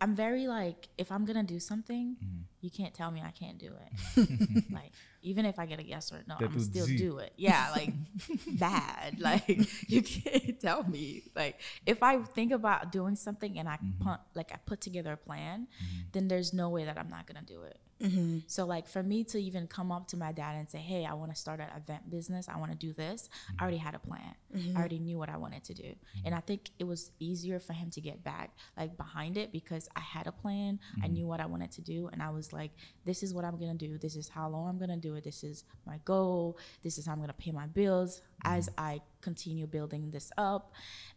I'm 0.00 0.16
very 0.16 0.48
like, 0.48 0.88
if 0.98 1.12
I'm 1.12 1.24
gonna 1.24 1.42
do 1.44 1.60
something, 1.60 2.16
mm-hmm. 2.22 2.36
you 2.60 2.70
can't 2.70 2.92
tell 2.94 3.10
me 3.10 3.22
I 3.24 3.30
can't 3.30 3.58
do 3.58 3.70
it. 4.16 4.64
like 4.72 4.90
even 5.22 5.44
if 5.44 5.58
I 5.60 5.66
get 5.66 5.78
a 5.78 5.84
yes 5.84 6.10
or 6.12 6.22
no, 6.26 6.36
that 6.40 6.50
I'm 6.50 6.60
still 6.60 6.86
do 6.86 7.18
it. 7.18 7.32
Yeah, 7.36 7.72
like 7.76 7.92
bad. 8.58 9.20
Like 9.20 9.48
you 9.88 10.02
can't 10.02 10.58
tell 10.60 10.82
me. 10.82 11.22
Like 11.36 11.60
if 11.84 12.02
I 12.02 12.18
think 12.18 12.50
about 12.50 12.90
doing 12.90 13.14
something 13.14 13.58
and 13.60 13.68
I 13.68 13.74
mm-hmm. 13.76 14.02
pun- 14.02 14.18
like 14.34 14.50
I 14.52 14.56
put 14.66 14.80
together 14.80 15.12
a 15.12 15.16
plan, 15.16 15.68
mm-hmm. 15.80 16.00
then 16.12 16.26
there's 16.26 16.52
no 16.52 16.68
way 16.70 16.84
that 16.84 16.98
I'm 16.98 17.08
not 17.08 17.28
gonna 17.28 17.46
do 17.46 17.62
it. 17.62 17.78
Mm-hmm. 18.02 18.40
So, 18.46 18.66
like, 18.66 18.86
for 18.86 19.02
me 19.02 19.24
to 19.24 19.38
even 19.42 19.66
come 19.66 19.90
up 19.90 20.06
to 20.08 20.18
my 20.18 20.30
dad 20.30 20.54
and 20.56 20.68
say, 20.68 20.78
Hey, 20.78 21.06
I 21.06 21.14
want 21.14 21.30
to 21.32 21.36
start 21.36 21.60
an 21.60 21.68
event 21.74 22.10
business, 22.10 22.46
I 22.46 22.58
want 22.58 22.70
to 22.72 22.76
do 22.76 22.92
this, 22.92 23.30
mm-hmm. 23.44 23.54
I 23.58 23.62
already 23.62 23.78
had 23.78 23.94
a 23.94 23.98
plan. 23.98 24.34
Mm-hmm. 24.54 24.76
I 24.76 24.80
already 24.80 24.98
knew 24.98 25.16
what 25.16 25.30
I 25.30 25.38
wanted 25.38 25.64
to 25.64 25.74
do. 25.74 25.84
And 26.16 26.26
mm-hmm. 26.26 26.34
I 26.34 26.40
think 26.40 26.70
it 26.78 26.84
was 26.84 27.10
easier 27.20 27.58
for 27.58 27.72
him 27.72 27.88
to 27.90 28.00
get 28.02 28.22
back, 28.22 28.50
like, 28.76 28.98
behind 28.98 29.38
it 29.38 29.50
because 29.50 29.88
I 29.96 30.00
had 30.00 30.26
a 30.26 30.32
plan. 30.32 30.78
I 30.98 31.06
mm-hmm. 31.06 31.12
knew 31.14 31.26
what 31.26 31.40
I 31.40 31.46
wanted 31.46 31.72
to 31.72 31.80
do. 31.80 32.08
And 32.12 32.22
I 32.22 32.28
was 32.28 32.52
like, 32.52 32.72
This 33.06 33.22
is 33.22 33.32
what 33.32 33.46
I'm 33.46 33.58
going 33.58 33.76
to 33.76 33.86
do. 33.88 33.96
This 33.96 34.16
is 34.16 34.28
how 34.28 34.46
long 34.50 34.68
I'm 34.68 34.76
going 34.78 34.90
to 34.90 34.96
do 34.96 35.14
it. 35.14 35.24
This 35.24 35.42
is 35.42 35.64
my 35.86 35.98
goal. 36.04 36.58
This 36.82 36.98
is 36.98 37.06
how 37.06 37.12
I'm 37.12 37.18
going 37.18 37.28
to 37.28 37.34
pay 37.34 37.50
my 37.52 37.66
bills 37.66 38.20
as 38.44 38.68
mm-hmm. 38.68 38.80
I 38.84 39.00
continue 39.22 39.66
building 39.66 40.10
this 40.10 40.30
up. 40.36 40.74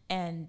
And 0.08 0.48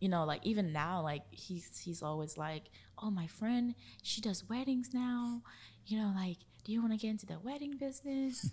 you 0.00 0.08
know, 0.08 0.24
like 0.24 0.44
even 0.44 0.72
now, 0.72 1.00
like 1.00 1.22
he's 1.30 1.78
he's 1.78 2.02
always 2.02 2.36
like, 2.36 2.64
oh 2.98 3.08
my 3.08 3.28
friend, 3.28 3.76
she 4.02 4.20
does 4.20 4.42
weddings 4.48 4.90
now 4.92 5.42
you 5.86 5.98
know, 5.98 6.12
like, 6.14 6.38
do 6.64 6.72
you 6.72 6.80
want 6.80 6.92
to 6.92 6.98
get 6.98 7.10
into 7.10 7.26
the 7.26 7.38
wedding 7.40 7.76
business? 7.76 8.48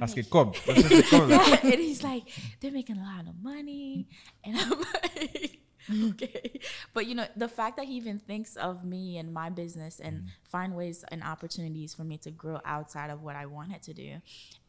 Ask 0.00 0.16
it, 0.18 0.30
come. 0.30 0.52
and 0.68 1.80
he's 1.80 2.02
like, 2.02 2.24
they're 2.60 2.70
making 2.72 2.98
a 2.98 3.00
lot 3.02 3.26
of 3.26 3.34
money. 3.42 4.08
And 4.44 4.56
I'm 4.58 4.70
like, 5.16 5.55
okay. 6.10 6.60
But 6.92 7.06
you 7.06 7.14
know, 7.14 7.26
the 7.36 7.48
fact 7.48 7.76
that 7.76 7.86
he 7.86 7.94
even 7.94 8.18
thinks 8.18 8.56
of 8.56 8.84
me 8.84 9.18
and 9.18 9.32
my 9.32 9.50
business 9.50 10.00
and 10.00 10.22
mm. 10.22 10.26
find 10.44 10.74
ways 10.74 11.04
and 11.10 11.22
opportunities 11.22 11.94
for 11.94 12.04
me 12.04 12.18
to 12.18 12.30
grow 12.30 12.60
outside 12.64 13.10
of 13.10 13.22
what 13.22 13.36
I 13.36 13.46
wanted 13.46 13.82
to 13.84 13.94
do. 13.94 14.14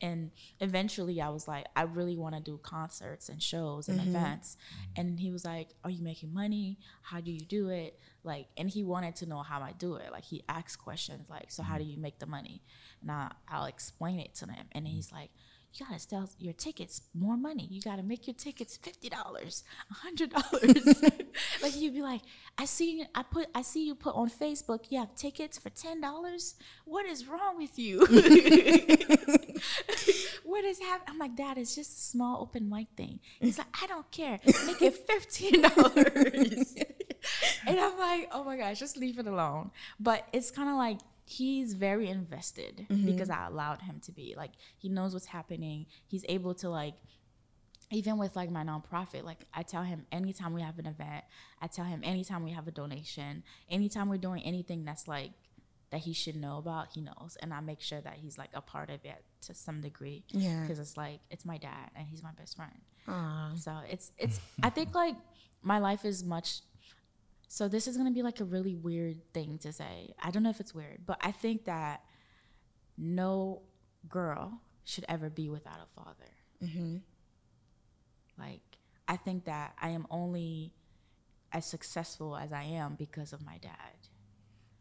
And 0.02 0.32
eventually 0.60 1.22
I 1.22 1.30
was 1.30 1.48
like, 1.48 1.66
I 1.76 1.84
really 1.84 2.18
want 2.18 2.36
to 2.36 2.42
do 2.42 2.60
concerts 2.62 3.30
and 3.30 3.42
shows 3.42 3.88
and 3.90 4.00
mm-hmm. 4.00 4.10
events. 4.16 4.58
Mm. 4.96 5.00
And 5.02 5.20
he 5.20 5.32
was 5.32 5.46
like, 5.46 5.70
Are 5.84 5.90
you 5.90 6.04
making 6.04 6.34
money? 6.34 6.78
How 7.02 7.20
do 7.22 7.32
you 7.32 7.40
do 7.42 7.70
it? 7.70 8.00
Like, 8.24 8.48
and 8.58 8.70
he 8.70 8.84
wanted 8.84 9.16
to 9.18 9.26
know 9.26 9.40
how 9.42 9.62
I 9.62 9.72
do 9.78 9.96
it. 9.96 10.12
Like, 10.12 10.26
he 10.26 10.44
asked 10.50 10.80
questions 10.80 11.30
like, 11.30 11.52
So, 11.52 11.64
how 11.64 11.76
mm. 11.76 11.80
do 11.80 11.84
you 11.86 11.98
make 11.98 12.20
the 12.20 12.26
money? 12.28 12.62
And 13.02 13.12
I, 13.12 13.32
I'll 13.48 13.66
explain 13.66 14.20
it 14.20 14.36
to 14.36 14.46
him. 14.46 14.66
And 14.74 14.86
mm. 14.86 14.90
he's 14.92 15.12
like, 15.12 15.30
you 15.74 15.86
gotta 15.86 16.00
sell 16.00 16.30
your 16.40 16.54
tickets 16.54 17.02
more 17.14 17.36
money. 17.38 17.68
You 17.70 17.80
gotta 17.82 18.02
make 18.04 18.26
your 18.28 18.34
tickets 18.34 18.78
fifty 18.78 19.10
dollars, 19.10 19.64
hundred 19.92 20.32
dollars. 20.32 21.04
like 21.62 21.76
you'd 21.78 21.94
be 21.94 22.02
like, 22.02 22.22
I 22.58 22.66
see, 22.66 23.06
I 23.14 23.22
put, 23.24 23.48
I 23.54 23.62
see 23.62 23.86
you 23.86 23.94
put 23.96 24.16
on 24.16 24.30
Facebook. 24.30 24.86
You 24.90 25.00
have 25.00 25.14
tickets 25.16 25.58
for 25.58 25.70
ten 25.70 26.00
dollars. 26.02 26.56
What 26.86 27.06
is 27.06 27.28
wrong 27.28 27.58
with 27.58 27.78
you? 27.78 28.00
what 30.44 30.64
is 30.64 30.80
happening? 30.80 31.08
I'm 31.10 31.20
like, 31.20 31.36
Dad, 31.36 31.58
it's 31.58 31.76
just 31.76 31.98
a 31.98 32.02
small 32.02 32.42
open 32.42 32.70
mic 32.70 32.88
thing. 32.96 33.20
He's 33.40 33.58
like, 33.58 33.68
I 33.82 33.88
don't 33.88 34.10
care. 34.12 34.40
Make 34.66 34.82
it 34.82 34.96
fifteen 34.96 35.62
dollars. 35.64 36.74
and 37.68 37.78
I'm 37.80 37.98
like, 38.00 38.30
oh 38.32 38.44
my 38.46 38.56
gosh, 38.58 38.80
just 38.80 38.98
leave 38.98 39.20
it 39.20 39.28
alone. 39.28 39.70
But 40.00 40.26
it's 40.34 40.50
kind 40.50 40.70
of 40.70 40.76
like 40.76 41.00
he's 41.30 41.74
very 41.74 42.08
invested 42.10 42.88
mm-hmm. 42.90 43.06
because 43.06 43.30
I 43.30 43.48
allowed 43.48 43.82
him 43.82 44.00
to 44.06 44.12
be. 44.12 44.34
Like 44.36 44.52
he 44.78 44.88
knows 44.90 45.14
what's 45.14 45.26
happening. 45.26 45.86
He's 46.08 46.26
able 46.30 46.54
to 46.56 46.70
like 46.70 46.96
even 47.92 48.18
with 48.18 48.36
like 48.36 48.50
my 48.50 48.64
nonprofit, 48.64 49.24
like 49.24 49.46
I 49.54 49.64
tell 49.64 49.84
him 49.84 50.06
anytime 50.12 50.54
we 50.54 50.62
have 50.62 50.80
an 50.80 50.86
event, 50.88 51.24
I 51.62 51.68
tell 51.68 51.86
him 51.86 52.00
anytime 52.04 52.44
we 52.44 52.52
have 52.52 52.68
a 52.68 52.72
donation, 52.72 53.44
anytime 53.70 54.10
we're 54.10 54.18
doing 54.18 54.42
anything 54.44 54.86
that's 54.86 55.08
like 55.08 55.32
that 55.92 56.02
he 56.02 56.14
should 56.14 56.36
know 56.36 56.58
about, 56.58 56.88
he 56.94 57.02
knows. 57.02 57.38
And 57.42 57.54
I 57.54 57.60
make 57.60 57.82
sure 57.82 58.02
that 58.02 58.16
he's 58.18 58.38
like 58.38 58.50
a 58.54 58.62
part 58.62 58.90
of 58.90 59.04
it 59.06 59.24
to 59.42 59.54
some 59.54 59.80
degree. 59.82 60.24
Yeah. 60.32 60.66
Cause 60.68 60.80
it's 60.80 60.98
like, 60.98 61.22
it's 61.32 61.46
my 61.46 61.58
dad 61.58 61.92
and 61.96 62.06
he's 62.08 62.22
my 62.22 62.32
best 62.38 62.58
friend. 62.58 62.76
Aww. 63.08 63.58
So 63.58 63.72
it's, 63.90 64.12
it's, 64.18 64.42
I 64.62 64.70
think 64.70 64.94
like 64.94 65.16
my 65.64 65.80
life 65.80 66.04
is 66.04 66.26
much 66.26 66.60
so 67.48 67.68
this 67.68 67.88
is 67.88 67.96
going 67.98 68.08
to 68.10 68.14
be 68.14 68.22
like 68.24 68.40
a 68.40 68.46
really 68.46 68.76
weird 68.76 69.22
thing 69.34 69.58
to 69.60 69.72
say. 69.72 70.14
I 70.22 70.32
don't 70.32 70.44
know 70.44 70.50
if 70.50 70.60
it's 70.60 70.74
weird, 70.76 71.02
but 71.06 71.18
I 71.22 71.32
think 71.32 71.66
that 71.66 72.04
no 72.98 73.62
girl 74.10 74.62
should 74.84 75.06
ever 75.08 75.30
be 75.30 75.50
without 75.50 75.78
a 75.80 75.88
father. 76.02 76.32
Mm-hmm. 76.62 76.98
Like, 78.38 78.64
I 79.08 79.16
think 79.16 79.46
that 79.46 79.74
I 79.82 79.90
am 79.90 80.06
only 80.12 80.74
as 81.54 81.66
successful 81.66 82.36
as 82.36 82.52
I 82.52 82.64
am 82.64 82.96
because 82.96 83.32
of 83.32 83.46
my 83.46 83.58
dad. 83.60 83.72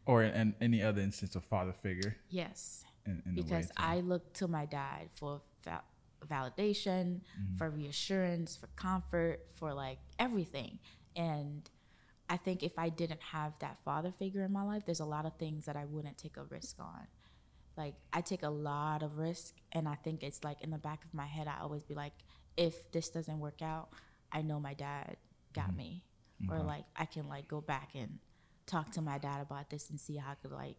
Or 0.05 0.23
in, 0.23 0.53
any 0.59 0.83
other 0.83 1.01
instance 1.01 1.35
of 1.35 1.45
father 1.45 1.73
figure. 1.73 2.17
Yes. 2.29 2.83
In, 3.05 3.23
in 3.25 3.35
because 3.35 3.71
I 3.77 4.01
look 4.01 4.33
to 4.35 4.47
my 4.49 4.65
dad 4.65 5.09
for 5.13 5.41
val- 5.63 5.83
validation, 6.29 7.21
mm-hmm. 7.21 7.55
for 7.57 7.69
reassurance, 7.69 8.57
for 8.57 8.67
comfort, 8.75 9.39
for 9.57 9.73
like 9.73 9.99
everything. 10.19 10.79
And 11.15 11.67
I 12.29 12.37
think 12.37 12.61
if 12.63 12.77
I 12.77 12.89
didn't 12.89 13.21
have 13.31 13.53
that 13.59 13.77
father 13.85 14.11
figure 14.11 14.43
in 14.43 14.51
my 14.51 14.63
life, 14.63 14.85
there's 14.85 14.99
a 14.99 15.05
lot 15.05 15.25
of 15.25 15.35
things 15.37 15.65
that 15.65 15.75
I 15.75 15.85
wouldn't 15.85 16.17
take 16.17 16.37
a 16.37 16.43
risk 16.43 16.77
on. 16.79 17.07
Like 17.77 17.95
I 18.11 18.21
take 18.21 18.43
a 18.43 18.49
lot 18.49 19.03
of 19.03 19.17
risk 19.17 19.53
and 19.71 19.87
I 19.87 19.95
think 19.95 20.23
it's 20.23 20.43
like 20.43 20.61
in 20.61 20.71
the 20.71 20.77
back 20.77 21.05
of 21.05 21.13
my 21.13 21.25
head 21.25 21.47
I 21.47 21.59
always 21.61 21.83
be 21.83 21.93
like 21.93 22.13
if 22.57 22.91
this 22.91 23.09
doesn't 23.09 23.39
work 23.39 23.61
out, 23.61 23.89
I 24.31 24.41
know 24.41 24.59
my 24.59 24.73
dad 24.73 25.17
got 25.53 25.67
mm-hmm. 25.67 25.77
me. 25.77 26.03
Mm-hmm. 26.41 26.51
Or 26.53 26.63
like 26.63 26.85
I 26.95 27.05
can 27.05 27.29
like 27.29 27.47
go 27.47 27.61
back 27.61 27.89
and 27.93 28.17
talk 28.65 28.91
to 28.93 29.01
my 29.01 29.19
dad 29.19 29.41
about 29.41 29.69
this 29.69 29.89
and 29.89 29.99
see 29.99 30.17
how 30.17 30.31
I 30.31 30.35
could 30.35 30.51
like 30.51 30.75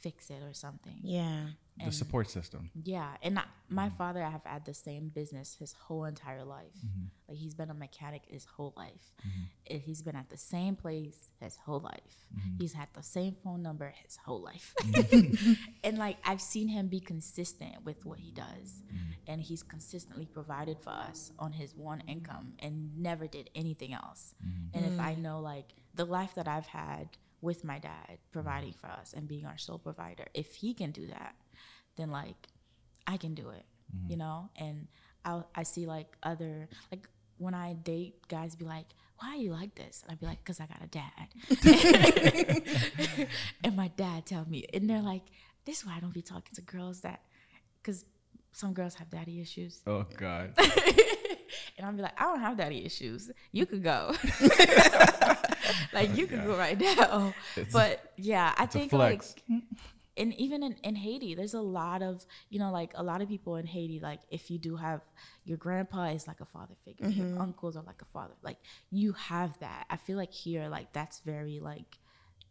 fix 0.00 0.30
it 0.30 0.42
or 0.42 0.52
something. 0.54 0.98
Yeah 1.02 1.42
the 1.84 1.92
support 1.92 2.30
system. 2.30 2.70
Yeah, 2.84 3.08
and 3.22 3.38
I, 3.38 3.42
my 3.68 3.88
mm-hmm. 3.88 3.96
father, 3.96 4.22
I 4.22 4.30
have 4.30 4.44
had 4.44 4.64
the 4.64 4.72
same 4.74 5.08
business 5.08 5.56
his 5.58 5.72
whole 5.72 6.04
entire 6.04 6.44
life. 6.44 6.74
Mm-hmm. 6.84 7.06
Like 7.28 7.38
he's 7.38 7.54
been 7.54 7.70
a 7.70 7.74
mechanic 7.74 8.22
his 8.26 8.44
whole 8.46 8.72
life. 8.76 9.12
Mm-hmm. 9.26 9.78
He's 9.80 10.02
been 10.02 10.16
at 10.16 10.30
the 10.30 10.38
same 10.38 10.74
place 10.74 11.30
his 11.40 11.56
whole 11.56 11.80
life. 11.80 12.26
Mm-hmm. 12.34 12.56
He's 12.60 12.72
had 12.72 12.88
the 12.94 13.02
same 13.02 13.36
phone 13.44 13.62
number 13.62 13.92
his 14.04 14.16
whole 14.16 14.40
life. 14.42 14.72
Mm-hmm. 14.82 15.52
and 15.84 15.98
like 15.98 16.16
I've 16.24 16.40
seen 16.40 16.68
him 16.68 16.88
be 16.88 17.00
consistent 17.00 17.84
with 17.84 18.04
what 18.04 18.18
he 18.20 18.30
does, 18.30 18.82
mm-hmm. 18.86 19.10
and 19.28 19.42
he's 19.42 19.62
consistently 19.62 20.26
provided 20.26 20.78
for 20.80 20.90
us 20.90 21.32
on 21.38 21.52
his 21.52 21.74
one 21.74 22.02
income 22.08 22.54
and 22.60 22.90
never 22.98 23.26
did 23.26 23.50
anything 23.54 23.92
else. 23.92 24.34
And 24.74 24.84
if 24.86 25.00
I 25.00 25.14
mm. 25.14 25.18
know 25.18 25.40
like 25.40 25.66
the 25.94 26.04
life 26.04 26.34
that 26.36 26.46
I've 26.46 26.66
had 26.66 27.08
with 27.40 27.64
my 27.64 27.78
dad 27.78 28.18
providing 28.32 28.72
for 28.72 28.86
us 28.86 29.12
and 29.16 29.26
being 29.26 29.44
our 29.44 29.58
sole 29.58 29.78
provider, 29.78 30.26
if 30.34 30.54
he 30.54 30.72
can 30.74 30.90
do 30.92 31.06
that 31.08 31.34
then 31.96 32.10
like 32.10 32.48
I 33.06 33.16
can 33.16 33.34
do 33.34 33.50
it, 33.50 33.64
mm-hmm. 33.94 34.10
you 34.12 34.16
know? 34.16 34.48
And 34.58 34.86
I 35.24 35.42
I 35.54 35.62
see 35.64 35.86
like 35.86 36.06
other 36.22 36.68
like 36.92 37.08
when 37.38 37.54
I 37.54 37.74
date 37.74 38.16
guys 38.28 38.54
be 38.54 38.64
like, 38.64 38.86
"Why 39.18 39.30
are 39.30 39.36
you 39.36 39.52
like 39.52 39.74
this?" 39.74 40.02
And 40.02 40.12
I'd 40.12 40.20
be 40.20 40.26
like, 40.26 40.44
"Cause 40.44 40.60
I 40.60 40.66
got 40.66 40.82
a 40.82 42.54
dad." 42.54 43.28
and 43.64 43.76
my 43.76 43.88
dad 43.88 44.26
tell 44.26 44.44
me, 44.48 44.66
and 44.72 44.88
they're 44.88 45.02
like, 45.02 45.22
"This 45.64 45.78
is 45.80 45.86
why 45.86 45.96
I 45.96 46.00
don't 46.00 46.14
be 46.14 46.22
talking 46.22 46.54
to 46.54 46.62
girls 46.62 47.00
that, 47.00 47.20
cause 47.82 48.04
some 48.52 48.72
girls 48.72 48.94
have 48.96 49.10
daddy 49.10 49.40
issues." 49.40 49.80
Oh 49.86 50.06
God. 50.16 50.52
and 50.58 51.86
I'd 51.86 51.96
be 51.96 52.02
like, 52.02 52.18
"I 52.20 52.24
don't 52.24 52.40
have 52.40 52.56
daddy 52.56 52.84
issues. 52.84 53.30
You 53.52 53.66
could 53.66 53.82
go." 53.82 54.14
like 55.92 56.10
oh, 56.10 56.14
you 56.14 56.26
could 56.26 56.44
go 56.44 56.56
right 56.56 56.78
now. 56.80 57.34
It's, 57.56 57.72
but 57.72 58.12
yeah, 58.16 58.54
I 58.56 58.64
think 58.66 58.92
like 58.94 59.22
and 60.16 60.32
even 60.38 60.62
in, 60.62 60.76
in 60.82 60.96
Haiti, 60.96 61.34
there's 61.34 61.54
a 61.54 61.60
lot 61.60 62.02
of, 62.02 62.24
you 62.48 62.58
know, 62.58 62.70
like 62.72 62.92
a 62.94 63.02
lot 63.02 63.20
of 63.20 63.28
people 63.28 63.56
in 63.56 63.66
Haiti, 63.66 64.00
like 64.00 64.20
if 64.30 64.50
you 64.50 64.58
do 64.58 64.76
have 64.76 65.00
your 65.44 65.58
grandpa 65.58 66.06
is 66.06 66.26
like 66.26 66.40
a 66.40 66.46
father 66.46 66.74
figure, 66.84 67.06
mm-hmm. 67.06 67.34
your 67.34 67.40
uncles 67.42 67.76
are 67.76 67.82
like 67.86 68.00
a 68.02 68.06
father, 68.06 68.34
like 68.42 68.56
you 68.90 69.12
have 69.12 69.58
that. 69.60 69.84
I 69.90 69.96
feel 69.96 70.16
like 70.16 70.32
here, 70.32 70.68
like 70.68 70.92
that's 70.92 71.20
very 71.20 71.60
like 71.60 71.98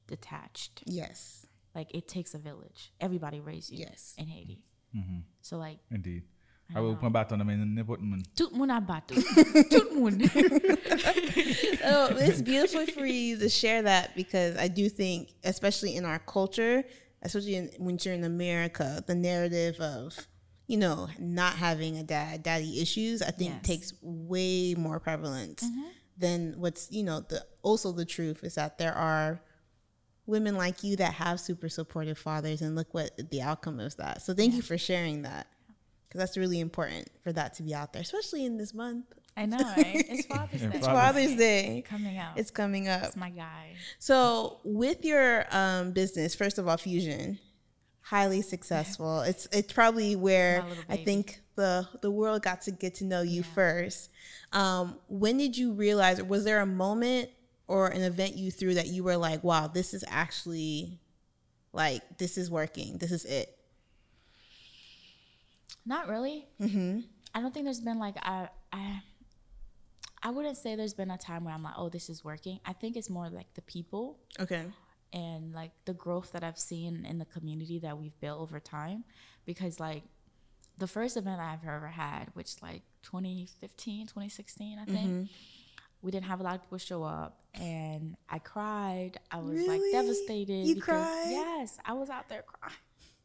detached. 0.07 0.83
Yes. 0.85 1.47
Like 1.73 1.89
it 1.93 2.07
takes 2.07 2.33
a 2.35 2.37
village. 2.37 2.93
Everybody 3.01 3.39
raised 3.39 3.71
you. 3.71 3.79
Yes. 3.79 4.13
In 4.17 4.27
Haiti. 4.27 4.63
Mm-hmm. 4.95 5.19
So 5.41 5.57
like. 5.57 5.79
Indeed. 5.91 6.23
I 6.75 6.79
will 6.79 6.95
pun 6.95 7.11
baton 7.11 7.37
namin 7.37 7.77
nipot 7.77 7.99
mun. 7.99 8.23
Tout 8.35 8.51
mun 8.51 8.69
Tout 9.69 9.93
mun. 9.93 10.19
Oh, 11.87 12.07
it's 12.19 12.41
beautiful 12.41 12.87
for 12.87 13.05
you 13.05 13.37
to 13.37 13.49
share 13.49 13.83
that 13.83 14.15
because 14.15 14.57
I 14.57 14.67
do 14.67 14.89
think, 14.89 15.29
especially 15.43 15.95
in 15.95 16.05
our 16.05 16.17
culture, 16.17 16.83
especially 17.25 17.55
in, 17.55 17.71
when 17.79 17.97
you're 18.01 18.13
in 18.13 18.23
America, 18.23 19.03
the 19.05 19.15
narrative 19.15 19.77
of 19.79 20.15
you 20.67 20.77
know 20.77 21.09
not 21.19 21.55
having 21.55 21.97
a 21.97 22.03
dad, 22.03 22.43
daddy 22.43 22.81
issues, 22.81 23.21
I 23.21 23.31
think 23.31 23.51
yes. 23.51 23.65
takes 23.65 23.93
way 24.01 24.75
more 24.77 24.99
prevalence 24.99 25.63
mm-hmm. 25.63 25.87
than 26.17 26.53
what's 26.57 26.91
you 26.91 27.03
know 27.03 27.21
the 27.21 27.43
also 27.63 27.91
the 27.91 28.05
truth 28.05 28.43
is 28.43 28.55
that 28.55 28.77
there 28.77 28.93
are 28.93 29.41
women 30.27 30.55
like 30.57 30.83
you 30.83 30.95
that 30.97 31.13
have 31.15 31.39
super 31.39 31.67
supportive 31.69 32.17
fathers, 32.17 32.61
and 32.61 32.75
look 32.75 32.93
what 32.93 33.31
the 33.31 33.41
outcome 33.41 33.79
is 33.79 33.95
that. 33.95 34.21
So 34.21 34.33
thank 34.33 34.51
yeah. 34.51 34.57
you 34.57 34.61
for 34.61 34.77
sharing 34.77 35.23
that 35.23 35.47
because 36.07 36.19
that's 36.19 36.37
really 36.37 36.59
important 36.59 37.09
for 37.23 37.33
that 37.33 37.55
to 37.55 37.63
be 37.63 37.73
out 37.73 37.93
there, 37.93 38.01
especially 38.01 38.45
in 38.45 38.57
this 38.57 38.73
month 38.73 39.05
I 39.37 39.45
know. 39.45 39.57
Right? 39.57 40.05
It's 40.07 40.25
Father's 40.27 40.61
Day. 40.61 40.69
It's 40.77 40.85
Father's 40.87 41.35
Day 41.35 41.83
coming 41.87 42.17
out. 42.17 42.37
It's 42.37 42.51
coming 42.51 42.87
up. 42.87 43.03
It's 43.05 43.17
my 43.17 43.29
guy. 43.31 43.71
So 43.99 44.59
with 44.63 45.03
your 45.03 45.45
um, 45.51 45.91
business, 45.91 46.33
first 46.35 46.57
of 46.57 46.67
all, 46.67 46.77
Fusion, 46.77 47.39
highly 48.01 48.41
successful. 48.41 49.21
It's 49.21 49.45
it's 49.51 49.73
probably 49.73 50.15
where 50.15 50.63
I 50.87 50.95
think 50.97 51.41
the 51.55 51.87
the 52.01 52.11
world 52.11 52.43
got 52.43 52.61
to 52.63 52.71
get 52.71 52.95
to 52.95 53.03
know 53.05 53.21
you 53.23 53.41
yeah. 53.41 53.53
first. 53.53 54.09
Um, 54.53 54.95
when 55.09 55.37
did 55.37 55.57
you 55.57 55.73
realize? 55.73 56.21
Was 56.23 56.45
there 56.45 56.61
a 56.61 56.65
moment 56.65 57.29
or 57.67 57.87
an 57.87 58.01
event 58.03 58.37
you 58.37 58.51
threw 58.51 58.73
that 58.75 58.87
you 58.87 59.03
were 59.03 59.17
like, 59.17 59.43
"Wow, 59.43 59.67
this 59.67 59.93
is 59.93 60.05
actually 60.07 60.97
like 61.73 62.19
this 62.19 62.37
is 62.37 62.49
working. 62.49 62.99
This 62.99 63.11
is 63.11 63.25
it." 63.25 63.51
Not 65.85 66.07
really. 66.07 66.47
Mm-hmm. 66.61 67.01
I 67.33 67.41
don't 67.41 67.53
think 67.53 67.65
there's 67.65 67.81
been 67.81 67.99
like 67.99 68.15
a 68.25 68.49
I 70.25 70.31
wouldn't 70.31 70.57
say 70.57 70.75
there's 70.75 70.95
been 70.95 71.11
a 71.11 71.19
time 71.19 71.43
where 71.45 71.53
I'm 71.53 71.61
like, 71.61 71.75
oh, 71.77 71.87
this 71.89 72.09
is 72.09 72.23
working. 72.23 72.59
I 72.65 72.73
think 72.73 72.97
it's 72.97 73.11
more 73.11 73.29
like 73.29 73.53
the 73.53 73.61
people. 73.61 74.17
Okay. 74.39 74.65
And 75.13 75.53
like 75.53 75.69
the 75.85 75.93
growth 75.93 76.31
that 76.31 76.43
I've 76.43 76.57
seen 76.57 77.05
in 77.07 77.19
the 77.19 77.25
community 77.25 77.77
that 77.81 77.95
we've 77.99 78.19
built 78.19 78.41
over 78.41 78.59
time. 78.59 79.03
Because 79.45 79.79
like 79.79 80.01
the 80.79 80.87
first 80.87 81.15
event 81.15 81.41
I've 81.41 81.63
ever 81.63 81.85
had, 81.89 82.29
which 82.33 82.59
like 82.63 82.81
2015, 83.03 84.07
2016, 84.07 84.79
I 84.79 84.85
think, 84.85 84.97
mm-hmm. 84.97 85.23
we 86.01 86.09
didn't 86.09 86.25
have 86.25 86.39
a 86.39 86.43
lot 86.43 86.55
of 86.55 86.61
people 86.63 86.79
show 86.79 87.03
up. 87.03 87.41
And 87.53 88.17
I 88.27 88.39
cried. 88.39 89.19
I 89.29 89.37
was 89.37 89.53
really? 89.59 89.77
like 89.79 89.81
devastated. 89.91 90.65
You 90.69 90.73
because, 90.73 90.87
cried? 91.05 91.25
Yes. 91.29 91.77
I 91.85 91.93
was 91.93 92.09
out 92.09 92.29
there 92.29 92.41
crying. 92.41 92.75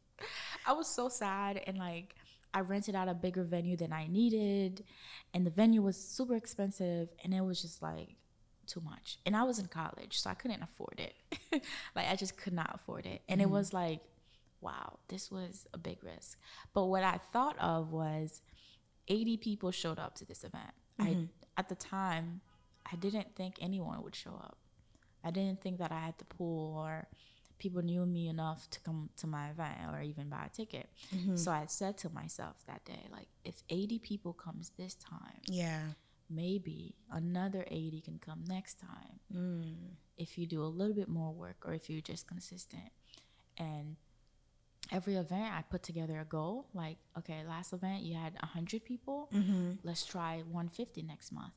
I 0.67 0.73
was 0.73 0.87
so 0.87 1.09
sad 1.09 1.63
and 1.65 1.79
like 1.79 2.13
I 2.53 2.61
rented 2.61 2.95
out 2.95 3.07
a 3.07 3.13
bigger 3.13 3.43
venue 3.43 3.77
than 3.77 3.93
I 3.93 4.07
needed, 4.07 4.83
and 5.33 5.45
the 5.45 5.49
venue 5.51 5.81
was 5.81 5.95
super 5.97 6.35
expensive, 6.35 7.09
and 7.23 7.33
it 7.33 7.41
was 7.41 7.61
just 7.61 7.81
like 7.81 8.09
too 8.67 8.81
much. 8.81 9.19
And 9.25 9.35
I 9.37 9.43
was 9.43 9.59
in 9.59 9.67
college, 9.67 10.19
so 10.19 10.29
I 10.29 10.33
couldn't 10.33 10.61
afford 10.61 10.99
it. 10.99 11.61
like 11.95 12.07
I 12.09 12.15
just 12.15 12.37
could 12.37 12.53
not 12.53 12.71
afford 12.73 13.05
it, 13.05 13.21
and 13.29 13.39
mm. 13.39 13.43
it 13.43 13.45
mm-hmm. 13.47 13.53
was 13.55 13.73
like, 13.73 14.01
wow, 14.59 14.99
this 15.07 15.31
was 15.31 15.65
a 15.73 15.77
big 15.77 16.03
risk. 16.03 16.37
But 16.73 16.85
what 16.85 17.03
I 17.03 17.19
thought 17.31 17.57
of 17.59 17.91
was, 17.91 18.41
80 19.07 19.37
people 19.37 19.71
showed 19.71 19.97
up 19.99 20.15
to 20.15 20.25
this 20.25 20.43
event. 20.43 20.71
Mm-hmm. 20.99 21.21
I 21.23 21.27
at 21.57 21.69
the 21.69 21.75
time, 21.75 22.41
I 22.91 22.95
didn't 22.97 23.35
think 23.35 23.55
anyone 23.61 24.01
would 24.03 24.15
show 24.15 24.31
up. 24.31 24.57
I 25.23 25.31
didn't 25.31 25.61
think 25.61 25.79
that 25.79 25.91
I 25.91 25.99
had 25.99 26.17
the 26.17 26.25
pool 26.25 26.77
or 26.77 27.07
people 27.61 27.81
knew 27.83 28.03
me 28.07 28.27
enough 28.27 28.67
to 28.71 28.79
come 28.79 29.09
to 29.17 29.27
my 29.27 29.51
event 29.51 29.77
or 29.93 30.01
even 30.01 30.27
buy 30.27 30.45
a 30.47 30.49
ticket. 30.49 30.89
Mm-hmm. 31.15 31.35
So 31.35 31.51
I 31.51 31.65
said 31.67 31.95
to 31.99 32.09
myself 32.09 32.55
that 32.67 32.83
day, 32.85 33.07
like, 33.11 33.27
if 33.45 33.61
80 33.69 33.99
people 33.99 34.33
comes 34.33 34.71
this 34.77 34.95
time, 34.95 35.39
yeah, 35.47 35.81
maybe 36.29 36.95
another 37.13 37.63
80 37.69 38.01
can 38.01 38.19
come 38.25 38.43
next 38.47 38.79
time 38.79 39.15
mm. 39.35 39.73
if 40.17 40.37
you 40.39 40.47
do 40.47 40.63
a 40.63 40.71
little 40.79 40.95
bit 40.95 41.09
more 41.09 41.33
work 41.33 41.57
or 41.65 41.73
if 41.73 41.89
you're 41.89 42.01
just 42.01 42.25
consistent. 42.27 42.89
And 43.59 43.95
every 44.91 45.15
event, 45.15 45.53
I 45.53 45.61
put 45.69 45.83
together 45.83 46.19
a 46.19 46.25
goal 46.25 46.65
like, 46.73 46.97
okay, 47.19 47.41
last 47.47 47.73
event 47.73 48.01
you 48.01 48.15
had 48.15 48.33
100 48.41 48.83
people, 48.83 49.29
mm-hmm. 49.33 49.71
let's 49.83 50.03
try 50.05 50.41
150 50.49 51.03
next 51.03 51.31
month 51.31 51.53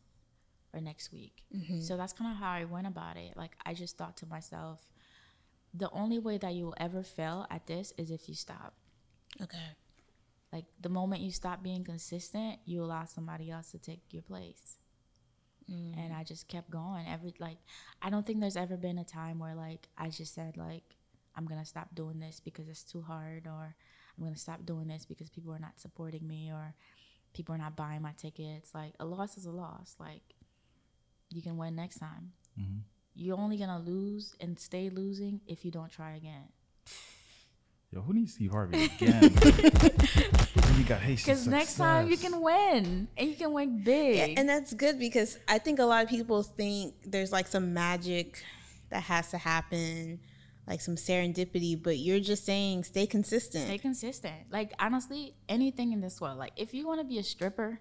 or 0.75 0.81
next 0.83 1.13
week. 1.13 1.45
Mm-hmm. 1.57 1.81
So 1.81 1.97
that's 1.97 2.13
kind 2.13 2.31
of 2.31 2.37
how 2.37 2.51
I 2.51 2.65
went 2.65 2.89
about 2.89 3.17
it. 3.17 3.37
Like, 3.37 3.53
I 3.65 3.73
just 3.75 3.97
thought 3.97 4.17
to 4.19 4.27
myself, 4.27 4.83
the 5.77 5.91
only 5.91 6.18
way 6.18 6.39
that 6.39 6.55
you 6.55 6.64
will 6.64 6.77
ever 6.79 7.03
fail 7.03 7.47
at 7.51 7.66
this 7.66 7.93
is 7.99 8.11
if 8.11 8.29
you 8.29 8.35
stop. 8.35 8.72
Okay. 9.43 9.75
Like 10.53 10.66
the 10.81 10.89
moment 10.89 11.20
you 11.22 11.33
stop 11.33 11.62
being 11.62 11.83
consistent, 11.83 12.61
you 12.64 12.83
allow 12.85 13.05
somebody 13.07 13.51
else 13.51 13.72
to 13.72 13.79
take 13.79 14.01
your 14.11 14.22
place. 14.22 14.79
Mm. 15.68 15.97
And 15.99 16.14
I 16.14 16.22
just 16.22 16.47
kept 16.47 16.70
going. 16.70 17.07
Every 17.09 17.35
like 17.41 17.59
I 18.01 18.09
don't 18.09 18.25
think 18.25 18.41
there's 18.41 18.57
ever 18.57 18.77
been 18.77 18.99
a 18.99 19.05
time 19.05 19.41
where 19.41 19.55
like 19.57 19.89
I 19.99 20.11
just 20.11 20.33
said 20.35 20.57
like 20.57 20.85
I'm 21.37 21.47
going 21.47 21.59
to 21.59 21.66
stop 21.66 21.97
doing 21.97 22.20
this 22.20 22.39
because 22.39 22.68
it's 22.68 22.85
too 22.85 23.03
hard 23.03 23.47
or 23.49 23.75
I'm 24.16 24.22
going 24.22 24.35
to 24.35 24.39
stop 24.41 24.64
doing 24.64 24.87
this 24.87 25.05
because 25.05 25.29
people 25.31 25.53
are 25.53 25.59
not 25.59 25.81
supporting 25.81 26.25
me 26.25 26.53
or 26.53 26.75
people 27.33 27.53
are 27.57 27.59
not 27.59 27.75
buying 27.75 28.03
my 28.03 28.12
tickets. 28.16 28.70
Like 28.72 28.93
a 29.01 29.05
loss 29.05 29.37
is 29.37 29.45
a 29.47 29.51
loss. 29.51 29.97
Like 29.99 30.22
you 31.31 31.43
can 31.43 31.57
win 31.57 31.75
next 31.75 31.99
time. 31.99 32.31
hmm 32.57 32.79
you're 33.15 33.39
only 33.39 33.57
gonna 33.57 33.79
lose 33.79 34.35
and 34.41 34.59
stay 34.59 34.91
losing 34.91 35.41
if 35.47 35.65
you 35.65 35.71
don't 35.71 35.91
try 35.91 36.12
again. 36.17 36.45
Yo, 37.91 38.01
who 38.01 38.12
needs 38.12 38.35
Steve 38.35 38.51
Harvey 38.51 38.85
again? 39.01 39.23
you 40.77 40.83
got 40.85 41.01
Haitian 41.01 41.35
Because 41.35 41.47
next 41.47 41.77
time 41.77 42.09
you 42.11 42.17
can 42.17 42.41
win 42.43 43.07
and 43.17 43.29
you 43.29 43.37
can 43.37 43.53
win 43.53 43.85
big. 43.85 44.33
Yeah, 44.35 44.41
and 44.41 44.49
that's 44.49 44.75
good 44.75 44.99
because 44.99 45.39
I 45.47 45.59
think 45.59 45.79
a 45.79 45.85
lot 45.85 46.03
of 46.03 46.11
people 46.11 46.43
think 46.43 46.95
there's 47.07 47.31
like 47.31 47.47
some 47.47 47.73
magic 47.73 48.43
that 48.91 49.05
has 49.05 49.31
to 49.31 49.39
happen, 49.39 50.19
like 50.67 50.81
some 50.81 50.97
serendipity, 50.97 51.81
but 51.81 51.99
you're 51.99 52.19
just 52.19 52.45
saying 52.45 52.83
stay 52.83 53.07
consistent. 53.07 53.67
Stay 53.67 53.79
consistent. 53.79 54.35
Like 54.51 54.73
honestly, 54.81 55.37
anything 55.49 55.93
in 55.93 56.01
this 56.01 56.21
world. 56.21 56.39
Like 56.39 56.53
if 56.57 56.75
you 56.75 56.89
want 56.89 57.01
to 57.01 57.05
be 57.07 57.19
a 57.19 57.23
stripper, 57.23 57.79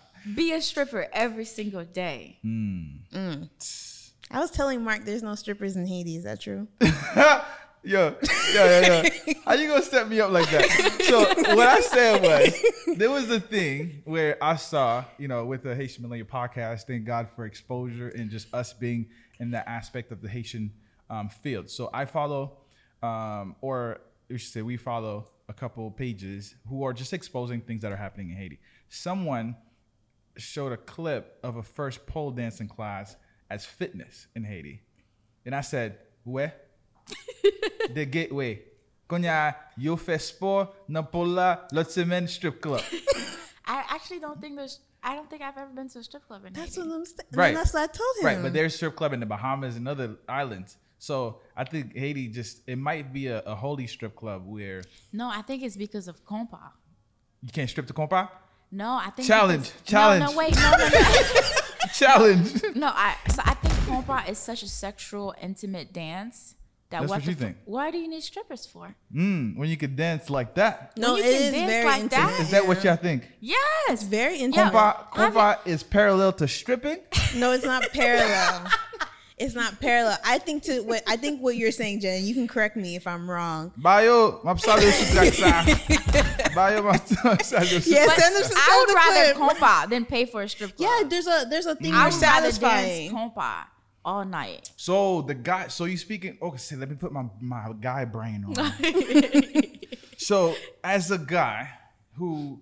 Be 0.36 0.52
a 0.52 0.60
stripper 0.60 1.08
every 1.12 1.44
single 1.44 1.84
day. 1.84 2.38
Mm. 2.44 2.98
Mm. 3.12 4.10
I 4.30 4.38
was 4.38 4.50
telling 4.50 4.82
Mark 4.84 5.04
there's 5.04 5.22
no 5.22 5.34
strippers 5.34 5.76
in 5.76 5.86
Haiti. 5.86 6.16
Is 6.16 6.24
that 6.24 6.40
true? 6.40 6.68
Yo, 7.84 8.14
yeah, 8.54 9.02
yeah. 9.26 9.34
How 9.44 9.54
you 9.54 9.68
gonna 9.68 9.82
step 9.82 10.06
me 10.06 10.20
up 10.20 10.30
like 10.30 10.48
that? 10.50 11.02
So 11.02 11.18
what 11.56 11.66
I 11.66 11.80
said 11.80 12.22
was 12.22 12.64
there 12.96 13.10
was 13.10 13.28
a 13.28 13.40
thing 13.40 14.02
where 14.04 14.38
I 14.40 14.54
saw, 14.54 15.04
you 15.18 15.26
know, 15.26 15.44
with 15.46 15.64
the 15.64 15.74
Haitian 15.74 16.02
Millennial 16.04 16.28
podcast, 16.28 16.82
thank 16.82 17.04
God 17.04 17.26
for 17.34 17.44
exposure 17.44 18.08
and 18.10 18.30
just 18.30 18.54
us 18.54 18.72
being 18.72 19.06
in 19.40 19.50
that 19.50 19.66
aspect 19.66 20.12
of 20.12 20.22
the 20.22 20.28
Haitian 20.28 20.70
um, 21.10 21.28
field. 21.28 21.68
So 21.68 21.90
I 21.92 22.04
follow 22.04 22.58
um, 23.02 23.56
or 23.60 23.98
we 24.28 24.38
should 24.38 24.52
say 24.52 24.62
we 24.62 24.76
follow 24.76 25.26
a 25.48 25.52
couple 25.52 25.90
pages 25.90 26.54
who 26.68 26.84
are 26.84 26.92
just 26.92 27.12
exposing 27.12 27.60
things 27.60 27.82
that 27.82 27.90
are 27.90 27.96
happening 27.96 28.30
in 28.30 28.36
Haiti. 28.36 28.60
Someone 28.90 29.56
showed 30.36 30.72
a 30.72 30.76
clip 30.76 31.38
of 31.42 31.56
a 31.56 31.62
first 31.62 32.06
pole 32.06 32.30
dancing 32.30 32.68
class 32.68 33.16
as 33.50 33.64
fitness 33.64 34.26
in 34.34 34.44
Haiti. 34.44 34.82
And 35.44 35.54
I 35.54 35.60
said, 35.60 35.98
Where? 36.24 36.54
the 37.94 38.04
gateway. 38.06 38.62
Konya, 39.08 39.54
you 39.76 39.96
fait 39.96 40.20
sport, 40.22 40.88
napola, 40.88 41.60
l'autre 41.72 42.26
strip 42.28 42.60
club. 42.60 42.82
I 43.66 43.84
actually 43.88 44.20
don't 44.20 44.40
think 44.40 44.56
there's 44.56 44.80
I 45.02 45.14
don't 45.16 45.28
think 45.28 45.42
I've 45.42 45.58
ever 45.58 45.70
been 45.74 45.88
to 45.90 45.98
a 45.98 46.02
strip 46.02 46.26
club 46.26 46.44
in 46.46 46.52
That's 46.52 46.76
Haiti. 46.76 46.88
what 46.88 46.94
I'm 46.94 47.04
saying. 47.04 47.18
Right. 47.32 47.54
That's 47.54 47.74
what 47.74 47.82
I 47.82 47.86
told 47.88 48.14
him. 48.20 48.26
Right, 48.26 48.42
but 48.42 48.52
there's 48.52 48.74
strip 48.74 48.94
club 48.96 49.12
in 49.12 49.20
the 49.20 49.26
Bahamas 49.26 49.76
and 49.76 49.86
other 49.88 50.16
islands. 50.28 50.78
So 50.98 51.40
I 51.56 51.64
think 51.64 51.94
Haiti 51.96 52.28
just 52.28 52.62
it 52.66 52.76
might 52.76 53.12
be 53.12 53.26
a, 53.26 53.40
a 53.40 53.54
holy 53.54 53.86
strip 53.86 54.14
club 54.16 54.44
where 54.46 54.82
No, 55.12 55.28
I 55.28 55.42
think 55.42 55.62
it's 55.62 55.76
because 55.76 56.08
of 56.08 56.24
compa. 56.24 56.60
You 57.42 57.50
can't 57.52 57.68
strip 57.68 57.88
the 57.88 57.92
compa? 57.92 58.28
No, 58.74 58.88
I 58.94 59.10
think 59.10 59.28
challenge. 59.28 59.70
Challenge. 59.84 60.24
No, 60.24 60.32
no, 60.32 60.38
wait, 60.38 60.56
no, 60.56 60.70
no, 60.78 60.88
no. 60.88 61.40
challenge. 61.94 62.62
No, 62.74 62.86
I. 62.86 63.14
So 63.28 63.42
I 63.44 63.52
think 63.54 63.74
compa 63.86 64.26
is 64.30 64.38
such 64.38 64.62
a 64.62 64.66
sexual, 64.66 65.34
intimate 65.42 65.92
dance. 65.92 66.54
That 66.88 67.00
That's 67.00 67.10
what, 67.10 67.24
you 67.26 67.32
f- 67.32 67.38
think. 67.38 67.56
Why 67.66 67.90
do 67.90 67.98
you 67.98 68.08
need 68.08 68.22
strippers 68.22 68.64
for? 68.66 68.94
Mm, 69.14 69.56
when 69.56 69.68
you 69.68 69.76
could 69.78 69.94
dance 69.96 70.28
like 70.30 70.54
that. 70.56 70.92
No, 70.98 71.16
it 71.16 71.24
is 71.24 71.50
very 71.50 71.84
like 71.86 72.02
intimate. 72.02 72.28
That. 72.28 72.40
Is 72.40 72.50
that 72.50 72.66
what 72.66 72.82
y'all 72.84 72.96
think? 72.96 73.26
Yes, 73.40 73.60
it's 73.90 74.02
very 74.04 74.38
intimate. 74.38 74.72
Compa, 74.72 75.08
compa 75.10 75.58
is 75.66 75.82
parallel 75.82 76.32
to 76.34 76.48
stripping. 76.48 76.98
No, 77.36 77.52
it's 77.52 77.64
not 77.64 77.92
parallel. 77.92 78.70
It's 79.42 79.56
not 79.56 79.80
parallel. 79.80 80.16
I 80.24 80.38
think 80.38 80.62
to 80.64 80.82
what 80.82 81.02
I 81.06 81.16
think 81.16 81.40
what 81.42 81.56
you're 81.56 81.72
saying, 81.72 81.98
Jen. 82.00 82.22
You 82.24 82.32
can 82.32 82.46
correct 82.46 82.76
me 82.76 82.94
if 82.94 83.08
I'm 83.08 83.28
wrong. 83.28 83.72
Bayo, 83.76 84.38
mapsado 84.44 84.88
si 84.88 85.16
Jacksa. 85.18 86.54
Bio, 86.54 86.76
Yeah, 86.80 88.14
send 88.14 88.36
them 88.36 88.42
some. 88.44 88.56
I 88.56 88.84
would 88.86 88.94
rather 88.94 89.34
clip. 89.34 89.56
compa 89.58 89.90
than 89.90 90.04
pay 90.04 90.26
for 90.26 90.42
a 90.42 90.48
strip 90.48 90.76
club. 90.76 90.88
Yeah, 91.02 91.08
there's 91.08 91.26
a 91.26 91.46
there's 91.50 91.66
a 91.66 91.74
thing. 91.74 91.92
I 91.92 92.04
would 92.04 92.12
satisfying. 92.12 93.12
rather 93.12 93.18
dance 93.24 93.34
compa 93.36 93.54
all 94.04 94.24
night. 94.24 94.70
So 94.76 95.22
the 95.22 95.34
guy. 95.34 95.66
So 95.68 95.86
you 95.86 95.96
speaking? 95.96 96.38
Okay, 96.40 96.76
let 96.76 96.88
me 96.88 96.94
put 96.94 97.10
my 97.10 97.24
my 97.40 97.72
guy 97.80 98.04
brain 98.04 98.44
on. 98.46 98.54
so 100.18 100.54
as 100.84 101.10
a 101.10 101.18
guy 101.18 101.68
who, 102.16 102.60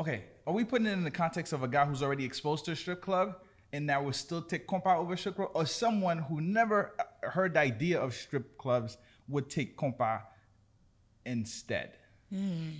okay, 0.00 0.24
are 0.46 0.54
we 0.54 0.64
putting 0.64 0.86
it 0.86 0.92
in 0.92 1.04
the 1.04 1.10
context 1.10 1.52
of 1.52 1.62
a 1.62 1.68
guy 1.68 1.84
who's 1.84 2.02
already 2.02 2.24
exposed 2.24 2.64
to 2.64 2.70
a 2.72 2.76
strip 2.76 3.02
club? 3.02 3.34
and 3.72 3.88
that 3.90 4.04
would 4.04 4.14
still 4.14 4.40
take 4.42 4.66
compa 4.66 4.96
over 4.96 5.14
strip 5.16 5.38
or 5.38 5.66
someone 5.66 6.16
who 6.18 6.40
never 6.40 6.94
uh, 6.98 7.04
heard 7.30 7.52
the 7.54 7.60
idea 7.60 8.00
of 8.00 8.14
strip 8.14 8.56
clubs 8.56 8.96
would 9.28 9.50
take 9.50 9.76
compa 9.76 10.22
instead? 11.26 11.90
Hmm. 12.32 12.70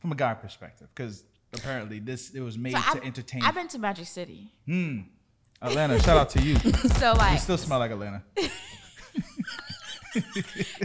From 0.00 0.12
a 0.12 0.14
guy 0.14 0.32
perspective, 0.34 0.86
because 0.94 1.24
apparently 1.52 1.98
this 1.98 2.30
it 2.34 2.38
was 2.40 2.56
made 2.58 2.74
so 2.74 2.78
to 2.80 2.86
I've, 2.98 3.04
entertain. 3.04 3.42
I've 3.42 3.54
been 3.54 3.66
to 3.68 3.78
Magic 3.78 4.06
City. 4.06 4.48
Hmm. 4.66 5.00
Atlanta, 5.62 5.98
shout 6.02 6.16
out 6.18 6.30
to 6.30 6.40
you. 6.42 6.56
So 6.98 7.12
like, 7.14 7.32
you 7.32 7.38
still 7.38 7.56
smell 7.58 7.78
like 7.80 7.90
Atlanta. 7.90 8.22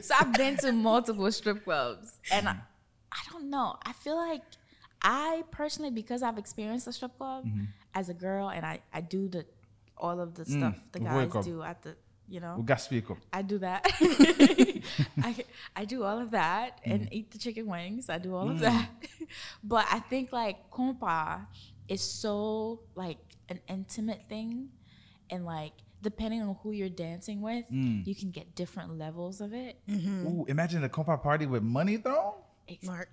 so 0.02 0.16
I've 0.20 0.32
been 0.34 0.56
to 0.58 0.72
multiple 0.72 1.30
strip 1.34 1.64
clubs, 1.66 2.18
and 2.32 2.48
I, 2.50 2.54
I 3.12 3.18
don't 3.32 3.48
know. 3.50 3.76
I 3.84 3.92
feel 3.94 4.16
like 4.16 4.42
I 5.02 5.44
personally, 5.52 5.92
because 5.92 6.24
I've 6.24 6.38
experienced 6.38 6.88
a 6.88 6.94
strip 6.94 7.18
club 7.18 7.46
mm-hmm. 7.46 7.66
as 7.96 8.10
a 8.10 8.14
girl, 8.14 8.50
and 8.50 8.66
I, 8.66 8.82
I 8.94 9.02
do 9.02 9.28
the 9.28 9.46
all 9.98 10.20
of 10.22 10.34
the 10.34 10.44
mm, 10.46 10.58
stuff 10.60 10.78
the 10.94 11.00
guys 11.02 11.46
do 11.46 11.62
at 11.62 11.82
the 11.82 11.96
you 12.28 12.40
know. 12.40 12.64
I 13.34 13.42
do 13.42 13.58
that. 13.60 13.86
I 15.24 15.36
I 15.76 15.86
do 15.86 16.04
all 16.04 16.20
of 16.20 16.32
that 16.32 16.84
mm. 16.84 16.92
and 16.94 17.02
mm-hmm. 17.04 17.14
eat 17.14 17.32
the 17.32 17.38
chicken 17.38 17.66
wings. 17.68 18.10
I 18.10 18.18
do 18.18 18.36
all 18.36 18.48
mm. 18.48 18.52
of 18.52 18.60
that, 18.60 18.90
but 19.64 19.86
I 19.92 20.00
think 20.00 20.32
like 20.32 20.70
compa 20.72 21.46
is 21.88 22.02
so 22.02 22.82
like 22.96 23.20
an 23.50 23.60
intimate 23.68 24.24
thing, 24.30 24.70
and 25.30 25.46
like 25.46 25.74
depending 26.02 26.42
on 26.42 26.56
who 26.64 26.72
you're 26.72 26.88
dancing 26.90 27.42
with, 27.42 27.66
mm. 27.72 28.06
you 28.06 28.16
can 28.16 28.32
get 28.32 28.56
different 28.56 28.98
levels 28.98 29.42
of 29.42 29.54
it. 29.54 29.80
Mm-hmm. 29.90 30.10
mm-hmm. 30.10 30.28
Ooh, 30.42 30.46
imagine 30.48 30.84
a 30.84 30.90
compa 30.90 31.22
party 31.22 31.46
with 31.46 31.64
money 31.64 31.96
though. 31.96 32.36
Mark. 32.86 33.10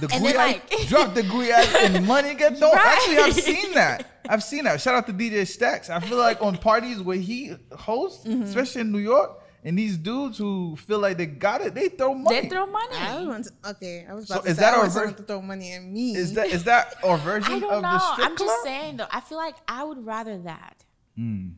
The 0.00 0.08
and 0.12 0.22
then 0.24 0.60
drop 0.86 1.14
the 1.14 1.22
Guyas 1.22 1.74
and 1.96 2.06
money 2.06 2.34
get 2.34 2.58
thrown. 2.58 2.72
Right. 2.72 2.86
Actually, 2.86 3.16
I've 3.18 3.32
seen 3.34 3.74
that. 3.74 4.06
I've 4.28 4.42
seen 4.42 4.64
that. 4.64 4.80
Shout 4.82 4.94
out 4.94 5.06
to 5.06 5.12
DJ 5.14 5.46
Stacks. 5.46 5.88
I 5.88 5.98
feel 6.00 6.18
like 6.18 6.42
on 6.42 6.58
parties 6.58 7.00
where 7.00 7.16
he 7.16 7.54
hosts, 7.72 8.26
mm-hmm. 8.26 8.42
especially 8.42 8.82
in 8.82 8.92
New 8.92 8.98
York, 8.98 9.38
and 9.64 9.78
these 9.78 9.96
dudes 9.96 10.36
who 10.36 10.76
feel 10.76 10.98
like 10.98 11.16
they 11.16 11.24
got 11.26 11.60
it, 11.62 11.74
they 11.74 11.88
throw 11.88 12.14
money. 12.14 12.40
They 12.42 12.48
throw 12.50 12.66
money. 12.66 12.94
I 12.96 13.40
okay, 13.70 14.06
I 14.08 14.12
was 14.12 14.30
about 14.30 14.42
so 14.42 14.44
to 14.44 14.50
is 14.50 14.56
say, 14.58 14.62
that 14.62 14.74
I 14.74 14.88
version 14.88 15.14
to 15.14 15.22
throw 15.22 15.40
money 15.40 15.72
at 15.72 15.82
me. 15.82 16.16
Is 16.16 16.34
that 16.34 16.48
is 16.48 16.64
that 16.64 16.96
our 17.04 17.16
version 17.18 17.54
I 17.54 17.58
don't 17.60 17.72
of 17.72 17.82
know. 17.82 17.92
the 17.92 17.98
strip 17.98 18.26
I'm 18.28 18.36
club? 18.36 18.48
just 18.48 18.62
saying 18.64 18.96
though. 18.98 19.06
I 19.10 19.20
feel 19.20 19.38
like 19.38 19.56
I 19.68 19.84
would 19.84 20.04
rather 20.04 20.36
that. 20.38 20.84
Mm. 21.18 21.54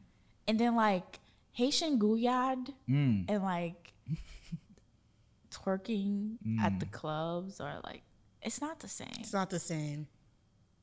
And 0.47 0.59
then 0.61 0.77
like 0.77 1.19
Haitian 1.53 1.99
gouyad 1.99 2.69
mm. 2.89 3.25
and 3.29 3.43
like 3.43 3.84
twerking 5.65 6.37
mm. 6.47 6.61
at 6.61 6.79
the 6.81 6.87
mm. 6.87 6.93
clubs 6.93 7.61
or 7.61 7.73
like 7.85 8.03
it's 8.43 8.61
not 8.61 8.81
the 8.81 8.89
same. 8.89 9.11
It's 9.21 9.33
not 9.33 9.49
the 9.51 9.59
same. 9.59 10.07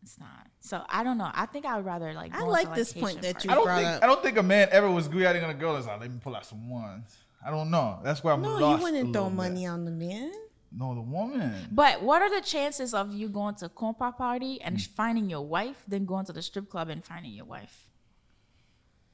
It's 0.02 0.20
not. 0.20 0.48
So 0.62 0.82
I 0.90 1.04
don't 1.04 1.20
know. 1.20 1.30
I 1.32 1.46
think 1.46 1.66
I 1.66 1.76
would 1.76 1.86
rather 1.86 2.12
like. 2.14 2.34
I 2.36 2.42
like 2.44 2.74
this 2.74 2.92
point 2.92 3.22
that 3.22 3.46
you 3.46 3.52
I 3.52 3.56
don't 3.56 3.68
think, 3.68 3.88
up. 3.88 4.04
I 4.04 4.08
don't 4.08 4.24
think 4.24 4.38
a 4.38 4.44
man 4.44 4.68
ever 4.72 4.90
was 4.90 5.08
good 5.08 5.26
on 5.28 5.50
a 5.50 5.54
girl. 5.54 5.76
Is 5.78 5.86
like 5.86 6.00
let 6.02 6.10
me 6.12 6.18
pull 6.24 6.36
out 6.36 6.46
some 6.46 6.68
ones. 6.70 7.16
I 7.46 7.52
don't 7.52 7.70
know. 7.72 8.00
That's 8.04 8.24
why 8.24 8.34
I'm 8.34 8.42
no, 8.42 8.50
lost. 8.50 8.62
No, 8.62 8.76
you 8.78 8.84
wouldn't 8.84 9.14
throw 9.14 9.30
money 9.30 9.62
bit. 9.64 9.68
on 9.70 9.86
the 9.86 9.92
man. 9.92 10.32
No, 10.72 10.96
the 10.96 11.02
woman. 11.02 11.68
But 11.72 12.02
what 12.02 12.22
are 12.22 12.30
the 12.34 12.42
chances 12.44 12.94
of 12.94 13.14
you 13.14 13.30
going 13.30 13.56
to 13.56 13.70
compa 13.70 14.16
party 14.16 14.60
and 14.62 14.78
mm. 14.78 14.88
finding 14.90 15.30
your 15.30 15.42
wife, 15.46 15.84
then 15.88 16.06
going 16.06 16.26
to 16.28 16.34
the 16.34 16.42
strip 16.42 16.70
club 16.70 16.90
and 16.90 17.04
finding 17.04 17.34
your 17.34 17.46
wife? 17.46 17.90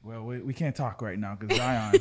Well, 0.03 0.21
we, 0.23 0.39
we 0.39 0.53
can't 0.53 0.75
talk 0.75 1.01
right 1.01 1.17
now 1.17 1.35
because 1.35 1.57
Zion. 1.57 1.95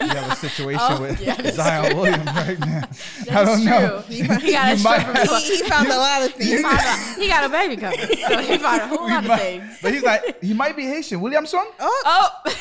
we 0.00 0.08
have 0.08 0.32
a 0.32 0.36
situation 0.36 0.80
oh, 0.82 1.00
with 1.00 1.20
yeah, 1.20 1.50
Zion 1.50 1.90
true. 1.92 2.00
Williams 2.00 2.26
right 2.26 2.58
now. 2.58 2.80
That's 2.84 3.30
I 3.30 3.44
don't 3.44 3.56
true. 3.58 3.66
know. 3.70 3.98
He, 4.06 4.14
he 4.22 4.52
got 4.52 4.78
a 4.78 4.82
might, 4.82 5.40
he, 5.42 5.56
he 5.56 5.62
found 5.64 5.86
a 5.88 5.96
lot 5.96 6.22
of 6.26 6.32
things. 6.34 6.44
He, 6.50 6.54
a, 6.62 7.14
he, 7.18 7.28
got 7.28 7.44
a 7.44 7.48
baby 7.48 7.76
coming, 7.76 7.98
so 7.98 8.38
he 8.40 8.58
found 8.58 8.82
a 8.82 8.86
whole 8.86 9.08
lot 9.08 9.24
might, 9.24 9.34
of 9.34 9.40
things. 9.40 9.78
But 9.82 9.92
he's 9.94 10.02
like, 10.02 10.42
he 10.42 10.54
might 10.54 10.76
be 10.76 10.84
Haitian. 10.86 11.20
Williamson? 11.20 11.64
Oh. 11.80 12.02
oh. 12.04 12.52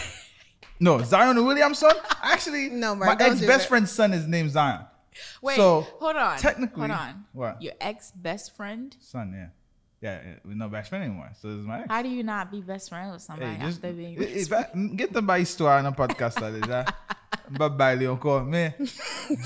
No, 0.79 1.01
Zion 1.03 1.43
Williamson. 1.43 1.91
Actually, 2.21 2.69
no, 2.69 2.95
Mark, 2.95 3.19
my 3.19 3.25
ex 3.25 3.41
best 3.45 3.67
friend's 3.67 3.91
son 3.91 4.13
is 4.13 4.25
named 4.27 4.51
Zion. 4.51 4.85
Wait, 5.41 5.55
so 5.55 5.81
hold 5.99 6.15
on. 6.15 6.37
Technically, 6.37 6.87
hold 6.87 6.91
on. 6.99 7.25
What? 7.33 7.61
Your 7.61 7.73
ex 7.81 8.11
best 8.15 8.55
friend? 8.55 8.95
Son, 8.99 9.33
yeah. 9.33 9.47
Yeah, 10.01 10.19
we're 10.45 10.51
eh, 10.51 10.55
not 10.55 10.71
best 10.71 10.89
friend 10.89 11.03
anymore. 11.03 11.31
So 11.41 11.49
it's 11.49 11.65
my. 11.65 11.79
Ex. 11.79 11.87
How 11.89 12.01
do 12.03 12.09
you 12.09 12.23
not 12.23 12.51
be 12.51 12.61
best 12.61 12.89
friend 12.89 13.11
with 13.11 13.21
somebody 13.21 13.51
hey, 13.51 13.65
just, 13.65 13.83
after 13.83 13.93
being? 13.93 14.17
Eh, 14.21 14.45
best 14.47 14.95
Get 14.95 15.13
them 15.13 15.25
by 15.25 15.43
store 15.43 15.71
on 15.71 15.87
a 15.87 15.91
podcast 15.91 16.39
But 17.49 17.69
Bye 17.77 17.95
bye, 17.95 18.05
encore. 18.05 18.43
Man, 18.43 18.73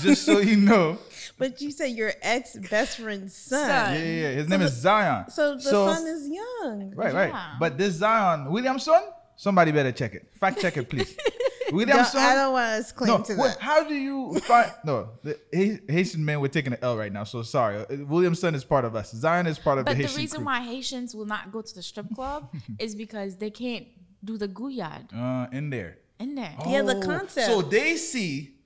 just 0.00 0.24
so 0.26 0.40
you 0.40 0.56
know. 0.56 0.98
But 1.38 1.62
you 1.62 1.70
said 1.70 1.92
your 1.96 2.12
ex 2.20 2.56
best 2.68 2.98
friend's 2.98 3.34
son. 3.34 3.66
son. 3.66 3.94
Yeah, 3.94 4.04
yeah, 4.04 4.30
His 4.32 4.44
so 4.46 4.50
name 4.50 4.60
the, 4.60 4.66
is 4.66 4.72
Zion. 4.72 5.30
So 5.30 5.54
the 5.54 5.60
so, 5.62 5.92
son 5.94 6.06
is 6.06 6.28
young. 6.28 6.92
Right, 6.96 7.14
yeah. 7.14 7.28
right. 7.32 7.52
But 7.58 7.78
this 7.78 7.94
Zion, 7.94 8.50
Williamson, 8.50 9.00
somebody 9.36 9.72
better 9.72 9.92
check 9.92 10.14
it. 10.14 10.28
Fact 10.34 10.60
check 10.60 10.76
it, 10.76 10.90
please. 10.90 11.16
Williamson. 11.72 12.20
I 12.20 12.34
don't 12.34 12.52
want 12.52 12.86
to 12.86 12.94
claim 12.94 13.08
no, 13.08 13.22
to 13.22 13.34
what, 13.36 13.46
that. 13.54 13.60
How 13.60 13.84
do 13.84 13.94
you 13.94 14.38
find? 14.40 14.72
no, 14.84 15.08
the 15.22 15.80
Haitian 15.88 16.24
men 16.24 16.40
we're 16.40 16.48
taking 16.48 16.72
an 16.72 16.78
L 16.82 16.96
right 16.96 17.12
now. 17.12 17.24
So 17.24 17.42
sorry. 17.42 17.78
Uh, 17.78 18.04
Williamson 18.06 18.54
is 18.54 18.64
part 18.64 18.84
of 18.84 18.94
us. 18.94 19.12
Zion 19.12 19.46
is 19.46 19.58
part 19.58 19.78
of 19.78 19.86
but 19.86 19.96
the. 19.96 20.02
But 20.04 20.12
the 20.12 20.18
reason 20.18 20.38
crew. 20.38 20.46
why 20.46 20.60
Haitians 20.64 21.14
will 21.14 21.26
not 21.26 21.50
go 21.50 21.62
to 21.62 21.74
the 21.74 21.82
strip 21.82 22.06
club 22.14 22.54
is 22.78 22.94
because 22.94 23.36
they 23.36 23.50
can't 23.50 23.86
do 24.24 24.38
the 24.38 24.48
gouyad. 24.48 25.12
Uh, 25.14 25.48
in 25.56 25.70
there. 25.70 25.98
In 26.18 26.34
there. 26.36 26.54
Oh, 26.58 26.70
yeah, 26.70 26.82
the 26.82 26.96
oh, 26.96 27.00
concept. 27.00 27.46
So 27.46 27.62
they 27.62 27.96
see 27.96 28.56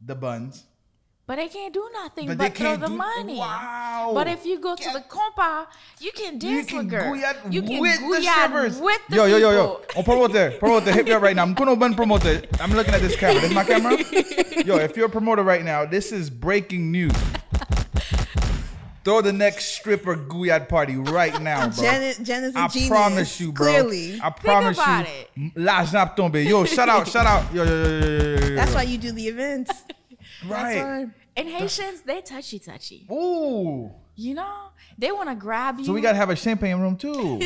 the 0.00 0.14
buns. 0.14 0.64
But 1.28 1.36
they 1.36 1.48
can't 1.48 1.74
do 1.74 1.86
nothing 1.92 2.26
but, 2.26 2.38
but 2.38 2.54
throw 2.56 2.76
the 2.76 2.86
do, 2.86 2.96
money. 2.96 3.36
Wow. 3.36 4.12
But 4.14 4.28
if 4.28 4.46
you 4.46 4.58
go 4.58 4.74
to 4.74 4.90
the 4.94 5.02
compa, 5.10 5.66
you 6.00 6.10
can 6.12 6.38
dance 6.38 6.52
you 6.52 6.64
can 6.64 6.78
with 6.78 6.88
girl. 6.88 7.14
You 7.50 7.60
can 7.62 7.80
with 7.82 8.00
the 8.00 8.22
strippers. 8.26 8.78
With 8.80 9.00
the 9.10 9.16
yo, 9.16 9.26
yo, 9.26 9.36
yo, 9.36 9.50
yo. 9.50 9.80
Oh, 9.94 10.02
promoter, 10.02 10.52
promoter, 10.58 10.90
hit 10.90 11.04
me 11.04 11.12
up 11.12 11.20
right 11.20 11.36
now. 11.36 11.42
I'm 11.42 11.52
going 11.52 11.78
to 11.78 11.94
promoter. 11.94 12.40
I'm 12.60 12.70
looking 12.72 12.94
at 12.94 13.02
this 13.02 13.14
camera. 13.14 13.42
This 13.42 13.50
is 13.50 13.54
my 13.54 13.62
camera. 13.64 13.92
yo, 14.64 14.78
if 14.78 14.96
you're 14.96 15.04
a 15.04 15.10
promoter 15.10 15.42
right 15.42 15.62
now, 15.62 15.84
this 15.84 16.12
is 16.12 16.30
breaking 16.30 16.90
news. 16.90 17.12
Throw 19.04 19.20
the 19.20 19.30
next 19.32 19.66
stripper 19.74 20.16
gouyad 20.16 20.66
party 20.66 20.96
right 20.96 21.38
now, 21.42 21.68
bro. 21.68 21.82
Janet, 21.84 22.20
Janet's 22.22 22.56
a 22.56 22.60
I 22.60 22.68
genius. 22.68 22.88
promise 22.88 23.38
you, 23.40 23.52
bro. 23.52 23.66
Clearly. 23.66 24.18
I 24.22 24.30
promise 24.30 24.78
Think 24.78 25.52
about 25.58 26.24
you. 26.24 26.40
It. 26.42 26.48
Yo, 26.48 26.64
shout 26.64 26.88
out, 26.88 27.06
shout 27.06 27.26
out. 27.26 27.52
Yo, 27.52 27.64
yo, 27.64 27.70
yo, 27.70 27.84
yo, 27.84 28.00
yo, 28.00 28.10
yo. 28.46 28.54
That's 28.54 28.74
why 28.74 28.84
you 28.84 28.96
do 28.96 29.12
the 29.12 29.28
events. 29.28 29.70
Right. 30.46 31.08
And 31.36 31.48
Haitians, 31.48 32.02
they 32.02 32.20
touchy 32.20 32.58
touchy. 32.58 33.06
Ooh. 33.10 33.90
You 34.16 34.34
know, 34.34 34.68
they 34.98 35.12
want 35.12 35.28
to 35.28 35.34
grab 35.36 35.78
you. 35.78 35.84
So 35.84 35.92
we 35.92 36.00
gotta 36.00 36.16
have 36.16 36.30
a 36.30 36.36
champagne 36.36 36.78
room 36.80 36.96
too. 36.96 37.40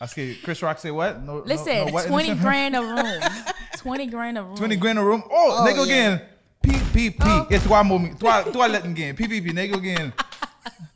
I 0.00 0.06
see 0.06 0.38
Chris 0.42 0.62
Rock 0.62 0.78
say 0.78 0.90
what? 0.90 1.22
No, 1.22 1.38
Listen, 1.44 1.66
no, 1.74 1.84
no 1.86 1.92
what 1.92 2.06
twenty 2.06 2.34
grand 2.34 2.74
a 2.74 2.80
room. 2.80 3.22
twenty 3.76 4.06
grand 4.06 4.38
a 4.38 4.42
room. 4.42 4.56
Twenty 4.56 4.76
grand 4.76 4.98
a 4.98 5.04
room. 5.04 5.22
Oh, 5.26 5.30
oh 5.30 5.68
nigga 5.68 5.86
yeah. 5.86 5.92
again. 6.14 6.22
P 6.62 6.72
P 6.94 7.10
P. 7.10 7.18
Oh. 7.20 7.46
It's 7.50 7.64
trois 7.66 7.82
do 8.50 8.60
I 8.60 8.66
let 8.66 8.82
them 8.82 8.92
again. 8.92 9.14
P 9.14 9.28
P 9.28 9.42
P. 9.42 9.50
Nigga 9.50 9.74
again. 9.74 10.12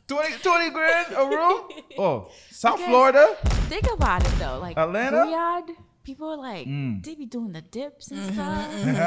20, 0.07 0.39
20 0.39 0.69
grand 0.71 1.07
a 1.13 1.23
room. 1.25 1.61
Oh, 1.97 2.29
South 2.49 2.73
okay. 2.81 2.87
Florida. 2.89 3.37
Think 3.69 3.87
about 3.93 4.21
it 4.25 4.31
though, 4.39 4.59
like 4.59 4.77
Atlanta. 4.77 5.19
Riyadh 5.19 5.69
people 6.11 6.27
are 6.29 6.37
like 6.37 6.67
mm. 6.67 7.01
they 7.05 7.15
be 7.15 7.25
doing 7.25 7.53
the 7.53 7.61
dips 7.61 8.11
and 8.11 8.19
mm-hmm, 8.19 8.33
stuff, 8.33 8.67
mm-hmm. 8.75 9.01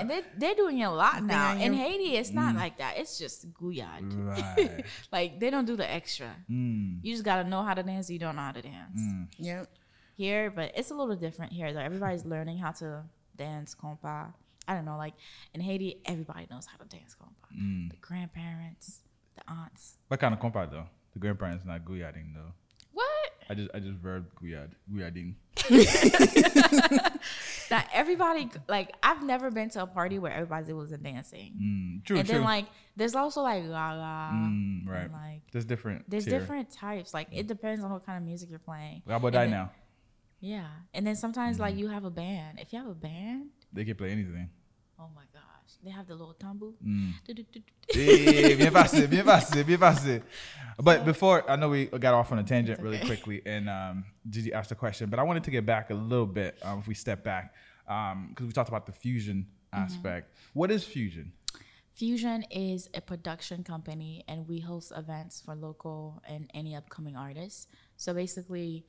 and 0.00 0.10
they 0.10 0.22
they're 0.38 0.54
doing 0.54 0.82
a 0.82 0.92
lot 0.92 1.22
now. 1.22 1.54
In 1.56 1.74
Haiti, 1.74 2.16
it's 2.16 2.30
not 2.32 2.54
mm. 2.54 2.58
like 2.58 2.78
that. 2.78 2.96
It's 2.96 3.18
just 3.18 3.52
gouyard. 3.52 4.10
Right. 4.14 4.84
like 5.12 5.38
they 5.38 5.50
don't 5.50 5.66
do 5.66 5.76
the 5.76 5.88
extra. 5.98 6.34
Mm. 6.50 7.00
You 7.02 7.12
just 7.12 7.24
gotta 7.24 7.44
know 7.48 7.62
how 7.62 7.74
to 7.74 7.82
dance. 7.82 8.08
You 8.08 8.18
don't 8.18 8.36
know 8.36 8.42
how 8.48 8.52
to 8.52 8.62
dance. 8.62 8.98
Mm. 8.98 9.28
Yep. 9.38 9.64
Here, 10.14 10.50
but 10.50 10.72
it's 10.74 10.90
a 10.90 10.94
little 10.94 11.16
different 11.16 11.52
here. 11.52 11.72
Though 11.72 11.80
everybody's 11.84 12.24
learning 12.24 12.58
how 12.58 12.72
to 12.80 13.02
dance 13.36 13.74
compa. 13.80 14.32
I 14.66 14.74
don't 14.74 14.84
know. 14.86 14.96
Like 14.96 15.14
in 15.52 15.60
Haiti, 15.60 16.00
everybody 16.06 16.46
knows 16.50 16.64
how 16.64 16.78
to 16.82 16.88
dance 16.88 17.14
compa. 17.20 17.52
Mm. 17.60 17.90
The 17.90 17.96
grandparents, 18.00 19.00
the 19.36 19.42
aunts. 19.52 19.98
What 20.08 20.20
kind 20.20 20.32
of 20.32 20.40
compa 20.40 20.70
though? 20.70 20.86
The 21.12 21.18
grandparents 21.18 21.66
not 21.66 21.84
gouyarding 21.84 22.32
though. 22.34 22.52
What? 22.92 23.06
I 23.50 23.54
just 23.54 23.68
I 23.74 23.80
just 23.80 23.96
verb 23.98 24.26
guiad 24.42 24.70
guiading. 24.92 25.34
That 27.70 27.88
everybody 27.94 28.50
like 28.68 28.92
I've 29.00 29.22
never 29.22 29.48
been 29.52 29.70
to 29.70 29.82
a 29.82 29.86
party 29.86 30.18
where 30.18 30.32
everybody 30.32 30.72
was 30.72 30.90
dancing. 30.90 31.52
Mm, 31.54 32.04
true. 32.04 32.18
And 32.18 32.26
true. 32.26 32.38
then 32.38 32.44
like 32.44 32.66
there's 32.96 33.14
also 33.14 33.42
like 33.42 33.62
la 33.62 33.92
la. 33.92 34.30
Mm, 34.32 34.88
right. 34.88 35.02
And, 35.02 35.12
like 35.12 35.40
there's 35.52 35.64
different. 35.64 36.04
There's 36.10 36.24
tier. 36.24 36.40
different 36.40 36.72
types. 36.72 37.14
Like 37.14 37.28
it 37.30 37.46
depends 37.46 37.84
on 37.84 37.92
what 37.92 38.04
kind 38.04 38.18
of 38.18 38.24
music 38.26 38.50
you're 38.50 38.58
playing. 38.58 39.02
How 39.06 39.16
about 39.16 39.36
I 39.36 39.46
now? 39.46 39.70
Yeah, 40.40 40.64
and 40.94 41.06
then 41.06 41.14
sometimes 41.14 41.56
mm-hmm. 41.56 41.62
like 41.62 41.74
mm. 41.76 41.80
you 41.80 41.88
have 41.88 42.04
a 42.04 42.10
band. 42.10 42.58
If 42.58 42.72
you 42.72 42.78
have 42.80 42.88
a 42.88 42.94
band, 42.94 43.50
they 43.72 43.84
can 43.84 43.94
play 43.96 44.10
anything. 44.10 44.48
Oh 44.98 45.08
my 45.14 45.22
they 45.82 45.90
have 45.90 46.06
the 46.06 46.14
little 46.14 46.34
tambour. 46.34 46.72
Mm. 46.84 47.12
hey, 47.90 48.54
bien 48.54 48.72
passé, 48.72 49.08
bien 49.08 49.24
passé, 49.24 49.64
bien 49.66 49.78
passé. 49.78 50.22
But 50.78 51.04
before, 51.04 51.48
I 51.50 51.56
know 51.56 51.70
we 51.70 51.86
got 51.86 52.14
off 52.14 52.32
on 52.32 52.38
a 52.38 52.42
tangent 52.42 52.78
okay. 52.78 52.82
really 52.84 52.98
quickly, 53.00 53.40
and 53.46 53.68
um, 53.68 54.04
asked 54.52 54.72
a 54.72 54.74
question, 54.74 55.08
but 55.10 55.18
I 55.18 55.22
wanted 55.22 55.44
to 55.44 55.50
get 55.50 55.64
back 55.64 55.90
a 55.90 55.94
little 55.94 56.26
bit. 56.26 56.58
Um, 56.62 56.80
if 56.80 56.88
we 56.88 56.94
step 56.94 57.24
back, 57.24 57.54
because 57.84 58.12
um, 58.38 58.46
we 58.46 58.52
talked 58.52 58.68
about 58.68 58.86
the 58.86 58.92
fusion 58.92 59.46
mm-hmm. 59.72 59.84
aspect. 59.84 60.28
Mm-hmm. 60.34 60.58
What 60.58 60.70
is 60.70 60.84
fusion? 60.84 61.32
Fusion 61.92 62.44
is 62.50 62.88
a 62.94 63.00
production 63.00 63.64
company, 63.64 64.24
and 64.28 64.46
we 64.46 64.60
host 64.60 64.92
events 64.96 65.40
for 65.44 65.54
local 65.54 66.22
and 66.28 66.50
any 66.54 66.74
upcoming 66.74 67.16
artists. 67.16 67.66
So 67.96 68.14
basically, 68.14 68.84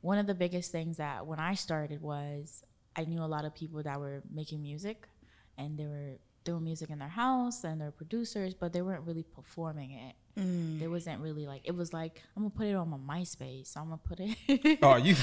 one 0.00 0.18
of 0.18 0.26
the 0.26 0.34
biggest 0.34 0.72
things 0.72 0.96
that 0.96 1.26
when 1.26 1.38
I 1.40 1.54
started 1.54 2.00
was 2.00 2.62
I 2.96 3.04
knew 3.04 3.22
a 3.22 3.26
lot 3.36 3.44
of 3.44 3.54
people 3.54 3.82
that 3.82 3.98
were 4.00 4.22
making 4.32 4.62
music, 4.62 5.08
and 5.56 5.76
they 5.78 5.86
were 5.86 6.18
doing 6.48 6.64
music 6.64 6.88
in 6.88 6.98
their 6.98 7.08
house 7.10 7.62
and 7.64 7.78
their 7.80 7.90
producers, 7.90 8.54
but 8.54 8.72
they 8.72 8.80
weren't 8.80 9.02
really 9.06 9.22
performing 9.34 9.90
it. 9.90 10.14
Mm. 10.40 10.80
It 10.80 10.88
wasn't 10.88 11.20
really 11.20 11.46
like 11.46 11.60
it 11.64 11.74
was 11.74 11.92
like 11.92 12.22
I'm 12.36 12.42
gonna 12.42 12.54
put 12.54 12.66
it 12.66 12.74
on 12.74 12.88
my 12.88 12.96
MySpace. 13.16 13.76
I'm 13.76 13.84
gonna 13.90 13.98
put 13.98 14.18
it. 14.20 14.78
oh, 14.82 14.96
you, 14.96 15.14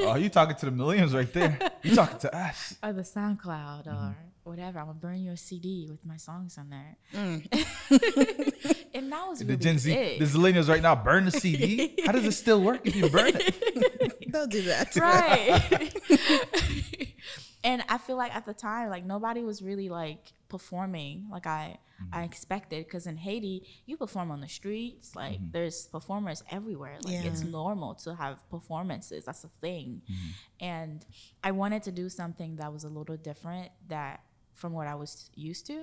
oh, 0.00 0.16
you 0.16 0.28
talking 0.28 0.56
to 0.56 0.64
the 0.66 0.72
millions 0.72 1.14
right 1.14 1.32
there. 1.32 1.56
You 1.82 1.94
talking 1.94 2.18
to 2.18 2.36
us. 2.36 2.74
Or 2.82 2.92
the 2.92 3.02
SoundCloud 3.02 3.86
mm-hmm. 3.86 3.98
or 3.98 4.16
whatever. 4.52 4.80
I'm 4.80 4.86
gonna 4.86 4.98
burn 4.98 5.22
your 5.22 5.36
CD 5.36 5.86
with 5.88 6.04
my 6.04 6.16
songs 6.16 6.58
on 6.58 6.70
there. 6.70 6.96
Mm. 7.14 7.46
and 8.94 9.12
that 9.12 9.28
was 9.28 9.38
the 9.38 9.44
really 9.44 9.58
Gen 9.58 9.78
Z, 9.78 9.92
it. 9.92 10.18
the 10.18 10.24
millennials 10.24 10.68
right 10.68 10.82
now 10.82 10.96
burn 10.96 11.26
the 11.26 11.30
CD. 11.30 11.94
How 12.04 12.10
does 12.12 12.24
it 12.26 12.32
still 12.32 12.60
work 12.60 12.80
if 12.84 12.96
you 12.96 13.08
burn 13.08 13.30
it? 13.34 14.32
Don't 14.32 14.50
do 14.50 14.62
that. 14.62 14.96
Right. 14.96 15.62
and 17.62 17.84
I 17.88 17.98
feel 17.98 18.16
like 18.16 18.34
at 18.34 18.44
the 18.46 18.54
time, 18.54 18.88
like 18.90 19.04
nobody 19.04 19.44
was 19.44 19.60
really 19.62 19.88
like 19.88 20.32
performing 20.56 21.26
like 21.32 21.48
I 21.48 21.62
mm-hmm. 22.00 22.14
I 22.18 22.22
expected 22.22 22.84
because 22.86 23.08
in 23.08 23.16
Haiti 23.16 23.56
you 23.86 23.96
perform 23.96 24.30
on 24.30 24.40
the 24.40 24.46
streets 24.60 25.06
like 25.22 25.38
mm-hmm. 25.38 25.50
there's 25.56 25.88
performers 25.96 26.44
everywhere 26.56 26.98
like 27.06 27.14
yeah. 27.16 27.24
it's 27.30 27.42
normal 27.60 27.92
to 28.04 28.10
have 28.22 28.36
performances 28.56 29.24
that's 29.28 29.42
a 29.42 29.48
thing 29.64 29.86
mm-hmm. 30.08 30.28
and 30.60 30.98
I 31.42 31.50
wanted 31.50 31.82
to 31.82 31.90
do 32.02 32.06
something 32.08 32.50
that 32.60 32.72
was 32.72 32.84
a 32.84 32.88
little 32.98 33.16
different 33.16 33.68
that 33.88 34.16
from 34.60 34.70
what 34.74 34.86
I 34.86 34.94
was 34.94 35.12
used 35.34 35.66
to 35.72 35.78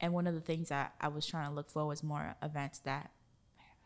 and 0.00 0.12
one 0.18 0.26
of 0.30 0.34
the 0.34 0.40
things 0.50 0.66
that 0.74 0.86
I 1.00 1.06
was 1.16 1.24
trying 1.24 1.48
to 1.50 1.54
look 1.58 1.70
for 1.70 1.82
was 1.92 2.00
more 2.02 2.24
events 2.42 2.80
that 2.90 3.04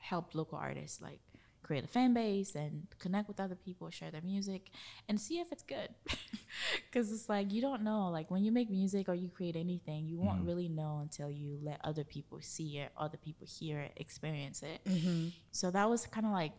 help 0.08 0.34
local 0.40 0.56
artists 0.56 0.98
like 1.08 1.20
create 1.66 1.84
a 1.84 1.88
fan 1.98 2.10
base 2.14 2.50
and 2.54 2.74
connect 3.04 3.28
with 3.28 3.38
other 3.38 3.54
people 3.66 3.90
share 3.90 4.10
their 4.10 4.22
music 4.34 4.62
and 5.10 5.20
see 5.20 5.40
if 5.40 5.48
it's 5.52 5.62
good 5.74 5.90
Because 6.90 7.10
it's 7.12 7.28
like, 7.28 7.52
you 7.52 7.60
don't 7.60 7.82
know. 7.82 8.08
Like, 8.10 8.30
when 8.30 8.44
you 8.44 8.52
make 8.52 8.70
music 8.70 9.08
or 9.08 9.14
you 9.14 9.28
create 9.28 9.56
anything, 9.56 10.06
you 10.06 10.18
won't 10.18 10.38
mm-hmm. 10.38 10.46
really 10.46 10.68
know 10.68 11.00
until 11.02 11.30
you 11.30 11.58
let 11.62 11.80
other 11.84 12.04
people 12.04 12.38
see 12.40 12.78
it, 12.78 12.90
other 12.96 13.18
people 13.18 13.46
hear 13.46 13.80
it, 13.80 13.92
experience 13.96 14.62
it. 14.62 14.84
Mm-hmm. 14.88 15.28
So 15.50 15.70
that 15.70 15.88
was 15.88 16.06
kind 16.06 16.26
of 16.26 16.32
like 16.32 16.52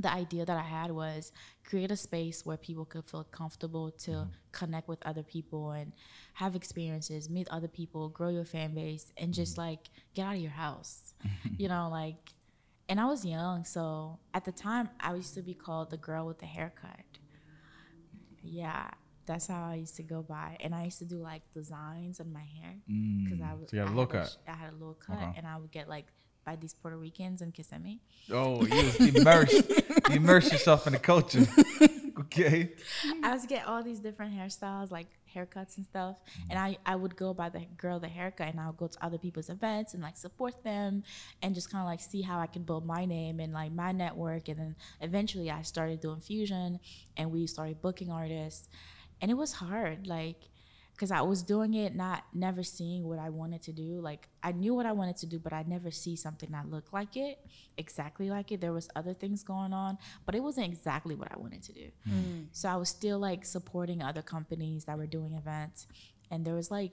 the 0.00 0.12
idea 0.12 0.44
that 0.44 0.56
I 0.56 0.62
had 0.62 0.90
was 0.90 1.30
create 1.64 1.90
a 1.92 1.96
space 1.96 2.44
where 2.44 2.56
people 2.56 2.84
could 2.84 3.04
feel 3.04 3.22
comfortable 3.24 3.90
to 3.92 4.10
mm-hmm. 4.10 4.30
connect 4.50 4.88
with 4.88 4.98
other 5.06 5.22
people 5.22 5.70
and 5.70 5.92
have 6.34 6.56
experiences, 6.56 7.30
meet 7.30 7.46
other 7.50 7.68
people, 7.68 8.08
grow 8.08 8.28
your 8.30 8.44
fan 8.44 8.74
base, 8.74 9.12
and 9.16 9.32
just 9.32 9.52
mm-hmm. 9.52 9.68
like 9.70 9.90
get 10.14 10.24
out 10.26 10.34
of 10.34 10.40
your 10.40 10.50
house. 10.50 11.14
you 11.58 11.68
know, 11.68 11.88
like, 11.90 12.32
and 12.88 13.00
I 13.00 13.06
was 13.06 13.24
young, 13.24 13.64
so 13.64 14.18
at 14.34 14.44
the 14.44 14.52
time 14.52 14.88
I 15.00 15.14
used 15.14 15.34
to 15.34 15.42
be 15.42 15.54
called 15.54 15.90
the 15.90 15.96
girl 15.96 16.26
with 16.26 16.38
the 16.38 16.46
haircut. 16.46 16.98
Yeah, 18.46 18.90
that's 19.26 19.46
how 19.46 19.68
I 19.70 19.76
used 19.76 19.96
to 19.96 20.02
go 20.02 20.22
by, 20.22 20.56
and 20.60 20.74
I 20.74 20.84
used 20.84 20.98
to 20.98 21.04
do 21.04 21.16
like 21.16 21.42
designs 21.54 22.20
on 22.20 22.32
my 22.32 22.40
hair 22.60 22.76
because 22.86 23.38
mm. 23.38 23.50
I 23.50 23.54
was. 23.54 23.70
So 23.70 23.76
you 23.76 23.82
had 23.82 24.08
cut. 24.10 24.36
A, 24.46 24.50
I 24.50 24.54
had 24.54 24.70
a 24.70 24.72
little 24.76 24.94
cut, 25.04 25.18
and 25.36 25.46
I 25.46 25.56
would 25.56 25.70
get 25.70 25.88
like 25.88 26.06
by 26.44 26.56
these 26.56 26.74
Puerto 26.74 26.96
Ricans 26.98 27.40
in 27.40 27.50
Kissimmee. 27.52 28.00
Oh, 28.30 28.64
you 28.66 29.12
immersed. 29.14 29.70
you 30.10 30.16
immerse 30.16 30.52
yourself 30.52 30.86
in 30.86 30.92
the 30.92 30.98
culture. 30.98 31.46
okay. 32.20 32.72
I 33.22 33.32
was 33.32 33.46
get 33.46 33.66
all 33.66 33.82
these 33.82 34.00
different 34.00 34.34
hairstyles, 34.38 34.90
like 34.90 35.06
haircuts 35.34 35.78
and 35.78 35.86
stuff, 35.86 36.16
mm 36.16 36.42
and 36.50 36.58
I 36.58 36.76
I 36.84 36.94
would 36.94 37.16
go 37.16 37.32
by 37.32 37.48
the 37.48 37.64
girl 37.78 37.98
the 38.00 38.08
haircut, 38.08 38.48
and 38.48 38.60
I 38.60 38.66
would 38.66 38.76
go 38.76 38.88
to 38.88 39.04
other 39.04 39.16
people's 39.16 39.48
events 39.48 39.94
and 39.94 40.02
like 40.02 40.18
support 40.18 40.62
them, 40.62 41.02
and 41.40 41.54
just 41.54 41.72
kind 41.72 41.80
of 41.82 41.86
like 41.88 42.00
see 42.00 42.20
how 42.20 42.40
I 42.40 42.46
can 42.46 42.62
build 42.62 42.84
my 42.84 43.06
name 43.06 43.40
and 43.40 43.54
like 43.54 43.72
my 43.72 43.90
network, 43.92 44.48
and 44.48 44.58
then 44.58 44.76
eventually 45.00 45.50
I 45.50 45.62
started 45.62 46.02
doing 46.02 46.20
fusion, 46.20 46.78
and 47.16 47.32
we 47.32 47.46
started 47.46 47.80
booking 47.80 48.10
artists 48.10 48.68
and 49.20 49.30
it 49.30 49.34
was 49.34 49.52
hard 49.54 50.06
like 50.06 50.40
because 50.92 51.10
i 51.10 51.20
was 51.20 51.42
doing 51.42 51.74
it 51.74 51.94
not 51.94 52.24
never 52.32 52.62
seeing 52.62 53.04
what 53.06 53.18
i 53.18 53.28
wanted 53.28 53.60
to 53.62 53.72
do 53.72 54.00
like 54.00 54.28
i 54.42 54.52
knew 54.52 54.74
what 54.74 54.86
i 54.86 54.92
wanted 54.92 55.16
to 55.16 55.26
do 55.26 55.38
but 55.38 55.52
i 55.52 55.62
never 55.66 55.90
see 55.90 56.16
something 56.16 56.50
that 56.50 56.70
looked 56.70 56.92
like 56.92 57.16
it 57.16 57.38
exactly 57.76 58.30
like 58.30 58.52
it 58.52 58.60
there 58.60 58.72
was 58.72 58.88
other 58.96 59.14
things 59.14 59.42
going 59.42 59.72
on 59.72 59.98
but 60.26 60.34
it 60.34 60.42
wasn't 60.42 60.66
exactly 60.66 61.14
what 61.14 61.28
i 61.32 61.38
wanted 61.38 61.62
to 61.62 61.72
do 61.72 61.88
mm. 62.08 62.46
so 62.52 62.68
i 62.68 62.76
was 62.76 62.88
still 62.88 63.18
like 63.18 63.44
supporting 63.44 64.02
other 64.02 64.22
companies 64.22 64.84
that 64.84 64.96
were 64.96 65.06
doing 65.06 65.34
events 65.34 65.86
and 66.30 66.44
there 66.44 66.54
was 66.54 66.70
like 66.70 66.92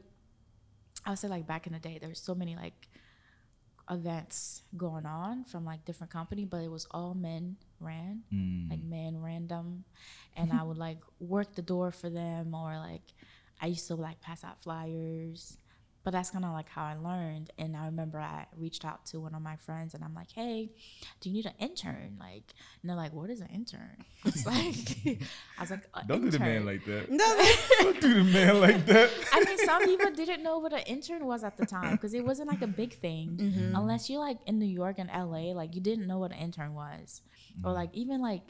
i 1.06 1.10
would 1.12 1.20
say 1.20 1.28
like 1.28 1.48
back 1.48 1.68
in 1.68 1.74
the 1.74 1.80
day 1.80 1.98
there 2.00 2.10
were 2.10 2.16
so 2.16 2.34
many 2.36 2.56
like 2.56 2.88
events 3.92 4.64
going 4.78 5.06
on 5.06 5.44
from 5.44 5.66
like 5.66 5.84
different 5.86 6.12
company, 6.12 6.46
but 6.46 6.62
it 6.64 6.72
was 6.72 6.88
all 6.92 7.14
men 7.14 7.58
ran, 7.80 8.22
mm. 8.34 8.70
like 8.70 8.82
men 8.82 9.22
random, 9.22 9.84
and 10.38 10.52
I 10.54 10.64
would 10.64 10.78
like 10.78 11.00
work 11.20 11.54
the 11.54 11.62
door 11.62 11.92
for 11.92 12.10
them 12.10 12.56
or 12.56 12.78
like 12.78 13.04
I 13.62 13.68
used 13.68 13.88
to 13.90 13.96
like 13.96 14.22
pass 14.22 14.44
out 14.46 14.64
flyers 14.64 15.58
but 16.04 16.12
that's 16.12 16.30
kind 16.32 16.46
of 16.46 16.52
like 16.54 16.68
how 16.70 16.84
I 16.86 16.96
learned. 16.96 17.52
And 17.60 17.78
I 17.78 17.86
remember 17.86 18.20
I 18.20 18.48
reached 18.58 18.86
out 18.86 19.06
to 19.08 19.20
one 19.20 19.36
of 19.36 19.42
my 19.42 19.56
friends 19.56 19.94
and 19.94 20.04
I'm 20.04 20.14
like, 20.16 20.32
hey, 20.34 20.72
do 21.20 21.30
you 21.30 21.36
need 21.36 21.46
an 21.46 21.54
intern? 21.60 22.18
Like, 22.20 22.54
and 22.82 22.90
they're 22.90 22.96
like, 22.98 23.14
what 23.14 23.30
is 23.30 23.40
an 23.42 23.48
intern? 23.48 23.98
I 24.26 24.30
was 24.30 24.46
like, 24.46 25.20
I 25.58 25.62
was 25.62 25.72
like, 25.72 25.84
don't 26.08 26.24
intern. 26.26 26.26
do 26.26 26.32
the 26.32 26.40
man 26.40 26.66
like 26.66 26.86
that. 26.86 27.12
No, 27.12 27.52
don't 27.82 28.02
do 28.02 28.14
the 28.24 28.24
man 28.24 28.60
like 28.62 28.86
that. 28.88 29.10
I 29.32 29.44
mean, 29.44 29.58
some 29.60 29.84
people 29.86 30.12
didn't 30.12 30.42
know 30.44 30.58
what 30.60 30.74
an 30.74 30.80
intern 30.80 31.26
was 31.26 31.44
at 31.44 31.56
the 31.58 31.66
time 31.68 31.92
because 31.92 32.14
it 32.16 32.26
wasn't 32.26 32.50
like 32.50 32.62
a 32.64 32.68
big 32.68 32.94
thing 32.98 33.38
mm-hmm. 33.40 33.76
unless 33.76 34.10
you're 34.10 34.20
like 34.22 34.40
in 34.48 34.58
New 34.58 34.66
York 34.66 34.96
and 34.98 35.10
LA, 35.10 35.52
like 35.54 35.76
you 35.76 35.82
didn't 35.82 36.08
know 36.08 36.18
what 36.18 36.32
an 36.32 36.40
intern 36.40 36.74
was, 36.74 37.22
mm-hmm. 37.58 37.68
or 37.68 37.74
like 37.74 37.90
even 37.94 38.22
like 38.22 38.42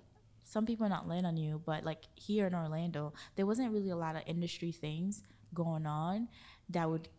some 0.46 0.66
people 0.66 0.86
in 0.86 0.92
Atlanta 0.94 1.32
knew, 1.32 1.62
but 1.66 1.84
like 1.84 2.04
here 2.16 2.48
in 2.48 2.54
Orlando, 2.56 3.14
there 3.36 3.46
wasn't 3.46 3.72
really 3.74 3.90
a 3.90 3.96
lot 3.96 4.16
of 4.16 4.22
industry 4.26 4.72
things 4.72 5.24
going 5.54 5.86
on 5.86 6.30
that 6.70 6.90
would 6.90 7.10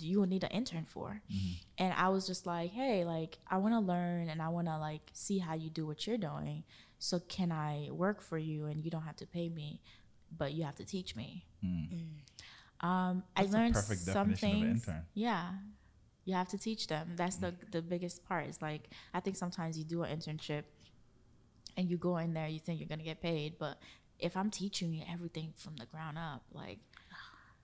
you 0.00 0.20
will 0.20 0.26
need 0.26 0.44
an 0.44 0.50
intern 0.50 0.84
for. 0.88 1.20
Mm-hmm. 1.32 1.52
And 1.84 1.94
I 1.96 2.08
was 2.08 2.26
just 2.26 2.46
like, 2.46 2.70
hey, 2.70 3.04
like 3.04 3.38
I 3.50 3.58
want 3.58 3.74
to 3.74 3.80
learn 3.80 4.28
and 4.28 4.40
I 4.40 4.48
want 4.48 4.66
to 4.68 4.78
like 4.78 5.02
see 5.12 5.38
how 5.38 5.54
you 5.54 5.70
do 5.70 5.86
what 5.86 6.06
you're 6.06 6.18
doing. 6.18 6.64
So 6.98 7.20
can 7.28 7.52
I 7.52 7.88
work 7.92 8.20
for 8.20 8.38
you 8.38 8.66
and 8.66 8.84
you 8.84 8.90
don't 8.90 9.02
have 9.02 9.16
to 9.16 9.26
pay 9.26 9.48
me, 9.48 9.80
but 10.36 10.52
you 10.52 10.64
have 10.64 10.74
to 10.76 10.84
teach 10.84 11.14
me. 11.14 11.46
Mm. 11.64 11.88
Mm. 11.92 12.86
Um, 12.86 13.22
I 13.36 13.42
learned 13.44 13.74
perfect 13.74 14.00
some 14.02 14.34
things. 14.34 14.88
Yeah, 15.14 15.50
you 16.24 16.34
have 16.34 16.48
to 16.50 16.58
teach 16.58 16.86
them. 16.88 17.12
That's 17.16 17.36
the 17.36 17.48
mm. 17.48 17.56
the 17.72 17.82
biggest 17.82 18.24
part. 18.26 18.46
Is 18.48 18.60
like 18.60 18.88
I 19.14 19.20
think 19.20 19.36
sometimes 19.36 19.78
you 19.78 19.84
do 19.84 20.02
an 20.02 20.16
internship 20.16 20.64
and 21.76 21.88
you 21.88 21.98
go 21.98 22.16
in 22.18 22.34
there, 22.34 22.48
you 22.48 22.58
think 22.58 22.80
you're 22.80 22.88
gonna 22.88 23.04
get 23.04 23.20
paid, 23.22 23.58
but 23.58 23.78
if 24.18 24.36
I'm 24.36 24.50
teaching 24.50 24.92
you 24.92 25.02
everything 25.08 25.52
from 25.56 25.76
the 25.76 25.86
ground 25.86 26.18
up, 26.18 26.42
like 26.52 26.78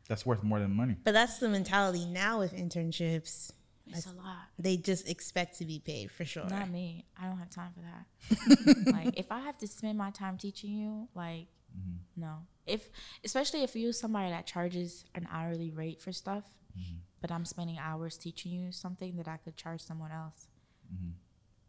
that's 0.08 0.26
worth 0.26 0.42
more 0.42 0.58
than 0.58 0.74
money. 0.74 0.96
But 1.02 1.12
that's 1.12 1.38
the 1.38 1.48
mentality 1.48 2.06
now 2.06 2.40
with 2.40 2.54
internships. 2.54 3.52
It's 3.86 4.06
a 4.06 4.12
lot. 4.12 4.48
They 4.58 4.76
just 4.76 5.08
expect 5.08 5.58
to 5.58 5.64
be 5.64 5.78
paid 5.78 6.10
for 6.10 6.24
sure. 6.24 6.44
Not 6.48 6.70
me. 6.70 7.04
I 7.20 7.26
don't 7.26 7.38
have 7.38 7.50
time 7.50 7.70
for 7.74 7.82
that. 7.82 8.76
like 8.92 9.18
if 9.18 9.30
I 9.30 9.40
have 9.40 9.58
to 9.58 9.66
spend 9.68 9.98
my 9.98 10.10
time 10.10 10.38
teaching 10.38 10.70
you, 10.70 11.08
like 11.14 11.46
mm-hmm. 11.76 11.96
no. 12.16 12.38
If 12.66 12.88
especially 13.24 13.62
if 13.62 13.76
you 13.76 13.92
somebody 13.92 14.30
that 14.30 14.46
charges 14.46 15.04
an 15.14 15.28
hourly 15.30 15.70
rate 15.70 16.00
for 16.00 16.12
stuff, 16.12 16.44
mm-hmm. 16.78 16.96
but 17.20 17.30
I'm 17.30 17.44
spending 17.44 17.78
hours 17.78 18.16
teaching 18.16 18.52
you 18.52 18.72
something 18.72 19.16
that 19.16 19.28
I 19.28 19.36
could 19.36 19.56
charge 19.56 19.82
someone 19.82 20.12
else. 20.12 20.46
Mm-hmm. 20.92 21.10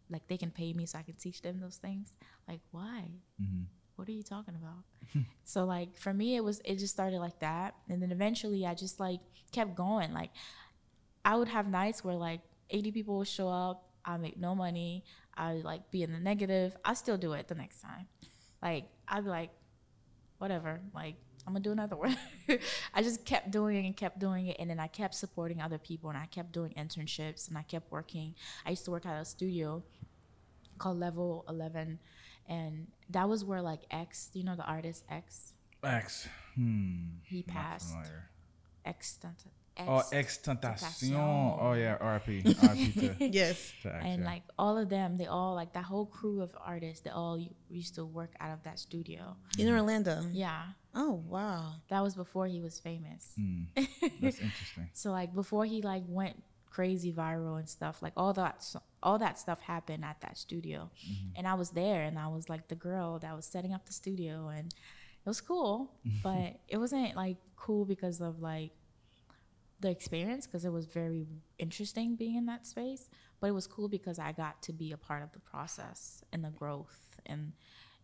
Like 0.10 0.28
they 0.28 0.38
can 0.38 0.52
pay 0.52 0.72
me 0.72 0.86
so 0.86 1.00
I 1.00 1.02
can 1.02 1.16
teach 1.16 1.42
them 1.42 1.60
those 1.60 1.78
things. 1.78 2.14
Like 2.48 2.62
why? 2.72 3.04
Mm-hmm 3.42 3.64
what 3.96 4.08
are 4.08 4.12
you 4.12 4.24
talking 4.24 4.56
about? 4.56 5.26
so 5.44 5.66
like 5.66 5.98
for 5.98 6.14
me 6.14 6.36
it 6.36 6.44
was 6.44 6.62
it 6.66 6.76
just 6.78 6.94
started 6.94 7.20
like 7.20 7.40
that 7.40 7.76
and 7.90 8.02
then 8.02 8.12
eventually 8.12 8.66
I 8.66 8.74
just 8.74 9.00
like 9.00 9.20
kept 9.52 9.76
going. 9.76 10.14
Like 10.14 10.32
I 11.24 11.36
would 11.36 11.48
have 11.48 11.68
nights 11.68 12.04
where 12.04 12.16
like 12.16 12.42
80 12.70 12.92
people 12.92 13.18
would 13.20 13.28
show 13.28 13.48
up, 13.50 13.84
I 14.04 14.18
make 14.18 14.38
no 14.38 14.56
money, 14.56 15.04
I 15.38 15.54
like 15.56 15.90
be 15.92 16.04
in 16.04 16.12
the 16.12 16.20
negative. 16.20 16.76
I 16.84 16.94
still 16.94 17.18
do 17.18 17.34
it 17.34 17.48
the 17.48 17.56
next 17.56 17.82
time. 17.82 18.08
Like 18.62 18.86
I'd 19.08 19.24
be 19.24 19.30
like 19.30 19.52
whatever, 20.40 20.82
like 20.94 21.16
I'm 21.48 21.54
gonna 21.54 21.64
do 21.64 21.72
another 21.72 21.96
one. 21.96 22.18
I 22.94 23.02
just 23.02 23.24
kept 23.24 23.52
doing 23.52 23.78
it 23.78 23.86
and 23.88 23.96
kept 23.96 24.18
doing 24.18 24.48
it, 24.48 24.56
and 24.60 24.68
then 24.68 24.80
I 24.80 24.88
kept 24.88 25.14
supporting 25.14 25.62
other 25.62 25.78
people, 25.78 26.10
and 26.10 26.18
I 26.18 26.26
kept 26.26 26.52
doing 26.52 26.74
internships, 26.76 27.48
and 27.48 27.56
I 27.56 27.62
kept 27.62 27.92
working. 27.92 28.34
I 28.66 28.72
used 28.72 28.84
to 28.86 28.92
work 28.92 29.06
at 29.06 29.22
a 29.22 29.24
studio 29.24 29.84
called 30.80 30.98
Level 30.98 31.46
Eleven 31.48 32.00
and 32.48 32.88
that 33.10 33.28
was 33.30 33.44
where 33.44 33.62
like 33.62 33.82
X, 33.92 34.30
you 34.34 34.44
know, 34.44 34.56
the 34.56 34.64
artist 34.66 35.04
X. 35.10 35.54
X. 35.84 36.28
Hmm. 36.56 37.02
He 37.24 37.44
passed. 37.44 37.96
X. 38.86 39.18
oh, 39.80 40.04
Ex 40.12 40.40
Oh 40.48 41.74
yeah, 41.74 41.98
RP. 41.98 42.44
RP 42.44 43.18
to, 43.20 43.28
yes. 43.28 43.74
To 43.84 43.94
X, 43.94 44.06
and 44.06 44.22
yeah. 44.22 44.26
like 44.26 44.44
all 44.58 44.78
of 44.78 44.90
them, 44.90 45.18
they 45.18 45.26
all 45.26 45.54
like 45.56 45.74
that 45.74 45.84
whole 45.84 46.06
crew 46.06 46.42
of 46.42 46.56
artists. 46.64 47.02
They 47.02 47.10
all 47.10 47.38
used 47.70 47.96
to 47.96 48.06
work 48.06 48.32
out 48.40 48.52
of 48.54 48.64
that 48.64 48.80
studio 48.80 49.36
in 49.58 49.70
Orlando. 49.70 50.22
Yeah. 50.32 50.64
Oh 50.94 51.22
wow. 51.28 51.74
That 51.90 52.02
was 52.02 52.16
before 52.16 52.48
he 52.48 52.62
was 52.62 52.80
famous. 52.80 53.34
Mm, 53.40 53.66
that's 53.76 53.98
interesting. 54.40 54.90
so 54.94 55.12
like 55.12 55.34
before 55.34 55.66
he 55.66 55.82
like 55.82 56.04
went 56.08 56.42
crazy 56.70 57.12
viral 57.12 57.60
and 57.60 57.68
stuff, 57.68 58.02
like 58.02 58.14
all 58.16 58.34
that 58.34 58.64
all 59.06 59.20
that 59.20 59.38
stuff 59.38 59.62
happened 59.62 60.04
at 60.04 60.20
that 60.22 60.36
studio. 60.36 60.90
Mm-hmm. 61.08 61.28
And 61.38 61.48
I 61.48 61.54
was 61.54 61.70
there 61.70 62.02
and 62.02 62.18
I 62.18 62.28
was 62.28 62.50
like 62.50 62.68
the 62.68 62.76
girl 62.76 63.20
that 63.20 63.36
was 63.36 63.46
setting 63.46 63.72
up 63.72 63.86
the 63.86 63.94
studio 63.94 64.50
and 64.50 64.66
it 64.74 65.30
was 65.30 65.40
cool, 65.40 65.92
but 66.24 66.56
it 66.68 66.78
wasn't 66.80 67.16
like 67.16 67.38
cool 67.56 67.86
because 67.86 68.20
of 68.20 68.42
like 68.42 68.72
the 69.80 69.90
experience 69.92 70.48
because 70.48 70.66
it 70.66 70.72
was 70.72 70.88
very 70.88 71.28
interesting 71.60 72.16
being 72.16 72.36
in 72.36 72.48
that 72.48 72.66
space, 72.66 73.08
but 73.40 73.48
it 73.48 73.54
was 73.54 73.68
cool 73.68 73.88
because 73.88 74.18
I 74.18 74.32
got 74.32 74.64
to 74.64 74.74
be 74.74 74.92
a 74.92 74.98
part 74.98 75.22
of 75.22 75.32
the 75.34 75.40
process 75.40 76.24
and 76.34 76.44
the 76.44 76.50
growth 76.50 77.18
and 77.28 77.54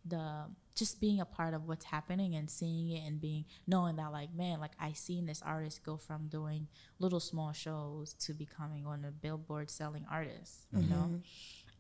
the 0.06 0.44
just 0.76 1.02
being 1.02 1.20
a 1.20 1.26
part 1.26 1.54
of 1.54 1.68
what's 1.68 1.86
happening 1.86 2.36
and 2.36 2.50
seeing 2.50 2.90
it 2.90 3.06
and 3.06 3.20
being 3.20 3.46
knowing 3.68 3.96
that 3.98 4.12
like 4.12 4.34
man 4.34 4.60
like 4.60 4.72
i 4.80 4.92
seen 4.94 5.26
this 5.26 5.42
artist 5.46 5.84
go 5.84 5.98
from 5.98 6.28
doing 6.28 6.68
little 7.00 7.20
small 7.20 7.52
shows 7.52 8.14
to 8.14 8.34
becoming 8.34 8.86
one 8.86 9.04
of 9.04 9.22
billboard 9.22 9.70
selling 9.70 10.06
artists, 10.10 10.66
mm-hmm. 10.74 10.84
you 10.84 10.90
know 10.90 11.22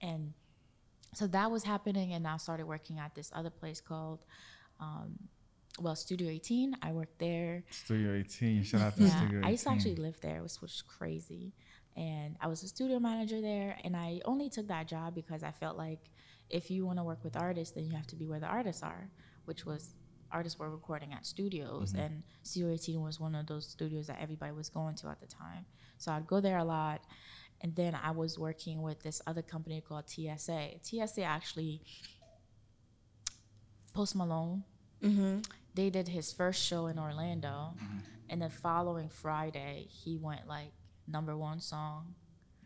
and 0.01 0.33
so 1.13 1.27
that 1.27 1.49
was 1.49 1.63
happening 1.63 2.13
and 2.13 2.27
i 2.27 2.37
started 2.37 2.65
working 2.65 2.99
at 2.99 3.15
this 3.15 3.31
other 3.33 3.49
place 3.49 3.79
called 3.79 4.19
um, 4.79 5.13
well 5.79 5.95
studio 5.95 6.29
18 6.29 6.75
i 6.81 6.91
worked 6.91 7.17
there 7.19 7.63
studio 7.69 8.15
18 8.17 8.63
shout 8.63 8.81
out 8.81 8.97
to 8.97 9.03
yeah, 9.03 9.09
studio 9.09 9.39
18 9.39 9.43
i 9.45 9.49
used 9.51 9.63
to 9.63 9.69
actually 9.71 9.95
live 9.95 10.19
there 10.21 10.41
which 10.43 10.61
was 10.61 10.83
crazy 10.87 11.53
and 11.95 12.35
i 12.41 12.47
was 12.47 12.61
a 12.63 12.67
studio 12.67 12.99
manager 12.99 13.39
there 13.41 13.77
and 13.85 13.95
i 13.95 14.19
only 14.25 14.49
took 14.49 14.67
that 14.67 14.87
job 14.87 15.15
because 15.15 15.43
i 15.43 15.51
felt 15.51 15.77
like 15.77 15.99
if 16.51 16.69
you 16.69 16.85
want 16.85 16.99
to 16.99 17.03
work 17.03 17.23
with 17.23 17.35
artists, 17.35 17.73
then 17.75 17.85
you 17.85 17.95
have 17.95 18.07
to 18.07 18.15
be 18.15 18.27
where 18.27 18.39
the 18.39 18.45
artists 18.47 18.83
are, 18.83 19.09
which 19.45 19.65
was 19.65 19.95
artists 20.31 20.57
were 20.59 20.69
recording 20.69 21.13
at 21.13 21.25
studios, 21.25 21.91
mm-hmm. 21.91 22.01
and 22.01 22.23
Studio 22.43 22.71
18 22.73 23.01
was 23.01 23.19
one 23.19 23.35
of 23.35 23.47
those 23.47 23.65
studios 23.67 24.07
that 24.07 24.19
everybody 24.21 24.51
was 24.51 24.69
going 24.69 24.95
to 24.95 25.07
at 25.07 25.19
the 25.19 25.27
time. 25.27 25.65
So 25.97 26.11
I'd 26.11 26.27
go 26.27 26.39
there 26.39 26.57
a 26.57 26.63
lot. 26.63 27.01
And 27.63 27.75
then 27.75 27.93
I 28.01 28.09
was 28.09 28.39
working 28.39 28.81
with 28.81 29.03
this 29.03 29.21
other 29.27 29.43
company 29.43 29.83
called 29.87 30.09
TSA. 30.09 30.69
TSA 30.81 31.21
actually, 31.21 31.83
Post 33.93 34.15
Malone, 34.15 34.63
mm-hmm. 35.03 35.39
they 35.75 35.91
did 35.91 36.07
his 36.07 36.33
first 36.33 36.63
show 36.65 36.87
in 36.87 36.97
Orlando. 36.97 37.75
Mm-hmm. 37.75 37.97
And 38.31 38.41
the 38.41 38.49
following 38.49 39.09
Friday, 39.09 39.85
he 39.91 40.17
went 40.17 40.47
like 40.47 40.71
number 41.07 41.37
one 41.37 41.59
song. 41.59 42.15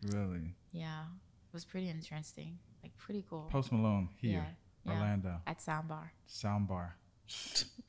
Really? 0.02 0.54
Yeah. 0.72 1.00
It 1.46 1.52
was 1.52 1.66
pretty 1.66 1.90
interesting. 1.90 2.56
Like 2.82 2.96
pretty 2.96 3.24
cool. 3.28 3.48
Post 3.50 3.72
Malone 3.72 4.08
here, 4.16 4.46
yeah, 4.84 4.92
yeah. 4.92 4.98
Orlando. 4.98 5.36
At 5.46 5.58
Soundbar. 5.58 6.08
Soundbar. 6.28 6.92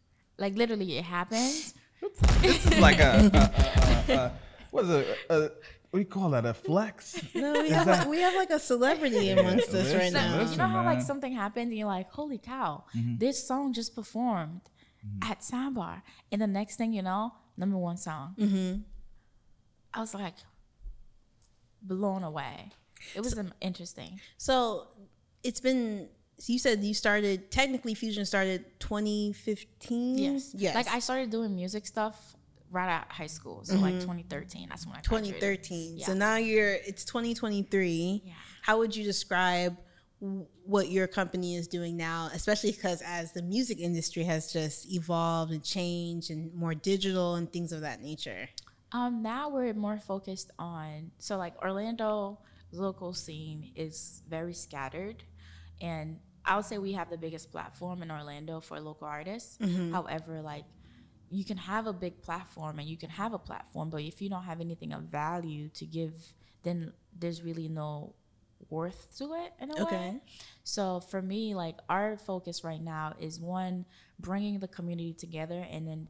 like 0.37 0.55
literally, 0.55 0.97
it 0.97 1.03
happens. 1.05 1.73
this 2.41 2.65
is 2.65 2.79
like 2.79 2.99
a, 2.99 3.31
a, 3.33 3.39
a, 3.39 4.15
a 4.15 4.31
what's 4.71 4.89
a, 4.89 5.01
what 5.29 5.51
do 5.93 5.99
you 5.99 6.05
call 6.05 6.29
that? 6.29 6.45
A 6.45 6.53
flex? 6.53 7.21
No, 7.33 7.53
we, 7.61 7.69
have, 7.69 7.85
that, 7.85 7.99
like, 7.99 8.07
we 8.07 8.19
have 8.19 8.35
like 8.35 8.49
a 8.51 8.59
celebrity 8.59 9.29
amongst 9.29 9.69
us 9.73 9.93
right 9.95 10.13
now. 10.13 10.41
you 10.41 10.55
know 10.57 10.67
how 10.67 10.83
like 10.85 11.01
something 11.01 11.33
happened, 11.33 11.69
and 11.69 11.77
you're 11.77 11.87
like, 11.87 12.09
holy 12.11 12.37
cow, 12.37 12.83
mm-hmm. 12.95 13.17
this 13.17 13.45
song 13.47 13.73
just 13.73 13.95
performed 13.95 14.61
mm-hmm. 15.05 15.31
at 15.31 15.39
Soundbar, 15.41 16.01
and 16.31 16.41
the 16.41 16.47
next 16.47 16.75
thing 16.75 16.93
you 16.93 17.01
know, 17.01 17.33
number 17.57 17.77
one 17.77 17.97
song. 17.97 18.35
Mm-hmm. 18.37 18.81
I 19.93 19.99
was 19.99 20.13
like 20.13 20.35
blown 21.83 22.23
away. 22.23 22.71
It 23.15 23.21
was 23.21 23.33
so, 23.33 23.45
interesting. 23.61 24.19
So 24.37 24.87
it's 25.43 25.59
been. 25.61 26.09
You 26.45 26.59
said 26.59 26.83
you 26.83 26.93
started 26.93 27.49
technically 27.49 27.95
fusion 27.95 28.23
started 28.25 28.63
2015. 28.79 30.17
Yes. 30.19 30.51
Yes. 30.53 30.75
Like 30.75 30.87
I 30.87 30.99
started 30.99 31.31
doing 31.31 31.55
music 31.55 31.87
stuff 31.87 32.35
right 32.69 32.87
out 32.91 33.11
high 33.11 33.25
school. 33.27 33.63
So 33.63 33.73
mm-hmm. 33.73 33.81
like 33.81 33.93
2013. 34.01 34.69
That's 34.69 34.85
when 34.85 34.95
I. 34.95 35.01
Graduated. 35.01 35.41
2013. 35.41 35.97
Yeah. 35.97 36.05
So 36.05 36.13
now 36.13 36.35
you're. 36.35 36.73
It's 36.73 37.05
2023. 37.05 38.21
Yeah. 38.25 38.33
How 38.61 38.77
would 38.77 38.95
you 38.95 39.03
describe? 39.03 39.77
what 40.65 40.89
your 40.89 41.05
company 41.05 41.53
is 41.55 41.67
doing 41.67 41.95
now, 41.95 42.27
especially 42.33 42.71
because 42.71 43.03
as 43.05 43.33
the 43.33 43.41
music 43.43 43.79
industry 43.79 44.23
has 44.23 44.51
just 44.51 44.91
evolved 44.91 45.51
and 45.51 45.63
changed 45.63 46.31
and 46.31 46.51
more 46.55 46.73
digital 46.73 47.35
and 47.35 47.53
things 47.53 47.71
of 47.71 47.81
that 47.81 48.01
nature? 48.01 48.49
Um, 48.93 49.21
now 49.21 49.47
we're 49.49 49.73
more 49.73 49.99
focused 49.99 50.49
on 50.57 51.11
so 51.19 51.37
like 51.37 51.53
Orlando 51.61 52.39
local 52.71 53.13
scene 53.13 53.71
is 53.75 54.23
very 54.27 54.53
scattered. 54.53 55.23
And 55.81 56.19
I 56.45 56.55
would 56.55 56.65
say 56.65 56.77
we 56.77 56.93
have 56.93 57.09
the 57.09 57.17
biggest 57.17 57.51
platform 57.51 58.01
in 58.01 58.11
Orlando 58.11 58.59
for 58.59 58.79
local 58.79 59.07
artists. 59.07 59.57
Mm-hmm. 59.57 59.93
However, 59.93 60.41
like 60.41 60.65
you 61.29 61.43
can 61.43 61.57
have 61.57 61.87
a 61.87 61.93
big 61.93 62.21
platform 62.21 62.79
and 62.79 62.87
you 62.87 62.97
can 62.97 63.09
have 63.09 63.33
a 63.33 63.39
platform, 63.39 63.89
but 63.89 64.01
if 64.01 64.21
you 64.21 64.29
don't 64.29 64.43
have 64.43 64.61
anything 64.61 64.93
of 64.93 65.03
value 65.03 65.69
to 65.69 65.85
give, 65.85 66.13
then 66.63 66.93
there's 67.17 67.41
really 67.41 67.67
no 67.67 68.15
worth 68.71 69.15
to 69.17 69.33
it 69.33 69.53
in 69.61 69.69
a 69.71 69.83
okay. 69.83 69.95
way. 69.95 70.17
So 70.63 70.99
for 70.99 71.21
me, 71.21 71.53
like 71.53 71.75
our 71.89 72.17
focus 72.17 72.63
right 72.63 72.81
now 72.81 73.13
is 73.19 73.39
one 73.39 73.85
bringing 74.19 74.59
the 74.59 74.67
community 74.67 75.13
together 75.13 75.65
and 75.69 75.87
then 75.87 76.09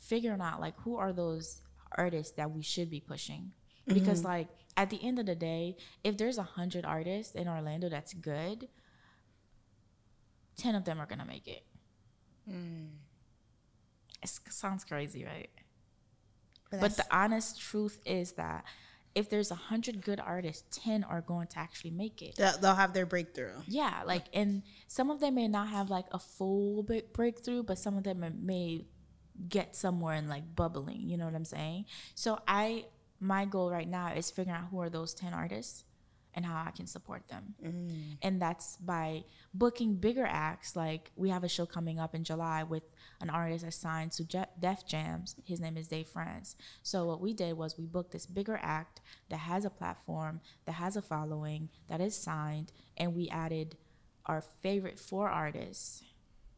figuring 0.00 0.40
out 0.40 0.60
like 0.60 0.74
who 0.80 0.96
are 0.96 1.12
those 1.12 1.62
artists 1.96 2.32
that 2.36 2.50
we 2.50 2.62
should 2.62 2.90
be 2.90 3.00
pushing 3.00 3.52
because 3.86 4.18
mm-hmm. 4.18 4.28
like 4.28 4.48
at 4.78 4.90
the 4.90 5.04
end 5.04 5.18
of 5.18 5.26
the 5.26 5.34
day, 5.34 5.76
if 6.04 6.16
there's 6.16 6.38
a 6.38 6.42
hundred 6.44 6.84
artists 6.84 7.34
in 7.34 7.48
Orlando 7.48 7.88
that's 7.88 8.14
good, 8.14 8.68
ten 10.56 10.76
of 10.76 10.84
them 10.84 11.00
are 11.00 11.06
gonna 11.06 11.24
make 11.26 11.48
it. 11.48 11.66
Mm. 12.48 12.90
It 14.22 14.28
sounds 14.50 14.84
crazy, 14.84 15.24
right? 15.24 15.50
But, 16.70 16.80
but 16.80 16.96
the 16.96 17.04
honest 17.10 17.60
truth 17.60 17.98
is 18.06 18.32
that 18.32 18.64
if 19.16 19.28
there's 19.28 19.50
a 19.50 19.54
hundred 19.56 20.00
good 20.00 20.20
artists, 20.20 20.78
ten 20.80 21.02
are 21.02 21.22
going 21.22 21.48
to 21.48 21.58
actually 21.58 21.90
make 21.90 22.22
it. 22.22 22.36
They'll, 22.36 22.76
have 22.76 22.92
their 22.92 23.06
breakthrough. 23.06 23.54
Yeah, 23.66 24.02
like 24.06 24.26
and 24.32 24.62
some 24.86 25.10
of 25.10 25.18
them 25.18 25.34
may 25.34 25.48
not 25.48 25.68
have 25.70 25.90
like 25.90 26.06
a 26.12 26.20
full 26.20 26.84
big 26.84 27.12
breakthrough, 27.12 27.64
but 27.64 27.78
some 27.80 27.98
of 27.98 28.04
them 28.04 28.22
may 28.46 28.84
get 29.48 29.74
somewhere 29.74 30.14
and 30.14 30.28
like 30.28 30.54
bubbling. 30.54 31.08
You 31.10 31.16
know 31.16 31.24
what 31.26 31.34
I'm 31.34 31.44
saying? 31.44 31.86
So 32.14 32.38
I 32.46 32.84
my 33.20 33.44
goal 33.44 33.70
right 33.70 33.88
now 33.88 34.12
is 34.12 34.30
figuring 34.30 34.56
out 34.56 34.66
who 34.70 34.80
are 34.80 34.90
those 34.90 35.14
10 35.14 35.32
artists 35.34 35.84
and 36.34 36.44
how 36.44 36.62
I 36.64 36.70
can 36.70 36.86
support 36.86 37.26
them. 37.28 37.54
Mm. 37.64 38.16
And 38.22 38.40
that's 38.40 38.76
by 38.76 39.24
booking 39.54 39.94
bigger 39.96 40.26
acts. 40.26 40.76
Like 40.76 41.10
we 41.16 41.30
have 41.30 41.42
a 41.42 41.48
show 41.48 41.66
coming 41.66 41.98
up 41.98 42.14
in 42.14 42.22
July 42.22 42.62
with 42.62 42.84
an 43.20 43.30
artist 43.30 43.64
assigned 43.64 44.12
to 44.12 44.24
Je- 44.24 44.44
Def 44.60 44.86
Jams. 44.86 45.34
His 45.44 45.58
name 45.58 45.76
is 45.76 45.88
Dave 45.88 46.06
France. 46.06 46.54
So 46.82 47.06
what 47.06 47.20
we 47.20 47.32
did 47.32 47.56
was 47.56 47.76
we 47.76 47.86
booked 47.86 48.12
this 48.12 48.26
bigger 48.26 48.60
act 48.62 49.00
that 49.30 49.38
has 49.38 49.64
a 49.64 49.70
platform, 49.70 50.40
that 50.66 50.72
has 50.72 50.96
a 50.96 51.02
following, 51.02 51.70
that 51.88 52.00
is 52.00 52.14
signed, 52.14 52.72
and 52.96 53.16
we 53.16 53.28
added 53.30 53.76
our 54.26 54.40
favorite 54.42 54.98
four 54.98 55.28
artists 55.28 56.04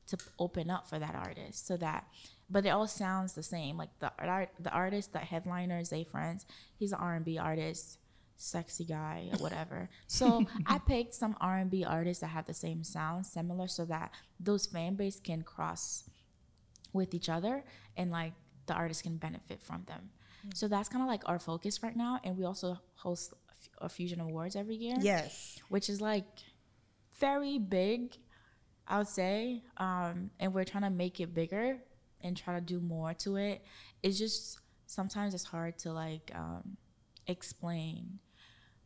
to 0.08 0.18
open 0.38 0.68
up 0.70 0.88
for 0.88 0.98
that 0.98 1.14
artist 1.14 1.64
so 1.66 1.76
that 1.76 2.04
but 2.50 2.66
it 2.66 2.70
all 2.70 2.86
sounds 2.88 3.34
the 3.34 3.42
same. 3.42 3.76
Like 3.78 3.90
the 4.00 4.12
art, 4.18 4.50
the 4.58 4.70
artist, 4.70 5.12
the 5.12 5.20
headliner, 5.20 5.84
Zay 5.84 6.04
Friends. 6.04 6.44
He's 6.76 6.92
an 6.92 6.98
R 6.98 7.14
and 7.14 7.24
B 7.24 7.38
artist, 7.38 7.98
sexy 8.36 8.84
guy, 8.84 9.30
whatever. 9.38 9.88
so 10.08 10.44
I 10.66 10.78
picked 10.78 11.14
some 11.14 11.36
R 11.40 11.58
and 11.58 11.70
B 11.70 11.84
artists 11.84 12.20
that 12.22 12.28
have 12.28 12.46
the 12.46 12.54
same 12.54 12.82
sound, 12.82 13.26
similar, 13.26 13.68
so 13.68 13.84
that 13.86 14.10
those 14.40 14.66
fan 14.66 14.94
base 14.96 15.20
can 15.20 15.42
cross 15.42 16.04
with 16.92 17.14
each 17.14 17.28
other, 17.28 17.64
and 17.96 18.10
like 18.10 18.32
the 18.66 18.74
artist 18.74 19.04
can 19.04 19.16
benefit 19.16 19.62
from 19.62 19.84
them. 19.86 20.10
Mm-hmm. 20.40 20.50
So 20.54 20.66
that's 20.66 20.88
kind 20.88 21.02
of 21.02 21.08
like 21.08 21.22
our 21.26 21.38
focus 21.38 21.82
right 21.84 21.96
now, 21.96 22.18
and 22.24 22.36
we 22.36 22.44
also 22.44 22.78
host 22.96 23.32
a 23.78 23.88
Fusion 23.88 24.20
Awards 24.20 24.56
every 24.56 24.74
year. 24.74 24.96
Yes, 25.00 25.60
which 25.68 25.88
is 25.88 26.00
like 26.00 26.24
very 27.18 27.58
big. 27.58 28.16
I 28.88 28.98
would 28.98 29.06
say, 29.06 29.62
um, 29.76 30.30
and 30.40 30.52
we're 30.52 30.64
trying 30.64 30.82
to 30.82 30.90
make 30.90 31.20
it 31.20 31.32
bigger 31.32 31.78
and 32.22 32.36
try 32.36 32.54
to 32.54 32.60
do 32.60 32.80
more 32.80 33.14
to 33.14 33.36
it. 33.36 33.62
It's 34.02 34.18
just 34.18 34.58
sometimes 34.86 35.34
it's 35.34 35.44
hard 35.44 35.78
to 35.78 35.92
like 35.92 36.30
um, 36.34 36.76
explain 37.26 38.18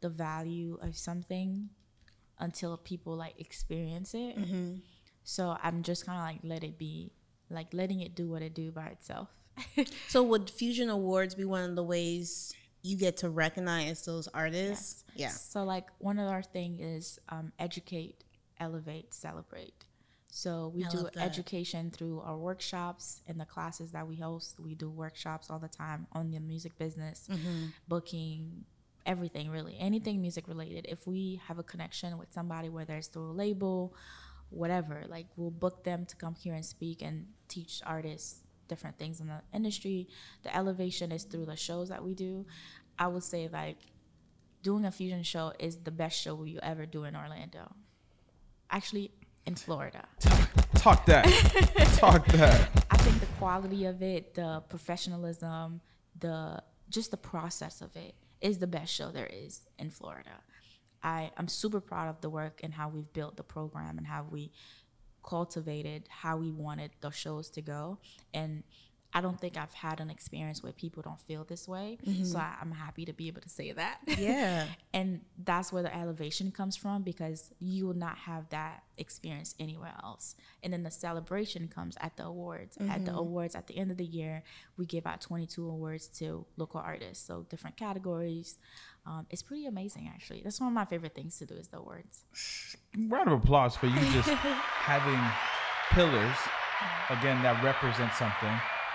the 0.01 0.09
value 0.09 0.78
of 0.82 0.97
something 0.97 1.68
until 2.39 2.76
people 2.76 3.16
like 3.16 3.35
experience 3.39 4.14
it. 4.14 4.37
Mm-hmm. 4.37 4.76
So 5.22 5.57
I'm 5.62 5.82
just 5.82 6.05
kind 6.05 6.18
of 6.18 6.24
like 6.24 6.41
let 6.51 6.64
it 6.66 6.78
be, 6.78 7.12
like 7.51 7.72
letting 7.72 8.01
it 8.01 8.14
do 8.14 8.28
what 8.28 8.43
it 8.43 8.55
do 8.55 8.70
by 8.70 8.87
itself. 8.87 9.28
so 10.09 10.22
would 10.22 10.51
Fusion 10.51 10.91
Awards 10.91 11.35
be 11.35 11.45
one 11.45 11.68
of 11.68 11.76
the 11.76 11.82
ways 11.85 12.53
you 12.82 12.97
get 12.99 13.16
to 13.18 13.30
recognize 13.30 14.05
those 14.05 14.28
artists? 14.35 15.05
Yes. 15.14 15.16
Yeah. 15.16 15.28
So 15.30 15.64
like 15.64 15.87
one 15.99 16.18
of 16.18 16.28
our 16.30 16.43
thing 16.43 16.78
is 16.80 17.18
um, 17.30 17.53
educate, 17.59 18.24
elevate, 18.61 19.14
celebrate. 19.14 19.85
So 20.37 20.72
we 20.74 20.85
I 20.85 20.89
do 20.89 21.09
education 21.14 21.93
through 21.93 22.20
our 22.22 22.37
workshops 22.37 23.20
and 23.28 23.39
the 23.41 23.45
classes 23.45 23.93
that 23.93 24.05
we 24.09 24.16
host. 24.16 24.59
We 24.59 24.74
do 24.74 24.91
workshops 24.91 25.49
all 25.49 25.61
the 25.61 25.68
time 25.68 26.09
on 26.12 26.32
the 26.32 26.41
music 26.41 26.76
business, 26.76 27.28
mm-hmm. 27.30 27.66
booking, 27.87 28.64
everything 29.07 29.49
really, 29.49 29.76
anything 29.78 30.20
music 30.20 30.49
related. 30.49 30.87
If 30.89 31.07
we 31.07 31.41
have 31.47 31.61
a 31.61 31.62
connection 31.62 32.18
with 32.18 32.32
somebody, 32.32 32.68
whether 32.68 32.97
it's 32.97 33.07
through 33.07 33.30
a 33.30 33.30
label, 33.30 33.95
whatever, 34.51 35.05
like 35.07 35.26
we'll 35.37 35.53
book 35.53 35.85
them 35.85 36.05
to 36.05 36.16
come 36.16 36.35
here 36.35 36.55
and 36.55 36.64
speak 36.64 37.01
and 37.01 37.28
teach 37.47 37.80
artists 37.87 38.41
different 38.66 38.99
things 38.99 39.20
in 39.20 39.28
the 39.28 39.41
industry. 39.53 40.09
The 40.43 40.53
elevation 40.57 41.12
is 41.12 41.22
through 41.22 41.47
the 41.47 41.55
shows 41.55 41.91
that 41.91 42.03
we 42.03 42.12
do. 42.16 42.45
I 42.99 43.07
would 43.07 43.22
say 43.22 43.47
like 43.47 43.78
doing 44.64 44.85
a 44.85 44.91
fusion 44.91 45.22
show 45.22 45.53
is 45.61 45.76
the 45.76 45.93
best 45.93 46.20
show 46.20 46.43
you 46.43 46.59
ever 46.61 46.87
do 46.87 47.05
in 47.05 47.14
Orlando. 47.14 47.72
Actually, 48.68 49.12
in 49.47 49.55
Florida. 49.55 50.05
Talk, 50.74 51.05
that. 51.07 51.24
talk 51.99 52.26
that. 52.28 52.68
I 52.90 52.97
think 52.99 53.20
the 53.20 53.26
quality 53.38 53.84
of 53.86 54.03
it, 54.03 54.34
the 54.34 54.62
professionalism, 54.68 55.80
the 56.18 56.62
just 56.90 57.11
the 57.11 57.16
process 57.16 57.80
of 57.80 57.95
it 57.97 58.14
is 58.40 58.59
the 58.59 58.66
best 58.66 58.92
show 58.92 59.11
there 59.11 59.26
is 59.30 59.66
in 59.78 59.90
Florida. 59.90 60.30
I, 61.03 61.30
I'm 61.36 61.49
super 61.49 61.80
proud 61.80 62.09
of 62.09 62.20
the 62.20 62.30
work 62.30 62.61
and 62.62 62.72
how 62.72 62.88
we've 62.88 63.11
built 63.12 63.36
the 63.36 63.42
program 63.42 63.99
and 63.99 64.07
how 64.07 64.26
we 64.30 64.51
cultivated 65.26 66.05
how 66.11 66.36
we 66.36 66.51
wanted 66.51 66.90
the 67.01 67.11
shows 67.11 67.49
to 67.51 67.62
go. 67.62 67.99
And 68.34 68.62
I 69.16 69.20
don't 69.20 69.40
think 69.40 69.56
I've 69.56 69.72
had 69.72 70.00
an 70.00 70.10
experience 70.10 70.60
where 70.60 70.72
people 70.72 71.00
don't 71.00 71.20
feel 71.20 71.44
this 71.44 71.68
way. 71.68 71.98
Mm-hmm. 72.04 72.24
So 72.24 72.36
I, 72.38 72.56
am 72.60 72.72
happy 72.72 73.04
to 73.04 73.12
be 73.12 73.28
able 73.28 73.42
to 73.42 73.48
say 73.48 73.70
that. 73.70 73.98
Yeah. 74.18 74.66
and 74.92 75.20
that's 75.44 75.72
where 75.72 75.84
the 75.84 75.96
elevation 75.96 76.50
comes 76.50 76.74
from 76.76 77.02
because 77.02 77.52
you 77.60 77.86
will 77.86 77.94
not 77.94 78.18
have 78.18 78.48
that 78.50 78.82
experience 78.98 79.54
anywhere 79.60 79.92
else. 80.02 80.34
And 80.64 80.72
then 80.72 80.82
the 80.82 80.90
celebration 80.90 81.68
comes 81.68 81.96
at 82.00 82.16
the 82.16 82.24
awards. 82.24 82.76
Mm-hmm. 82.76 82.90
At 82.90 83.04
the 83.04 83.12
mm-hmm. 83.12 83.20
awards, 83.20 83.54
at 83.54 83.68
the 83.68 83.76
end 83.78 83.92
of 83.92 83.98
the 83.98 84.04
year, 84.04 84.42
we 84.76 84.84
give 84.84 85.06
out 85.06 85.20
22 85.20 85.64
awards 85.64 86.08
to 86.18 86.44
local 86.56 86.80
artists. 86.80 87.24
So 87.24 87.46
different 87.48 87.76
categories. 87.76 88.58
Um, 89.06 89.26
it's 89.30 89.44
pretty 89.44 89.66
amazing, 89.66 90.10
actually. 90.12 90.40
That's 90.42 90.58
one 90.58 90.68
of 90.68 90.72
my 90.74 90.86
favorite 90.86 91.14
things 91.14 91.38
to 91.38 91.46
do 91.46 91.54
is 91.54 91.68
the 91.68 91.78
awards. 91.78 92.24
Round 92.98 93.28
of 93.28 93.44
applause 93.44 93.76
for 93.76 93.86
you 93.86 94.00
just 94.12 94.28
having 94.30 95.22
pillars 95.92 96.36
again 97.10 97.40
that 97.44 97.62
represent 97.62 98.12
something 98.14 98.52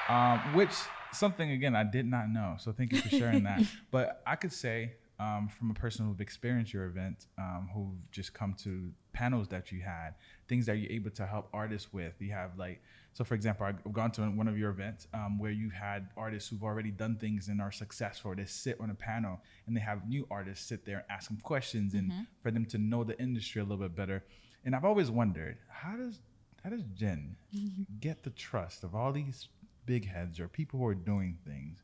um, 0.09 0.39
which 0.53 0.71
something 1.13 1.51
again 1.51 1.75
I 1.75 1.83
did 1.83 2.05
not 2.05 2.29
know. 2.29 2.55
So 2.59 2.73
thank 2.73 2.91
you 2.91 2.99
for 2.99 3.09
sharing 3.09 3.43
that. 3.43 3.61
But 3.91 4.21
I 4.27 4.35
could 4.35 4.51
say 4.51 4.93
um, 5.19 5.47
from 5.49 5.69
a 5.71 5.73
person 5.73 6.05
who've 6.07 6.19
experienced 6.21 6.73
your 6.73 6.85
event, 6.85 7.27
um, 7.37 7.69
who've 7.73 8.11
just 8.11 8.33
come 8.33 8.53
to 8.63 8.91
panels 9.13 9.47
that 9.49 9.71
you 9.71 9.81
had, 9.81 10.11
things 10.47 10.65
that 10.65 10.77
you're 10.77 10.91
able 10.91 11.11
to 11.11 11.25
help 11.25 11.49
artists 11.53 11.91
with. 11.93 12.13
You 12.19 12.31
have 12.31 12.51
like, 12.57 12.81
so 13.13 13.23
for 13.25 13.33
example, 13.33 13.65
I've 13.65 13.91
gone 13.91 14.11
to 14.11 14.21
one 14.21 14.47
of 14.47 14.57
your 14.57 14.69
events 14.69 15.07
um, 15.13 15.37
where 15.39 15.51
you've 15.51 15.73
had 15.73 16.07
artists 16.15 16.49
who've 16.49 16.63
already 16.63 16.91
done 16.91 17.17
things 17.17 17.49
and 17.49 17.59
are 17.61 17.71
successful. 17.71 18.33
They 18.33 18.45
sit 18.45 18.79
on 18.79 18.89
a 18.89 18.95
panel 18.95 19.39
and 19.67 19.75
they 19.75 19.81
have 19.81 20.07
new 20.07 20.25
artists 20.31 20.65
sit 20.69 20.85
there 20.85 20.97
and 20.97 21.05
ask 21.09 21.27
them 21.27 21.37
questions 21.43 21.93
mm-hmm. 21.93 22.11
and 22.11 22.27
for 22.41 22.49
them 22.49 22.65
to 22.67 22.77
know 22.77 23.03
the 23.03 23.19
industry 23.19 23.59
a 23.61 23.65
little 23.65 23.83
bit 23.83 23.95
better. 23.95 24.23
And 24.63 24.73
I've 24.73 24.85
always 24.85 25.11
wondered 25.11 25.57
how 25.69 25.95
does 25.97 26.19
how 26.63 26.69
does 26.69 26.83
Jen 26.93 27.37
mm-hmm. 27.55 27.83
get 28.01 28.23
the 28.23 28.29
trust 28.31 28.83
of 28.83 28.93
all 28.93 29.13
these 29.13 29.47
big 29.89 30.07
heads 30.07 30.39
or 30.39 30.47
people 30.47 30.79
who 30.79 30.85
are 30.85 30.93
doing 30.93 31.35
things. 31.43 31.79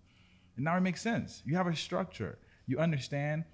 And 0.55 0.65
now 0.65 0.77
it 0.77 0.81
makes 0.81 1.01
sense. 1.01 1.41
You 1.43 1.55
have 1.57 1.65
a 1.65 1.75
structure. 1.75 2.37
You 2.67 2.77
understand 2.77 3.45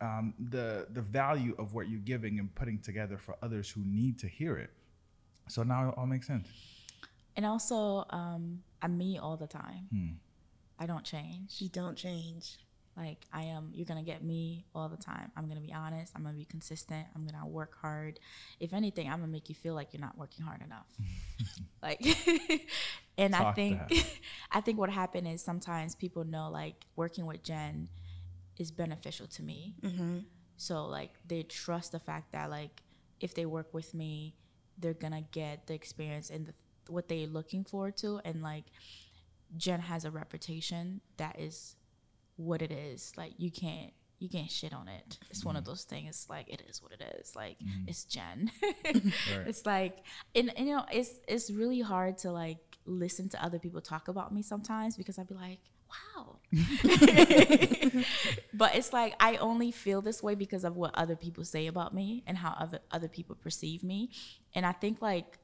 um, 0.00 0.32
the 0.38 0.86
the 0.92 1.02
value 1.02 1.54
of 1.58 1.74
what 1.74 1.90
you're 1.90 2.08
giving 2.14 2.38
and 2.38 2.52
putting 2.54 2.78
together 2.78 3.18
for 3.18 3.36
others 3.42 3.68
who 3.70 3.82
need 3.84 4.18
to 4.20 4.26
hear 4.26 4.56
it. 4.56 4.70
So 5.48 5.62
now 5.62 5.88
it 5.90 5.94
all 5.98 6.06
makes 6.06 6.26
sense. 6.26 6.48
And 7.36 7.44
also, 7.44 8.04
um, 8.08 8.62
I'm 8.80 8.96
me 8.96 9.18
all 9.18 9.36
the 9.36 9.46
time. 9.46 9.82
Hmm. 9.92 10.12
I 10.78 10.86
don't 10.86 11.04
change. 11.04 11.48
You 11.60 11.68
don't 11.68 11.96
change. 11.96 12.56
Like 12.96 13.26
I 13.32 13.42
am, 13.44 13.70
you're 13.74 13.86
gonna 13.86 14.08
get 14.14 14.24
me 14.24 14.64
all 14.74 14.88
the 14.88 14.96
time. 14.96 15.30
I'm 15.36 15.46
gonna 15.48 15.60
be 15.60 15.72
honest. 15.72 16.12
I'm 16.16 16.22
gonna 16.22 16.34
be 16.34 16.46
consistent. 16.56 17.06
I'm 17.14 17.26
gonna 17.26 17.46
work 17.46 17.74
hard. 17.80 18.18
If 18.58 18.72
anything, 18.72 19.06
I'm 19.08 19.20
gonna 19.20 19.30
make 19.38 19.50
you 19.50 19.54
feel 19.54 19.74
like 19.74 19.92
you're 19.92 20.00
not 20.08 20.16
working 20.16 20.44
hard 20.46 20.62
enough. 20.62 20.88
like 21.82 22.02
And 23.18 23.34
Talk 23.34 23.46
I 23.48 23.52
think 23.52 23.80
I 24.52 24.60
think 24.60 24.78
what 24.78 24.88
happened 24.90 25.26
is 25.26 25.42
sometimes 25.42 25.94
people 25.96 26.24
know 26.24 26.48
like 26.48 26.84
working 26.94 27.26
with 27.26 27.42
Jen 27.42 27.88
is 28.56 28.70
beneficial 28.70 29.26
to 29.26 29.42
me. 29.42 29.74
Mm-hmm. 29.82 30.18
So 30.56 30.86
like 30.86 31.10
they 31.26 31.42
trust 31.42 31.92
the 31.92 31.98
fact 31.98 32.32
that 32.32 32.48
like 32.48 32.80
if 33.20 33.34
they 33.34 33.44
work 33.44 33.74
with 33.74 33.92
me, 33.92 34.36
they're 34.78 34.94
gonna 34.94 35.24
get 35.32 35.66
the 35.66 35.74
experience 35.74 36.30
and 36.30 36.46
the, 36.46 36.54
what 36.90 37.08
they're 37.08 37.26
looking 37.26 37.64
forward 37.64 37.96
to. 37.98 38.20
And 38.24 38.40
like 38.40 38.64
Jen 39.56 39.80
has 39.80 40.04
a 40.04 40.12
reputation 40.12 41.00
that 41.16 41.40
is 41.40 41.74
what 42.36 42.62
it 42.62 42.70
is. 42.70 43.12
Like 43.16 43.32
you 43.36 43.50
can't 43.50 43.92
you 44.18 44.28
can't 44.28 44.50
shit 44.50 44.72
on 44.72 44.88
it. 44.88 45.18
It's 45.30 45.44
one 45.44 45.56
of 45.56 45.62
mm. 45.64 45.68
those 45.68 45.84
things. 45.84 46.26
Like 46.28 46.48
it 46.52 46.62
is 46.68 46.82
what 46.82 46.92
it 46.92 47.02
is. 47.20 47.36
Like 47.36 47.58
mm. 47.60 47.86
it's 47.88 48.04
Jen. 48.04 48.50
right. 48.84 49.02
It's 49.46 49.64
like, 49.64 49.98
and, 50.34 50.52
and, 50.56 50.66
you 50.68 50.76
know, 50.76 50.84
it's 50.92 51.10
it's 51.28 51.50
really 51.50 51.80
hard 51.80 52.18
to 52.18 52.30
like 52.32 52.58
listen 52.84 53.28
to 53.30 53.44
other 53.44 53.58
people 53.58 53.80
talk 53.80 54.08
about 54.08 54.32
me 54.32 54.42
sometimes 54.42 54.96
because 54.96 55.18
I'd 55.18 55.28
be 55.28 55.34
like, 55.34 55.58
wow. 56.16 56.36
but 58.52 58.74
it's 58.74 58.92
like 58.92 59.14
I 59.20 59.36
only 59.36 59.70
feel 59.70 60.02
this 60.02 60.22
way 60.22 60.34
because 60.34 60.64
of 60.64 60.76
what 60.76 60.94
other 60.94 61.16
people 61.16 61.44
say 61.44 61.66
about 61.66 61.94
me 61.94 62.24
and 62.26 62.36
how 62.36 62.56
other 62.58 62.80
other 62.90 63.08
people 63.08 63.36
perceive 63.36 63.84
me, 63.84 64.10
and 64.54 64.64
I 64.66 64.72
think 64.72 65.00
like 65.02 65.38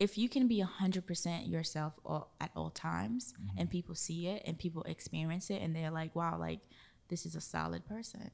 if 0.00 0.18
you 0.18 0.28
can 0.28 0.48
be 0.48 0.60
100% 0.60 1.48
yourself 1.48 1.92
all, 2.04 2.34
at 2.40 2.50
all 2.56 2.68
times 2.68 3.32
mm-hmm. 3.40 3.60
and 3.60 3.70
people 3.70 3.94
see 3.94 4.26
it 4.26 4.42
and 4.44 4.58
people 4.58 4.82
experience 4.82 5.50
it 5.50 5.62
and 5.62 5.74
they're 5.74 5.92
like 5.92 6.16
wow 6.16 6.36
like 6.36 6.58
this 7.08 7.26
is 7.26 7.34
a 7.34 7.40
solid 7.40 7.86
person. 7.86 8.30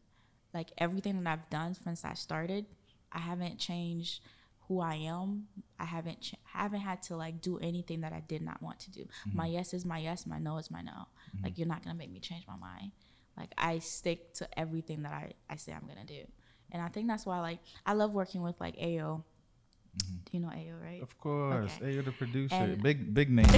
Like 0.53 0.71
everything 0.79 1.23
that 1.23 1.31
I've 1.31 1.51
done 1.51 1.75
since 1.75 2.05
I 2.05 2.15
started, 2.15 2.67
I 3.13 3.19
haven't 3.19 3.59
changed 3.59 4.23
who 4.69 4.81
I 4.81 4.95
am. 4.95 5.47
I 5.79 5.85
haven't 5.85 6.21
ch- 6.21 6.35
haven't 6.45 6.81
had 6.81 7.03
to 7.05 7.17
like 7.17 7.41
do 7.41 7.59
anything 7.59 8.01
that 8.03 8.13
I 8.13 8.21
did 8.21 8.43
not 8.43 8.63
want 8.63 8.81
to 8.81 8.91
do. 8.91 9.01
Mm-hmm. 9.03 9.37
My 9.37 9.47
yes 9.47 9.75
is 9.75 9.85
my 9.85 9.99
yes, 9.99 10.27
my 10.27 10.39
no 10.39 10.59
is 10.59 10.71
my 10.71 10.81
no. 10.83 10.93
Mm-hmm. 10.93 11.45
Like 11.45 11.59
you're 11.59 11.67
not 11.69 11.85
gonna 11.85 11.97
make 11.99 12.11
me 12.11 12.21
change 12.21 12.45
my 12.47 12.57
mind. 12.57 12.93
Like 13.37 13.53
I 13.59 13.79
stick 13.79 14.35
to 14.35 14.59
everything 14.59 15.03
that 15.03 15.13
I 15.13 15.33
I 15.49 15.57
say 15.57 15.73
I'm 15.73 15.87
gonna 15.87 16.05
do, 16.07 16.21
and 16.73 16.83
I 16.83 16.89
think 16.89 17.09
that's 17.09 17.25
why 17.27 17.41
like 17.41 17.59
I 17.87 17.95
love 17.95 18.15
working 18.15 18.43
with 18.43 18.61
like 18.61 18.77
Ao. 18.81 19.23
Mm-hmm. 19.99 20.15
Do 20.25 20.31
you 20.33 20.41
know 20.41 20.49
Ao, 20.51 20.85
right? 20.85 21.03
Of 21.03 21.19
course, 21.19 21.73
okay. 21.83 21.99
Ao 21.99 22.03
the 22.03 22.13
producer, 22.13 22.55
and 22.55 22.81
big 22.83 23.13
big 23.15 23.31
name. 23.31 23.47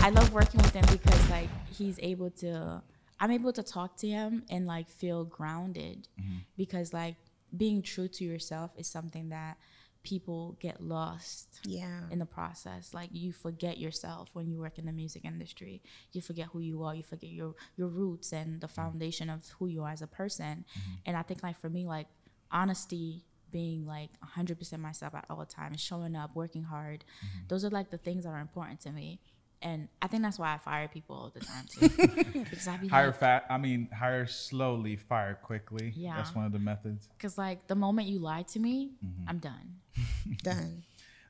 I 0.00 0.10
love 0.10 0.32
working 0.32 0.62
with 0.62 0.72
him 0.72 0.84
because 0.90 1.30
like 1.30 1.48
he's 1.76 1.98
able 2.00 2.30
to 2.42 2.82
I'm 3.22 3.30
able 3.30 3.52
to 3.52 3.62
talk 3.62 3.96
to 3.98 4.08
him 4.08 4.42
and 4.50 4.66
like 4.66 4.88
feel 4.90 5.24
grounded 5.24 6.08
mm-hmm. 6.20 6.38
because 6.56 6.92
like 6.92 7.14
being 7.56 7.80
true 7.80 8.08
to 8.08 8.24
yourself 8.24 8.72
is 8.76 8.88
something 8.88 9.28
that 9.28 9.58
people 10.02 10.56
get 10.58 10.80
lost 10.80 11.60
yeah 11.64 12.00
in 12.10 12.18
the 12.18 12.26
process 12.26 12.92
like 12.92 13.08
you 13.12 13.30
forget 13.32 13.78
yourself 13.78 14.28
when 14.32 14.48
you 14.50 14.58
work 14.58 14.76
in 14.76 14.84
the 14.86 14.90
music 14.92 15.24
industry 15.24 15.80
you 16.10 16.20
forget 16.20 16.48
who 16.52 16.58
you 16.58 16.82
are 16.82 16.92
you 16.96 17.04
forget 17.04 17.30
your 17.30 17.54
your 17.76 17.86
roots 17.86 18.32
and 18.32 18.60
the 18.60 18.66
mm-hmm. 18.66 18.74
foundation 18.74 19.30
of 19.30 19.46
who 19.60 19.68
you 19.68 19.84
are 19.84 19.92
as 19.92 20.02
a 20.02 20.08
person 20.08 20.64
mm-hmm. 20.76 20.92
and 21.06 21.16
i 21.16 21.22
think 21.22 21.44
like 21.44 21.56
for 21.56 21.70
me 21.70 21.86
like 21.86 22.08
honesty 22.50 23.24
being 23.52 23.84
like 23.86 24.08
100% 24.36 24.78
myself 24.80 25.14
at 25.14 25.26
all 25.28 25.44
times 25.44 25.78
showing 25.78 26.16
up 26.16 26.34
working 26.34 26.64
hard 26.64 27.00
mm-hmm. 27.24 27.44
those 27.48 27.64
are 27.66 27.70
like 27.70 27.90
the 27.90 27.98
things 27.98 28.24
that 28.24 28.30
are 28.30 28.40
important 28.40 28.80
to 28.80 28.90
me 28.90 29.20
and 29.62 29.88
I 30.02 30.08
think 30.08 30.22
that's 30.24 30.38
why 30.38 30.54
I 30.54 30.58
fire 30.58 30.88
people 30.88 31.14
all 31.14 31.32
the 31.32 31.40
time 31.40 31.66
too. 31.70 32.42
because 32.44 32.66
I 32.66 32.76
be 32.78 32.88
hire 32.88 33.06
like, 33.06 33.16
fat. 33.16 33.46
I 33.48 33.58
mean, 33.58 33.88
hire 33.96 34.26
slowly, 34.26 34.96
fire 34.96 35.34
quickly. 35.40 35.92
Yeah, 35.96 36.16
that's 36.16 36.34
one 36.34 36.44
of 36.44 36.52
the 36.52 36.58
methods. 36.58 37.08
Because 37.16 37.38
like 37.38 37.68
the 37.68 37.76
moment 37.76 38.08
you 38.08 38.18
lie 38.18 38.42
to 38.42 38.58
me, 38.58 38.90
mm-hmm. 39.04 39.28
I'm 39.28 39.38
done. 39.38 39.76
done. 40.42 40.82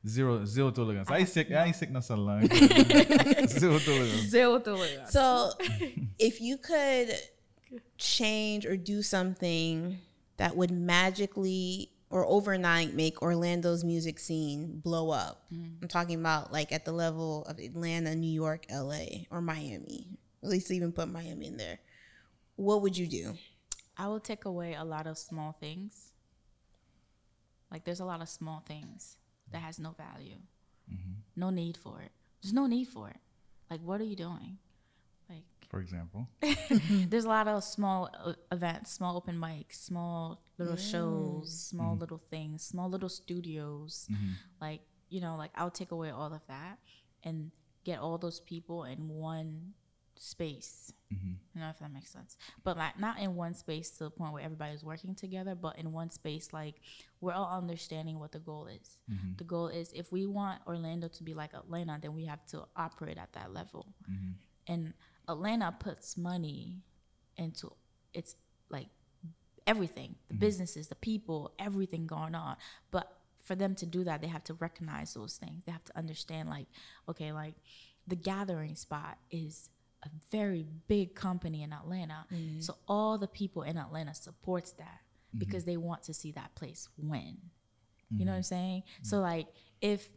Zero 0.07 0.45
zero 0.47 0.71
tolerance. 0.71 1.11
I, 1.11 1.17
I 1.17 1.19
ain't 1.19 1.29
sick. 1.29 1.51
Yeah. 1.51 1.63
I 1.63 1.67
ain't 1.67 1.77
sick 1.77 1.91
no 1.91 2.01
long. 2.17 2.49
zero 3.47 3.79
tolerance. 3.79 4.13
Zero 4.31 4.59
tolerance. 4.61 5.13
So, 5.13 5.51
if 6.19 6.41
you 6.41 6.57
could 6.57 7.13
change 7.99 8.67
or 8.67 8.77
do 8.77 9.01
something 9.03 9.99
that 10.39 10.57
would 10.57 10.71
magically 10.73 11.92
or 12.13 12.27
overnight 12.27 12.93
make 12.93 13.23
Orlando's 13.23 13.83
music 13.83 14.19
scene 14.21 14.79
blow 14.85 15.11
up. 15.11 15.47
Mm-hmm. 15.53 15.77
I'm 15.83 15.89
talking 15.89 16.21
about 16.21 16.53
like 16.53 16.71
at 16.71 16.85
the 16.85 16.93
level 16.93 17.45
of 17.49 17.59
Atlanta, 17.59 18.15
New 18.15 18.31
York, 18.31 18.67
LA, 18.71 19.25
or 19.31 19.41
Miami. 19.41 20.19
At 20.45 20.51
least 20.51 20.71
even 20.71 20.93
put 20.93 21.09
Miami 21.09 21.47
in 21.47 21.57
there. 21.57 21.79
What 22.57 22.83
would 22.83 22.97
you 22.99 23.07
do? 23.07 23.35
I 23.97 24.09
will 24.09 24.21
take 24.21 24.45
away 24.45 24.75
a 24.79 24.85
lot 24.85 25.07
of 25.07 25.17
small 25.17 25.53
things. 25.53 26.13
Like 27.71 27.85
there's 27.85 28.01
a 28.01 28.05
lot 28.05 28.21
of 28.21 28.29
small 28.29 28.63
things 28.69 29.17
that 29.51 29.63
has 29.63 29.79
no 29.79 29.93
value. 29.93 30.37
Mm-hmm. 30.93 31.13
No 31.35 31.49
need 31.49 31.79
for 31.79 32.03
it. 32.03 32.13
There's 32.43 32.53
no 32.53 32.67
need 32.67 32.89
for 32.89 33.09
it. 33.09 33.17
Like 33.71 33.81
what 33.81 34.03
are 34.03 34.05
you 34.05 34.17
doing? 34.17 34.59
Like 35.31 35.45
for 35.71 35.81
example, 35.81 36.29
there's 37.09 37.25
a 37.25 37.29
lot 37.29 37.49
of 37.49 37.65
small 37.65 38.11
uh, 38.23 38.35
events, 38.51 38.93
small 38.93 39.17
open 39.17 39.37
mics, 39.39 39.77
small 39.83 40.43
little 40.63 40.77
shows, 40.77 41.53
small 41.53 41.97
mm. 41.97 42.01
little 42.01 42.21
things, 42.31 42.63
small 42.65 42.89
little 42.89 43.09
studios. 43.09 44.07
Mm-hmm. 44.11 44.33
Like, 44.61 44.81
you 45.09 45.21
know, 45.21 45.37
like 45.37 45.51
I'll 45.57 45.71
take 45.71 45.91
away 45.93 46.11
all 46.11 46.33
of 46.33 46.41
that 46.49 46.79
and 47.23 47.51
get 47.85 47.99
all 47.99 48.17
those 48.19 48.41
people 48.41 48.85
in 48.85 49.09
one 49.09 49.73
space. 50.17 50.93
Mm-hmm. 51.13 51.33
I 51.35 51.59
don't 51.59 51.67
know 51.67 51.71
if 51.71 51.79
that 51.81 51.93
makes 51.93 52.11
sense. 52.13 52.37
But 52.65 52.77
like 52.77 52.99
not 52.99 53.19
in 53.19 53.35
one 53.35 53.55
space 53.55 53.91
to 53.99 54.05
the 54.05 54.11
point 54.11 54.33
where 54.33 54.43
everybody's 54.43 54.85
working 54.85 55.15
together, 55.15 55.55
but 55.55 55.79
in 55.79 55.93
one 55.93 56.11
space, 56.11 56.53
like 56.53 56.77
we're 57.21 57.33
all 57.33 57.51
understanding 57.53 58.19
what 58.19 58.33
the 58.33 58.39
goal 58.39 58.67
is. 58.69 58.97
Mm-hmm. 59.11 59.33
The 59.39 59.45
goal 59.45 59.69
is 59.69 59.91
if 59.93 60.13
we 60.13 60.27
want 60.27 60.63
Orlando 60.67 61.09
to 61.09 61.23
be 61.23 61.35
like 61.35 61.55
Atlanta, 61.55 61.99
then 62.01 62.15
we 62.15 62.25
have 62.27 62.45
to 62.47 62.65
operate 62.77 63.19
at 63.19 63.33
that 63.35 63.53
level. 63.53 63.93
Mm-hmm. 64.11 64.31
And 64.73 64.93
Atlanta 65.29 65.75
puts 65.79 66.17
money 66.17 66.79
into 67.37 67.73
its 68.15 68.37
like 68.71 68.87
everything 69.67 70.17
the 70.29 70.35
mm 70.35 70.39
businesses 70.43 70.89
the 70.89 70.95
people 70.97 71.53
everything 71.61 72.05
going 72.07 72.35
on 72.35 72.57
but 72.91 73.19
for 73.45 73.55
them 73.55 73.75
to 73.77 73.87
do 73.87 74.03
that 74.05 74.21
they 74.21 74.27
have 74.27 74.43
to 74.45 74.55
recognize 74.55 75.15
those 75.15 75.37
things 75.37 75.63
they 75.65 75.71
have 75.73 75.85
to 75.85 75.97
understand 75.97 76.49
like 76.49 76.67
okay 77.09 77.31
like 77.33 77.55
the 78.09 78.17
gathering 78.17 78.75
spot 78.75 79.19
is 79.31 79.69
a 80.05 80.09
very 80.33 80.67
big 80.89 81.15
company 81.15 81.63
in 81.63 81.73
atlanta 81.73 82.25
mm 82.33 82.63
so 82.63 82.77
all 82.89 83.19
the 83.19 83.27
people 83.29 83.63
in 83.63 83.77
atlanta 83.77 84.15
supports 84.15 84.73
that 84.73 84.85
mm-hmm. 85.01 85.39
because 85.39 85.65
they 85.65 85.77
want 85.77 86.03
to 86.03 86.15
see 86.15 86.33
that 86.33 86.55
place 86.55 86.89
win 86.99 87.37
you 88.15 88.27
know 88.27 88.33
what 88.33 88.39
mm-hmm. 88.39 88.39
i'm 88.39 88.43
saying 88.43 88.83
so 89.03 89.21
like 89.21 89.47
if 89.81 90.11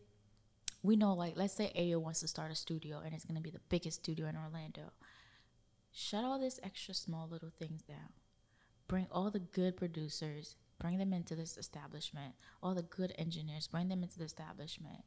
we 0.83 0.97
know 0.97 1.13
like 1.13 1.33
let's 1.37 1.53
say 1.53 1.71
ayo 1.79 1.97
wants 2.01 2.19
to 2.19 2.27
start 2.27 2.51
a 2.51 2.55
studio 2.55 3.01
and 3.05 3.13
it's 3.13 3.23
going 3.23 3.37
to 3.37 3.41
be 3.41 3.51
the 3.51 3.61
biggest 3.69 3.99
studio 4.03 4.25
in 4.27 4.35
orlando 4.35 4.91
shut 5.93 6.25
all 6.25 6.37
this 6.37 6.59
extra 6.61 6.93
small 6.93 7.29
little 7.29 7.51
things 7.57 7.81
down 7.83 8.11
bring 8.87 9.07
all 9.11 9.29
the 9.31 9.39
good 9.39 9.77
producers, 9.77 10.55
bring 10.79 10.97
them 10.97 11.13
into 11.13 11.35
this 11.35 11.57
establishment, 11.57 12.33
all 12.61 12.73
the 12.73 12.81
good 12.83 13.13
engineers, 13.17 13.67
bring 13.67 13.87
them 13.87 14.03
into 14.03 14.17
the 14.19 14.25
establishment. 14.25 15.01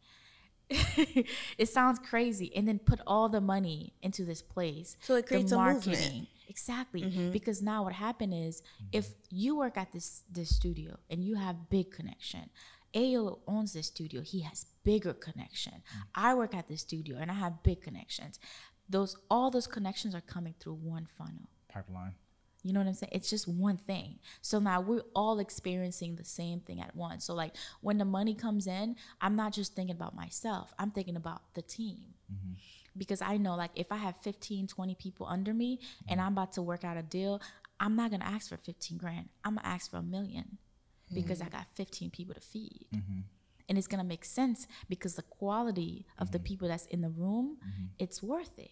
it 0.70 1.68
sounds 1.68 1.98
crazy. 1.98 2.54
And 2.54 2.66
then 2.68 2.78
put 2.78 3.00
all 3.06 3.28
the 3.28 3.40
money 3.40 3.94
into 4.02 4.24
this 4.24 4.42
place. 4.42 4.96
So 5.00 5.14
it 5.16 5.26
creates 5.26 5.50
the 5.50 5.56
marketing. 5.56 5.94
a 5.94 6.02
movement. 6.02 6.28
Exactly. 6.48 7.02
Mm-hmm. 7.02 7.30
Because 7.30 7.62
now 7.62 7.84
what 7.84 7.92
happened 7.92 8.34
is 8.34 8.60
mm-hmm. 8.60 8.86
if 8.92 9.14
you 9.30 9.56
work 9.56 9.78
at 9.78 9.92
this 9.92 10.22
this 10.30 10.54
studio 10.54 10.96
and 11.10 11.24
you 11.24 11.36
have 11.36 11.70
big 11.70 11.90
connection, 11.90 12.50
Ayo 12.94 13.38
owns 13.46 13.72
this 13.74 13.86
studio, 13.86 14.22
he 14.22 14.40
has 14.42 14.66
bigger 14.84 15.12
connection. 15.14 15.72
Mm-hmm. 15.72 16.26
I 16.26 16.34
work 16.34 16.54
at 16.54 16.68
this 16.68 16.80
studio 16.82 17.16
and 17.18 17.30
I 17.30 17.34
have 17.34 17.62
big 17.62 17.80
connections. 17.82 18.38
Those 18.90 19.16
all 19.30 19.50
those 19.50 19.66
connections 19.66 20.14
are 20.14 20.22
coming 20.22 20.54
through 20.60 20.74
one 20.82 21.06
funnel. 21.16 21.48
Pipeline. 21.70 22.14
You 22.62 22.72
know 22.72 22.80
what 22.80 22.88
I'm 22.88 22.94
saying? 22.94 23.10
It's 23.12 23.30
just 23.30 23.46
one 23.46 23.76
thing. 23.76 24.18
So 24.42 24.58
now 24.58 24.80
we're 24.80 25.02
all 25.14 25.38
experiencing 25.38 26.16
the 26.16 26.24
same 26.24 26.60
thing 26.60 26.80
at 26.80 26.94
once. 26.96 27.24
So, 27.24 27.34
like 27.34 27.54
when 27.80 27.98
the 27.98 28.04
money 28.04 28.34
comes 28.34 28.66
in, 28.66 28.96
I'm 29.20 29.36
not 29.36 29.52
just 29.52 29.74
thinking 29.74 29.94
about 29.94 30.14
myself, 30.14 30.74
I'm 30.78 30.90
thinking 30.90 31.16
about 31.16 31.42
the 31.54 31.62
team. 31.62 32.14
Mm-hmm. 32.32 32.54
Because 32.96 33.22
I 33.22 33.36
know, 33.36 33.54
like, 33.54 33.70
if 33.76 33.92
I 33.92 33.96
have 33.96 34.16
15, 34.22 34.66
20 34.66 34.94
people 34.96 35.26
under 35.26 35.54
me 35.54 35.76
mm-hmm. 35.76 36.04
and 36.12 36.20
I'm 36.20 36.32
about 36.32 36.52
to 36.54 36.62
work 36.62 36.82
out 36.82 36.96
a 36.96 37.02
deal, 37.02 37.40
I'm 37.78 37.94
not 37.94 38.10
going 38.10 38.20
to 38.20 38.26
ask 38.26 38.48
for 38.48 38.56
15 38.56 38.98
grand. 38.98 39.28
I'm 39.44 39.52
going 39.54 39.62
to 39.62 39.68
ask 39.68 39.88
for 39.88 39.98
a 39.98 40.00
1000000 40.00 40.10
mm-hmm. 40.12 41.14
because 41.14 41.40
I 41.40 41.44
mm-hmm. 41.44 41.58
got 41.58 41.66
15 41.76 42.10
people 42.10 42.34
to 42.34 42.40
feed 42.40 42.86
mm-hmm. 42.94 43.20
and 43.68 43.78
it's 43.78 43.86
gonna 43.86 44.02
make 44.04 44.24
sense 44.24 44.66
because 44.88 45.14
the 45.14 45.22
quality 45.22 46.06
of 46.18 46.26
mm-hmm. 46.28 46.32
the 46.32 46.38
people 46.40 46.68
that's 46.68 46.86
in 46.86 47.00
the 47.02 47.08
room 47.10 47.56
mm-hmm. 47.62 47.84
it's 47.98 48.20
worth 48.22 48.58
it 48.58 48.70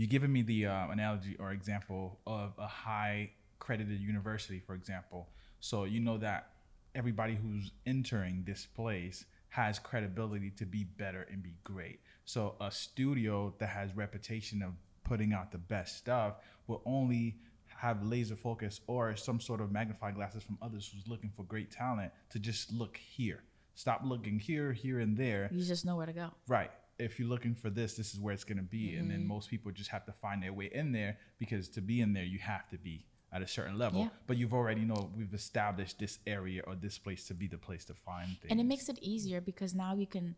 you're 0.00 0.08
giving 0.08 0.32
me 0.32 0.40
the 0.40 0.64
uh, 0.64 0.88
analogy 0.90 1.36
or 1.38 1.52
example 1.52 2.20
of 2.26 2.54
a 2.58 2.66
high 2.66 3.28
credited 3.58 4.00
university, 4.00 4.58
for 4.58 4.74
example. 4.74 5.28
So 5.60 5.84
you 5.84 6.00
know 6.00 6.16
that 6.16 6.52
everybody 6.94 7.34
who's 7.36 7.70
entering 7.84 8.44
this 8.46 8.64
place 8.64 9.26
has 9.48 9.78
credibility 9.78 10.48
to 10.56 10.64
be 10.64 10.84
better 10.84 11.26
and 11.30 11.42
be 11.42 11.52
great. 11.64 12.00
So 12.24 12.54
a 12.62 12.70
studio 12.70 13.52
that 13.58 13.68
has 13.68 13.94
reputation 13.94 14.62
of 14.62 14.72
putting 15.04 15.34
out 15.34 15.52
the 15.52 15.58
best 15.58 15.98
stuff 15.98 16.36
will 16.66 16.80
only 16.86 17.36
have 17.66 18.02
laser 18.02 18.36
focus 18.36 18.80
or 18.86 19.14
some 19.16 19.38
sort 19.38 19.60
of 19.60 19.70
magnifying 19.70 20.14
glasses 20.14 20.42
from 20.42 20.56
others 20.62 20.90
who's 20.94 21.06
looking 21.08 21.30
for 21.36 21.42
great 21.42 21.70
talent 21.70 22.10
to 22.30 22.38
just 22.38 22.72
look 22.72 22.96
here. 22.96 23.40
Stop 23.74 24.00
looking 24.02 24.38
here, 24.38 24.72
here 24.72 24.98
and 25.00 25.14
there. 25.14 25.50
You 25.52 25.62
just 25.62 25.84
know 25.84 25.96
where 25.96 26.06
to 26.06 26.12
go. 26.14 26.30
Right 26.48 26.70
if 27.00 27.18
you're 27.18 27.28
looking 27.28 27.54
for 27.54 27.70
this, 27.70 27.94
this 27.94 28.14
is 28.14 28.20
where 28.20 28.32
it's 28.34 28.44
going 28.44 28.58
to 28.58 28.62
be. 28.62 28.90
Mm-hmm. 28.92 29.00
And 29.00 29.10
then 29.10 29.18
mm-hmm. 29.20 29.28
most 29.28 29.50
people 29.50 29.72
just 29.72 29.90
have 29.90 30.04
to 30.06 30.12
find 30.12 30.42
their 30.42 30.52
way 30.52 30.70
in 30.72 30.92
there 30.92 31.16
because 31.38 31.68
to 31.70 31.80
be 31.80 32.00
in 32.00 32.12
there, 32.12 32.24
you 32.24 32.38
have 32.38 32.68
to 32.70 32.78
be 32.78 33.06
at 33.32 33.42
a 33.42 33.48
certain 33.48 33.78
level. 33.78 34.02
Yeah. 34.02 34.08
But 34.26 34.36
you've 34.36 34.52
already 34.54 34.82
know 34.82 35.10
we've 35.16 35.34
established 35.34 35.98
this 35.98 36.18
area 36.26 36.62
or 36.66 36.74
this 36.74 36.98
place 36.98 37.26
to 37.28 37.34
be 37.34 37.46
the 37.46 37.58
place 37.58 37.84
to 37.86 37.94
find 37.94 38.28
things. 38.28 38.50
And 38.50 38.60
it 38.60 38.64
makes 38.66 38.88
it 38.88 38.98
easier 39.00 39.40
because 39.40 39.74
now 39.74 39.94
we 39.94 40.06
can 40.06 40.36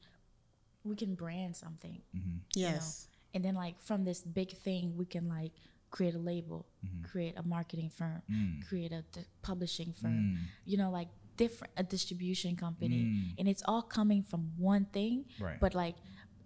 we 0.84 0.96
can 0.96 1.14
brand 1.14 1.56
something. 1.56 2.00
Mm-hmm. 2.16 2.38
Yes. 2.54 3.08
Know? 3.08 3.18
And 3.36 3.44
then 3.44 3.54
like 3.54 3.80
from 3.80 4.04
this 4.04 4.20
big 4.22 4.52
thing, 4.52 4.94
we 4.96 5.04
can 5.06 5.28
like 5.28 5.52
create 5.90 6.14
a 6.14 6.18
label, 6.18 6.66
mm-hmm. 6.84 7.04
create 7.04 7.34
a 7.38 7.42
marketing 7.42 7.90
firm, 7.90 8.22
mm. 8.30 8.66
create 8.68 8.92
a 8.92 9.04
publishing 9.42 9.92
firm. 9.92 10.12
Mm. 10.12 10.36
You 10.64 10.78
know, 10.78 10.90
like 10.90 11.08
different 11.36 11.72
a 11.76 11.82
distribution 11.82 12.56
company, 12.56 13.04
mm. 13.04 13.30
and 13.38 13.48
it's 13.48 13.62
all 13.64 13.82
coming 13.82 14.22
from 14.22 14.50
one 14.58 14.86
thing. 14.86 15.26
Right. 15.40 15.58
But 15.60 15.74
like 15.74 15.94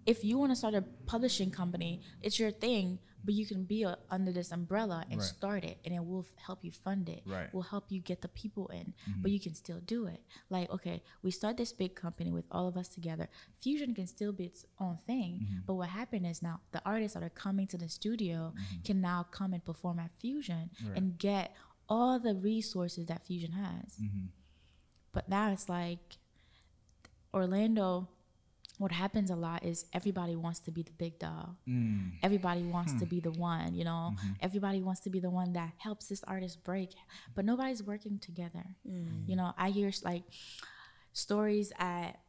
if 0.07 0.23
you 0.23 0.37
want 0.37 0.51
to 0.53 0.55
start 0.55 0.73
a 0.73 0.81
publishing 1.05 1.51
company, 1.51 2.01
it's 2.23 2.39
your 2.39 2.49
thing, 2.49 2.97
but 3.25 3.33
you 3.33 3.45
can 3.45 3.65
be 3.65 3.83
a, 3.83 3.97
under 4.09 4.31
this 4.31 4.53
umbrella 4.53 5.03
and 5.11 5.19
right. 5.19 5.27
start 5.27 5.65
it, 5.65 5.77
and 5.83 5.93
it 5.93 5.99
will 6.03 6.25
f- 6.25 6.31
help 6.45 6.59
you 6.63 6.71
fund 6.71 7.09
it. 7.09 7.23
Right. 7.25 7.53
Will 7.53 7.61
help 7.61 7.87
you 7.91 7.99
get 7.99 8.21
the 8.21 8.29
people 8.29 8.67
in, 8.69 8.93
mm-hmm. 9.11 9.21
but 9.21 9.31
you 9.31 9.39
can 9.39 9.53
still 9.53 9.79
do 9.85 10.07
it. 10.07 10.21
Like, 10.49 10.71
okay, 10.71 11.03
we 11.23 11.31
start 11.31 11.57
this 11.57 11.73
big 11.73 11.93
company 11.93 12.31
with 12.31 12.45
all 12.51 12.69
of 12.69 12.77
us 12.77 12.87
together. 12.87 13.27
Fusion 13.61 13.93
can 13.93 14.07
still 14.07 14.31
be 14.31 14.45
its 14.45 14.65
own 14.79 14.97
thing, 15.05 15.41
mm-hmm. 15.43 15.59
but 15.67 15.73
what 15.73 15.89
happened 15.89 16.25
is 16.25 16.41
now 16.41 16.61
the 16.71 16.81
artists 16.85 17.15
that 17.15 17.23
are 17.23 17.29
coming 17.29 17.67
to 17.67 17.77
the 17.77 17.89
studio 17.89 18.53
mm-hmm. 18.55 18.81
can 18.85 19.01
now 19.01 19.27
come 19.29 19.51
and 19.53 19.63
perform 19.65 19.99
at 19.99 20.09
Fusion 20.21 20.69
right. 20.87 20.97
and 20.97 21.17
get 21.17 21.53
all 21.89 22.17
the 22.17 22.33
resources 22.33 23.07
that 23.07 23.27
Fusion 23.27 23.51
has. 23.51 23.95
Mm-hmm. 24.01 24.27
But 25.11 25.27
now 25.27 25.51
it's 25.51 25.67
like 25.67 26.17
Orlando 27.33 28.07
what 28.77 28.91
happens 28.91 29.29
a 29.31 29.35
lot 29.35 29.63
is 29.65 29.85
everybody 29.93 30.35
wants 30.35 30.59
to 30.59 30.71
be 30.71 30.83
the 30.83 30.91
big 30.91 31.17
dog. 31.17 31.55
Mm. 31.67 32.11
Everybody 32.21 32.61
wants 32.63 32.91
hmm. 32.93 32.99
to 32.99 33.05
be 33.07 33.19
the 33.19 33.31
one, 33.31 33.73
you 33.73 33.83
know. 33.83 34.11
Mm-hmm. 34.13 34.33
Everybody 34.39 34.81
wants 34.83 35.01
to 35.01 35.09
be 35.09 35.19
the 35.19 35.31
one 35.31 35.53
that 35.53 35.71
helps 35.77 36.07
this 36.07 36.23
artist 36.27 36.63
break, 36.63 36.91
but 37.33 37.43
nobody's 37.43 37.81
working 37.81 38.19
together. 38.19 38.63
Mm. 38.87 39.23
You 39.27 39.35
know, 39.35 39.51
I 39.57 39.69
hear 39.71 39.89
like 40.03 40.21
stories 41.13 41.73
at 41.79 42.19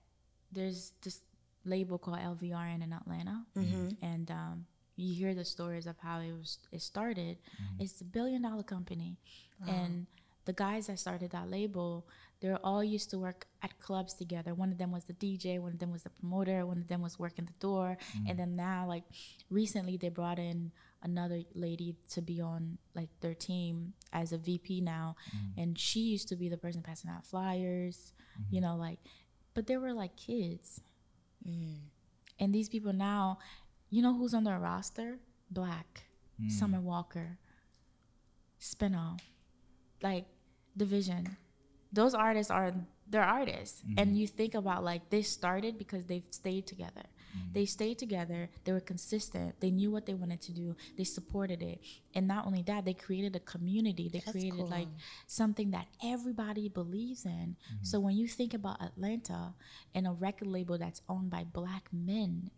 there's 0.50 0.92
this 1.02 1.20
label 1.66 1.98
called 1.98 2.18
LVRN 2.18 2.82
in 2.82 2.94
Atlanta, 2.94 3.44
mm-hmm. 3.54 3.88
and 4.02 4.30
um, 4.30 4.64
you 4.96 5.14
hear 5.14 5.34
the 5.34 5.44
stories 5.44 5.86
of 5.86 5.96
how 5.98 6.20
it 6.20 6.32
was 6.32 6.58
it 6.72 6.80
started. 6.80 7.36
mm 7.60 7.82
It's 7.84 8.00
a 8.00 8.04
billion 8.06 8.40
dollar 8.40 8.62
company, 8.62 9.18
wow. 9.60 9.74
and 9.74 10.06
the 10.46 10.54
guys 10.54 10.86
that 10.86 10.98
started 10.98 11.30
that 11.32 11.50
label 11.50 12.06
they 12.40 12.48
were 12.48 12.60
all 12.62 12.84
used 12.84 13.10
to 13.10 13.18
work 13.18 13.46
at 13.62 13.78
clubs 13.80 14.14
together. 14.14 14.54
One 14.54 14.70
of 14.70 14.78
them 14.78 14.92
was 14.92 15.04
the 15.04 15.12
DJ, 15.14 15.58
one 15.58 15.72
of 15.72 15.78
them 15.80 15.90
was 15.90 16.04
the 16.04 16.10
promoter, 16.10 16.64
one 16.66 16.78
of 16.78 16.86
them 16.86 17.02
was 17.02 17.18
working 17.18 17.44
the 17.46 17.52
door. 17.58 17.98
Mm-hmm. 18.16 18.26
And 18.30 18.34
mm. 18.34 18.36
then 18.42 18.56
now, 18.56 18.84
like 18.86 19.02
recently, 19.50 19.96
they 19.96 20.08
brought 20.08 20.38
in 20.38 20.70
another 21.02 21.42
lady 21.54 21.96
to 22.10 22.20
be 22.22 22.40
on 22.40 22.78
like 22.94 23.08
their 23.20 23.34
team 23.34 23.92
as 24.12 24.32
a 24.32 24.38
VP 24.38 24.80
now. 24.82 25.16
Mm-hmm. 25.36 25.60
And 25.60 25.78
she 25.78 26.00
used 26.00 26.28
to 26.28 26.36
be 26.36 26.48
the 26.48 26.56
person 26.56 26.80
passing 26.82 27.10
out 27.10 27.26
flyers, 27.26 28.12
mm-hmm. 28.40 28.54
you 28.54 28.60
know, 28.60 28.76
like, 28.76 28.98
but 29.54 29.66
they 29.66 29.76
were 29.76 29.92
like 29.92 30.16
kids. 30.16 30.80
Mm. 31.48 31.78
And 32.38 32.54
these 32.54 32.68
people 32.68 32.92
now, 32.92 33.38
you 33.90 34.00
know 34.00 34.16
who's 34.16 34.34
on 34.34 34.44
their 34.44 34.58
roster? 34.58 35.18
6LACK, 35.52 36.04
mm. 36.42 36.50
Summer 36.52 36.78
Walker, 36.80 37.38
Spinall, 38.62 39.18
like 40.02 40.26
Division 40.76 41.36
those 41.92 42.14
artists 42.14 42.50
are 42.50 42.72
they're 43.10 43.22
artists 43.22 43.80
mm-hmm. 43.80 43.94
and 43.98 44.18
you 44.18 44.26
think 44.26 44.54
about 44.54 44.84
like 44.84 45.08
they 45.08 45.22
started 45.22 45.78
because 45.78 46.04
they've 46.04 46.26
stayed 46.30 46.66
together 46.66 47.00
mm-hmm. 47.00 47.52
they 47.54 47.64
stayed 47.64 47.98
together 47.98 48.50
they 48.64 48.72
were 48.72 48.80
consistent 48.80 49.58
they 49.60 49.70
knew 49.70 49.90
what 49.90 50.04
they 50.04 50.12
wanted 50.12 50.40
to 50.42 50.52
do 50.52 50.76
they 50.98 51.04
supported 51.04 51.62
it 51.62 51.80
and 52.14 52.28
not 52.28 52.44
only 52.46 52.62
that 52.62 52.84
they 52.84 52.92
created 52.92 53.34
a 53.34 53.40
community 53.40 54.10
they 54.12 54.18
That's 54.18 54.30
created 54.32 54.58
cool. 54.58 54.68
like 54.68 54.88
something 55.26 55.70
that 55.70 55.86
everybody 56.04 56.68
believes 56.68 57.24
in 57.24 57.56
mm-hmm. 57.56 57.82
so 57.84 57.98
when 57.98 58.14
you 58.16 58.28
think 58.28 58.52
about 58.52 58.82
atlanta 58.82 59.54
and 59.94 60.06
a 60.06 60.12
record 60.12 60.48
label 60.48 60.76
that's 60.76 61.00
owned 61.08 61.30
by 61.30 61.44
black 61.50 61.88
men 61.90 62.50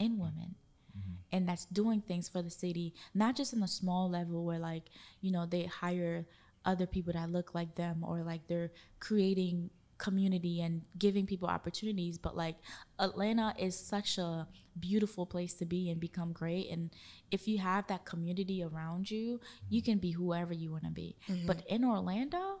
and 0.00 0.14
mm-hmm. 0.14 0.22
women 0.22 0.54
mm-hmm. 0.98 1.12
and 1.30 1.48
that's 1.48 1.66
doing 1.66 2.00
things 2.00 2.28
for 2.28 2.42
the 2.42 2.50
city 2.50 2.92
not 3.14 3.36
just 3.36 3.52
in 3.52 3.62
a 3.62 3.68
small 3.68 4.10
level 4.10 4.44
where 4.44 4.58
like 4.58 4.82
you 5.20 5.30
know 5.30 5.46
they 5.46 5.64
hire 5.66 6.26
other 6.66 6.84
people 6.86 7.12
that 7.12 7.30
look 7.30 7.54
like 7.54 7.74
them 7.76 8.04
or 8.06 8.22
like 8.22 8.46
they're 8.48 8.70
creating 9.00 9.70
community 9.98 10.60
and 10.60 10.82
giving 10.98 11.24
people 11.24 11.48
opportunities 11.48 12.18
but 12.18 12.36
like 12.36 12.56
Atlanta 12.98 13.54
is 13.58 13.78
such 13.78 14.18
a 14.18 14.46
beautiful 14.78 15.24
place 15.24 15.54
to 15.54 15.64
be 15.64 15.88
and 15.88 15.98
become 15.98 16.32
great 16.32 16.68
and 16.70 16.90
if 17.30 17.48
you 17.48 17.56
have 17.56 17.86
that 17.86 18.04
community 18.04 18.62
around 18.62 19.10
you 19.10 19.40
you 19.70 19.80
can 19.80 19.96
be 19.96 20.10
whoever 20.10 20.52
you 20.52 20.70
want 20.70 20.84
to 20.84 20.90
be 20.90 21.16
mm-hmm. 21.26 21.46
but 21.46 21.62
in 21.68 21.82
Orlando 21.82 22.58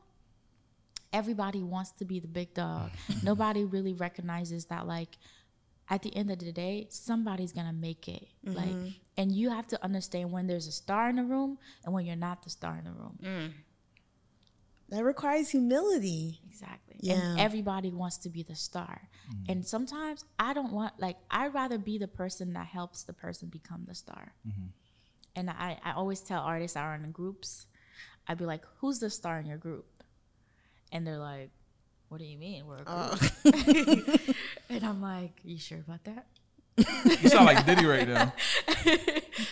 everybody 1.12 1.62
wants 1.62 1.90
to 1.92 2.06
be 2.06 2.20
the 2.20 2.26
big 2.28 2.54
dog 2.54 2.90
nobody 3.22 3.64
really 3.64 3.92
recognizes 3.92 4.66
that 4.66 4.86
like 4.86 5.18
at 5.90 6.02
the 6.02 6.16
end 6.16 6.30
of 6.30 6.38
the 6.38 6.52
day 6.52 6.86
somebody's 6.88 7.52
going 7.52 7.66
to 7.66 7.72
make 7.72 8.08
it 8.08 8.28
mm-hmm. 8.46 8.56
like 8.56 8.92
and 9.18 9.30
you 9.30 9.50
have 9.50 9.66
to 9.66 9.84
understand 9.84 10.32
when 10.32 10.46
there's 10.46 10.66
a 10.68 10.72
star 10.72 11.10
in 11.10 11.16
the 11.16 11.22
room 11.24 11.58
and 11.84 11.92
when 11.92 12.06
you're 12.06 12.16
not 12.16 12.42
the 12.42 12.48
star 12.48 12.78
in 12.78 12.84
the 12.84 12.92
room 12.98 13.18
mm 13.22 13.52
that 14.88 15.04
requires 15.04 15.48
humility. 15.50 16.40
Exactly. 16.48 16.96
Yeah. 17.00 17.14
And 17.14 17.40
everybody 17.40 17.90
wants 17.90 18.16
to 18.18 18.28
be 18.30 18.42
the 18.42 18.54
star. 18.54 19.08
Mm-hmm. 19.28 19.52
And 19.52 19.66
sometimes 19.66 20.24
I 20.38 20.52
don't 20.54 20.72
want 20.72 20.94
like 20.98 21.16
I'd 21.30 21.52
rather 21.52 21.78
be 21.78 21.98
the 21.98 22.08
person 22.08 22.52
that 22.54 22.66
helps 22.66 23.02
the 23.02 23.12
person 23.12 23.48
become 23.48 23.84
the 23.86 23.94
star. 23.94 24.32
Mm-hmm. 24.48 24.66
And 25.36 25.50
I, 25.50 25.78
I 25.84 25.92
always 25.92 26.20
tell 26.20 26.40
artists 26.42 26.74
that 26.74 26.80
are 26.84 26.94
in 26.94 27.10
groups, 27.10 27.66
I'd 28.26 28.38
be 28.38 28.46
like, 28.46 28.62
Who's 28.78 28.98
the 29.00 29.10
star 29.10 29.38
in 29.38 29.46
your 29.46 29.58
group? 29.58 29.86
And 30.92 31.06
they're 31.06 31.18
like, 31.18 31.50
What 32.08 32.18
do 32.18 32.24
you 32.24 32.38
mean? 32.38 32.64
We're 32.66 32.76
a 32.78 32.84
group. 32.84 33.22
Uh. 33.54 34.22
and 34.70 34.84
I'm 34.84 35.02
like, 35.02 35.32
You 35.44 35.58
sure 35.58 35.78
about 35.86 36.04
that? 36.04 36.26
you 36.78 37.30
sound 37.30 37.46
like 37.46 37.64
Diddy 37.66 37.84
right 37.86 38.08
now. 38.08 38.32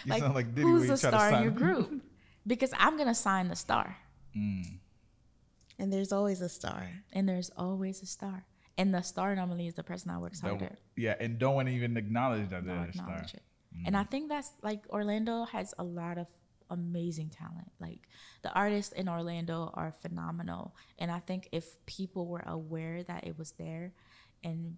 You 0.06 0.12
like, 0.12 0.23
sound 0.23 0.35
like 0.35 0.55
Diddy. 0.55 0.66
Who's 0.66 0.89
the 0.89 0.97
star 0.97 1.31
in 1.32 1.43
your 1.43 1.51
group? 1.51 2.02
Because 2.47 2.73
I'm 2.78 2.97
gonna 2.97 3.15
sign 3.15 3.48
the 3.48 3.56
star. 3.56 3.94
Mm. 4.36 4.78
And 5.78 5.92
there's 5.92 6.12
always 6.12 6.40
a 6.40 6.48
star. 6.48 6.88
And 7.12 7.28
there's 7.28 7.51
always 7.56 8.02
a 8.02 8.06
star. 8.06 8.44
And 8.78 8.94
the 8.94 9.02
star 9.02 9.34
normally 9.34 9.66
is 9.66 9.74
the 9.74 9.82
person 9.84 10.10
that 10.12 10.20
works 10.20 10.40
harder. 10.40 10.76
yeah, 10.96 11.14
and 11.20 11.38
don't 11.38 11.68
even 11.68 11.96
acknowledge 11.96 12.51
that 12.51 12.64
they're 12.66 12.74
acknowledge 12.74 12.94
a 12.94 12.98
star. 12.98 13.18
It. 13.34 13.42
Mm. 13.78 13.82
And 13.86 13.96
I 13.96 14.05
think 14.05 14.28
that's 14.28 14.52
like 14.62 14.84
Orlando 14.90 15.44
has 15.46 15.74
a 15.78 15.84
lot 15.84 16.18
of 16.18 16.26
amazing 16.70 17.30
talent. 17.30 17.70
Like 17.78 18.01
the 18.42 18.52
artists 18.52 18.92
in 18.92 19.09
Orlando 19.09 19.70
are 19.74 19.92
phenomenal. 20.02 20.74
And 20.98 21.10
I 21.10 21.20
think 21.20 21.48
if 21.52 21.84
people 21.86 22.26
were 22.26 22.42
aware 22.46 23.02
that 23.05 23.26
it 23.26 23.38
was 23.38 23.52
there 23.52 23.92
and 24.42 24.76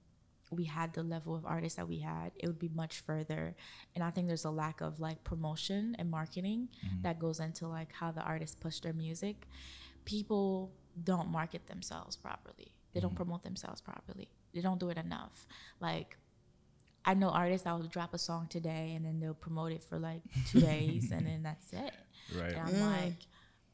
we 0.52 0.64
had 0.64 0.92
the 0.92 1.02
level 1.02 1.34
of 1.34 1.44
artists 1.46 1.76
that 1.76 1.88
we 1.88 2.00
had, 2.00 2.32
it 2.38 2.46
would 2.46 2.58
be 2.58 2.68
much 2.68 3.00
further. 3.00 3.56
And 3.94 4.04
I 4.04 4.10
think 4.10 4.26
there's 4.28 4.44
a 4.44 4.50
lack 4.50 4.80
of 4.82 5.00
like 5.00 5.24
promotion 5.24 5.96
and 5.98 6.10
marketing 6.10 6.68
mm-hmm. 6.86 7.02
that 7.02 7.18
goes 7.18 7.40
into 7.40 7.66
like 7.66 7.92
how 7.94 8.12
the 8.12 8.20
artists 8.20 8.54
push 8.56 8.80
their 8.80 8.92
music. 8.92 9.46
People 10.04 10.70
don't 11.04 11.28
market 11.28 11.66
themselves 11.66 12.16
properly. 12.16 12.68
They 12.92 13.00
don't 13.00 13.10
mm-hmm. 13.10 13.16
promote 13.16 13.42
themselves 13.42 13.80
properly. 13.80 14.28
They 14.54 14.60
don't 14.60 14.80
do 14.80 14.88
it 14.88 14.98
enough. 14.98 15.46
Like 15.80 16.16
I 17.04 17.14
know 17.14 17.28
artists 17.28 17.64
that 17.64 17.72
will 17.72 17.86
drop 17.86 18.14
a 18.14 18.18
song 18.18 18.46
today 18.48 18.92
and 18.96 19.04
then 19.04 19.20
they'll 19.20 19.34
promote 19.34 19.72
it 19.72 19.82
for 19.82 19.98
like 19.98 20.22
two 20.48 20.60
days 20.60 21.12
and 21.12 21.26
then 21.26 21.42
that's 21.42 21.72
it. 21.72 21.92
Right. 22.36 22.52
And 22.52 22.60
I'm 22.60 22.68
mm. 22.74 22.80
like, 23.04 23.14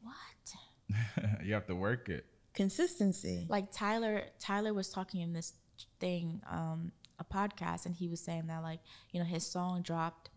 what? 0.02 1.44
you 1.44 1.54
have 1.54 1.66
to 1.68 1.74
work 1.74 2.08
it. 2.10 2.26
Consistency. 2.54 3.46
Like 3.48 3.72
Tyler, 3.72 4.24
Tyler 4.38 4.74
was 4.74 4.90
talking 4.90 5.22
in 5.22 5.32
this 5.32 5.54
thing, 6.00 6.42
um, 6.50 6.92
a 7.18 7.24
podcast, 7.24 7.86
and 7.86 7.94
he 7.94 8.08
was 8.08 8.20
saying 8.20 8.48
that 8.48 8.62
like, 8.62 8.80
you 9.12 9.20
know, 9.20 9.24
his 9.24 9.46
song 9.46 9.80
dropped 9.80 10.28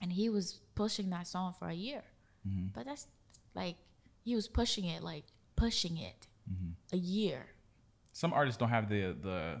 and 0.00 0.10
he 0.12 0.30
was 0.30 0.60
pushing 0.76 1.10
that 1.10 1.26
song 1.26 1.54
for 1.58 1.68
a 1.68 1.74
year. 1.74 2.02
Mm-hmm. 2.48 2.68
But 2.72 2.86
that's 2.86 3.06
like 3.54 3.76
he 4.24 4.34
was 4.34 4.48
pushing 4.48 4.84
it 4.86 5.02
like 5.02 5.24
pushing 5.58 5.98
it 5.98 6.26
mm-hmm. 6.50 6.70
a 6.96 6.98
year. 6.98 7.44
Some 8.12 8.32
artists 8.32 8.58
don't 8.58 8.70
have 8.70 8.88
the 8.88 9.14
the 9.20 9.56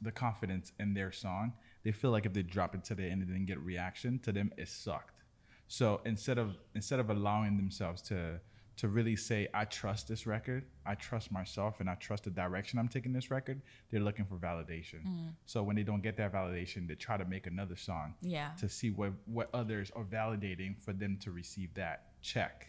the 0.00 0.12
confidence 0.12 0.72
in 0.80 0.94
their 0.94 1.12
song. 1.12 1.52
They 1.84 1.92
feel 1.92 2.10
like 2.10 2.26
if 2.26 2.32
they 2.32 2.42
drop 2.42 2.74
it 2.74 2.84
today 2.84 3.10
and 3.10 3.20
it 3.22 3.26
didn't 3.26 3.46
get 3.46 3.58
reaction 3.60 4.18
to 4.20 4.32
them, 4.32 4.52
it 4.56 4.68
sucked. 4.68 5.20
So 5.68 6.00
instead 6.04 6.38
of 6.38 6.56
instead 6.74 7.00
of 7.00 7.10
allowing 7.10 7.56
themselves 7.56 8.00
to 8.02 8.40
to 8.74 8.88
really 8.88 9.14
say, 9.16 9.48
I 9.52 9.66
trust 9.66 10.08
this 10.08 10.26
record, 10.26 10.64
I 10.86 10.94
trust 10.94 11.30
myself, 11.30 11.80
and 11.80 11.90
I 11.90 11.94
trust 11.96 12.24
the 12.24 12.30
direction 12.30 12.78
I'm 12.78 12.88
taking 12.88 13.12
this 13.12 13.30
record, 13.30 13.60
they're 13.90 14.00
looking 14.00 14.24
for 14.24 14.36
validation. 14.36 15.04
Mm. 15.06 15.32
So 15.44 15.62
when 15.62 15.76
they 15.76 15.82
don't 15.82 16.00
get 16.02 16.16
that 16.16 16.32
validation, 16.32 16.88
they 16.88 16.94
try 16.94 17.18
to 17.18 17.26
make 17.26 17.46
another 17.46 17.76
song 17.76 18.14
yeah. 18.22 18.52
to 18.60 18.70
see 18.70 18.90
what, 18.90 19.12
what 19.26 19.50
others 19.52 19.92
are 19.94 20.04
validating 20.04 20.80
for 20.82 20.94
them 20.94 21.18
to 21.20 21.30
receive 21.32 21.74
that 21.74 22.12
check 22.22 22.68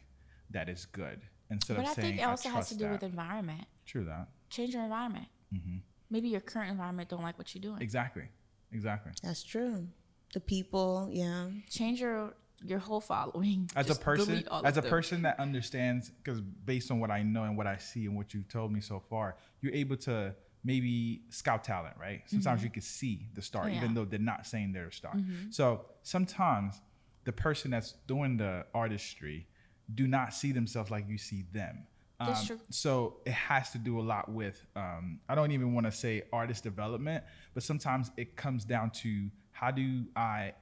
that 0.51 0.67
is 0.67 0.85
good. 0.85 1.21
Instead 1.49 1.77
but 1.77 1.83
of 1.85 1.91
I 1.91 1.93
saying, 1.93 2.07
think 2.09 2.21
it 2.21 2.25
also 2.25 2.49
has 2.49 2.69
to 2.69 2.75
do 2.75 2.85
that. 2.85 2.91
with 2.91 3.03
environment. 3.03 3.65
True 3.85 4.05
that. 4.05 4.27
Change 4.49 4.73
your 4.73 4.83
environment. 4.83 5.27
Mm-hmm. 5.53 5.77
Maybe 6.09 6.29
your 6.29 6.41
current 6.41 6.71
environment 6.71 7.09
don't 7.09 7.21
like 7.23 7.37
what 7.37 7.53
you're 7.53 7.61
doing. 7.61 7.81
Exactly. 7.81 8.23
Exactly. 8.71 9.11
That's 9.23 9.43
true. 9.43 9.87
The 10.33 10.39
people, 10.39 11.09
yeah. 11.11 11.47
Change 11.69 11.99
your 12.01 12.33
your 12.65 12.79
whole 12.79 13.01
following 13.01 13.69
as 13.75 13.87
Just 13.87 13.99
a 13.99 14.03
person 14.05 14.45
as 14.63 14.77
a 14.77 14.81
them. 14.81 14.89
person 14.89 15.21
that 15.23 15.37
understands 15.37 16.09
because 16.23 16.39
based 16.39 16.91
on 16.91 16.99
what 17.01 17.11
i 17.11 17.21
know 17.21 17.43
and 17.43 17.57
what 17.57 17.67
i 17.67 17.75
see 17.75 18.05
and 18.05 18.15
what 18.15 18.33
you've 18.33 18.47
told 18.47 18.71
me 18.71 18.79
so 18.79 19.03
far 19.09 19.35
you're 19.59 19.73
able 19.73 19.97
to 19.97 20.33
maybe 20.63 21.23
scout 21.27 21.65
talent 21.65 21.93
right 21.99 22.19
mm-hmm. 22.19 22.27
sometimes 22.29 22.59
mm-hmm. 22.59 22.67
you 22.67 22.71
can 22.71 22.81
see 22.81 23.27
the 23.33 23.41
star 23.41 23.67
yeah. 23.69 23.75
even 23.75 23.93
though 23.93 24.05
they're 24.05 24.17
not 24.17 24.47
saying 24.47 24.71
they're 24.71 24.87
a 24.87 24.93
star 24.93 25.13
mm-hmm. 25.13 25.49
so 25.51 25.81
sometimes 26.03 26.79
the 27.25 27.33
person 27.33 27.69
that's 27.69 27.95
doing 28.07 28.37
the 28.37 28.65
artistry 28.73 29.45
do 29.93 30.07
not 30.07 30.33
see 30.33 30.51
themselves 30.51 30.91
like 30.91 31.07
you 31.07 31.17
see 31.17 31.45
them. 31.51 31.85
Um, 32.19 32.33
so 32.69 33.17
it 33.25 33.33
has 33.33 33.71
to 33.71 33.77
do 33.77 33.99
a 33.99 34.03
lot 34.03 34.31
with 34.31 34.65
um, 34.75 35.19
I 35.27 35.35
don't 35.35 35.51
even 35.51 35.73
want 35.73 35.87
to 35.87 35.91
say 35.91 36.23
artist 36.31 36.63
development, 36.63 37.23
but 37.53 37.63
sometimes 37.63 38.11
it 38.15 38.37
comes 38.37 38.63
down 38.63 38.91
to 39.01 39.29
how 39.51 39.71
do 39.71 40.05
I 40.15 40.53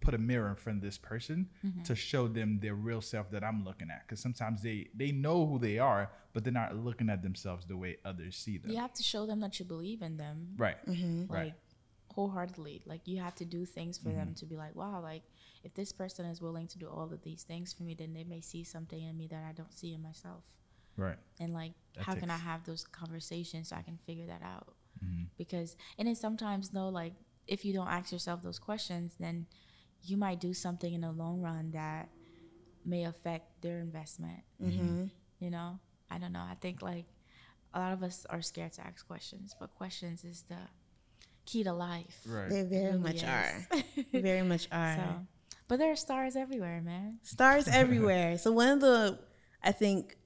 put 0.00 0.14
a 0.14 0.18
mirror 0.18 0.48
in 0.48 0.56
front 0.56 0.78
of 0.78 0.82
this 0.82 0.98
person 0.98 1.48
mm-hmm. 1.64 1.82
to 1.82 1.94
show 1.94 2.26
them 2.26 2.58
their 2.60 2.74
real 2.74 3.00
self 3.00 3.30
that 3.32 3.44
I'm 3.44 3.62
looking 3.64 3.88
at. 3.90 4.04
Because 4.06 4.20
sometimes 4.20 4.62
they 4.62 4.88
they 4.96 5.12
know 5.12 5.46
who 5.46 5.58
they 5.60 5.78
are, 5.78 6.10
but 6.32 6.42
they're 6.42 6.52
not 6.52 6.74
looking 6.74 7.08
at 7.08 7.22
themselves 7.22 7.66
the 7.66 7.76
way 7.76 7.98
others 8.04 8.34
see 8.34 8.58
them. 8.58 8.70
You 8.70 8.78
have 8.78 8.94
to 8.94 9.02
show 9.02 9.26
them 9.26 9.38
that 9.40 9.60
you 9.60 9.64
believe 9.64 10.02
in 10.02 10.16
them, 10.16 10.54
right? 10.56 10.84
Mm-hmm. 10.88 11.30
Like 11.30 11.30
right. 11.44 11.54
wholeheartedly. 12.14 12.82
Like 12.84 13.02
you 13.04 13.20
have 13.20 13.34
to 13.36 13.44
do 13.44 13.64
things 13.64 13.96
for 13.96 14.08
mm-hmm. 14.08 14.18
them 14.18 14.34
to 14.34 14.46
be 14.46 14.56
like, 14.56 14.74
wow, 14.74 15.00
like 15.00 15.22
if 15.66 15.74
this 15.74 15.90
person 15.92 16.24
is 16.24 16.40
willing 16.40 16.68
to 16.68 16.78
do 16.78 16.86
all 16.88 17.02
of 17.12 17.22
these 17.24 17.42
things 17.42 17.72
for 17.72 17.82
me, 17.82 17.92
then 17.94 18.14
they 18.14 18.22
may 18.22 18.40
see 18.40 18.62
something 18.62 19.02
in 19.02 19.18
me 19.18 19.26
that 19.26 19.42
I 19.46 19.52
don't 19.52 19.74
see 19.76 19.92
in 19.94 20.00
myself. 20.02 20.44
Right. 20.96 21.16
And 21.40 21.52
like, 21.52 21.72
that 21.96 22.04
how 22.04 22.12
takes... 22.12 22.20
can 22.22 22.30
I 22.30 22.36
have 22.36 22.62
those 22.64 22.84
conversations 22.84 23.68
so 23.68 23.76
I 23.76 23.82
can 23.82 23.98
figure 24.06 24.26
that 24.26 24.42
out? 24.44 24.68
Mm-hmm. 25.04 25.24
Because, 25.36 25.76
and 25.98 26.06
then 26.06 26.14
sometimes 26.14 26.68
though, 26.68 26.88
like, 26.88 27.14
if 27.48 27.64
you 27.64 27.74
don't 27.74 27.88
ask 27.88 28.12
yourself 28.12 28.42
those 28.42 28.60
questions, 28.60 29.16
then 29.18 29.46
you 30.04 30.16
might 30.16 30.38
do 30.38 30.54
something 30.54 30.94
in 30.94 31.00
the 31.00 31.10
long 31.10 31.40
run 31.40 31.72
that 31.72 32.10
may 32.84 33.02
affect 33.04 33.60
their 33.60 33.80
investment. 33.80 34.40
Mm-hmm. 34.62 35.06
You 35.40 35.50
know, 35.50 35.80
I 36.08 36.18
don't 36.18 36.32
know. 36.32 36.44
I 36.48 36.54
think 36.60 36.80
like 36.80 37.06
a 37.74 37.80
lot 37.80 37.92
of 37.92 38.04
us 38.04 38.24
are 38.30 38.40
scared 38.40 38.72
to 38.74 38.86
ask 38.86 39.04
questions, 39.04 39.56
but 39.58 39.74
questions 39.74 40.22
is 40.22 40.44
the 40.48 40.54
key 41.44 41.64
to 41.64 41.72
life. 41.72 42.20
Right. 42.28 42.48
They 42.50 42.62
very 42.62 42.84
really 42.86 42.98
much 42.98 43.14
is. 43.16 43.24
are. 43.24 43.64
very 44.20 44.42
much 44.42 44.68
are. 44.70 44.96
So 44.96 45.26
but 45.68 45.78
there 45.78 45.90
are 45.90 45.96
stars 45.96 46.36
everywhere, 46.36 46.80
man. 46.82 47.18
Stars 47.22 47.66
everywhere. 47.68 48.38
so 48.38 48.52
one 48.52 48.68
of 48.68 48.80
the 48.80 49.18
I 49.62 49.72
think 49.72 50.16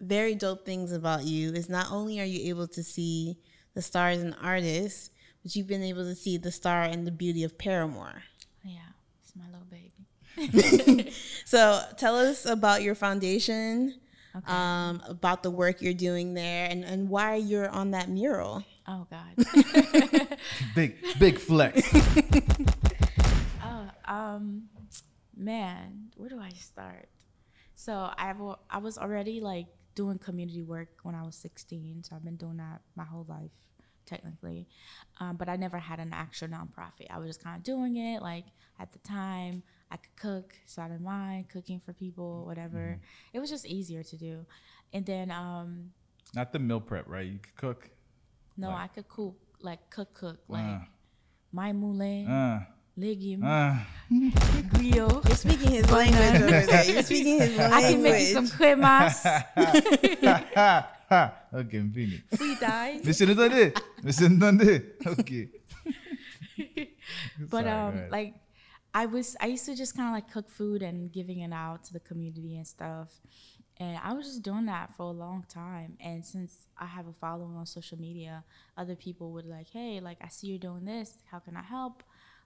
very 0.00 0.34
dope 0.34 0.66
things 0.66 0.92
about 0.92 1.24
you 1.24 1.52
is 1.52 1.68
not 1.68 1.90
only 1.90 2.20
are 2.20 2.24
you 2.24 2.48
able 2.50 2.66
to 2.68 2.82
see 2.82 3.38
the 3.74 3.80
stars 3.80 4.18
and 4.20 4.34
artists, 4.42 5.10
but 5.42 5.56
you've 5.56 5.66
been 5.66 5.82
able 5.82 6.04
to 6.04 6.14
see 6.14 6.36
the 6.36 6.52
star 6.52 6.82
and 6.82 7.06
the 7.06 7.10
beauty 7.10 7.44
of 7.44 7.56
Parramore. 7.56 8.20
Yeah, 8.64 8.80
it's 9.22 9.34
my 9.34 9.44
little 9.48 9.66
baby. 9.70 11.10
so 11.46 11.80
tell 11.96 12.16
us 12.18 12.44
about 12.44 12.82
your 12.82 12.94
foundation, 12.94 13.94
okay. 14.36 14.52
um, 14.52 15.02
about 15.08 15.42
the 15.42 15.50
work 15.50 15.80
you're 15.80 15.94
doing 15.94 16.34
there, 16.34 16.66
and, 16.70 16.84
and 16.84 17.08
why 17.08 17.36
you're 17.36 17.70
on 17.70 17.92
that 17.92 18.08
mural. 18.10 18.64
Oh 18.86 19.06
God. 19.10 19.64
big 20.74 20.96
big 21.18 21.38
flex. 21.38 21.82
Oh 23.62 23.86
um 24.04 24.64
man, 25.36 26.08
where 26.16 26.28
do 26.28 26.40
I 26.40 26.50
start? 26.50 27.08
So 27.74 28.10
I've 28.16 28.36
I 28.70 28.78
was 28.78 28.98
already 28.98 29.40
like 29.40 29.66
doing 29.94 30.18
community 30.18 30.62
work 30.62 30.88
when 31.02 31.14
I 31.14 31.22
was 31.22 31.34
16, 31.36 32.04
so 32.04 32.16
I've 32.16 32.24
been 32.24 32.36
doing 32.36 32.58
that 32.58 32.80
my 32.96 33.04
whole 33.04 33.26
life 33.28 33.50
technically, 34.06 34.66
um, 35.18 35.36
but 35.36 35.48
I 35.48 35.56
never 35.56 35.78
had 35.78 35.98
an 35.98 36.10
actual 36.12 36.48
nonprofit. 36.48 37.06
I 37.10 37.18
was 37.18 37.28
just 37.28 37.42
kind 37.42 37.56
of 37.56 37.62
doing 37.62 37.96
it 37.96 38.22
like 38.22 38.44
at 38.78 38.92
the 38.92 38.98
time. 39.00 39.62
I 39.90 39.96
could 39.96 40.16
cook, 40.16 40.54
so 40.66 40.82
I 40.82 40.88
didn't 40.88 41.02
mind 41.02 41.48
cooking 41.50 41.78
for 41.84 41.92
people, 41.92 42.38
mm-hmm. 42.38 42.48
whatever. 42.48 42.78
Mm-hmm. 42.78 43.36
It 43.36 43.38
was 43.40 43.50
just 43.50 43.64
easier 43.66 44.02
to 44.02 44.16
do. 44.16 44.44
And 44.92 45.06
then, 45.06 45.30
um, 45.30 45.90
not 46.34 46.52
the 46.52 46.58
meal 46.58 46.80
prep, 46.80 47.04
right? 47.08 47.26
You 47.26 47.38
could 47.38 47.54
cook. 47.56 47.90
No, 48.56 48.68
like. 48.70 48.76
I 48.80 48.86
could 48.88 49.08
cook 49.08 49.36
like 49.60 49.90
cook 49.90 50.12
cook 50.14 50.38
uh. 50.48 50.52
like 50.52 50.62
uh. 50.64 50.78
mayi 51.54 51.72
moulen. 51.74 52.28
Uh 52.28 52.64
legume, 52.96 53.42
ah. 53.44 53.86
griot. 54.70 55.26
You're 55.28 55.36
speaking 55.36 55.70
his 55.72 55.90
language 55.90 56.68
You're 56.88 57.02
speaking 57.02 57.38
his 57.40 57.56
language. 57.58 57.84
I 57.84 57.92
can 57.92 58.02
make 58.02 58.20
you 58.28 58.32
some 58.34 58.46
cremas. 58.46 59.24
okay, 61.54 61.78
I'm 61.78 61.90
finished. 61.92 62.28
Fritai. 62.30 63.04
Listen 63.04 64.36
to 64.36 64.62
that. 65.04 65.18
Okay. 65.18 65.48
but 67.50 67.66
um, 67.66 67.92
Sorry, 67.92 68.04
um, 68.04 68.10
like, 68.10 68.34
I 68.94 69.06
was 69.06 69.36
I 69.40 69.46
used 69.46 69.66
to 69.66 69.74
just 69.74 69.96
kind 69.96 70.08
of 70.08 70.14
like 70.14 70.30
cook 70.30 70.48
food 70.48 70.82
and 70.82 71.12
giving 71.12 71.40
it 71.40 71.52
out 71.52 71.82
to 71.84 71.92
the 71.92 72.00
community 72.00 72.56
and 72.56 72.66
stuff. 72.66 73.10
And 73.78 73.98
I 74.04 74.12
was 74.12 74.24
just 74.26 74.42
doing 74.42 74.66
that 74.66 74.92
for 74.96 75.02
a 75.06 75.10
long 75.10 75.44
time. 75.48 75.96
And 75.98 76.24
since 76.24 76.68
I 76.78 76.86
have 76.86 77.08
a 77.08 77.12
following 77.12 77.56
on 77.56 77.66
social 77.66 77.98
media, 77.98 78.44
other 78.78 78.94
people 78.94 79.32
would 79.32 79.46
like, 79.46 79.68
hey, 79.68 79.98
like 79.98 80.18
I 80.22 80.28
see 80.28 80.46
you're 80.46 80.60
doing 80.60 80.84
this. 80.84 81.14
How 81.28 81.40
can 81.40 81.56
I 81.56 81.62
help? 81.62 82.04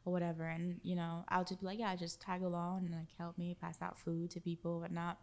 or 0.09 0.13
whatever. 0.13 0.45
And, 0.45 0.81
you 0.83 0.97
know, 0.97 1.25
I'll 1.29 1.45
just 1.45 1.61
be 1.61 1.67
like, 1.67 1.79
yeah, 1.79 1.91
I 1.91 1.97
just 1.97 2.21
tag 2.21 2.43
along 2.43 2.87
and 2.87 2.93
like 2.95 3.09
help 3.19 3.37
me 3.39 3.57
pass 3.61 3.81
out 3.83 3.99
food 3.99 4.31
to 4.33 4.41
people, 4.41 4.81
whatnot. 4.81 5.19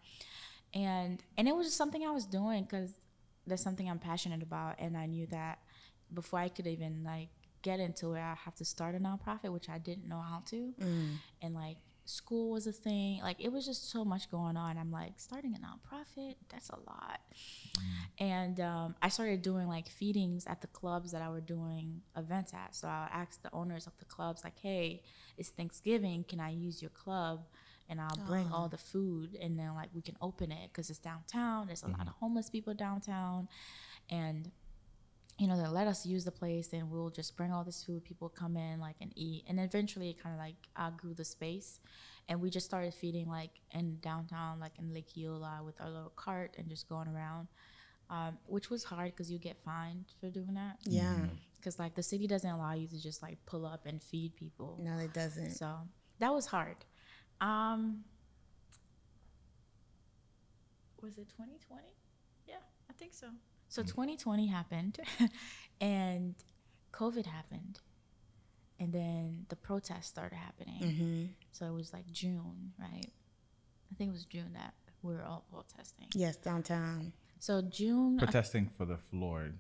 And, 0.74 1.24
and 1.38 1.48
it 1.48 1.56
was 1.56 1.68
just 1.68 1.78
something 1.78 2.06
I 2.06 2.12
was 2.12 2.26
doing 2.26 2.64
because 2.64 2.92
that's 3.48 3.64
something 3.64 3.90
I'm 3.90 4.00
passionate 4.00 4.44
about. 4.44 4.76
And 4.80 4.96
I 4.96 5.08
knew 5.08 5.26
that 5.28 5.60
before 6.14 6.40
I 6.40 6.50
could 6.50 6.68
even 6.68 7.04
like 7.04 7.30
get 7.64 7.80
into 7.80 8.14
it, 8.14 8.20
I 8.20 8.36
have 8.46 8.56
to 8.56 8.66
start 8.66 8.96
a 8.96 9.00
nonprofit, 9.00 9.50
which 9.52 9.70
I 9.70 9.80
didn't 9.80 10.08
know 10.08 10.20
how 10.20 10.44
to. 10.52 10.74
Mm. 10.80 11.06
And 11.42 11.56
like, 11.56 11.78
school 12.06 12.52
was 12.52 12.68
a 12.68 12.72
thing. 12.72 13.20
Like 13.22 13.38
it 13.44 13.52
was 13.52 13.66
just 13.66 13.92
so 13.92 14.06
much 14.06 14.30
going 14.32 14.56
on. 14.56 14.78
I'm 14.78 14.92
like 14.92 15.14
starting 15.18 15.56
a 15.56 15.58
nonprofit. 15.60 16.36
That's 16.50 16.70
a 16.70 16.78
lot. 16.88 17.20
And 18.20 18.60
um, 18.60 18.96
I 19.02 19.10
started 19.10 19.42
doing 19.42 19.68
like 19.68 19.90
feedings 19.90 20.46
at 20.48 20.62
the 20.62 20.68
clubs 20.68 21.12
that 21.12 21.22
I 21.22 21.30
were 21.30 21.42
doing 21.42 22.02
events 22.16 22.54
at. 22.54 22.76
So 22.76 22.88
I 22.88 23.10
asked 23.12 23.44
the 23.44 23.52
owners 23.54 23.88
of 23.88 23.94
the 23.98 24.06
clubs 24.06 24.44
like, 24.44 24.60
"Hey, 24.60 25.02
it's 25.38 25.50
Thanksgiving. 25.50 26.24
Can 26.24 26.40
I 26.40 26.52
use 26.52 26.82
your 26.82 26.92
club?" 26.92 27.46
And 27.90 28.00
I'll 28.02 28.20
oh. 28.20 28.28
bring 28.30 28.48
all 28.52 28.68
the 28.70 28.80
food, 28.80 29.38
and 29.42 29.60
then 29.60 29.76
like 29.76 29.90
we 29.94 30.02
can 30.02 30.16
open 30.22 30.52
it 30.52 30.70
because 30.72 30.90
it's 30.90 31.00
downtown. 31.00 31.68
There's 31.68 31.84
a 31.84 31.88
mm-hmm. 31.88 32.00
lot 32.00 32.08
of 32.08 32.14
homeless 32.16 32.50
people 32.50 32.74
downtown, 32.74 33.48
and 34.10 34.50
you 35.38 35.48
know, 35.48 35.62
they 35.62 35.68
let 35.68 35.88
us 35.88 36.06
use 36.06 36.24
the 36.24 36.32
place 36.32 36.72
and 36.72 36.90
we'll 36.90 37.10
just 37.10 37.36
bring 37.36 37.52
all 37.52 37.64
this 37.64 37.84
food. 37.84 38.06
People 38.06 38.30
come 38.30 38.56
in 38.56 38.80
like 38.80 38.96
and 39.02 39.12
eat. 39.16 39.44
And 39.50 39.60
eventually 39.60 40.10
it 40.12 40.22
kind 40.22 40.34
of 40.34 40.40
like 40.40 40.98
grew 40.98 41.14
the 41.14 41.26
space. 41.26 41.80
And 42.30 42.42
we 42.42 42.50
just 42.50 42.66
started 42.66 42.94
feeding 42.94 43.28
like 43.30 43.52
in 43.72 44.00
downtown, 44.00 44.60
like 44.60 44.72
in 44.80 44.94
Lake 44.94 45.16
Eola 45.18 45.62
with 45.64 45.80
our 45.82 45.90
little 45.90 46.14
cart 46.16 46.56
and 46.58 46.70
just 46.70 46.88
going 46.88 47.08
around, 47.08 47.48
um, 48.10 48.38
which 48.48 48.70
was 48.70 48.84
hard 48.84 49.12
because 49.12 49.30
you 49.30 49.38
get 49.38 49.58
fined 49.64 50.06
for 50.22 50.30
doing 50.30 50.54
that. 50.54 50.78
Yeah. 50.86 51.14
Because 51.58 51.76
mm-hmm. 51.76 51.84
like 51.84 51.96
the 51.96 52.04
city 52.04 52.28
doesn't 52.28 52.50
allow 52.50 52.74
you 52.74 52.88
to 52.88 53.02
just 53.02 53.22
like 53.22 53.38
pull 53.46 53.66
up 53.66 53.86
and 53.86 54.02
feed 54.02 54.36
people. 54.36 54.80
No, 54.82 54.98
it 55.00 55.14
doesn't. 55.14 55.52
So 55.52 55.70
that 56.20 56.34
was 56.34 56.46
hard. 56.46 56.78
Um, 57.42 58.06
was 61.02 61.18
it 61.18 61.28
2020? 61.30 61.84
Yeah, 62.48 62.56
I 62.90 62.94
think 62.94 63.14
so. 63.14 63.28
So 63.76 63.84
2020 63.84 64.48
happened 64.48 64.98
and 65.82 66.34
COVID 66.94 67.26
happened. 67.26 67.80
And 68.80 68.94
then 68.94 69.46
the 69.50 69.58
protests 69.58 70.08
started 70.08 70.38
happening. 70.38 70.80
Mm-hmm. 70.82 71.24
So 71.52 71.66
it 71.66 71.74
was 71.74 71.92
like 71.92 72.10
June, 72.10 72.72
right? 72.80 73.06
I 73.06 73.96
think 73.98 74.12
it 74.12 74.14
was 74.14 74.24
June 74.24 74.52
that 74.54 74.76
we 75.02 75.14
were 75.14 75.26
all 75.26 75.44
protesting. 75.52 76.08
Yes, 76.14 76.38
downtown. 76.38 77.12
So 77.40 77.62
June. 77.64 78.18
Uh, 78.18 78.24
protesting 78.24 78.70
for 78.78 78.86
the 78.86 78.96
Floyd. 78.98 79.58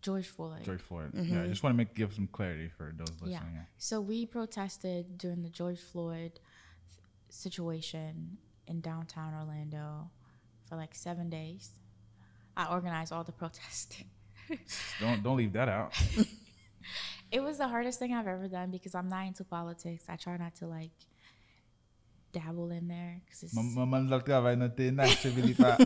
George 0.00 0.28
Floyd. 0.28 0.64
George 0.64 0.80
Floyd. 0.80 1.12
Mm-hmm. 1.12 1.34
Yeah, 1.34 1.42
I 1.42 1.46
just 1.46 1.62
want 1.62 1.74
to 1.74 1.76
make 1.76 1.94
give 1.94 2.14
some 2.14 2.28
clarity 2.28 2.70
for 2.74 2.94
those 2.96 3.12
listening. 3.20 3.32
Yeah. 3.32 3.64
So 3.76 4.00
we 4.00 4.24
protested 4.24 5.18
during 5.18 5.42
the 5.42 5.50
George 5.50 5.78
Floyd 5.78 6.40
situation 7.28 8.38
in 8.66 8.80
downtown 8.80 9.34
Orlando 9.34 10.10
for 10.66 10.76
like 10.76 10.94
seven 10.94 11.28
days 11.28 11.68
I 12.56 12.66
organized 12.70 13.12
all 13.12 13.24
the 13.24 13.32
protesting. 13.32 14.06
don't 15.00 15.22
don't 15.22 15.36
leave 15.36 15.52
that 15.54 15.68
out. 15.68 15.92
it 17.32 17.42
was 17.42 17.58
the 17.58 17.68
hardest 17.68 17.98
thing 17.98 18.12
I've 18.12 18.26
ever 18.26 18.48
done 18.48 18.70
because 18.70 18.94
I'm 18.94 19.08
not 19.08 19.26
into 19.26 19.44
politics. 19.44 20.04
I 20.08 20.16
try 20.16 20.36
not 20.36 20.54
to 20.56 20.66
like 20.66 20.90
dabble 22.32 22.70
in 22.70 22.88
there 22.88 23.20
because 23.24 23.42
it's. 23.44 23.54
My 23.54 23.62
man 23.84 24.08
not 24.08 24.78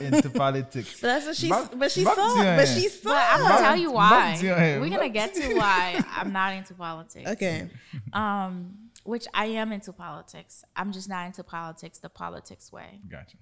into 0.02 0.30
politics. 0.38 1.01
But 1.01 1.06
that's 1.06 1.26
what 1.26 1.36
she's. 1.36 1.51
but 1.51 1.90
she's 1.93 2.05
back 2.05 2.56
But 2.59 2.68
she's 2.68 2.97
But 2.98 3.12
I'm 3.16 3.40
gonna 3.40 3.59
tell 3.59 3.76
you 3.76 3.93
why. 3.93 4.38
We're 4.80 4.88
gonna 4.88 5.09
get 5.09 5.34
to 5.34 5.55
why 5.56 6.02
I'm 6.10 6.32
not 6.32 6.55
into 6.55 6.74
politics. 6.74 7.30
Okay. 7.30 7.70
Um, 8.12 8.78
which 9.05 9.26
I 9.32 9.47
am 9.47 9.70
into 9.70 9.93
politics. 9.93 10.64
I'm 10.74 10.90
just 10.90 11.09
not 11.09 11.26
into 11.26 11.44
politics 11.44 11.98
the 11.98 12.09
politics 12.09 12.72
way. 12.72 13.01
Gotcha. 13.09 13.36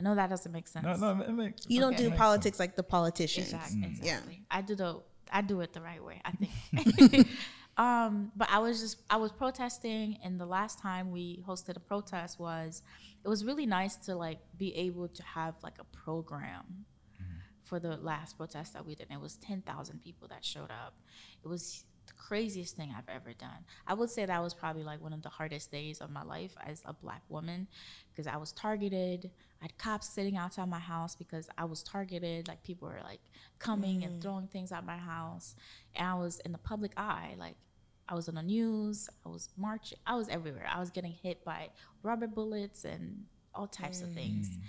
I 0.00 0.02
know 0.02 0.14
that 0.14 0.30
doesn't 0.30 0.50
make 0.50 0.66
sense. 0.66 0.86
No, 0.98 1.14
no, 1.14 1.22
it 1.22 1.30
makes. 1.30 1.66
You 1.68 1.78
don't 1.78 1.94
do 1.96 2.10
politics 2.10 2.56
sense. 2.56 2.58
like 2.70 2.74
the 2.74 2.82
politicians. 2.82 3.48
Exactly. 3.52 3.76
Mm. 3.78 3.84
exactly. 3.98 4.32
Yeah. 4.34 4.42
I 4.56 4.62
do 4.62 4.74
the 4.74 5.02
I 5.30 5.40
do 5.42 5.60
it 5.60 5.74
the 5.74 5.82
right 5.82 6.02
way. 6.02 6.22
I 6.24 6.30
think. 6.32 7.28
um, 7.76 8.32
but 8.34 8.48
I 8.50 8.60
was 8.60 8.80
just 8.80 8.98
I 9.10 9.16
was 9.18 9.30
protesting, 9.30 10.16
and 10.24 10.40
the 10.40 10.46
last 10.46 10.78
time 10.80 11.10
we 11.10 11.44
hosted 11.46 11.76
a 11.76 11.80
protest 11.80 12.40
was, 12.40 12.80
it 13.22 13.28
was 13.28 13.44
really 13.44 13.66
nice 13.66 13.96
to 14.06 14.14
like 14.14 14.38
be 14.56 14.74
able 14.74 15.06
to 15.08 15.22
have 15.22 15.54
like 15.62 15.78
a 15.78 15.84
program. 15.84 16.86
Mm-hmm. 17.22 17.24
For 17.64 17.78
the 17.78 17.98
last 17.98 18.36
protest 18.38 18.72
that 18.72 18.84
we 18.86 18.94
did, 18.96 19.06
and 19.10 19.18
it 19.18 19.22
was 19.22 19.36
ten 19.36 19.60
thousand 19.60 20.00
people 20.02 20.28
that 20.28 20.42
showed 20.44 20.70
up. 20.70 20.94
It 21.44 21.46
was 21.48 21.84
craziest 22.28 22.76
thing 22.76 22.94
I've 22.96 23.08
ever 23.08 23.32
done. 23.32 23.64
I 23.86 23.94
would 23.94 24.10
say 24.10 24.24
that 24.26 24.42
was 24.42 24.52
probably 24.54 24.82
like 24.84 25.00
one 25.00 25.12
of 25.12 25.22
the 25.22 25.28
hardest 25.28 25.70
days 25.72 26.00
of 26.00 26.10
my 26.10 26.22
life 26.22 26.54
as 26.66 26.82
a 26.84 26.92
black 26.92 27.22
woman 27.28 27.66
because 28.10 28.26
I 28.26 28.36
was 28.36 28.52
targeted. 28.52 29.30
I 29.60 29.64
had 29.64 29.78
cops 29.78 30.08
sitting 30.08 30.36
outside 30.36 30.68
my 30.68 30.78
house 30.78 31.16
because 31.16 31.48
I 31.56 31.64
was 31.64 31.82
targeted. 31.82 32.46
Like 32.46 32.62
people 32.62 32.88
were 32.88 33.00
like 33.02 33.20
coming 33.58 34.00
mm. 34.02 34.06
and 34.06 34.22
throwing 34.22 34.46
things 34.48 34.70
at 34.72 34.84
my 34.84 34.98
house. 34.98 35.56
And 35.96 36.06
I 36.06 36.14
was 36.14 36.38
in 36.44 36.52
the 36.52 36.58
public 36.58 36.92
eye. 36.96 37.34
Like 37.38 37.56
I 38.08 38.14
was 38.14 38.28
on 38.28 38.34
the 38.34 38.42
news. 38.42 39.08
I 39.24 39.28
was 39.30 39.48
marching. 39.56 39.98
I 40.06 40.16
was 40.16 40.28
everywhere. 40.28 40.66
I 40.72 40.78
was 40.78 40.90
getting 40.90 41.12
hit 41.12 41.44
by 41.44 41.68
rubber 42.02 42.26
bullets 42.26 42.84
and 42.84 43.24
all 43.54 43.66
types 43.66 44.02
mm. 44.02 44.04
of 44.04 44.12
things. 44.12 44.48
Mm. 44.50 44.60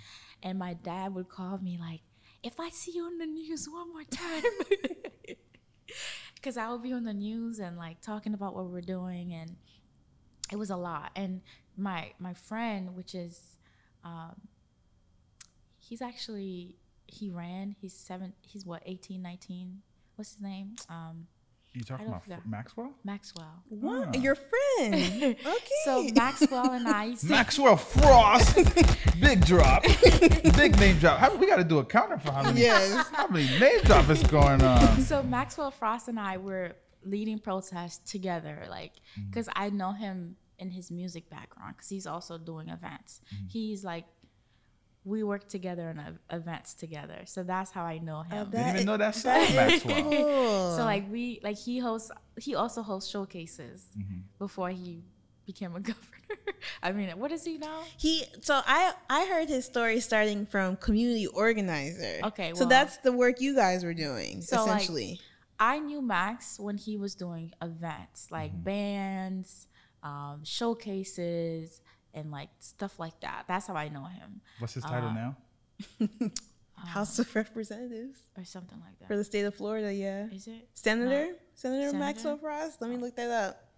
And 0.44 0.58
my 0.58 0.74
dad 0.74 1.14
would 1.14 1.28
call 1.28 1.58
me 1.58 1.78
like, 1.80 2.00
if 2.42 2.58
I 2.58 2.70
see 2.70 2.92
you 2.92 3.04
on 3.04 3.18
the 3.18 3.26
news 3.26 3.68
one 3.70 3.92
more 3.92 4.02
time. 4.02 4.42
because 6.42 6.56
I 6.56 6.70
would 6.72 6.82
be 6.82 6.92
on 6.92 7.04
the 7.04 7.14
news 7.14 7.60
and 7.60 7.78
like 7.78 8.00
talking 8.00 8.34
about 8.34 8.56
what 8.56 8.66
we're 8.66 8.80
doing, 8.80 9.32
and 9.32 9.56
it 10.50 10.56
was 10.56 10.70
a 10.70 10.76
lot. 10.76 11.12
And 11.14 11.40
my 11.76 12.12
my 12.18 12.34
friend, 12.34 12.96
which 12.96 13.14
is, 13.14 13.56
um, 14.04 14.48
he's 15.78 16.02
actually 16.02 16.76
he 17.06 17.30
ran. 17.30 17.76
He's 17.80 17.94
seven. 17.94 18.32
He's 18.40 18.66
what 18.66 18.82
18, 18.84 19.22
19? 19.22 19.82
What's 20.16 20.32
his 20.32 20.42
name? 20.42 20.74
Um, 20.90 21.28
you 21.74 21.84
talking 21.84 22.06
about 22.06 22.22
Maxwell? 22.46 22.92
Maxwell. 23.02 23.62
What? 23.70 24.08
Ah. 24.14 24.18
Your 24.18 24.34
friend. 24.34 24.92
okay. 25.22 25.36
So 25.86 26.06
Maxwell 26.14 26.70
and 26.72 26.86
I. 26.86 27.14
Maxwell 27.24 27.78
Frost. 27.78 28.56
big 29.20 29.46
drop. 29.46 29.82
big 30.20 30.78
name 30.78 30.98
drop. 30.98 31.18
How, 31.18 31.34
we 31.34 31.46
got 31.46 31.56
to 31.56 31.64
do 31.64 31.78
a 31.78 31.84
counter 31.84 32.18
for 32.18 32.30
how 32.30 32.42
many, 32.42 32.60
yes. 32.60 33.08
how 33.12 33.26
many 33.28 33.46
name 33.58 33.80
drop 33.84 34.10
is 34.10 34.22
going 34.24 34.62
on. 34.62 35.00
So 35.00 35.22
Maxwell 35.22 35.70
Frost 35.70 36.08
and 36.08 36.20
I 36.20 36.36
were 36.36 36.72
leading 37.06 37.38
protests 37.38 38.10
together, 38.10 38.66
like, 38.68 38.92
because 39.30 39.46
mm-hmm. 39.48 39.62
I 39.62 39.70
know 39.70 39.92
him 39.92 40.36
in 40.58 40.68
his 40.70 40.90
music 40.90 41.30
background, 41.30 41.74
because 41.78 41.88
he's 41.88 42.06
also 42.06 42.36
doing 42.36 42.68
events. 42.68 43.22
Mm-hmm. 43.34 43.46
He's 43.48 43.82
like 43.82 44.04
we 45.04 45.22
worked 45.22 45.48
together 45.48 45.88
on 45.88 46.18
events 46.30 46.74
together. 46.74 47.22
So 47.24 47.42
that's 47.42 47.70
how 47.70 47.84
I 47.84 47.98
know 47.98 48.22
him. 48.22 48.48
I 48.52 48.56
didn't 48.56 48.74
even 48.74 48.86
know 48.86 48.96
that 48.96 49.14
side 49.14 49.48
that 49.50 49.80
cool. 49.82 50.76
So 50.76 50.84
like 50.84 51.10
we 51.10 51.40
like 51.42 51.58
he 51.58 51.78
hosts 51.78 52.10
he 52.40 52.54
also 52.54 52.82
hosts 52.82 53.10
showcases 53.10 53.86
mm-hmm. 53.98 54.18
before 54.38 54.70
he 54.70 55.02
became 55.44 55.74
a 55.74 55.80
governor. 55.80 55.98
I 56.82 56.92
mean, 56.92 57.10
what 57.18 57.32
is 57.32 57.44
he 57.44 57.58
now? 57.58 57.80
He 57.96 58.24
so 58.42 58.60
I 58.64 58.92
I 59.10 59.26
heard 59.26 59.48
his 59.48 59.64
story 59.64 59.98
starting 60.00 60.46
from 60.46 60.76
community 60.76 61.26
organizer. 61.26 62.20
Okay, 62.24 62.52
well, 62.52 62.62
so 62.62 62.64
that's 62.66 62.98
the 62.98 63.12
work 63.12 63.40
you 63.40 63.56
guys 63.56 63.82
were 63.84 63.94
doing 63.94 64.40
so 64.42 64.62
essentially. 64.64 65.10
Like, 65.12 65.18
I 65.58 65.78
knew 65.78 66.00
Max 66.02 66.58
when 66.58 66.76
he 66.76 66.96
was 66.96 67.14
doing 67.14 67.52
events 67.60 68.28
like 68.30 68.52
mm-hmm. 68.52 68.62
bands, 68.62 69.66
um, 70.02 70.40
showcases 70.44 71.80
and 72.14 72.30
like 72.30 72.48
stuff 72.60 72.98
like 72.98 73.18
that. 73.20 73.44
That's 73.48 73.66
how 73.66 73.74
I 73.74 73.88
know 73.88 74.04
him. 74.04 74.40
What's 74.58 74.74
his 74.74 74.84
title 74.84 75.10
uh, 75.10 75.12
now? 75.14 75.36
House 76.86 77.18
of 77.18 77.32
Representatives 77.34 78.18
or 78.36 78.44
something 78.44 78.78
like 78.84 78.98
that 78.98 79.06
for 79.08 79.16
the 79.16 79.24
state 79.24 79.42
of 79.44 79.54
Florida. 79.54 79.92
Yeah, 79.92 80.26
is 80.32 80.46
it 80.48 80.68
senator 80.74 81.04
no. 81.08 81.16
senator, 81.16 81.38
senator 81.80 81.92
Maxwell 81.96 82.36
Frost? 82.38 82.80
Let 82.82 82.90
me 82.90 82.96
look 82.96 83.14
that 83.16 83.30
up. 83.30 83.68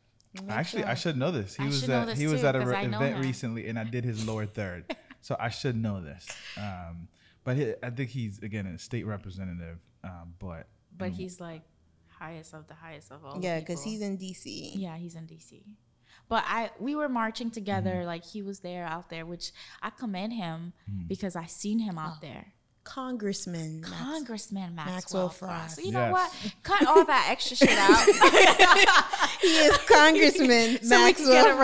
Make 0.43 0.51
Actually, 0.57 0.83
sure. 0.83 0.91
I 0.91 0.95
should 0.95 1.17
know 1.17 1.31
this. 1.31 1.55
He 1.55 1.63
I 1.65 1.67
was 1.67 1.89
at 1.89 2.17
he 2.17 2.27
was 2.27 2.41
too, 2.41 2.47
at 2.47 2.57
an 2.57 2.67
re- 2.67 2.87
event 2.87 3.17
him. 3.17 3.23
recently, 3.23 3.69
and 3.69 3.79
I 3.79 3.85
did 3.85 4.05
his 4.05 4.27
lower 4.29 4.47
third, 4.47 4.97
so 5.21 5.37
I 5.39 5.51
should 5.51 5.77
know 5.77 6.01
this. 6.01 6.27
Um, 6.57 7.09
but 7.45 7.57
he, 7.57 7.75
I 7.83 7.91
think 7.91 8.11
he's 8.11 8.39
again 8.39 8.67
a 8.67 8.79
state 8.79 9.07
representative, 9.07 9.77
um, 10.03 10.35
but 10.39 10.67
but 10.97 11.13
mm. 11.13 11.17
he's 11.17 11.41
like 11.41 11.63
highest 12.09 12.55
of 12.55 12.67
the 12.69 12.75
highest 12.75 13.13
of 13.13 13.25
all. 13.25 13.39
Yeah, 13.41 13.61
because 13.61 13.83
he's 13.85 14.01
in 14.01 14.17
D.C. 14.17 14.73
Yeah, 14.77 14.97
he's 14.97 15.15
in 15.15 15.27
D.C. 15.27 15.63
But 16.29 16.45
I 16.47 16.71
we 16.79 16.95
were 16.95 17.09
marching 17.09 17.51
together, 17.51 17.91
mm 17.93 18.05
like 18.07 18.25
he 18.25 18.43
was 18.43 18.61
there 18.61 18.85
out 18.85 19.09
there, 19.11 19.25
which 19.27 19.53
I 19.83 19.89
commend 19.91 20.33
him 20.33 20.73
mm 20.91 21.09
because 21.09 21.37
I 21.37 21.47
seen 21.47 21.79
him 21.79 21.99
out 21.99 22.15
oh. 22.17 22.19
there. 22.23 22.53
Congressman, 22.83 23.81
Congressman 23.81 24.75
Max- 24.75 25.15
Maxwell, 25.15 25.29
Maxwell 25.29 25.29
Frost. 25.31 25.77
So 25.77 25.81
you 25.81 25.93
yes. 25.93 25.95
know 25.95 26.13
what? 26.13 26.33
Cut 26.63 26.87
all 26.87 27.05
that 27.07 27.29
extra 27.31 27.57
shit 27.57 27.71
out. 27.71 29.39
he 29.41 29.57
is 29.57 29.77
Congressman 29.89 30.83
so 30.83 30.99
Maxwell 31.01 31.57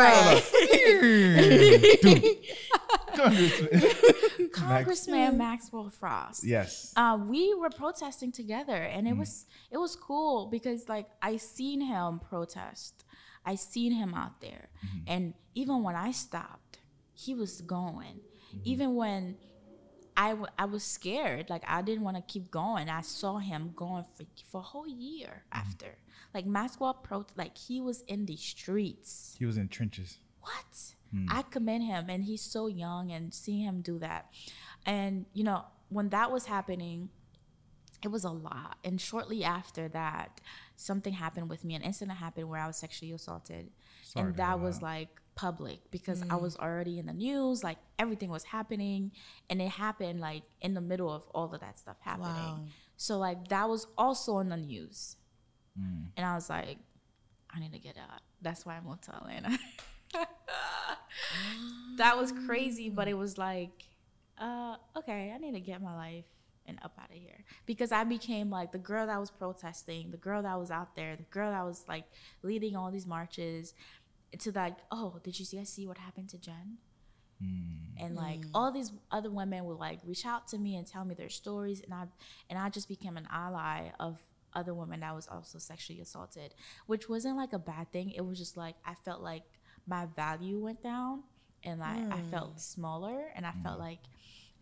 Frost. 3.92 4.30
Congressman, 4.54 5.36
Maxwell 5.36 5.90
Frost. 5.90 6.42
Yes. 6.42 6.94
Uh, 6.96 7.18
we 7.26 7.52
were 7.52 7.68
protesting 7.68 8.32
together, 8.32 8.74
and 8.74 9.06
it 9.06 9.14
mm. 9.14 9.18
was 9.18 9.44
it 9.70 9.76
was 9.76 9.96
cool 9.96 10.46
because 10.46 10.88
like 10.88 11.06
I 11.20 11.36
seen 11.36 11.82
him 11.82 12.18
protest 12.20 13.04
I 13.50 13.56
seen 13.56 13.90
him 13.90 14.14
out 14.14 14.40
there. 14.40 14.68
Mm-hmm. 14.86 14.98
And 15.12 15.34
even 15.56 15.82
when 15.82 15.96
I 15.96 16.12
stopped, 16.12 16.78
he 17.12 17.34
was 17.34 17.62
going. 17.62 18.20
Mm-hmm. 18.20 18.60
Even 18.62 18.94
when 18.94 19.36
I, 20.16 20.28
w- 20.30 20.46
I 20.56 20.66
was 20.66 20.84
scared, 20.84 21.50
like 21.50 21.64
I 21.66 21.82
didn't 21.82 22.04
want 22.04 22.16
to 22.16 22.22
keep 22.28 22.52
going. 22.52 22.88
I 22.88 23.00
saw 23.00 23.38
him 23.38 23.72
going 23.74 24.04
for, 24.16 24.24
for 24.52 24.60
a 24.60 24.62
whole 24.62 24.86
year 24.88 25.26
mm-hmm. 25.42 25.66
after. 25.66 25.96
Like 26.32 26.46
Maxwell 26.46 26.94
Pro, 26.94 27.26
like 27.34 27.58
he 27.58 27.80
was 27.80 28.02
in 28.02 28.26
the 28.26 28.36
streets. 28.36 29.34
He 29.36 29.46
was 29.46 29.56
in 29.56 29.66
trenches. 29.66 30.18
What? 30.40 30.94
Mm. 31.12 31.26
I 31.28 31.42
commend 31.42 31.82
him, 31.82 32.06
and 32.08 32.22
he's 32.22 32.40
so 32.42 32.68
young, 32.68 33.10
and 33.10 33.34
seeing 33.34 33.62
him 33.62 33.80
do 33.80 33.98
that. 33.98 34.26
And, 34.86 35.26
you 35.34 35.42
know, 35.42 35.64
when 35.88 36.10
that 36.10 36.30
was 36.30 36.46
happening, 36.46 37.08
it 38.00 38.12
was 38.12 38.22
a 38.22 38.30
lot. 38.30 38.76
And 38.84 39.00
shortly 39.00 39.42
after 39.42 39.88
that, 39.88 40.38
something 40.80 41.12
happened 41.12 41.48
with 41.50 41.64
me, 41.64 41.74
an 41.74 41.82
incident 41.82 42.16
happened 42.18 42.48
where 42.48 42.60
I 42.60 42.66
was 42.66 42.76
sexually 42.78 43.12
assaulted. 43.12 43.70
Sorry 44.02 44.26
and 44.28 44.36
that 44.36 44.58
was 44.60 44.80
like 44.82 45.08
public 45.34 45.80
because 45.90 46.22
mm. 46.22 46.32
I 46.32 46.36
was 46.36 46.56
already 46.56 46.98
in 46.98 47.06
the 47.06 47.12
news, 47.12 47.62
like 47.62 47.76
everything 47.98 48.30
was 48.30 48.44
happening. 48.44 49.12
And 49.50 49.60
it 49.62 49.68
happened 49.68 50.20
like 50.20 50.42
in 50.62 50.72
the 50.74 50.80
middle 50.80 51.10
of 51.12 51.24
all 51.34 51.54
of 51.54 51.60
that 51.60 51.78
stuff 51.78 51.96
happening. 52.00 52.32
Wow. 52.32 52.60
So 52.96 53.18
like 53.18 53.48
that 53.48 53.68
was 53.68 53.86
also 53.98 54.38
in 54.38 54.48
the 54.48 54.56
news. 54.56 55.16
Mm. 55.78 56.06
And 56.16 56.26
I 56.26 56.34
was 56.34 56.48
like, 56.50 56.78
I 57.50 57.60
need 57.60 57.72
to 57.72 57.78
get 57.78 57.96
out. 57.98 58.20
That's 58.42 58.64
why 58.64 58.76
I 58.76 58.80
moved 58.80 59.04
to 59.04 59.14
Atlanta. 59.16 59.58
that 61.98 62.16
was 62.16 62.32
crazy, 62.46 62.88
but 62.88 63.06
it 63.06 63.14
was 63.14 63.36
like, 63.36 63.82
uh, 64.38 64.76
okay, 64.96 65.30
I 65.34 65.38
need 65.38 65.52
to 65.52 65.60
get 65.60 65.82
my 65.82 65.94
life 65.94 66.24
and 66.66 66.78
up 66.82 66.92
out 67.02 67.10
of 67.10 67.16
here 67.16 67.44
because 67.66 67.92
I 67.92 68.04
became 68.04 68.50
like 68.50 68.72
the 68.72 68.78
girl 68.78 69.06
that 69.06 69.18
was 69.20 69.30
protesting, 69.30 70.10
the 70.10 70.16
girl 70.16 70.42
that 70.42 70.58
was 70.58 70.70
out 70.70 70.94
there, 70.96 71.16
the 71.16 71.22
girl 71.24 71.50
that 71.50 71.64
was 71.64 71.84
like 71.88 72.04
leading 72.42 72.76
all 72.76 72.90
these 72.90 73.06
marches. 73.06 73.74
To 74.38 74.52
like, 74.52 74.76
oh, 74.92 75.18
did 75.24 75.40
you 75.40 75.60
I 75.60 75.64
see 75.64 75.88
what 75.88 75.98
happened 75.98 76.28
to 76.30 76.38
Jen? 76.38 76.78
Hmm. 77.42 77.98
and 78.04 78.16
like 78.16 78.40
mm. 78.40 78.50
all 78.52 78.70
these 78.70 78.92
other 79.10 79.30
women 79.30 79.64
would 79.64 79.78
like 79.78 80.00
reach 80.04 80.26
out 80.26 80.46
to 80.48 80.58
me 80.58 80.76
and 80.76 80.86
tell 80.86 81.06
me 81.06 81.14
their 81.14 81.30
stories 81.30 81.80
and 81.80 81.94
i 81.94 82.02
and 82.50 82.58
i 82.58 82.68
just 82.68 82.86
became 82.86 83.16
an 83.16 83.26
ally 83.32 83.84
of 83.98 84.22
other 84.52 84.74
women 84.74 85.00
that 85.00 85.14
was 85.16 85.26
also 85.26 85.58
sexually 85.58 86.00
assaulted 86.02 86.52
which 86.86 87.08
wasn't 87.08 87.38
like 87.38 87.54
a 87.54 87.58
bad 87.58 87.90
thing 87.92 88.10
it 88.10 88.26
was 88.26 88.36
just 88.38 88.58
like 88.58 88.74
i 88.84 88.92
felt 89.06 89.22
like 89.22 89.40
my 89.86 90.06
value 90.14 90.58
went 90.58 90.82
down 90.82 91.22
and 91.64 91.80
like 91.80 91.96
mm. 92.00 92.12
i 92.12 92.20
felt 92.30 92.50
hmm. 92.50 92.58
smaller 92.58 93.32
and 93.34 93.46
i 93.46 93.52
mm. 93.52 93.62
felt 93.62 93.76
hmm. 93.76 93.84
like 93.84 94.00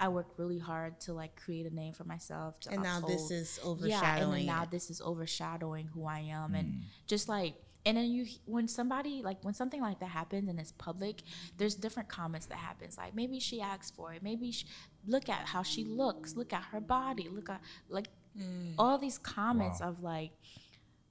I 0.01 0.09
worked 0.09 0.39
really 0.39 0.59
hard 0.59 1.01
to 1.03 1.12
like 1.12 1.35
create 1.37 1.66
a 1.66 1.75
name 1.75 1.93
for 1.93 2.05
myself. 2.05 2.59
To 2.61 2.70
and 2.70 2.81
uphold. 2.85 3.03
now 3.03 3.09
this 3.09 3.31
is 3.31 3.59
overshadowing. 3.65 4.31
Yeah, 4.31 4.37
and 4.37 4.47
now 4.47 4.65
this 4.70 4.91
is 4.91 5.01
overshadowing 5.01 5.89
who 5.89 6.07
I 6.07 6.20
am, 6.20 6.53
mm. 6.53 6.61
and 6.61 6.83
just 7.07 7.29
like 7.29 7.55
and 7.87 7.97
then 7.97 8.11
you 8.11 8.27
when 8.45 8.69
somebody 8.69 9.23
like 9.25 9.43
when 9.45 9.55
something 9.55 9.81
like 9.81 9.99
that 10.01 10.09
happens 10.11 10.49
and 10.49 10.59
it's 10.59 10.73
public 10.73 11.23
there's 11.59 11.77
different 11.77 12.09
comments 12.09 12.47
that 12.47 12.59
happens 12.59 12.99
like 12.99 13.15
maybe 13.15 13.39
she 13.39 13.61
asked 13.62 13.95
for 13.95 14.12
it 14.12 14.20
maybe 14.20 14.51
she, 14.51 14.66
look 15.07 15.29
at 15.29 15.47
how 15.47 15.62
she 15.62 15.85
looks 15.85 16.35
look 16.35 16.53
at 16.53 16.62
her 16.73 16.81
body 16.81 17.29
look 17.31 17.49
at 17.49 17.61
like 17.89 18.09
mm. 18.37 18.75
all 18.81 18.99
these 18.99 19.16
comments 19.16 19.81
wow. 19.81 19.91
of 19.91 20.03
like 20.03 20.33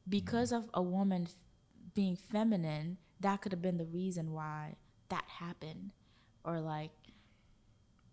because 0.10 0.52
of 0.52 0.70
a 0.74 0.82
woman 0.82 1.24
f- 1.24 1.34
being 1.96 2.18
feminine 2.18 2.98
that 3.22 3.38
could 3.40 3.54
have 3.54 3.62
been 3.62 3.78
the 3.78 3.86
reason 3.86 4.34
why 4.34 4.76
that 5.08 5.24
happened 5.40 5.92
or 6.44 6.60
like 6.60 6.92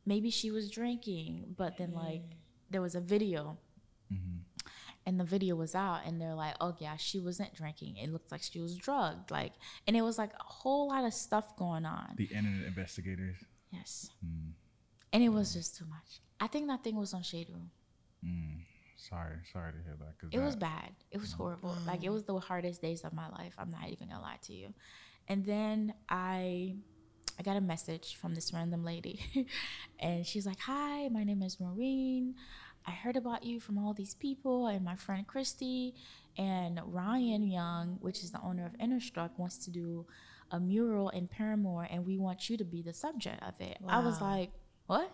maybe 0.06 0.30
she 0.30 0.50
was 0.50 0.70
drinking, 0.70 1.54
but 1.56 1.76
then 1.76 1.92
like 1.92 2.22
there 2.70 2.82
was 2.82 2.94
a 2.94 3.00
video. 3.00 3.58
Mm-hmm. 4.12 4.38
And 5.06 5.20
the 5.20 5.24
video 5.24 5.54
was 5.54 5.74
out, 5.74 6.00
and 6.06 6.18
they're 6.18 6.34
like, 6.34 6.54
"Oh 6.62 6.74
yeah, 6.78 6.96
she 6.96 7.20
wasn't 7.20 7.54
drinking. 7.54 7.98
It 7.98 8.10
looked 8.10 8.32
like 8.32 8.42
she 8.42 8.58
was 8.58 8.74
drugged." 8.74 9.30
Like, 9.30 9.52
and 9.86 9.96
it 9.96 10.00
was 10.02 10.16
like 10.16 10.30
a 10.32 10.42
whole 10.42 10.88
lot 10.88 11.04
of 11.04 11.12
stuff 11.12 11.54
going 11.56 11.84
on. 11.84 12.14
The 12.16 12.24
internet 12.24 12.64
investigators. 12.66 13.36
Yes. 13.70 14.08
Mm. 14.24 14.52
And 15.12 15.22
it 15.22 15.28
mm. 15.30 15.34
was 15.34 15.52
just 15.52 15.76
too 15.76 15.84
much. 15.84 16.20
I 16.40 16.46
think 16.46 16.68
that 16.68 16.82
thing 16.82 16.96
was 16.96 17.12
on 17.12 17.22
Shade 17.22 17.48
Room. 17.50 17.70
Mm. 18.24 18.60
Sorry, 18.96 19.34
sorry 19.52 19.72
to 19.72 19.78
hear 19.84 19.96
that. 19.98 20.26
it 20.34 20.38
that, 20.38 20.42
was 20.42 20.56
bad. 20.56 20.90
It 21.10 21.20
was 21.20 21.34
mm. 21.34 21.36
horrible. 21.36 21.76
Like 21.86 22.02
it 22.02 22.08
was 22.10 22.24
the 22.24 22.38
hardest 22.38 22.80
days 22.80 23.02
of 23.04 23.12
my 23.12 23.28
life. 23.28 23.52
I'm 23.58 23.68
not 23.68 23.86
even 23.90 24.08
gonna 24.08 24.22
lie 24.22 24.38
to 24.44 24.54
you. 24.54 24.72
And 25.28 25.44
then 25.44 25.92
I 26.08 26.76
I 27.38 27.42
got 27.42 27.56
a 27.56 27.60
message 27.60 28.16
from 28.16 28.34
this 28.34 28.52
random 28.52 28.84
lady, 28.84 29.20
and 30.00 30.26
she's 30.26 30.46
like, 30.46 30.60
"Hi, 30.60 31.08
my 31.08 31.24
name 31.24 31.42
is 31.42 31.58
Maureen. 31.58 32.34
I 32.86 32.90
heard 32.90 33.16
about 33.16 33.44
you 33.44 33.60
from 33.60 33.78
all 33.78 33.94
these 33.94 34.14
people, 34.14 34.66
and 34.66 34.84
my 34.84 34.94
friend 34.96 35.26
Christy 35.26 35.94
and 36.36 36.80
Ryan 36.84 37.48
Young, 37.48 37.98
which 38.00 38.22
is 38.22 38.30
the 38.30 38.40
owner 38.42 38.66
of 38.66 38.74
Innerstruck, 38.78 39.38
wants 39.38 39.58
to 39.64 39.70
do 39.70 40.06
a 40.50 40.60
mural 40.60 41.08
in 41.10 41.26
Paramore, 41.26 41.88
and 41.90 42.06
we 42.06 42.18
want 42.18 42.48
you 42.50 42.56
to 42.56 42.64
be 42.64 42.82
the 42.82 42.92
subject 42.94 43.42
of 43.42 43.54
it." 43.60 43.78
Wow. 43.80 44.00
I 44.00 44.04
was 44.04 44.20
like, 44.20 44.50
"What?" 44.86 45.10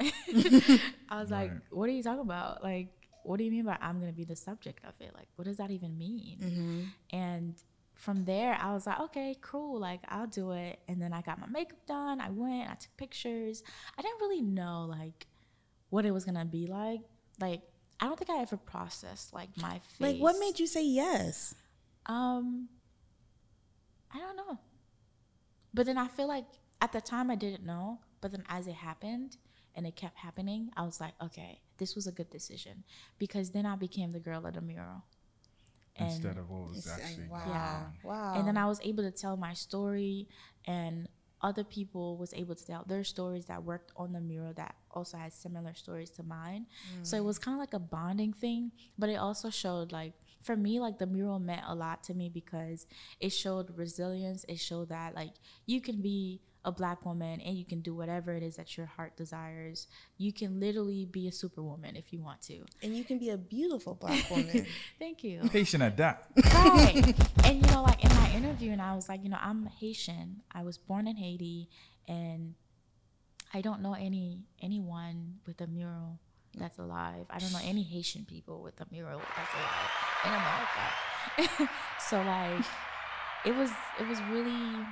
I 0.00 1.16
was 1.20 1.30
right. 1.30 1.50
like, 1.50 1.52
"What 1.70 1.88
are 1.88 1.92
you 1.92 2.02
talking 2.02 2.20
about? 2.20 2.62
Like, 2.62 2.88
what 3.24 3.36
do 3.38 3.44
you 3.44 3.50
mean 3.50 3.64
by 3.66 3.76
I'm 3.80 4.00
gonna 4.00 4.12
be 4.12 4.24
the 4.24 4.36
subject 4.36 4.84
of 4.84 4.94
it? 5.00 5.12
Like, 5.14 5.28
what 5.36 5.44
does 5.44 5.58
that 5.58 5.70
even 5.70 5.98
mean?" 5.98 6.38
Mm-hmm. 6.40 6.80
And 7.16 7.54
from 7.98 8.24
there, 8.24 8.54
I 8.58 8.72
was 8.72 8.86
like, 8.86 9.00
okay, 9.00 9.36
cool, 9.40 9.80
like 9.80 10.00
I'll 10.08 10.28
do 10.28 10.52
it. 10.52 10.78
And 10.86 11.02
then 11.02 11.12
I 11.12 11.20
got 11.20 11.40
my 11.40 11.48
makeup 11.48 11.84
done. 11.86 12.20
I 12.20 12.30
went, 12.30 12.70
I 12.70 12.74
took 12.74 12.96
pictures. 12.96 13.62
I 13.98 14.02
didn't 14.02 14.20
really 14.20 14.40
know 14.40 14.86
like 14.88 15.26
what 15.90 16.06
it 16.06 16.12
was 16.12 16.24
gonna 16.24 16.44
be 16.44 16.68
like. 16.68 17.00
Like 17.40 17.62
I 18.00 18.06
don't 18.06 18.16
think 18.16 18.30
I 18.30 18.40
ever 18.40 18.56
processed 18.56 19.34
like 19.34 19.48
my 19.60 19.72
face. 19.98 20.00
Like 20.00 20.16
what 20.18 20.36
made 20.38 20.60
you 20.60 20.68
say 20.68 20.84
yes? 20.84 21.56
Um, 22.06 22.68
I 24.14 24.18
don't 24.18 24.36
know. 24.36 24.60
But 25.74 25.86
then 25.86 25.98
I 25.98 26.06
feel 26.06 26.28
like 26.28 26.46
at 26.80 26.92
the 26.92 27.00
time 27.00 27.32
I 27.32 27.34
didn't 27.34 27.66
know, 27.66 27.98
but 28.20 28.30
then 28.30 28.44
as 28.48 28.68
it 28.68 28.74
happened 28.76 29.38
and 29.74 29.84
it 29.88 29.96
kept 29.96 30.18
happening, 30.18 30.70
I 30.76 30.82
was 30.84 31.00
like, 31.00 31.14
okay, 31.20 31.62
this 31.78 31.96
was 31.96 32.06
a 32.06 32.12
good 32.12 32.30
decision 32.30 32.84
because 33.18 33.50
then 33.50 33.66
I 33.66 33.74
became 33.74 34.12
the 34.12 34.20
girl 34.20 34.46
at 34.46 34.54
the 34.54 34.60
mural 34.60 35.02
and 35.98 36.08
instead 36.10 36.38
of 36.38 36.48
what 36.50 36.70
was 36.70 36.86
uh, 36.86 36.94
actually 37.02 37.28
wow. 37.30 37.42
yeah 37.46 37.82
wow 38.04 38.34
and 38.36 38.46
then 38.46 38.56
i 38.56 38.66
was 38.66 38.80
able 38.84 39.02
to 39.02 39.10
tell 39.10 39.36
my 39.36 39.52
story 39.54 40.28
and 40.66 41.08
other 41.40 41.62
people 41.62 42.16
was 42.16 42.34
able 42.34 42.54
to 42.54 42.64
tell 42.66 42.84
their 42.86 43.04
stories 43.04 43.46
that 43.46 43.62
worked 43.62 43.92
on 43.96 44.12
the 44.12 44.20
mural 44.20 44.52
that 44.54 44.74
also 44.90 45.16
had 45.16 45.32
similar 45.32 45.74
stories 45.74 46.10
to 46.10 46.22
mine 46.22 46.66
mm. 46.92 47.06
so 47.06 47.16
it 47.16 47.20
mm. 47.20 47.24
was 47.26 47.38
kind 47.38 47.54
of 47.54 47.60
like 47.60 47.74
a 47.74 47.78
bonding 47.78 48.32
thing 48.32 48.72
but 48.98 49.08
it 49.08 49.14
also 49.16 49.50
showed 49.50 49.92
like 49.92 50.12
for 50.40 50.56
me 50.56 50.80
like 50.80 50.98
the 50.98 51.06
mural 51.06 51.38
meant 51.38 51.62
a 51.66 51.74
lot 51.74 52.02
to 52.02 52.14
me 52.14 52.28
because 52.28 52.86
it 53.20 53.30
showed 53.30 53.76
resilience 53.76 54.44
it 54.48 54.56
showed 54.58 54.88
that 54.88 55.14
like 55.14 55.32
you 55.66 55.80
can 55.80 56.00
be 56.02 56.40
a 56.68 56.72
black 56.72 57.04
woman 57.06 57.40
and 57.40 57.56
you 57.56 57.64
can 57.64 57.80
do 57.80 57.94
whatever 57.94 58.34
it 58.34 58.42
is 58.42 58.56
that 58.56 58.76
your 58.76 58.86
heart 58.86 59.16
desires. 59.16 59.88
You 60.18 60.32
can 60.34 60.60
literally 60.60 61.06
be 61.06 61.26
a 61.26 61.32
superwoman 61.32 61.96
if 61.96 62.12
you 62.12 62.20
want 62.22 62.42
to. 62.42 62.60
And 62.82 62.94
you 62.94 63.04
can 63.04 63.18
be 63.18 63.30
a 63.30 63.38
beautiful 63.38 63.94
black 63.94 64.28
woman. 64.30 64.66
Thank 64.98 65.24
you. 65.24 65.40
Haitian 65.50 65.80
at 65.82 65.96
that. 65.96 66.26
Right. 66.54 67.14
and 67.46 67.56
you 67.66 67.72
know, 67.72 67.82
like 67.82 68.04
in 68.04 68.14
my 68.14 68.30
interview, 68.32 68.70
and 68.72 68.82
I 68.82 68.94
was 68.94 69.08
like, 69.08 69.22
you 69.24 69.30
know, 69.30 69.38
I'm 69.40 69.66
Haitian. 69.80 70.42
I 70.52 70.62
was 70.62 70.76
born 70.76 71.08
in 71.08 71.16
Haiti 71.16 71.68
and 72.06 72.54
I 73.54 73.62
don't 73.62 73.80
know 73.80 73.94
any 73.94 74.40
anyone 74.60 75.36
with 75.46 75.58
a 75.62 75.66
mural 75.66 76.20
that's 76.54 76.78
alive. 76.78 77.24
I 77.30 77.38
don't 77.38 77.52
know 77.52 77.60
any 77.64 77.82
Haitian 77.82 78.26
people 78.26 78.62
with 78.62 78.78
a 78.80 78.86
mural 78.92 79.20
that's 79.20 80.28
alive 80.28 80.58
in 81.38 81.44
America. 81.46 81.72
so 81.98 82.20
like 82.22 82.64
it 83.46 83.56
was 83.56 83.70
it 83.98 84.06
was 84.06 84.20
really 84.30 84.84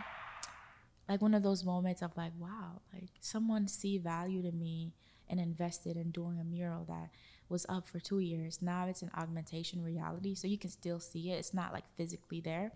like 1.09 1.23
one 1.23 1.35
of 1.35 1.43
those 1.43 1.65
moments 1.65 2.03
of 2.03 2.17
like, 2.17 2.33
wow, 2.39 2.81
like 2.93 3.09
someone 3.21 3.69
see 3.69 3.99
value 3.99 4.43
to 4.43 4.53
me 4.53 4.93
and 5.29 5.41
invested 5.41 5.97
in 5.97 6.11
doing 6.11 6.39
a 6.41 6.45
mural 6.45 6.85
that 6.85 7.11
was 7.49 7.65
up 7.69 7.87
for 7.87 8.01
two 8.01 8.19
years. 8.19 8.61
Now 8.61 8.87
it's 8.89 9.03
an 9.03 9.11
augmentation 9.17 9.83
reality, 9.85 10.35
so 10.35 10.49
you 10.49 10.59
can 10.59 10.71
still 10.71 10.99
see 11.01 11.31
it. 11.33 11.37
It's 11.37 11.55
not 11.55 11.73
like 11.73 11.85
physically 11.97 12.41
there, 12.41 12.73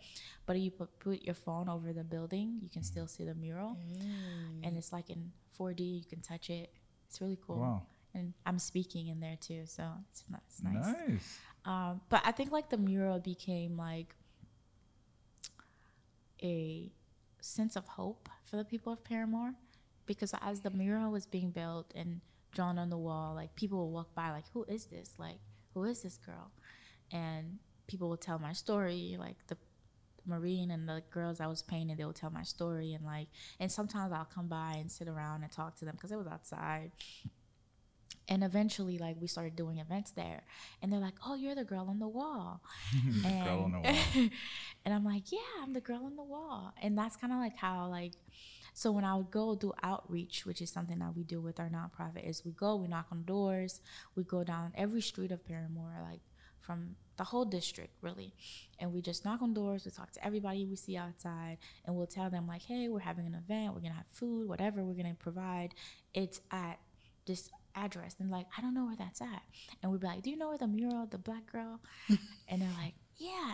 but 0.46 0.58
you 0.58 0.70
put, 0.70 0.96
put 1.00 1.22
your 1.22 1.34
phone 1.34 1.68
over 1.68 1.92
the 1.92 2.04
building, 2.04 2.58
you 2.62 2.68
can 2.70 2.82
still 2.82 3.06
see 3.08 3.24
the 3.24 3.34
mural, 3.34 3.76
mm. 3.92 4.64
and 4.66 4.76
it's 4.76 4.92
like 4.92 5.10
in 5.10 5.30
4D. 5.58 5.80
You 5.98 6.04
can 6.08 6.20
touch 6.20 6.50
it. 6.50 6.72
It's 7.08 7.20
really 7.20 7.38
cool. 7.44 7.58
Wow. 7.60 7.82
And 8.14 8.32
I'm 8.46 8.58
speaking 8.58 9.08
in 9.08 9.20
there 9.20 9.36
too, 9.40 9.62
so 9.66 9.84
it's, 10.10 10.24
it's 10.48 10.62
nice. 10.62 10.86
Nice. 11.08 11.38
Um, 11.64 12.00
but 12.08 12.22
I 12.24 12.32
think 12.32 12.50
like 12.52 12.70
the 12.70 12.78
mural 12.78 13.18
became 13.20 13.76
like 13.76 14.14
a 16.42 16.90
sense 17.40 17.76
of 17.76 17.86
hope 17.86 18.28
for 18.44 18.56
the 18.56 18.64
people 18.64 18.92
of 18.92 19.04
Parramore 19.04 19.54
because 20.06 20.34
as 20.40 20.60
the 20.60 20.70
mural 20.70 21.10
was 21.10 21.26
being 21.26 21.50
built 21.50 21.92
and 21.94 22.20
drawn 22.54 22.78
on 22.78 22.90
the 22.90 22.96
wall, 22.98 23.34
like 23.34 23.54
people 23.54 23.86
would 23.86 23.92
walk 23.92 24.14
by, 24.14 24.30
like, 24.30 24.44
who 24.52 24.64
is 24.64 24.86
this? 24.86 25.10
Like, 25.18 25.38
who 25.74 25.84
is 25.84 26.02
this 26.02 26.18
girl? 26.18 26.50
And 27.12 27.58
people 27.86 28.08
would 28.10 28.20
tell 28.20 28.38
my 28.38 28.52
story, 28.52 29.16
like 29.18 29.36
the 29.46 29.56
Maureen 30.26 30.70
and 30.70 30.88
the 30.88 31.02
girls 31.10 31.40
I 31.40 31.46
was 31.46 31.62
painting, 31.62 31.96
they 31.96 32.04
would 32.04 32.16
tell 32.16 32.30
my 32.30 32.42
story. 32.42 32.94
And 32.94 33.04
like, 33.04 33.28
and 33.58 33.70
sometimes 33.70 34.12
I'll 34.12 34.24
come 34.24 34.48
by 34.48 34.74
and 34.78 34.90
sit 34.90 35.08
around 35.08 35.42
and 35.42 35.52
talk 35.52 35.76
to 35.76 35.84
them 35.84 35.94
because 35.94 36.12
it 36.12 36.18
was 36.18 36.26
outside 36.26 36.92
and 38.30 38.44
eventually 38.44 38.96
like 38.96 39.16
we 39.20 39.26
started 39.26 39.56
doing 39.56 39.78
events 39.78 40.12
there 40.12 40.42
and 40.80 40.90
they're 40.90 41.00
like 41.00 41.14
oh 41.26 41.34
you're 41.34 41.54
the 41.56 41.64
girl 41.64 41.86
on 41.90 41.98
the 41.98 42.06
wall, 42.08 42.62
and, 43.26 43.44
girl 43.44 43.60
on 43.64 43.72
the 43.72 43.80
wall. 43.80 43.94
and 44.84 44.94
i'm 44.94 45.04
like 45.04 45.32
yeah 45.32 45.38
i'm 45.62 45.72
the 45.72 45.80
girl 45.80 46.04
on 46.06 46.16
the 46.16 46.22
wall 46.22 46.72
and 46.80 46.96
that's 46.96 47.16
kind 47.16 47.32
of 47.32 47.38
like 47.40 47.56
how 47.56 47.88
like 47.88 48.12
so 48.72 48.92
when 48.92 49.04
i 49.04 49.14
would 49.14 49.30
go 49.30 49.54
do 49.56 49.72
outreach 49.82 50.46
which 50.46 50.62
is 50.62 50.70
something 50.70 51.00
that 51.00 51.14
we 51.14 51.24
do 51.24 51.40
with 51.40 51.58
our 51.58 51.68
nonprofit 51.68 52.26
is 52.26 52.42
we 52.44 52.52
go 52.52 52.76
we 52.76 52.86
knock 52.86 53.06
on 53.10 53.24
doors 53.24 53.80
we 54.14 54.22
go 54.22 54.44
down 54.44 54.72
every 54.76 55.00
street 55.02 55.32
of 55.32 55.44
parramore 55.44 56.00
like 56.08 56.20
from 56.60 56.94
the 57.16 57.24
whole 57.24 57.44
district 57.44 57.90
really 58.00 58.32
and 58.78 58.92
we 58.92 59.02
just 59.02 59.24
knock 59.24 59.42
on 59.42 59.52
doors 59.52 59.84
we 59.84 59.90
talk 59.90 60.10
to 60.12 60.24
everybody 60.24 60.64
we 60.64 60.76
see 60.76 60.96
outside 60.96 61.58
and 61.84 61.96
we'll 61.96 62.06
tell 62.06 62.30
them 62.30 62.46
like 62.46 62.62
hey 62.62 62.88
we're 62.88 62.98
having 63.00 63.26
an 63.26 63.34
event 63.34 63.74
we're 63.74 63.80
gonna 63.80 63.94
have 63.94 64.06
food 64.10 64.46
whatever 64.48 64.84
we're 64.84 64.94
gonna 64.94 65.14
provide 65.18 65.74
it's 66.14 66.40
at 66.50 66.78
this 67.26 67.50
address 67.74 68.16
and 68.18 68.30
like 68.30 68.46
i 68.56 68.60
don't 68.60 68.74
know 68.74 68.84
where 68.84 68.96
that's 68.96 69.20
at 69.20 69.42
and 69.82 69.90
we'd 69.90 70.00
be 70.00 70.06
like 70.06 70.22
do 70.22 70.30
you 70.30 70.36
know 70.36 70.48
where 70.48 70.58
the 70.58 70.66
mural 70.66 71.06
the 71.06 71.18
black 71.18 71.50
girl 71.50 71.80
and 72.48 72.60
they're 72.62 72.68
like 72.82 72.94
yeah 73.16 73.52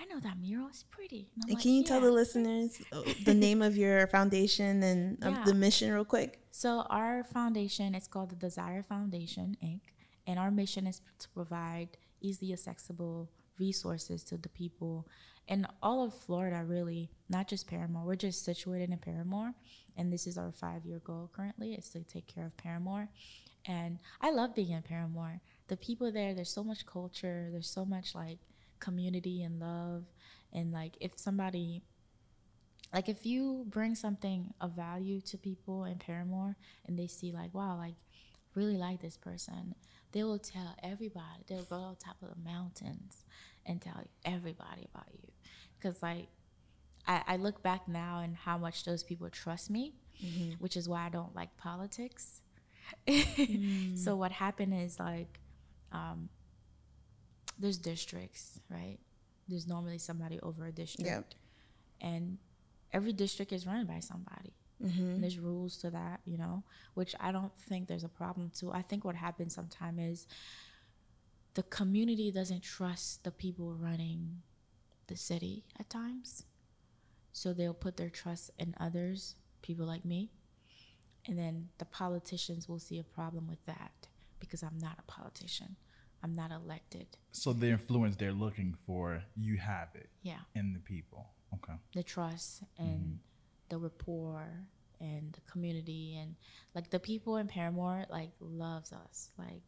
I 0.00 0.04
know 0.04 0.20
that 0.20 0.38
mural 0.38 0.68
is 0.68 0.84
pretty. 0.92 1.28
And, 1.34 1.44
and 1.48 1.54
like, 1.54 1.62
can 1.64 1.72
you 1.72 1.80
yeah. 1.82 1.88
tell 1.88 2.00
the 2.00 2.12
listeners 2.12 2.80
uh, 2.92 3.02
the 3.24 3.34
name 3.34 3.60
of 3.62 3.76
your 3.76 4.06
foundation 4.06 4.80
and 4.84 5.18
um, 5.24 5.34
yeah. 5.34 5.44
the 5.44 5.52
mission 5.54 5.90
real 5.92 6.04
quick? 6.04 6.38
So 6.52 6.82
our 6.88 7.24
foundation 7.24 7.96
is 7.96 8.06
called 8.06 8.30
the 8.30 8.36
Desire 8.36 8.84
Foundation 8.84 9.56
Inc. 9.60 9.80
And 10.24 10.38
our 10.38 10.52
mission 10.52 10.86
is 10.86 11.00
to 11.18 11.28
provide 11.30 11.88
easily 12.20 12.52
accessible 12.52 13.28
resources 13.58 14.22
to 14.22 14.36
the 14.36 14.48
people 14.50 15.04
and 15.48 15.66
all 15.82 16.04
of 16.04 16.12
Florida, 16.14 16.62
really, 16.64 17.08
not 17.30 17.48
just 17.48 17.66
Parramore. 17.70 18.04
We're 18.04 18.16
just 18.16 18.44
situated 18.44 18.90
in 18.90 18.98
Parramore, 18.98 19.54
and 19.96 20.12
this 20.12 20.26
is 20.26 20.36
our 20.36 20.52
five 20.52 20.84
year 20.84 20.98
goal 21.02 21.30
currently 21.32 21.72
is 21.74 21.88
to 21.90 22.00
take 22.04 22.26
care 22.26 22.46
of 22.46 22.56
Parramore. 22.58 23.08
And 23.64 23.98
I 24.20 24.30
love 24.30 24.54
being 24.54 24.72
in 24.72 24.82
Parramore. 24.82 25.40
The 25.68 25.76
people 25.78 26.12
there, 26.12 26.34
there's 26.34 26.52
so 26.52 26.62
much 26.62 26.86
culture, 26.86 27.48
there's 27.50 27.68
so 27.70 27.84
much 27.84 28.14
like 28.14 28.38
community 28.78 29.42
and 29.42 29.58
love. 29.58 30.04
And 30.52 30.72
like, 30.72 30.96
if 31.00 31.18
somebody, 31.18 31.82
like, 32.92 33.08
if 33.08 33.26
you 33.26 33.64
bring 33.68 33.94
something 33.94 34.52
of 34.60 34.72
value 34.72 35.20
to 35.22 35.38
people 35.38 35.84
in 35.84 35.96
Parramore 35.96 36.54
and 36.86 36.98
they 36.98 37.06
see, 37.06 37.32
like, 37.32 37.52
wow, 37.54 37.76
like, 37.76 37.96
really 38.54 38.76
like 38.78 39.00
this 39.02 39.16
person, 39.16 39.74
they 40.12 40.22
will 40.24 40.38
tell 40.38 40.74
everybody. 40.82 41.44
They'll 41.46 41.62
go 41.64 41.76
on 41.76 41.96
top 41.96 42.16
of 42.22 42.28
the 42.30 42.50
mountains 42.50 43.24
and 43.66 43.80
tell 43.82 44.04
everybody 44.24 44.88
about 44.94 45.06
you 45.12 45.28
because 45.78 46.02
like 46.02 46.28
I, 47.06 47.22
I, 47.26 47.36
look 47.36 47.62
back 47.62 47.88
now 47.88 48.20
and 48.20 48.36
how 48.36 48.58
much 48.58 48.84
those 48.84 49.02
people 49.02 49.28
trust 49.30 49.70
me, 49.70 49.94
mm-hmm. 50.24 50.52
which 50.58 50.76
is 50.76 50.88
why 50.88 51.06
I 51.06 51.08
don't 51.08 51.34
like 51.34 51.56
politics. 51.56 52.40
mm. 53.06 53.96
So 53.98 54.14
what 54.16 54.30
happened 54.32 54.74
is 54.74 54.98
like, 54.98 55.40
um, 55.92 56.28
there's 57.58 57.78
districts, 57.78 58.60
right? 58.70 58.98
There's 59.48 59.66
normally 59.66 59.98
somebody 59.98 60.38
over 60.40 60.66
a 60.66 60.72
district, 60.72 61.08
yep. 61.10 61.32
and 62.00 62.38
every 62.92 63.12
district 63.12 63.52
is 63.52 63.66
run 63.66 63.86
by 63.86 64.00
somebody. 64.00 64.52
Mm-hmm. 64.84 65.22
There's 65.22 65.38
rules 65.38 65.76
to 65.78 65.90
that, 65.90 66.20
you 66.24 66.36
know, 66.36 66.62
which 66.94 67.14
I 67.18 67.32
don't 67.32 67.50
think 67.62 67.88
there's 67.88 68.04
a 68.04 68.08
problem 68.08 68.52
to. 68.60 68.70
I 68.70 68.82
think 68.82 69.04
what 69.04 69.16
happens 69.16 69.54
sometimes 69.54 69.98
is 69.98 70.26
the 71.54 71.62
community 71.64 72.30
doesn't 72.30 72.62
trust 72.62 73.24
the 73.24 73.32
people 73.32 73.72
running 73.74 74.42
the 75.08 75.16
city 75.16 75.64
at 75.80 75.90
times. 75.90 76.44
So 77.32 77.52
they'll 77.52 77.74
put 77.74 77.96
their 77.96 78.08
trust 78.08 78.52
in 78.58 78.74
others, 78.78 79.34
people 79.62 79.86
like 79.86 80.04
me. 80.04 80.30
And 81.26 81.36
then 81.36 81.68
the 81.78 81.84
politicians 81.84 82.68
will 82.68 82.78
see 82.78 82.98
a 83.00 83.04
problem 83.04 83.48
with 83.48 83.64
that 83.66 83.92
because 84.38 84.62
I'm 84.62 84.78
not 84.78 84.98
a 84.98 85.10
politician. 85.10 85.76
I'm 86.22 86.32
not 86.32 86.50
elected. 86.52 87.06
So 87.32 87.52
the 87.52 87.66
influence 87.68 88.16
they're 88.16 88.32
looking 88.32 88.76
for, 88.86 89.22
you 89.36 89.56
have 89.58 89.88
it. 89.94 90.08
Yeah. 90.22 90.40
In 90.54 90.72
the 90.72 90.78
people. 90.80 91.28
Okay. 91.54 91.74
The 91.94 92.02
trust 92.02 92.62
and 92.78 92.88
mm-hmm. 92.88 93.14
the 93.68 93.78
rapport 93.78 94.46
and 95.00 95.32
the 95.32 95.50
community 95.52 96.18
and 96.20 96.34
like 96.74 96.90
the 96.90 96.98
people 96.98 97.36
in 97.36 97.46
Parramore 97.46 98.06
like 98.10 98.30
loves 98.40 98.92
us. 98.92 99.30
Like 99.38 99.62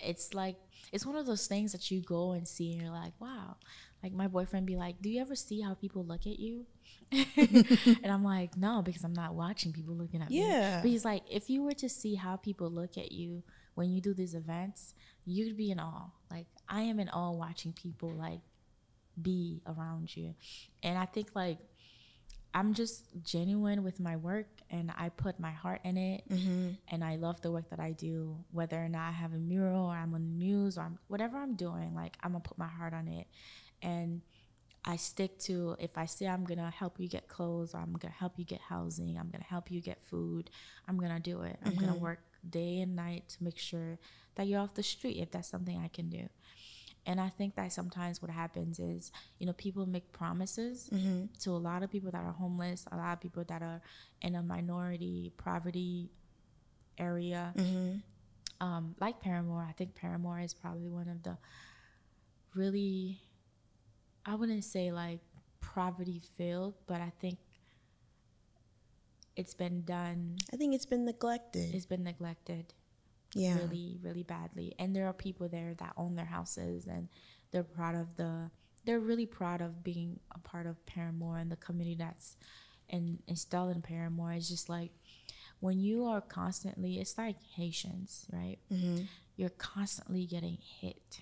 it's 0.00 0.34
like 0.34 0.56
it's 0.92 1.06
one 1.06 1.16
of 1.16 1.26
those 1.26 1.46
things 1.46 1.70
that 1.72 1.90
you 1.90 2.00
go 2.02 2.32
and 2.32 2.46
see 2.48 2.72
and 2.72 2.82
you're 2.82 2.90
like, 2.90 3.12
wow, 3.20 3.56
like 4.02 4.12
my 4.12 4.28
boyfriend 4.28 4.66
be 4.66 4.76
like, 4.76 5.00
"Do 5.02 5.08
you 5.10 5.20
ever 5.20 5.34
see 5.34 5.60
how 5.60 5.74
people 5.74 6.04
look 6.04 6.26
at 6.26 6.38
you?" 6.38 6.66
and 7.12 8.04
I'm 8.06 8.22
like, 8.24 8.56
"No, 8.56 8.82
because 8.82 9.04
I'm 9.04 9.12
not 9.12 9.34
watching 9.34 9.72
people 9.72 9.94
looking 9.94 10.22
at 10.22 10.30
me." 10.30 10.40
Yeah. 10.48 10.80
But 10.82 10.90
he's 10.90 11.04
like, 11.04 11.22
"If 11.30 11.50
you 11.50 11.62
were 11.62 11.74
to 11.74 11.88
see 11.88 12.14
how 12.14 12.36
people 12.36 12.70
look 12.70 12.96
at 12.96 13.10
you 13.12 13.42
when 13.74 13.90
you 13.90 14.00
do 14.00 14.14
these 14.14 14.34
events, 14.34 14.94
you'd 15.24 15.56
be 15.56 15.70
in 15.70 15.80
awe. 15.80 16.10
Like 16.30 16.46
I 16.68 16.82
am 16.82 17.00
in 17.00 17.08
awe 17.08 17.32
watching 17.32 17.72
people 17.72 18.12
like 18.14 18.40
be 19.20 19.62
around 19.66 20.16
you." 20.16 20.34
And 20.82 20.96
I 20.96 21.04
think 21.06 21.30
like 21.34 21.58
I'm 22.54 22.74
just 22.74 23.04
genuine 23.24 23.82
with 23.82 23.98
my 24.00 24.16
work 24.16 24.46
and 24.70 24.90
I 24.96 25.08
put 25.10 25.38
my 25.40 25.50
heart 25.50 25.80
in 25.84 25.96
it 25.98 26.24
mm-hmm. 26.30 26.68
and 26.90 27.04
I 27.04 27.16
love 27.16 27.40
the 27.42 27.50
work 27.52 27.68
that 27.70 27.78
I 27.80 27.92
do 27.92 28.36
whether 28.52 28.82
or 28.82 28.88
not 28.88 29.08
I 29.08 29.10
have 29.12 29.32
a 29.34 29.38
mural 29.38 29.84
or 29.86 29.92
I'm 29.94 30.14
on 30.14 30.22
the 30.22 30.44
news 30.44 30.78
or 30.78 30.82
I'm, 30.82 30.98
whatever 31.08 31.36
I'm 31.38 31.56
doing 31.56 31.94
like 31.94 32.16
I'm 32.22 32.32
going 32.32 32.40
to 32.42 32.48
put 32.48 32.56
my 32.58 32.66
heart 32.66 32.94
on 32.94 33.06
it 33.06 33.26
and 33.82 34.22
I 34.84 34.96
stick 34.96 35.38
to 35.40 35.76
if 35.78 35.98
I 35.98 36.06
say 36.06 36.26
I'm 36.26 36.44
gonna 36.44 36.70
help 36.70 36.98
you 37.00 37.08
get 37.08 37.28
clothes, 37.28 37.74
or 37.74 37.78
I'm 37.78 37.92
gonna 37.94 38.12
help 38.14 38.34
you 38.38 38.44
get 38.44 38.60
housing, 38.60 39.18
I'm 39.18 39.28
gonna 39.28 39.44
help 39.44 39.70
you 39.70 39.80
get 39.80 40.02
food, 40.02 40.50
I'm 40.86 40.96
gonna 40.98 41.20
do 41.20 41.42
it. 41.42 41.58
I'm 41.64 41.74
gonna 41.74 41.92
mm-hmm. 41.92 42.00
work 42.02 42.20
day 42.48 42.78
and 42.80 42.96
night 42.96 43.28
to 43.30 43.44
make 43.44 43.58
sure 43.58 43.98
that 44.36 44.46
you're 44.46 44.60
off 44.60 44.74
the 44.74 44.82
street 44.82 45.16
if 45.18 45.30
that's 45.30 45.48
something 45.48 45.76
I 45.78 45.88
can 45.88 46.08
do. 46.08 46.28
And 47.06 47.20
I 47.20 47.28
think 47.28 47.56
that 47.56 47.72
sometimes 47.72 48.20
what 48.22 48.30
happens 48.30 48.78
is, 48.78 49.10
you 49.38 49.46
know, 49.46 49.52
people 49.54 49.86
make 49.86 50.12
promises 50.12 50.88
mm-hmm. 50.92 51.24
to 51.40 51.50
a 51.50 51.52
lot 51.52 51.82
of 51.82 51.90
people 51.90 52.10
that 52.10 52.24
are 52.24 52.32
homeless, 52.32 52.86
a 52.92 52.96
lot 52.96 53.14
of 53.14 53.20
people 53.20 53.44
that 53.48 53.62
are 53.62 53.80
in 54.22 54.34
a 54.36 54.42
minority 54.42 55.32
poverty 55.36 56.10
area. 56.98 57.52
Mm-hmm. 57.56 57.96
Um, 58.60 58.94
like 59.00 59.22
Parramore, 59.22 59.66
I 59.68 59.72
think 59.72 59.94
Parramore 59.94 60.44
is 60.44 60.52
probably 60.52 60.88
one 60.88 61.08
of 61.08 61.22
the 61.22 61.36
really 62.54 63.22
I 64.28 64.34
wouldn't 64.34 64.62
say 64.64 64.92
like 64.92 65.20
poverty 65.62 66.20
filled, 66.36 66.74
but 66.86 67.00
I 67.00 67.10
think 67.18 67.38
it's 69.36 69.54
been 69.54 69.84
done. 69.84 70.36
I 70.52 70.56
think 70.56 70.74
it's 70.74 70.84
been 70.84 71.06
neglected. 71.06 71.74
It's 71.74 71.86
been 71.86 72.04
neglected. 72.04 72.74
Yeah. 73.34 73.56
Really, 73.56 73.98
really 74.02 74.24
badly. 74.24 74.74
And 74.78 74.94
there 74.94 75.06
are 75.06 75.14
people 75.14 75.48
there 75.48 75.74
that 75.78 75.94
own 75.96 76.14
their 76.14 76.26
houses 76.26 76.86
and 76.86 77.08
they're 77.50 77.64
proud 77.64 77.94
of 77.94 78.16
the 78.16 78.50
they're 78.84 79.00
really 79.00 79.26
proud 79.26 79.60
of 79.60 79.82
being 79.82 80.20
a 80.34 80.38
part 80.38 80.66
of 80.66 80.76
Parramore 80.86 81.38
and 81.40 81.50
the 81.50 81.56
community 81.56 81.96
that's 81.98 82.36
in 82.90 83.18
installed 83.26 83.74
in 83.74 83.80
Parramore. 83.82 84.32
It's 84.36 84.48
just 84.48 84.68
like 84.68 84.90
when 85.60 85.80
you 85.80 86.04
are 86.04 86.20
constantly 86.20 86.98
it's 87.00 87.16
like 87.16 87.36
Haitians, 87.56 88.26
right? 88.30 88.58
Mm-hmm. 88.70 89.04
You're 89.36 89.50
constantly 89.50 90.26
getting 90.26 90.58
hit 90.80 91.20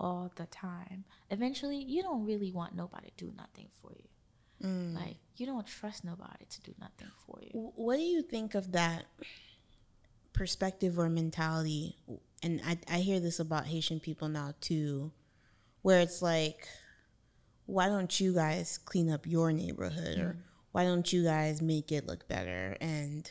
all 0.00 0.30
the 0.36 0.46
time, 0.46 1.04
eventually 1.30 1.76
you 1.76 2.02
don't 2.02 2.24
really 2.24 2.50
want 2.52 2.74
nobody 2.74 3.10
to 3.16 3.26
do 3.26 3.32
nothing 3.36 3.68
for 3.82 3.92
you. 3.92 4.66
Mm. 4.68 4.94
Like 4.94 5.16
you 5.36 5.46
don't 5.46 5.66
trust 5.66 6.04
nobody 6.04 6.44
to 6.48 6.60
do 6.62 6.74
nothing 6.80 7.08
for 7.26 7.38
you. 7.42 7.72
What 7.76 7.96
do 7.96 8.02
you 8.02 8.22
think 8.22 8.54
of 8.54 8.72
that 8.72 9.04
perspective 10.32 10.98
or 10.98 11.08
mentality? 11.08 11.96
And 12.42 12.60
I, 12.64 12.78
I 12.90 12.98
hear 12.98 13.20
this 13.20 13.38
about 13.40 13.66
Haitian 13.66 14.00
people 14.00 14.28
now 14.28 14.54
too, 14.60 15.12
where 15.82 16.00
it's 16.00 16.22
like, 16.22 16.66
why 17.66 17.86
don't 17.86 18.18
you 18.18 18.34
guys 18.34 18.78
clean 18.78 19.10
up 19.10 19.26
your 19.26 19.52
neighborhood 19.52 20.18
mm. 20.18 20.22
or 20.24 20.36
why 20.72 20.84
don't 20.84 21.12
you 21.12 21.24
guys 21.24 21.60
make 21.60 21.90
it 21.92 22.06
look 22.06 22.28
better 22.28 22.76
and 22.80 23.30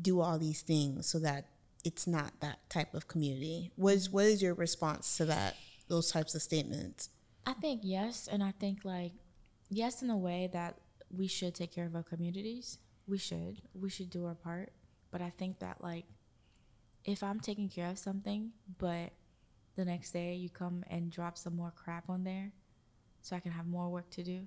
do 0.00 0.20
all 0.20 0.38
these 0.38 0.62
things 0.62 1.06
so 1.06 1.18
that 1.20 1.46
it's 1.84 2.06
not 2.06 2.32
that 2.40 2.68
type 2.68 2.94
of 2.94 3.06
community. 3.06 3.70
What 3.76 3.94
is 3.94 4.10
what 4.10 4.26
is 4.26 4.42
your 4.42 4.54
response 4.54 5.16
to 5.18 5.24
that? 5.26 5.54
those 5.88 6.10
types 6.10 6.34
of 6.34 6.42
statements? 6.42 7.10
I 7.44 7.52
think 7.54 7.80
yes, 7.84 8.28
and 8.30 8.42
I 8.42 8.52
think 8.58 8.84
like 8.84 9.12
yes 9.70 10.02
in 10.02 10.10
a 10.10 10.16
way 10.16 10.48
that 10.52 10.76
we 11.10 11.26
should 11.26 11.54
take 11.54 11.72
care 11.74 11.86
of 11.86 11.94
our 11.94 12.02
communities. 12.02 12.78
We 13.06 13.18
should. 13.18 13.62
We 13.74 13.88
should 13.88 14.10
do 14.10 14.26
our 14.26 14.34
part. 14.34 14.72
But 15.10 15.22
I 15.22 15.30
think 15.30 15.60
that 15.60 15.82
like 15.82 16.04
if 17.04 17.22
I'm 17.22 17.38
taking 17.38 17.68
care 17.68 17.88
of 17.90 17.98
something, 17.98 18.50
but 18.78 19.10
the 19.76 19.84
next 19.84 20.10
day 20.12 20.34
you 20.34 20.48
come 20.50 20.82
and 20.90 21.10
drop 21.10 21.38
some 21.38 21.54
more 21.54 21.72
crap 21.76 22.08
on 22.10 22.24
there 22.24 22.50
so 23.20 23.36
I 23.36 23.40
can 23.40 23.52
have 23.52 23.66
more 23.66 23.88
work 23.90 24.10
to 24.10 24.22
do. 24.24 24.40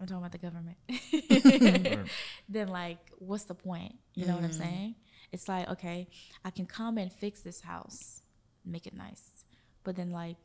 I'm 0.00 0.06
talking 0.06 0.18
about 0.24 0.32
the 0.32 0.38
government. 0.38 2.06
then 2.48 2.68
like 2.68 2.98
what's 3.18 3.44
the 3.44 3.54
point? 3.54 3.96
You 4.14 4.26
know 4.26 4.32
mm. 4.34 4.42
what 4.42 4.44
I'm 4.44 4.50
mm. 4.50 4.58
saying? 4.62 4.94
It's 5.32 5.48
like, 5.48 5.68
okay, 5.70 6.08
I 6.44 6.50
can 6.50 6.66
come 6.66 6.98
and 6.98 7.10
fix 7.10 7.40
this 7.40 7.62
house, 7.62 8.20
make 8.66 8.86
it 8.86 8.94
nice. 8.94 9.31
But 9.84 9.96
then 9.96 10.10
like 10.10 10.36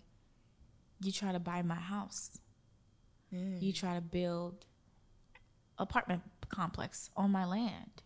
you 1.01 1.11
try 1.11 1.31
to 1.31 1.39
buy 1.39 1.61
my 1.61 1.75
house. 1.75 2.39
Mm. 3.33 3.61
You 3.61 3.71
try 3.73 3.95
to 3.95 4.01
build 4.01 4.65
apartment 5.77 6.23
complex 6.49 7.09
on 7.15 7.31
my 7.31 7.45
land 7.45 8.01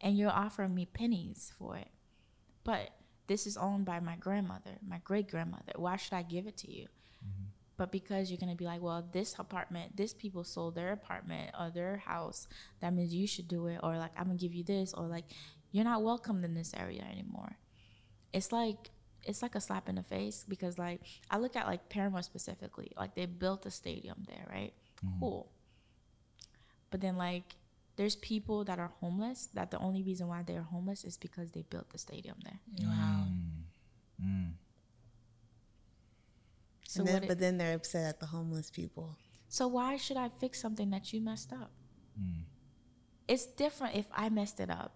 and 0.00 0.18
you're 0.18 0.30
offering 0.32 0.74
me 0.74 0.84
pennies 0.86 1.52
for 1.58 1.76
it. 1.76 1.88
But 2.64 2.90
this 3.26 3.46
is 3.46 3.56
owned 3.56 3.86
by 3.86 4.00
my 4.00 4.16
grandmother, 4.16 4.72
my 4.86 4.98
great 5.04 5.30
grandmother. 5.30 5.72
Why 5.76 5.96
should 5.96 6.12
I 6.12 6.22
give 6.22 6.46
it 6.46 6.56
to 6.58 6.70
you? 6.70 6.84
Mm-hmm. 7.24 7.44
But 7.76 7.90
because 7.90 8.30
you're 8.30 8.38
gonna 8.38 8.54
be 8.54 8.66
like, 8.66 8.82
well, 8.82 9.06
this 9.12 9.34
apartment, 9.38 9.96
this 9.96 10.12
people 10.12 10.44
sold 10.44 10.74
their 10.74 10.92
apartment 10.92 11.50
or 11.58 11.70
their 11.70 11.96
house, 11.98 12.46
that 12.80 12.92
means 12.92 13.14
you 13.14 13.26
should 13.26 13.48
do 13.48 13.66
it, 13.68 13.80
or 13.82 13.96
like 13.96 14.10
I'm 14.18 14.26
gonna 14.26 14.38
give 14.38 14.54
you 14.54 14.64
this, 14.64 14.92
or 14.92 15.06
like 15.06 15.24
you're 15.72 15.84
not 15.84 16.02
welcomed 16.02 16.44
in 16.44 16.54
this 16.54 16.74
area 16.74 17.02
anymore. 17.10 17.56
It's 18.32 18.52
like 18.52 18.90
it's 19.26 19.42
like 19.42 19.54
a 19.54 19.60
slap 19.60 19.88
in 19.88 19.94
the 19.96 20.02
face 20.02 20.44
because 20.48 20.78
like 20.78 21.00
I 21.30 21.38
look 21.38 21.56
at 21.56 21.66
like 21.66 21.88
Parramore 21.88 22.22
specifically, 22.24 22.92
like 22.96 23.14
they 23.14 23.26
built 23.26 23.66
a 23.66 23.70
stadium 23.70 24.24
there, 24.26 24.46
right? 24.48 24.72
Mm-hmm. 25.04 25.20
Cool. 25.20 25.50
But 26.90 27.00
then 27.00 27.16
like 27.16 27.56
there's 27.96 28.16
people 28.16 28.64
that 28.64 28.78
are 28.78 28.92
homeless 29.00 29.48
that 29.54 29.70
the 29.70 29.78
only 29.78 30.02
reason 30.02 30.28
why 30.28 30.42
they're 30.46 30.62
homeless 30.62 31.04
is 31.04 31.16
because 31.16 31.50
they 31.52 31.62
built 31.62 31.90
the 31.90 31.98
stadium 31.98 32.36
there. 32.44 32.58
Mm. 32.74 32.84
Mm. 32.84 32.88
Wow. 32.88 33.26
Mm. 34.24 34.50
So 36.86 37.02
then, 37.02 37.24
it, 37.24 37.28
but 37.28 37.38
then 37.38 37.56
they're 37.56 37.74
upset 37.74 38.08
at 38.08 38.20
the 38.20 38.26
homeless 38.26 38.70
people. 38.70 39.16
So 39.48 39.68
why 39.68 39.96
should 39.96 40.16
I 40.16 40.28
fix 40.28 40.60
something 40.60 40.90
that 40.90 41.12
you 41.12 41.20
messed 41.20 41.52
up? 41.52 41.70
Mm. 42.20 42.42
It's 43.26 43.46
different 43.46 43.96
if 43.96 44.06
I 44.14 44.28
messed 44.28 44.60
it 44.60 44.70
up, 44.70 44.92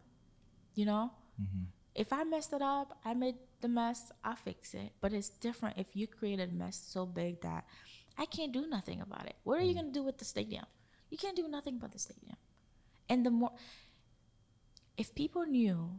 you 0.75 0.85
know. 0.85 1.13
Mm-hmm. 1.41 1.65
If 1.95 2.13
I 2.13 2.25
messed 2.25 2.53
it 2.53 2.63
up, 2.63 2.99
I 3.05 3.15
made 3.15 3.37
the 3.61 3.69
mess, 3.69 4.13
I 4.25 4.35
fix 4.35 4.75
it. 4.75 4.93
But 5.01 5.13
it's 5.13 5.29
different 5.29 5.79
if 5.79 5.95
you 5.95 6.07
create 6.07 6.41
a 6.41 6.47
mess 6.47 6.77
so 6.89 7.07
big 7.07 7.41
that 7.43 7.65
I 8.17 8.27
can't 8.27 8.53
do 8.53 8.67
nothing 8.67 9.01
about 9.01 9.27
it. 9.27 9.37
What 9.45 9.59
are 9.59 9.63
you 9.63 9.73
mm. 9.73 9.77
gonna 9.81 9.93
do 9.93 10.03
with 10.03 10.19
the 10.19 10.25
stadium? 10.25 10.65
You 11.11 11.19
can't 11.19 11.37
do 11.37 11.49
nothing 11.49 11.77
about 11.77 11.93
the 11.93 11.99
stadium. 11.99 12.37
And 13.09 13.25
the 13.25 13.31
more, 13.31 13.53
if 14.97 15.15
people 15.15 15.45
knew 15.47 15.91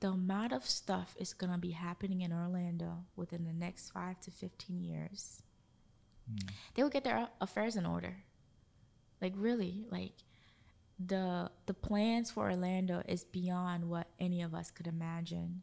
the 0.00 0.08
amount 0.08 0.52
of 0.52 0.64
stuff 0.64 1.16
is 1.18 1.32
gonna 1.32 1.58
be 1.58 1.70
happening 1.70 2.22
in 2.22 2.32
Orlando 2.32 3.04
within 3.16 3.44
the 3.44 3.52
next 3.52 3.90
five 3.90 4.20
to 4.20 4.30
fifteen 4.30 4.82
years, 4.84 5.42
mm. 6.32 6.48
they 6.74 6.82
would 6.82 6.92
get 6.92 7.04
their 7.04 7.28
affairs 7.40 7.76
in 7.76 7.86
order. 7.86 8.24
Like 9.20 9.32
really, 9.36 9.84
like 9.90 10.12
the 10.98 11.50
the 11.66 11.74
plans 11.74 12.30
for 12.30 12.50
Orlando 12.50 13.02
is 13.06 13.24
beyond 13.24 13.88
what 13.88 14.08
any 14.18 14.42
of 14.42 14.54
us 14.54 14.70
could 14.70 14.86
imagine 14.86 15.62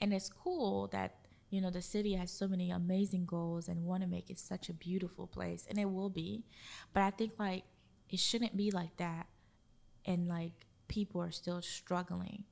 and 0.00 0.12
it's 0.12 0.28
cool 0.28 0.88
that 0.92 1.14
you 1.50 1.60
know 1.60 1.70
the 1.70 1.82
city 1.82 2.14
has 2.14 2.30
so 2.30 2.46
many 2.46 2.70
amazing 2.70 3.24
goals 3.24 3.68
and 3.68 3.84
want 3.84 4.02
to 4.02 4.08
make 4.08 4.30
it 4.30 4.38
such 4.38 4.68
a 4.68 4.72
beautiful 4.72 5.26
place 5.26 5.66
and 5.68 5.78
it 5.78 5.86
will 5.90 6.10
be 6.10 6.44
but 6.92 7.02
i 7.02 7.10
think 7.10 7.32
like 7.38 7.64
it 8.10 8.18
shouldn't 8.18 8.56
be 8.56 8.70
like 8.70 8.96
that 8.98 9.26
and 10.06 10.28
like 10.28 10.52
people 10.88 11.20
are 11.20 11.30
still 11.32 11.60
struggling 11.62 12.44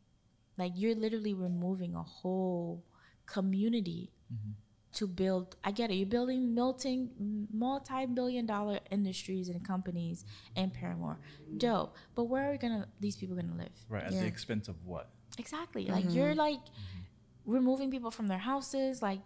like 0.58 0.72
you're 0.74 0.94
literally 0.94 1.34
removing 1.34 1.94
a 1.94 2.02
whole 2.02 2.84
community 3.26 4.10
mm-hmm. 4.32 4.52
to 4.92 5.06
build 5.06 5.56
i 5.64 5.70
get 5.70 5.90
it 5.90 5.94
you're 5.94 6.06
building 6.08 6.54
melting 6.54 7.46
multi-billion 7.52 8.46
dollar 8.46 8.78
industries 8.90 9.48
and 9.48 9.62
companies 9.64 10.24
in 10.54 10.70
parramore 10.70 11.16
dope 11.58 11.96
but 12.14 12.24
where 12.24 12.52
are 12.52 12.56
gonna 12.56 12.86
these 13.00 13.16
people 13.16 13.36
gonna 13.36 13.56
live 13.56 13.70
right 13.90 14.04
at 14.04 14.12
yeah. 14.12 14.20
the 14.20 14.26
expense 14.26 14.68
of 14.68 14.74
what 14.86 15.10
exactly 15.38 15.84
mm-hmm. 15.84 15.94
like 15.94 16.04
you're 16.14 16.34
like 16.34 16.56
mm-hmm 16.64 17.02
removing 17.46 17.90
people 17.90 18.10
from 18.10 18.26
their 18.26 18.38
houses. 18.38 19.00
Like 19.00 19.20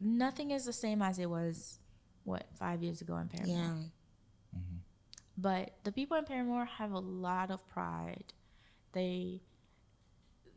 nothing 0.00 0.50
is 0.50 0.66
the 0.66 0.72
same 0.72 1.00
as 1.00 1.18
it 1.18 1.30
was, 1.30 1.78
what, 2.24 2.44
five 2.58 2.82
years 2.82 3.00
ago 3.00 3.16
in 3.16 3.28
Parramore. 3.28 3.56
Yeah. 3.56 3.70
Mm-hmm. 4.58 4.76
But 5.38 5.70
the 5.84 5.92
people 5.92 6.16
in 6.18 6.24
Parramore 6.24 6.66
have 6.66 6.90
a 6.92 6.98
lot 6.98 7.50
of 7.50 7.66
pride. 7.68 8.34
They, 8.92 9.40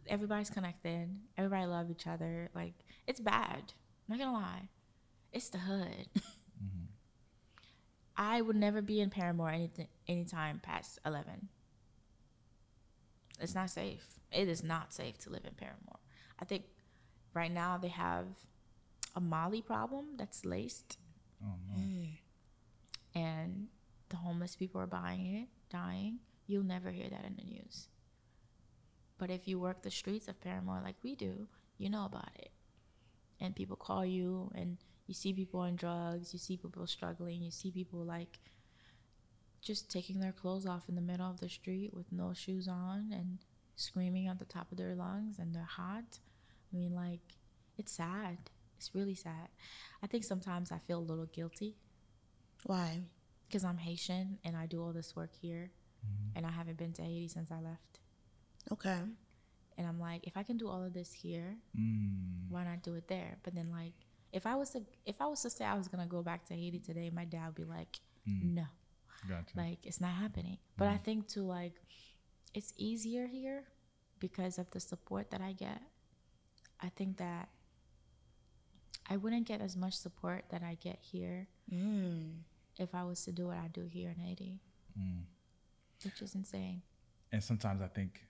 everybody's 0.07 0.49
connected. 0.49 1.10
Everybody 1.38 1.65
love 1.68 1.90
each 1.90 2.07
other. 2.07 2.49
Like 2.53 2.73
it's 3.07 3.19
bad. 3.19 3.61
I'm 4.10 4.18
not 4.18 4.19
gonna 4.19 4.38
lie, 4.38 4.69
it's 5.31 5.49
the 5.49 5.60
hood. 5.60 5.90
Mm-hmm. 6.64 6.84
I 8.15 8.40
would 8.40 8.56
never 8.56 8.81
be 8.81 9.02
in 9.02 9.10
Parramore 9.10 9.53
anything 9.53 9.88
anytime 10.07 10.60
past 10.60 10.98
eleven. 11.06 11.49
It's 13.41 13.53
not 13.56 13.69
safe. 13.69 14.06
It 14.31 14.48
is 14.48 14.64
not 14.64 14.94
safe 14.94 15.18
to 15.22 15.30
live 15.30 15.41
in 15.44 15.52
Parramore. 15.56 15.99
I 16.40 16.45
think 16.45 16.64
Right 17.34 17.51
now, 17.51 17.77
they 17.77 17.88
have 17.89 18.27
a 19.15 19.19
Molly 19.19 19.61
problem 19.61 20.18
that's 20.18 20.45
laced. 20.45 20.97
Oh, 21.43 21.55
no. 21.69 21.81
Mm. 21.84 22.10
And 23.15 23.68
the 24.10 24.18
homeless 24.18 24.55
people 24.55 24.80
are 24.80 24.85
buying 24.88 25.26
it, 25.35 25.49
dying. 25.72 26.19
You'll 26.45 26.64
never 26.64 26.91
hear 26.91 27.10
that 27.10 27.26
in 27.26 27.35
the 27.35 27.43
news. 27.55 27.88
But 29.18 29.31
if 29.31 29.47
you 29.47 29.60
work 29.60 29.81
the 29.81 29.91
streets 29.91 30.27
of 30.27 30.39
Parramore 30.41 30.84
like 30.84 30.95
we 31.03 31.15
do, 31.15 31.47
you 31.77 31.89
know 31.89 32.05
about 32.05 32.30
it. 32.35 32.51
And 33.39 33.55
people 33.55 33.76
call 33.77 34.05
you, 34.05 34.51
and 34.55 34.77
you 35.07 35.14
see 35.14 35.34
people 35.34 35.61
on 35.61 35.76
drugs, 35.76 36.34
you 36.34 36.39
see 36.39 36.57
people 36.57 36.85
struggling, 36.85 37.41
you 37.41 37.51
see 37.51 37.72
people 37.72 37.99
like 38.03 38.39
just 39.61 39.89
taking 39.89 40.19
their 40.19 40.31
clothes 40.34 40.65
off 40.65 40.88
in 40.88 40.95
the 40.95 41.01
middle 41.01 41.30
of 41.30 41.39
the 41.39 41.49
street 41.49 41.93
with 41.93 42.11
no 42.11 42.34
shoes 42.34 42.68
on 42.68 43.11
and 43.11 43.39
screaming 43.76 44.27
at 44.27 44.38
the 44.38 44.45
top 44.45 44.72
of 44.72 44.77
their 44.77 44.93
lungs, 44.93 45.39
and 45.39 45.55
they're 45.55 45.64
hot 45.64 46.19
I 46.74 46.78
mean, 46.78 46.94
like, 46.95 47.20
it's 47.78 47.91
sad. 47.91 48.38
It's 48.78 48.94
really 48.95 49.16
sad. 49.16 49.50
I 50.02 50.08
think 50.08 50.24
sometimes 50.24 50.72
I 50.72 50.80
feel 50.80 51.00
a 51.00 51.00
little 51.12 51.28
guilty. 51.28 51.78
Why? 52.66 53.02
Because 53.48 53.64
I'm 53.64 53.78
Haitian 53.78 54.40
and 54.44 54.58
I 54.58 54.66
do 54.66 54.82
all 54.82 54.91
this 54.91 55.16
work 55.16 55.34
here, 55.40 55.72
mm-hmm. 56.06 56.38
and 56.38 56.45
I 56.45 56.50
haven't 56.52 56.78
been 56.78 56.94
to 56.94 57.02
Haiti 57.04 57.28
since 57.28 57.52
I 57.52 57.60
left. 57.60 58.00
Okay. 58.72 58.98
And 59.78 59.88
I'm 59.88 60.00
like, 60.00 60.26
if 60.26 60.38
I 60.38 60.44
can 60.44 60.58
do 60.58 60.68
all 60.68 60.84
of 60.84 60.94
this 60.94 61.12
here, 61.12 61.56
mm. 61.80 62.50
why 62.50 62.64
not 62.64 62.84
do 62.84 62.94
it 62.95 63.08
there? 63.08 63.38
But 63.44 63.56
then, 63.56 63.70
like, 63.72 63.94
if 64.32 64.45
I 64.45 64.56
was 64.56 64.72
to 64.72 64.84
if 65.06 65.22
I 65.22 65.26
was 65.28 65.41
to 65.44 65.50
say 65.50 65.66
I 65.66 65.76
was 65.76 65.88
gonna 65.88 66.06
go 66.08 66.22
back 66.24 66.45
to 66.48 66.54
Haiti 66.56 66.80
today, 66.80 67.10
my 67.14 67.26
dad 67.26 67.48
would 67.48 67.56
be 67.56 67.64
like, 67.64 67.98
mm. 68.28 68.56
no, 68.56 68.64
gotcha. 69.28 69.56
like 69.56 69.86
it's 69.86 70.00
not 70.02 70.12
happening. 70.14 70.58
But 70.78 70.86
mm. 70.86 70.94
I 70.94 70.98
think 70.98 71.28
to 71.30 71.41
like, 71.44 71.74
it's 72.54 72.74
easier 72.78 73.28
here 73.28 73.64
because 74.20 74.58
of 74.58 74.70
the 74.72 74.80
support 74.80 75.30
that 75.32 75.41
I 75.41 75.54
get 75.54 75.82
I 76.84 76.89
think 76.89 77.18
that 77.18 77.49
I 79.10 79.18
wouldn't 79.18 79.47
get 79.47 79.61
as 79.61 79.76
much 79.77 79.93
support 79.93 80.45
that 80.51 80.61
I 80.64 80.76
get 80.81 80.99
here 81.01 81.47
mm. 81.73 82.30
if 82.77 82.93
I 82.93 83.03
was 83.05 83.23
to 83.26 83.31
do 83.31 83.47
what 83.47 83.57
I 83.57 83.69
do 83.72 83.85
here 83.85 84.10
in 84.15 84.19
Haiti, 84.23 84.60
mm. 84.99 85.22
which 86.03 86.22
is 86.22 86.35
insane. 86.35 86.81
And 87.31 87.41
sometimes 87.41 87.81
I 87.81 87.88
think 87.88 88.22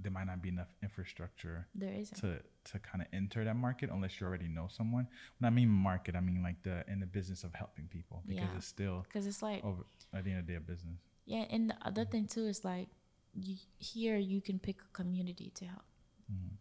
there 0.00 0.10
might 0.10 0.26
not 0.26 0.42
be 0.42 0.48
enough 0.48 0.66
infrastructure 0.82 1.68
there 1.76 1.92
isn't. 1.92 2.18
to 2.20 2.40
to 2.64 2.78
kind 2.80 3.02
of 3.02 3.08
enter 3.12 3.44
that 3.44 3.54
market 3.54 3.88
unless 3.90 4.20
you 4.20 4.26
already 4.26 4.48
know 4.48 4.66
someone. 4.70 5.06
When 5.38 5.52
I 5.52 5.54
mean 5.54 5.68
market, 5.68 6.16
I 6.16 6.20
mean 6.20 6.42
like 6.42 6.62
the 6.62 6.84
in 6.88 6.98
the 7.00 7.06
business 7.06 7.44
of 7.44 7.54
helping 7.54 7.86
people 7.88 8.22
because 8.26 8.42
yeah. 8.50 8.56
it's 8.56 8.66
still 8.66 9.02
because 9.04 9.26
it's 9.26 9.42
like 9.42 9.62
over, 9.64 9.82
at 10.14 10.24
the 10.24 10.30
end 10.30 10.40
of 10.40 10.46
the 10.46 10.52
day, 10.52 10.56
a 10.56 10.60
business. 10.60 10.98
Yeah, 11.26 11.44
and 11.50 11.70
the 11.70 11.76
other 11.86 12.04
thing 12.04 12.26
too 12.26 12.46
is 12.46 12.64
like 12.64 12.88
you, 13.34 13.56
here 13.78 14.16
you 14.16 14.40
can 14.40 14.58
pick 14.58 14.76
a 14.80 14.92
community 14.96 15.52
to 15.56 15.66
help. 15.66 15.84
mm 16.32 16.56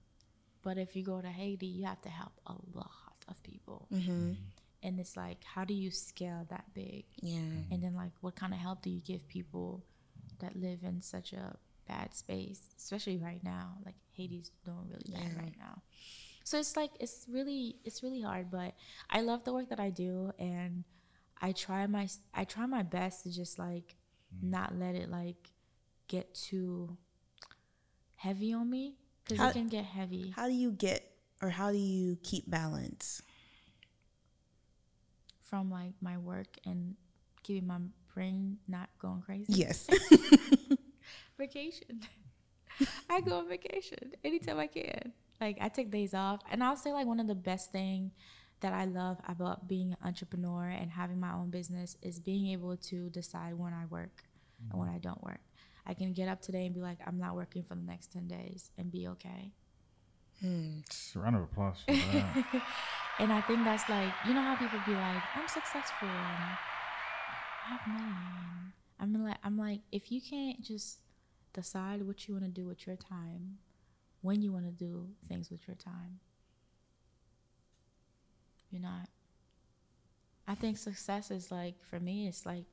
but 0.63 0.77
if 0.77 0.95
you 0.95 1.03
go 1.03 1.21
to 1.21 1.27
Haiti, 1.29 1.65
you 1.65 1.85
have 1.85 2.01
to 2.01 2.09
help 2.09 2.33
a 2.45 2.53
lot 2.73 3.13
of 3.27 3.41
people. 3.43 3.87
Mm-hmm. 3.91 4.33
And 4.83 4.99
it's 4.99 5.17
like, 5.17 5.43
how 5.43 5.63
do 5.65 5.73
you 5.73 5.91
scale 5.91 6.45
that 6.49 6.65
big? 6.73 7.05
Yeah. 7.21 7.39
Mm-hmm. 7.39 7.73
And 7.73 7.83
then, 7.83 7.95
like, 7.95 8.11
what 8.21 8.35
kind 8.35 8.53
of 8.53 8.59
help 8.59 8.81
do 8.81 8.89
you 8.89 9.01
give 9.01 9.27
people 9.27 9.83
that 10.39 10.55
live 10.55 10.79
in 10.83 11.01
such 11.01 11.33
a 11.33 11.55
bad 11.87 12.13
space, 12.13 12.69
especially 12.77 13.17
right 13.17 13.43
now? 13.43 13.77
Like, 13.85 13.95
Haiti's 14.11 14.51
doing 14.65 14.87
really 14.89 15.01
yeah. 15.05 15.19
bad 15.29 15.37
right 15.37 15.55
now. 15.59 15.81
So 16.43 16.57
it's 16.59 16.75
like, 16.75 16.91
it's 16.99 17.25
really, 17.29 17.75
it's 17.85 18.01
really 18.01 18.21
hard, 18.21 18.49
but 18.49 18.73
I 19.09 19.21
love 19.21 19.43
the 19.43 19.53
work 19.53 19.69
that 19.69 19.79
I 19.79 19.89
do. 19.91 20.31
And 20.39 20.83
I 21.39 21.51
try 21.51 21.85
my, 21.87 22.07
I 22.33 22.43
try 22.43 22.65
my 22.65 22.81
best 22.81 23.23
to 23.23 23.31
just 23.31 23.59
like, 23.59 23.95
mm. 24.35 24.49
not 24.49 24.77
let 24.79 24.95
it 24.95 25.09
like 25.09 25.51
get 26.07 26.33
too 26.33 26.97
heavy 28.15 28.53
on 28.53 28.71
me 28.71 28.95
because 29.31 29.51
it 29.51 29.53
can 29.53 29.67
get 29.67 29.85
heavy. 29.85 30.33
How 30.35 30.47
do 30.47 30.53
you 30.53 30.71
get 30.71 31.09
or 31.41 31.49
how 31.49 31.71
do 31.71 31.77
you 31.77 32.17
keep 32.23 32.49
balance? 32.49 33.21
From 35.41 35.69
like 35.69 35.93
my 36.01 36.17
work 36.17 36.57
and 36.65 36.95
keeping 37.43 37.67
my 37.67 37.77
brain 38.13 38.57
not 38.67 38.89
going 38.99 39.21
crazy. 39.21 39.45
Yes. 39.53 39.87
vacation. 41.37 42.01
I 43.09 43.21
go 43.21 43.39
on 43.39 43.49
vacation 43.49 44.13
anytime 44.23 44.59
I 44.59 44.67
can. 44.67 45.13
Like 45.39 45.57
I 45.59 45.69
take 45.69 45.89
days 45.91 46.13
off, 46.13 46.41
and 46.49 46.63
I'll 46.63 46.75
say 46.77 46.93
like 46.93 47.07
one 47.07 47.19
of 47.19 47.27
the 47.27 47.35
best 47.35 47.71
thing 47.71 48.11
that 48.61 48.73
I 48.73 48.85
love 48.85 49.17
about 49.27 49.67
being 49.67 49.91
an 49.91 49.97
entrepreneur 50.05 50.65
and 50.65 50.89
having 50.91 51.19
my 51.19 51.33
own 51.33 51.49
business 51.49 51.97
is 52.01 52.19
being 52.19 52.47
able 52.51 52.77
to 52.77 53.09
decide 53.09 53.55
when 53.55 53.73
I 53.73 53.85
work 53.87 54.21
mm-hmm. 54.63 54.71
and 54.73 54.79
when 54.79 54.87
I 54.89 54.99
don't 54.99 55.21
work. 55.23 55.39
I 55.85 55.93
can 55.93 56.13
get 56.13 56.27
up 56.29 56.41
today 56.41 56.65
and 56.65 56.75
be 56.75 56.81
like, 56.81 56.97
I'm 57.05 57.17
not 57.17 57.35
working 57.35 57.63
for 57.63 57.75
the 57.75 57.81
next 57.81 58.11
10 58.13 58.27
days 58.27 58.71
and 58.77 58.91
be 58.91 59.07
okay. 59.09 59.51
Hmm. 60.39 60.79
Round 61.15 61.35
of 61.35 61.43
applause 61.43 61.77
for 61.85 61.91
that. 61.93 62.63
and 63.19 63.31
I 63.31 63.41
think 63.41 63.63
that's 63.63 63.87
like, 63.89 64.11
you 64.27 64.33
know 64.33 64.41
how 64.41 64.55
people 64.55 64.79
be 64.85 64.93
like, 64.93 65.21
I'm 65.35 65.47
successful 65.47 66.07
and 66.07 66.37
I 66.37 66.57
have 67.65 67.79
money. 67.87 68.13
I'm 68.99 69.23
like, 69.25 69.37
I'm 69.43 69.57
like, 69.57 69.79
if 69.91 70.11
you 70.11 70.21
can't 70.21 70.61
just 70.61 70.99
decide 71.53 72.03
what 72.03 72.27
you 72.27 72.33
want 72.35 72.45
to 72.45 72.51
do 72.51 72.67
with 72.67 72.85
your 72.85 72.95
time, 72.95 73.57
when 74.21 74.41
you 74.41 74.51
want 74.53 74.65
to 74.65 74.71
do 74.71 75.07
things 75.27 75.49
with 75.49 75.67
your 75.67 75.75
time, 75.75 76.19
you're 78.69 78.81
not. 78.81 79.09
I 80.47 80.53
think 80.55 80.77
success 80.77 81.31
is 81.31 81.51
like, 81.51 81.75
for 81.89 81.99
me, 81.99 82.27
it's 82.27 82.45
like 82.45 82.65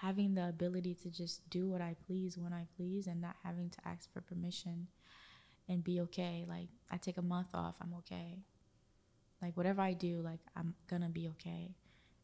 having 0.00 0.34
the 0.34 0.48
ability 0.48 0.94
to 0.94 1.10
just 1.10 1.48
do 1.50 1.68
what 1.68 1.82
I 1.82 1.94
please 2.06 2.38
when 2.38 2.52
I 2.54 2.66
please 2.76 3.06
and 3.06 3.20
not 3.20 3.36
having 3.44 3.68
to 3.68 3.78
ask 3.84 4.10
for 4.12 4.22
permission 4.22 4.86
and 5.68 5.84
be 5.84 6.00
okay. 6.00 6.46
Like 6.48 6.68
I 6.90 6.96
take 6.96 7.18
a 7.18 7.22
month 7.22 7.48
off, 7.52 7.76
I'm 7.82 7.92
okay. 7.98 8.38
Like 9.42 9.54
whatever 9.58 9.82
I 9.82 9.92
do, 9.92 10.22
like 10.24 10.40
I'm 10.56 10.74
gonna 10.88 11.10
be 11.10 11.28
okay 11.30 11.74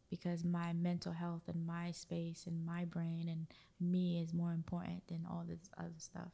because 0.09 0.43
my 0.43 0.73
mental 0.73 1.13
health 1.13 1.43
and 1.49 1.67
my 1.67 1.91
space 1.93 2.45
and 2.47 2.65
my 2.65 2.87
brain 2.87 3.29
and 3.29 3.47
me 3.79 4.21
is 4.23 4.33
more 4.33 4.53
important 4.53 5.07
than 5.09 5.27
all 5.31 5.45
this 5.47 5.69
other 5.77 5.91
stuff. 5.99 6.33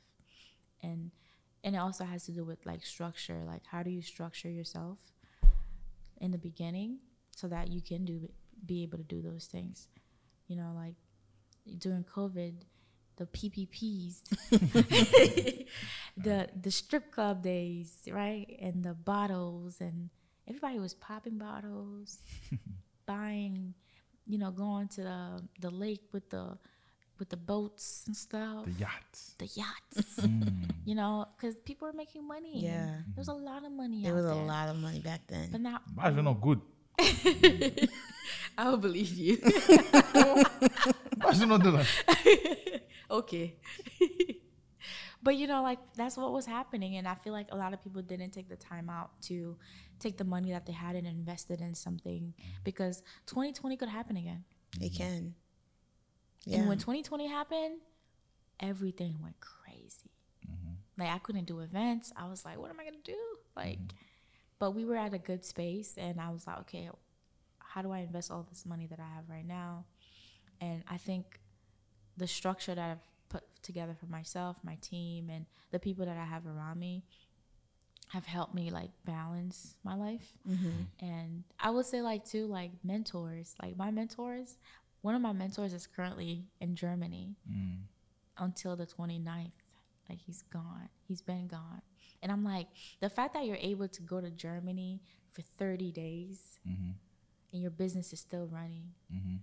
And 0.81 1.11
and 1.65 1.75
it 1.75 1.79
also 1.79 2.05
has 2.05 2.25
to 2.27 2.33
do 2.33 2.45
with 2.45 2.65
like 2.65 2.85
structure, 2.85 3.43
like 3.45 3.63
how 3.67 3.83
do 3.83 3.91
you 3.91 4.03
structure 4.03 4.51
yourself 4.51 4.99
in 6.21 6.31
the 6.31 6.39
beginning 6.39 6.99
so 7.35 7.49
that 7.49 7.67
you 7.67 7.81
can 7.81 8.05
do 8.05 8.29
be 8.65 8.85
able 8.85 8.99
to 8.99 9.05
do 9.05 9.21
those 9.21 9.47
things. 9.47 9.89
You 10.49 10.57
know, 10.57 10.73
like 10.77 10.95
during 11.79 12.05
COVID, 12.05 12.55
the 13.17 13.27
PPPs, 13.27 14.23
the 16.17 16.49
the 16.61 16.71
strip 16.71 17.11
club 17.13 17.43
days, 17.43 18.05
right, 18.11 18.47
and 18.61 18.83
the 18.83 18.95
bottles, 18.95 19.77
and 19.81 20.11
everybody 20.49 20.79
was 20.79 20.95
popping 20.95 21.39
bottles, 21.39 22.19
buying, 23.07 23.75
you 24.27 24.39
know, 24.39 24.51
going 24.51 24.89
to 24.89 25.03
the 25.03 25.43
the 25.61 25.71
lake 25.71 26.03
with 26.13 26.31
the 26.31 26.57
with 27.19 27.29
the 27.29 27.37
boats 27.37 28.05
and 28.07 28.17
stuff. 28.17 28.65
The 28.65 28.73
yachts. 28.81 29.35
The 29.39 29.47
yachts. 29.47 30.17
Mm. 30.21 30.71
you 30.85 30.95
know, 30.97 31.27
because 31.37 31.55
people 31.57 31.87
were 31.87 31.93
making 31.93 32.27
money. 32.27 32.65
Yeah. 32.65 32.79
Mm-hmm. 32.79 32.89
There 33.15 33.19
was 33.19 33.29
a 33.29 33.33
lot 33.35 33.65
of 33.65 33.71
money. 33.73 34.03
There 34.03 34.15
was 34.15 34.25
there. 34.25 34.33
a 34.33 34.37
lot 34.45 34.69
of 34.69 34.77
money 34.77 34.99
back 35.01 35.21
then. 35.29 35.51
But 35.53 35.61
now. 35.61 35.81
you're 36.03 36.23
not 36.23 36.41
good. 36.41 36.61
I 38.59 38.69
will 38.71 38.77
believe 38.79 39.15
you. 39.17 39.39
I 41.25 41.33
should 41.35 41.49
not 41.49 41.63
do 41.63 41.73
that. 41.73 42.83
okay. 43.11 43.55
but 45.23 45.37
you 45.37 45.47
know, 45.47 45.63
like 45.63 45.79
that's 45.95 46.17
what 46.17 46.33
was 46.33 46.47
happening, 46.47 46.97
and 46.97 47.07
I 47.07 47.15
feel 47.15 47.33
like 47.33 47.49
a 47.51 47.57
lot 47.57 47.73
of 47.73 47.83
people 47.83 48.03
didn't 48.03 48.31
take 48.31 48.49
the 48.49 48.57
time 48.57 48.91
out 48.91 49.11
to 49.23 49.57
take 49.99 50.19
the 50.19 50.25
money 50.25 50.51
that 50.53 50.67
they 50.67 50.73
had 50.73 50.97
and 50.97 51.07
invest 51.07 51.51
it 51.51 51.61
in 51.61 51.75
something 51.75 52.35
because 52.65 53.03
2020 53.27 53.77
could 53.77 53.89
happen 53.89 54.17
again. 54.17 54.45
It 54.81 54.91
can. 54.95 55.35
Yeah. 56.45 56.59
And 56.61 56.69
when 56.69 56.79
2020 56.79 57.29
happened, 57.29 57.79
everything 58.59 59.19
went 59.23 59.37
crazy. 59.41 60.11
Mm-hmm. 60.51 61.03
Like 61.03 61.11
I 61.15 61.19
couldn't 61.19 61.45
do 61.45 61.61
events. 61.61 62.13
I 62.17 62.27
was 62.27 62.45
like, 62.45 62.59
what 62.59 62.71
am 62.71 62.81
I 62.81 62.85
gonna 62.85 62.97
do? 63.05 63.15
Like, 63.57 63.79
mm-hmm. 63.79 63.97
but 64.59 64.73
we 64.73 64.85
were 64.85 64.97
at 64.97 65.15
a 65.15 65.19
good 65.19 65.45
space, 65.45 65.95
and 65.97 66.21
I 66.21 66.31
was 66.31 66.47
like, 66.47 66.59
okay, 66.61 66.91
how 67.61 67.81
do 67.81 67.91
I 67.93 67.99
invest 68.01 68.31
all 68.31 68.45
this 68.51 68.67
money 68.67 68.87
that 68.89 68.99
I 68.99 69.15
have 69.15 69.25
right 69.29 69.47
now? 69.47 69.85
And 70.63 70.85
I 70.89 70.97
think 70.97 71.41
the 72.17 72.27
structure 72.29 72.73
that 72.75 72.91
I've 72.91 73.05
put 73.29 73.43
together 73.63 73.97
for 73.99 74.07
myself, 74.07 74.59
my 74.63 74.77
team, 74.81 75.29
and 75.29 75.45
the 75.73 75.81
people 75.81 76.07
that 76.07 76.17
I 76.17 76.25
have 76.25 76.47
around 76.47 76.79
me 76.79 77.03
have 78.11 78.27
helped 78.27 78.55
me 78.55 78.71
like 78.71 78.91
balance 79.05 79.75
my 79.83 79.97
life. 79.97 80.39
Mm-hmm. 80.49 81.05
And 81.05 81.43
I 81.59 81.71
would 81.71 81.87
say 81.87 82.01
like 82.01 82.25
too 82.25 82.47
like 82.47 82.71
mentors, 82.85 83.57
like 83.61 83.77
my 83.77 83.91
mentors, 83.91 84.57
one 85.01 85.17
of 85.17 85.21
my 85.21 85.33
mentors 85.33 85.73
is 85.73 85.89
currently 85.89 86.45
in 86.61 86.77
Germany 86.77 87.35
mm. 87.51 87.79
until 88.39 88.77
the 88.77 88.87
29th. 88.87 89.51
Like 90.09 90.19
he's 90.25 90.43
gone. 90.43 90.91
He's 91.09 91.23
been 91.23 91.49
gone. 91.49 91.83
And 92.23 92.31
I'm 92.31 92.45
like, 92.45 92.69
the 93.01 93.11
fact 93.11 93.35
that 93.35 93.47
you're 93.47 93.57
able 93.61 93.89
to 93.89 94.03
go 94.03 94.21
to 94.21 94.31
Germany 94.31 95.01
for 95.33 95.43
30 95.59 95.91
days 95.91 96.61
mm-hmm. 96.69 96.91
and 97.53 97.63
your 97.63 97.73
business 97.73 98.13
is 98.13 98.21
still 98.21 98.47
running. 98.47 98.91
Mm-hmm 99.13 99.37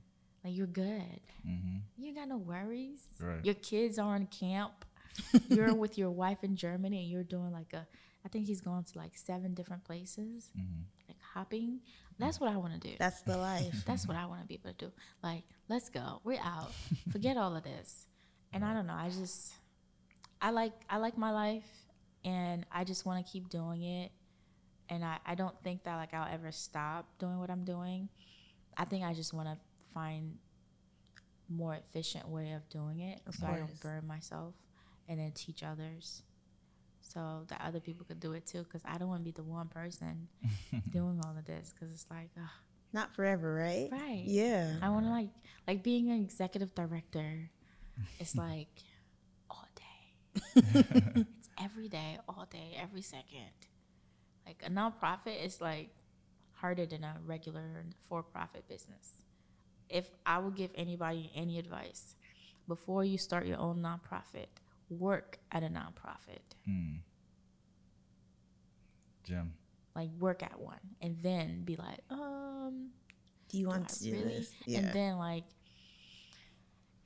like 0.44 0.56
you're 0.56 0.68
good. 0.68 1.20
Mm-hmm. 1.48 1.78
You 1.98 2.16
got 2.16 2.28
no 2.30 2.38
worries. 2.38 3.02
Right. 3.22 3.44
Your 3.44 3.56
kids 3.56 4.00
are 4.00 4.16
in 4.16 4.28
camp. 4.28 4.86
you're 5.50 5.74
with 5.74 5.98
your 5.98 6.12
wife 6.12 6.44
in 6.44 6.56
Germany, 6.56 7.00
and 7.04 7.10
you're 7.12 7.24
doing 7.24 7.52
like 7.52 7.74
a. 7.74 7.86
I 8.26 8.28
think 8.28 8.48
he's 8.48 8.62
going 8.62 8.84
to 8.84 8.98
like 8.98 9.14
seven 9.16 9.54
different 9.54 9.84
places, 9.86 10.52
mm-hmm. 10.58 10.82
like 11.08 11.18
hopping. 11.34 11.80
That's 12.18 12.38
what 12.40 12.52
I 12.52 12.58
want 12.58 12.74
to 12.74 12.80
do. 12.80 12.96
That's 13.00 13.22
the 13.22 13.38
life. 13.38 13.84
That's 13.86 14.08
what 14.08 14.18
I 14.18 14.26
want 14.26 14.42
to 14.42 14.48
be 14.48 14.56
able 14.56 14.72
to 14.74 14.86
do. 14.88 14.92
Like, 15.24 15.44
let's 15.70 15.90
go. 15.90 16.20
We're 16.26 16.40
out. 16.42 16.72
Forget 17.12 17.38
all 17.38 17.56
of 17.56 17.64
this. 17.64 18.08
And 18.52 18.62
right. 18.62 18.72
I 18.72 18.74
don't 18.74 18.88
know. 18.88 18.94
I 18.94 19.08
just, 19.10 19.54
I 20.42 20.52
like, 20.52 20.74
I 20.90 20.98
like 20.98 21.18
my 21.18 21.32
life, 21.32 21.68
and 22.26 22.66
I 22.74 22.84
just 22.84 23.06
want 23.06 23.26
to 23.26 23.32
keep 23.32 23.50
doing 23.50 23.84
it. 23.84 24.12
And 24.90 25.06
I, 25.06 25.18
I 25.26 25.36
don't 25.36 25.56
think 25.64 25.84
that 25.84 25.96
like 25.96 26.14
I'll 26.14 26.34
ever 26.34 26.52
stop 26.52 27.08
doing 27.20 27.40
what 27.40 27.50
I'm 27.50 27.64
doing. 27.64 28.10
I 28.76 28.84
think 28.86 29.06
I 29.06 29.14
just 29.14 29.34
want 29.34 29.48
to 29.48 29.58
find 29.94 30.38
more 31.50 31.76
efficient 31.76 32.28
way 32.28 32.52
of 32.54 32.68
doing 32.70 33.00
it 33.00 33.22
of 33.28 33.36
so 33.36 33.46
course. 33.48 33.56
I 33.56 33.60
don't 33.60 33.80
burn 33.82 34.08
myself 34.08 34.54
and 35.08 35.20
then 35.20 35.32
teach 35.34 35.64
others 35.64 36.24
so 37.02 37.44
that 37.48 37.62
other 37.66 37.80
people 37.80 38.06
could 38.06 38.20
do 38.20 38.34
it 38.34 38.46
too 38.46 38.60
because 38.64 38.82
I 38.86 38.98
don't 38.98 39.08
want 39.08 39.22
to 39.22 39.26
be 39.26 39.32
the 39.32 39.44
one 39.44 39.68
person 39.68 40.28
doing 40.92 41.20
all 41.26 41.36
of 41.38 41.46
this 41.46 41.74
because 41.74 41.92
it's 41.94 42.06
like 42.12 42.30
ugh. 42.38 42.48
not 42.94 43.16
forever 43.16 43.56
right 43.56 43.90
right 43.92 44.22
yeah 44.26 44.74
I 44.82 44.90
want 44.90 45.06
to 45.08 45.12
like 45.12 45.30
like 45.68 45.82
being 45.84 46.10
an 46.12 46.22
executive 46.22 46.76
director 46.76 47.50
it's 48.20 48.36
like 48.36 48.84
all 49.50 49.68
day 49.76 50.42
it's 51.16 51.50
every 51.62 51.90
day 51.90 52.20
all 52.28 52.48
day 52.52 52.78
every 52.80 53.02
second 53.02 53.50
like 54.46 54.62
a 54.68 54.70
nonprofit 54.70 55.44
is 55.44 55.60
like 55.62 55.90
harder 56.54 56.86
than 56.86 57.04
a 57.04 57.16
regular 57.26 57.86
for-profit 58.08 58.68
business 58.68 59.24
if 59.90 60.08
I 60.26 60.38
would 60.38 60.56
give 60.56 60.72
anybody 60.76 61.32
any 61.36 61.58
advice, 61.60 62.16
before 62.68 63.04
you 63.04 63.18
start 63.18 63.46
your 63.48 63.58
own 63.58 63.78
nonprofit, 63.82 64.46
work 64.90 65.40
at 65.52 65.64
a 65.64 65.68
nonprofit. 65.68 66.42
Mm. 66.70 67.00
Jim. 69.24 69.54
Like 69.96 70.10
work 70.20 70.44
at 70.44 70.60
one, 70.60 70.80
and 71.02 71.18
then 71.22 71.64
be 71.66 71.76
like, 71.76 72.00
um, 72.10 72.90
do 73.50 73.58
you 73.58 73.68
want 73.68 73.88
do 73.90 73.94
to 73.96 74.04
do 74.06 74.12
really? 74.12 74.24
this? 74.38 74.52
Yeah. 74.66 74.80
And 74.80 74.94
then 74.94 75.18
like, 75.18 75.44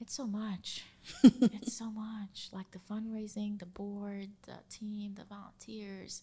it's 0.01 0.13
so 0.13 0.27
much. 0.27 0.83
it's 1.23 1.73
so 1.73 1.89
much. 1.89 2.49
Like 2.51 2.69
the 2.71 2.79
fundraising, 2.79 3.57
the 3.57 3.65
board, 3.65 4.27
the 4.45 4.57
team, 4.69 5.15
the 5.15 5.23
volunteers, 5.23 6.21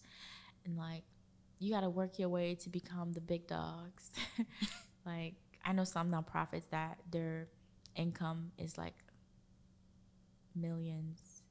and 0.65 0.77
like, 0.77 1.01
you 1.59 1.71
got 1.71 1.81
to 1.81 1.89
work 1.89 2.17
your 2.19 2.29
way 2.29 2.55
to 2.55 2.69
become 2.69 3.11
the 3.13 3.21
big 3.21 3.47
dogs. 3.47 4.09
like 5.05 5.33
I 5.63 5.73
know 5.73 5.83
some 5.83 6.11
nonprofits 6.11 6.69
that 6.71 6.97
their 7.09 7.47
income 7.95 8.51
is 8.57 8.77
like 8.77 8.95
millions, 10.55 11.43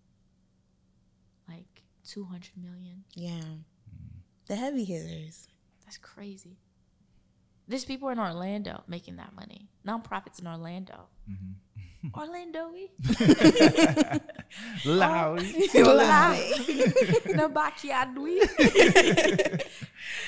like 1.48 1.82
200 2.08 2.52
million. 2.56 3.04
Yeah. 3.14 3.40
The 4.46 4.56
heavy 4.56 4.84
hitters. 4.84 5.48
That's 5.84 5.98
crazy. 5.98 6.56
There's 7.68 7.84
people 7.84 8.08
in 8.08 8.18
Orlando 8.18 8.82
making 8.88 9.16
that 9.16 9.32
money, 9.34 9.68
nonprofits 9.86 10.40
in 10.40 10.46
Orlando. 10.46 11.06
Mm-hmm. 11.30 11.80
Orlandoy. 12.14 12.88
Lowy. 14.86 15.52
Lowy. 15.74 16.46
Nabakiadui. 17.34 18.46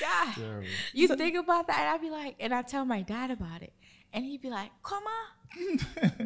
God. 0.01 0.35
You 0.93 1.07
so, 1.09 1.17
think 1.17 1.35
about 1.37 1.67
that, 1.69 1.81
and 1.81 1.89
I'd 1.91 2.01
be 2.03 2.09
like, 2.11 2.37
and 2.41 2.53
I 2.55 2.63
tell 2.63 2.85
my 2.85 3.03
dad 3.03 3.31
about 3.31 3.63
it. 3.63 3.73
And 4.13 4.25
he'd 4.27 4.43
be 4.43 4.51
like, 4.51 4.71
come 4.83 5.03
on. 5.05 5.29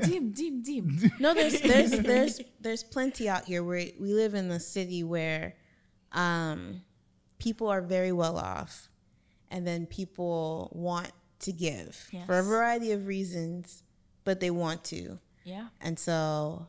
dim, 0.09 0.31
dim, 0.32 0.62
dim. 0.62 0.98
No, 1.20 1.35
there's 1.35 1.60
there's 1.60 1.90
there's 1.98 2.40
there's 2.60 2.82
plenty 2.85 3.28
out 3.28 3.44
here 3.44 3.62
where 3.64 3.86
we 4.01 4.12
live 4.12 4.35
in 4.35 4.48
the 4.48 4.59
city 4.60 5.02
where 5.05 5.55
um, 6.12 6.82
people 7.39 7.66
are 7.68 7.81
very 7.82 8.10
well 8.12 8.36
off 8.39 8.89
and 9.51 9.64
then 9.66 9.86
people 9.86 10.70
want 10.73 11.10
to 11.40 11.51
give 11.52 12.09
yes. 12.12 12.24
for 12.27 12.39
a 12.39 12.43
variety 12.43 12.93
of 12.93 13.06
reasons, 13.09 13.82
but 14.24 14.39
they 14.40 14.51
want 14.51 14.85
to. 14.85 15.18
Yeah. 15.47 15.68
And 15.81 15.97
so 15.98 16.66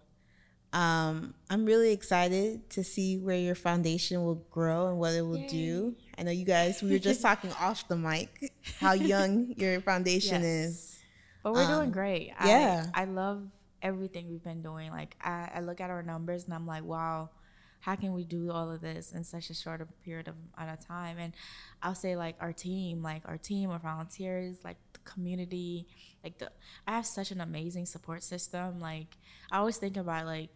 um, 0.72 1.34
I'm 1.49 1.66
really 1.66 1.91
excited 1.91 2.70
to 2.72 2.84
see 2.84 3.18
where 3.18 3.36
your 3.36 3.56
foundation 3.56 4.24
will 4.24 4.45
grow 4.52 4.88
and 4.90 4.99
what 4.99 5.14
it 5.14 5.24
will 5.24 5.40
Yay. 5.40 5.48
do. 5.48 5.95
I 6.18 6.24
know 6.24 6.32
you 6.32 6.45
guys, 6.45 6.82
we 6.84 6.91
were 6.91 6.99
just 6.99 7.22
talking 7.24 7.52
off 7.60 7.88
the 7.88 7.98
mic 7.98 8.54
how 8.80 8.94
young 8.94 9.56
your 9.58 9.82
foundation 9.82 10.44
yes. 10.44 10.70
is. 10.70 10.99
But 11.44 11.54
we're 11.54 11.64
um, 11.64 11.72
doing 11.80 11.91
great. 11.91 12.28
Yeah. 12.45 12.86
I, 12.94 13.02
I, 13.02 13.06
love 13.06 13.44
everything 13.82 14.30
we've 14.30 14.44
been 14.44 14.62
doing. 14.62 14.91
Like, 14.91 15.16
I, 15.22 15.52
I 15.56 15.60
look 15.62 15.82
at 15.82 15.90
our 15.90 16.04
numbers 16.04 16.45
and 16.45 16.54
I'm 16.54 16.68
like, 16.68 16.84
wow, 16.84 17.32
how 17.80 17.95
can 17.95 18.14
we 18.14 18.26
do 18.26 18.52
all 18.52 18.70
of 18.70 18.82
this 18.82 19.12
in 19.12 19.24
such 19.24 19.49
a 19.49 19.54
short 19.56 19.88
period 20.06 20.28
of 20.28 20.36
of 20.58 20.86
time? 20.88 21.18
And 21.18 21.34
I'll 21.82 21.95
say, 21.95 22.16
like, 22.16 22.36
our 22.40 22.54
team, 22.54 23.02
like, 23.02 23.22
our 23.26 23.38
team 23.38 23.70
of 23.72 23.82
volunteers, 23.82 24.58
like, 24.64 24.78
the 24.94 24.99
community, 25.10 25.88
like 26.28 26.38
the 26.40 26.49
I 26.86 26.91
have 26.98 27.06
such 27.06 27.32
an 27.32 27.40
amazing 27.40 27.86
support 27.86 28.22
system. 28.22 28.82
Like 28.82 29.18
I 29.49 29.60
always 29.60 29.78
think 29.78 29.95
about 29.95 30.26
like 30.26 30.49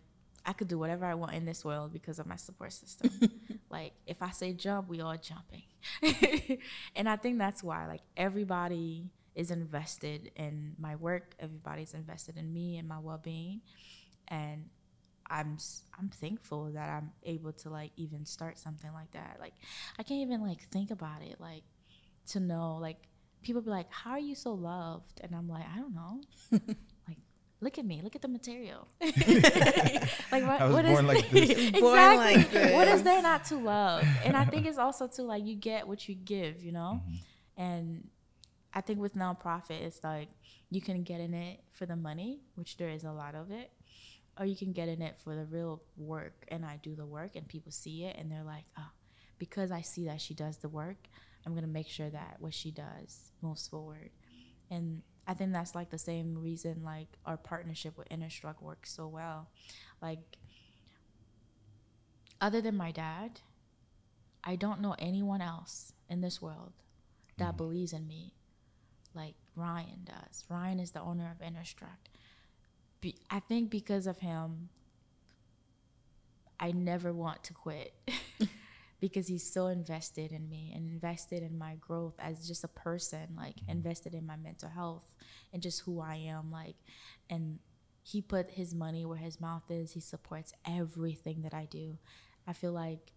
I 0.45 0.52
could 0.53 0.68
do 0.68 0.77
whatever 0.77 1.06
I 1.06 1.14
want 1.14 1.34
in 1.34 1.45
this 1.45 1.64
world 1.64 1.93
because 1.93 2.19
of 2.19 2.26
my 2.27 2.35
support 2.35 2.73
system. 2.73 3.10
like 3.69 3.93
if 4.06 4.22
I 4.22 4.31
say 4.31 4.52
jump, 4.53 4.89
we 4.89 4.99
all 4.99 5.15
jumping. 5.15 5.64
and 6.95 7.07
I 7.07 7.15
think 7.15 7.38
that's 7.39 7.64
why 7.64 7.88
like 7.88 8.02
everybody 8.18 9.11
is 9.34 9.49
invested 9.49 10.31
in 10.35 10.73
my 10.77 10.95
work, 10.98 11.35
everybody's 11.39 11.93
invested 11.93 12.35
in 12.35 12.52
me 12.52 12.76
and 12.76 12.85
my 12.85 12.99
well-being. 12.99 13.61
And 14.27 14.65
I'm 15.30 15.57
I'm 15.98 16.10
thankful 16.10 16.65
that 16.73 16.89
I'm 16.89 17.14
able 17.23 17.53
to 17.64 17.69
like 17.69 17.91
even 17.95 18.26
start 18.26 18.60
something 18.60 18.91
like 18.91 19.11
that. 19.11 19.38
Like 19.39 19.53
I 19.98 20.03
can't 20.03 20.19
even 20.19 20.41
like 20.45 20.64
think 20.64 20.91
about 20.91 21.22
it 21.22 21.39
like 21.39 21.64
to 22.31 22.41
know 22.41 22.77
like 22.81 22.98
people 23.41 23.61
be 23.61 23.69
like, 23.69 23.91
"How 23.91 24.11
are 24.11 24.19
you 24.19 24.35
so 24.35 24.53
loved?" 24.53 25.22
And 25.23 25.35
I'm 25.35 25.49
like, 25.49 25.65
"I 25.68 25.77
don't 25.77 25.93
know." 25.95 26.22
like, 27.07 27.18
look 27.59 27.77
at 27.77 27.85
me. 27.85 28.01
Look 28.03 28.15
at 28.15 28.22
the 28.22 28.27
material. 28.27 28.88
like, 29.01 30.45
what, 30.45 30.69
what 30.72 30.85
is 30.85 31.01
like 31.03 31.34
exactly? 31.34 31.72
Like 31.81 32.73
what 32.73 32.88
is 32.88 33.03
there 33.03 33.22
not 33.22 33.45
to 33.45 33.57
love? 33.57 34.05
And 34.23 34.35
I 34.35 34.45
think 34.45 34.65
it's 34.65 34.77
also 34.77 35.07
too 35.07 35.23
like 35.23 35.45
you 35.45 35.55
get 35.55 35.88
what 35.88 36.07
you 36.07 36.15
give, 36.15 36.63
you 36.63 36.72
know. 36.72 37.01
Mm-hmm. 37.03 37.61
And 37.63 38.07
I 38.73 38.81
think 38.81 38.99
with 38.99 39.15
nonprofit, 39.15 39.81
it's 39.81 40.03
like 40.03 40.30
you 40.69 40.81
can 40.81 41.03
get 41.03 41.19
in 41.19 41.34
it 41.34 41.59
for 41.72 41.85
the 41.85 41.95
money, 41.95 42.39
which 42.55 42.77
there 42.77 42.89
is 42.89 43.03
a 43.03 43.11
lot 43.11 43.35
of 43.35 43.51
it, 43.51 43.72
or 44.39 44.45
you 44.45 44.55
can 44.55 44.72
get 44.72 44.88
in 44.88 45.01
it 45.01 45.18
for 45.23 45.35
the 45.35 45.45
real 45.45 45.81
work. 45.97 46.45
And 46.47 46.65
I 46.65 46.80
do 46.81 46.95
the 46.95 47.05
work, 47.05 47.35
and 47.35 47.47
people 47.47 47.72
see 47.72 48.05
it, 48.05 48.15
and 48.18 48.31
they're 48.31 48.43
like, 48.43 48.63
"Oh, 48.77 48.89
because 49.38 49.72
I 49.72 49.81
see 49.81 50.05
that 50.05 50.22
she 50.22 50.34
does 50.34 50.57
the 50.57 50.69
work." 50.69 51.07
I'm 51.45 51.53
going 51.53 51.63
to 51.65 51.69
make 51.69 51.88
sure 51.88 52.09
that 52.09 52.38
what 52.39 52.53
she 52.53 52.72
does 52.72 53.31
moves 53.41 53.68
forward. 53.68 54.09
And 54.69 55.01
I 55.27 55.34
think 55.34 55.51
that's 55.53 55.76
like 55.76 55.89
the 55.89 55.97
same 55.97 56.38
reason 56.38 56.81
like 56.84 57.07
our 57.26 57.38
partnership 57.38 57.97
with 57.97 58.07
Innerstruck 58.11 58.61
works 58.61 58.91
so 58.93 59.07
well. 59.07 59.49
Like 60.01 60.19
other 62.39 62.61
than 62.61 62.76
my 62.77 62.91
dad, 62.91 63.41
I 64.43 64.55
don't 64.55 64.81
know 64.81 64.95
anyone 64.99 65.41
else 65.41 65.93
in 66.09 66.22
this 66.22 66.41
world 66.41 66.73
that 67.38 67.49
mm-hmm. 67.49 67.57
believes 67.57 67.93
in 67.93 68.07
me 68.07 68.34
like 69.13 69.35
Ryan 69.55 70.05
does. 70.05 70.45
Ryan 70.49 70.80
is 70.80 70.91
the 70.91 71.01
owner 71.01 71.30
of 71.31 71.45
InnerStruck. 71.45 72.09
Be- 73.01 73.19
I 73.30 73.39
think 73.39 73.69
because 73.69 74.07
of 74.07 74.19
him, 74.19 74.69
I 76.59 76.72
never 76.72 77.11
want 77.11 77.43
to 77.45 77.53
quit. 77.53 77.93
because 79.02 79.26
he's 79.28 79.44
so 79.52 79.65
invested 79.68 80.32
in 80.32 80.48
me 80.48 80.72
and 80.76 80.88
invested 80.88 81.41
in 81.41 81.57
my 81.57 81.73
growth 81.82 82.14
as 82.19 82.48
just 82.48 82.64
a 82.64 82.68
person, 82.69 83.28
like 83.36 83.56
mm-hmm. 83.56 83.72
invested 83.72 84.14
in 84.14 84.26
my 84.26 84.36
mental 84.38 84.69
health 84.69 85.11
and 85.52 85.61
just 85.61 85.82
who 85.82 85.99
I 85.99 86.15
am, 86.15 86.52
like 86.52 86.76
and 87.30 87.57
he 88.03 88.22
put 88.22 88.52
his 88.52 88.73
money 88.76 89.06
where 89.06 89.18
his 89.18 89.41
mouth 89.41 89.64
is. 89.69 89.91
He 89.94 89.99
supports 89.99 90.53
everything 90.65 91.41
that 91.41 91.53
I 91.53 91.65
do. 91.65 91.98
I 92.48 92.53
feel 92.53 92.72
like 92.73 93.11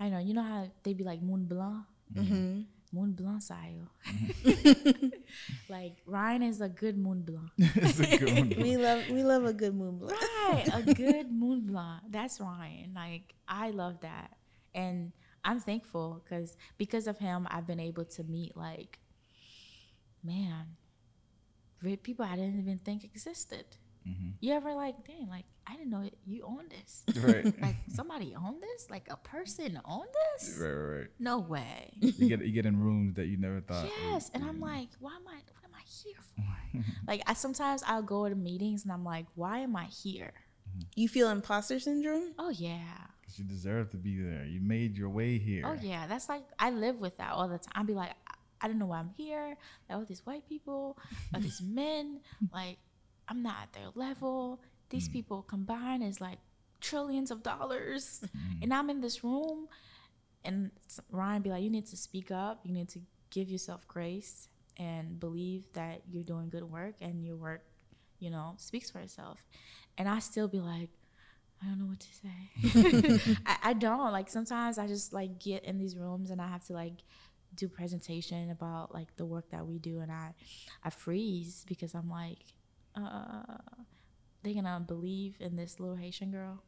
I 0.00 0.08
know, 0.08 0.18
you 0.18 0.32
know 0.34 0.42
how 0.42 0.68
they 0.82 0.90
would 0.90 0.98
be 0.98 1.04
like 1.04 1.20
Moon 1.22 1.44
Blanc? 1.44 1.84
Mm-hmm. 2.14 2.62
Moon 2.92 3.12
Blanc 3.12 3.42
style. 3.42 3.90
Mm-hmm. 4.08 5.08
like 5.70 5.98
Ryan 6.06 6.42
is 6.42 6.60
a 6.62 6.68
good 6.70 6.96
Moon 6.98 7.20
Blanc. 7.22 7.50
good 7.98 8.22
Moon 8.22 8.48
Blanc. 8.48 8.56
we 8.58 8.76
love 8.78 9.02
we 9.10 9.22
love 9.22 9.44
a 9.44 9.52
good 9.52 9.74
Moon 9.74 9.98
Blanc. 9.98 10.18
right, 10.50 10.70
a 10.72 10.94
good 10.94 11.30
Moon 11.30 11.60
Blanc. 11.66 12.02
That's 12.08 12.40
Ryan. 12.40 12.92
Like 12.94 13.34
I 13.46 13.68
love 13.70 14.00
that 14.00 14.30
and 14.74 15.12
I'm 15.44 15.60
thankful 15.60 16.22
because 16.24 16.56
because 16.78 17.06
of 17.06 17.18
him, 17.18 17.46
I've 17.50 17.66
been 17.66 17.80
able 17.80 18.04
to 18.04 18.22
meet 18.24 18.56
like, 18.56 18.98
man, 20.22 20.76
people 22.02 22.24
I 22.24 22.36
didn't 22.36 22.60
even 22.60 22.78
think 22.78 23.04
existed. 23.04 23.64
Mm-hmm. 24.08 24.30
You 24.40 24.52
ever 24.54 24.74
like, 24.74 24.96
dang, 25.06 25.28
like 25.30 25.44
I 25.66 25.76
didn't 25.76 25.90
know 25.90 26.08
you 26.26 26.44
owned 26.46 26.70
this. 26.72 27.04
Right. 27.24 27.54
like 27.62 27.76
somebody 27.88 28.34
owned 28.36 28.62
this. 28.62 28.90
Like 28.90 29.06
a 29.10 29.16
person 29.16 29.80
owned 29.88 30.10
this. 30.36 30.56
Right, 30.60 30.68
right, 30.70 30.94
right. 30.98 31.06
No 31.18 31.38
way. 31.40 31.90
You 32.00 32.28
get 32.28 32.44
you 32.44 32.52
get 32.52 32.66
in 32.66 32.78
rooms 32.80 33.14
that 33.14 33.26
you 33.26 33.38
never 33.38 33.60
thought. 33.60 33.86
Yes, 34.02 34.30
and 34.34 34.44
I'm 34.44 34.60
like, 34.60 34.88
why 34.98 35.14
am 35.16 35.26
I? 35.28 35.32
What 35.32 35.64
am 35.64 35.72
I 35.74 35.82
here 35.84 36.20
for? 36.36 37.00
like 37.08 37.22
I 37.26 37.34
sometimes 37.34 37.82
I'll 37.86 38.02
go 38.02 38.28
to 38.28 38.34
meetings 38.34 38.84
and 38.84 38.92
I'm 38.92 39.04
like, 39.04 39.26
why 39.34 39.58
am 39.58 39.74
I 39.76 39.84
here? 39.86 40.32
Mm-hmm. 40.70 40.80
You 40.96 41.08
feel 41.08 41.28
imposter 41.30 41.78
syndrome? 41.80 42.32
Oh 42.38 42.50
yeah 42.50 43.08
because 43.34 43.38
you 43.52 43.56
deserve 43.56 43.90
to 43.90 43.96
be 43.96 44.20
there. 44.22 44.44
You 44.44 44.60
made 44.60 44.96
your 44.96 45.08
way 45.08 45.38
here. 45.38 45.64
Oh 45.66 45.72
yeah, 45.80 46.06
that's 46.06 46.28
like 46.28 46.42
I 46.58 46.70
live 46.70 47.00
with 47.00 47.16
that 47.18 47.32
all 47.32 47.48
the 47.48 47.58
time. 47.58 47.72
I'd 47.74 47.86
be 47.86 47.94
like, 47.94 48.10
I 48.60 48.68
don't 48.68 48.78
know 48.78 48.86
why 48.86 48.98
I'm 48.98 49.10
here. 49.16 49.56
Like 49.88 49.98
all 49.98 50.04
these 50.04 50.24
white 50.24 50.46
people, 50.48 50.98
all 51.34 51.40
these 51.40 51.62
men, 51.62 52.20
like 52.52 52.78
I'm 53.28 53.42
not 53.42 53.56
at 53.62 53.72
their 53.72 53.88
level. 53.94 54.60
These 54.90 55.08
mm. 55.08 55.12
people 55.12 55.42
combined 55.42 56.02
is 56.02 56.20
like 56.20 56.38
trillions 56.80 57.30
of 57.30 57.42
dollars, 57.42 58.20
mm. 58.24 58.62
and 58.62 58.72
I'm 58.72 58.90
in 58.90 59.00
this 59.00 59.22
room. 59.24 59.68
And 60.44 60.70
Ryan 61.10 61.40
be 61.40 61.50
like, 61.50 61.62
you 61.62 61.70
need 61.70 61.86
to 61.86 61.96
speak 61.96 62.30
up. 62.30 62.60
You 62.64 62.72
need 62.74 62.90
to 62.90 62.98
give 63.30 63.48
yourself 63.48 63.88
grace 63.88 64.48
and 64.76 65.18
believe 65.18 65.64
that 65.72 66.02
you're 66.10 66.22
doing 66.24 66.50
good 66.50 66.64
work 66.64 66.96
and 67.00 67.24
your 67.24 67.36
work, 67.36 67.62
you 68.18 68.28
know, 68.28 68.52
speaks 68.58 68.90
for 68.90 68.98
itself. 68.98 69.46
And 69.96 70.06
I 70.06 70.18
still 70.18 70.46
be 70.46 70.60
like, 70.60 70.90
I 71.64 71.68
don't 71.68 71.78
know 71.78 71.86
what 71.86 72.00
to 72.00 73.20
say. 73.20 73.38
I, 73.46 73.56
I 73.70 73.72
don't. 73.72 74.12
Like 74.12 74.28
sometimes 74.28 74.76
I 74.78 74.86
just 74.86 75.12
like 75.12 75.38
get 75.40 75.64
in 75.64 75.78
these 75.78 75.96
rooms 75.96 76.30
and 76.30 76.40
I 76.40 76.48
have 76.48 76.64
to 76.66 76.72
like 76.72 76.94
do 77.54 77.68
presentation 77.68 78.50
about 78.50 78.92
like 78.92 79.16
the 79.16 79.24
work 79.24 79.50
that 79.50 79.66
we 79.66 79.78
do 79.78 80.00
and 80.00 80.10
I 80.10 80.34
I 80.82 80.90
freeze 80.90 81.64
because 81.68 81.94
I'm 81.94 82.10
like, 82.10 82.38
uh 82.96 83.58
they 84.42 84.52
gonna 84.54 84.82
believe 84.86 85.36
in 85.40 85.56
this 85.56 85.80
little 85.80 85.96
Haitian 85.96 86.30
girl. 86.30 86.62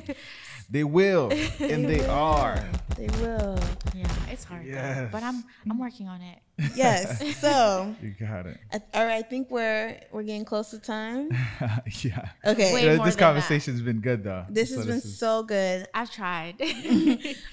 they 0.70 0.84
will, 0.84 1.28
and 1.58 1.86
they, 1.86 2.04
are. 2.06 2.62
They 2.96 3.08
will. 3.20 3.58
Yeah, 3.94 4.06
it's 4.30 4.44
hard. 4.44 4.66
Yes. 4.66 4.96
Though, 4.98 5.08
but 5.12 5.22
I'm 5.22 5.44
I'm 5.68 5.78
working 5.78 6.08
on 6.08 6.20
it. 6.20 6.38
Yes. 6.76 7.36
So 7.38 7.94
you 8.02 8.10
got 8.20 8.46
it. 8.46 8.58
all 8.94 9.06
right, 9.06 9.12
I 9.16 9.22
think 9.22 9.50
we're 9.50 9.98
we're 10.12 10.22
getting 10.24 10.44
close 10.44 10.70
to 10.70 10.78
time. 10.78 11.30
yeah. 12.02 12.28
Okay. 12.44 12.74
Way 12.74 12.98
uh, 12.98 13.04
this 13.04 13.16
conversation's 13.16 13.80
been 13.80 14.00
good 14.00 14.24
though. 14.24 14.44
This 14.50 14.70
so 14.70 14.76
has 14.76 14.86
this 14.86 15.02
been 15.02 15.10
is... 15.12 15.18
so 15.18 15.42
good. 15.42 15.86
I've 15.94 16.10
tried. 16.10 16.56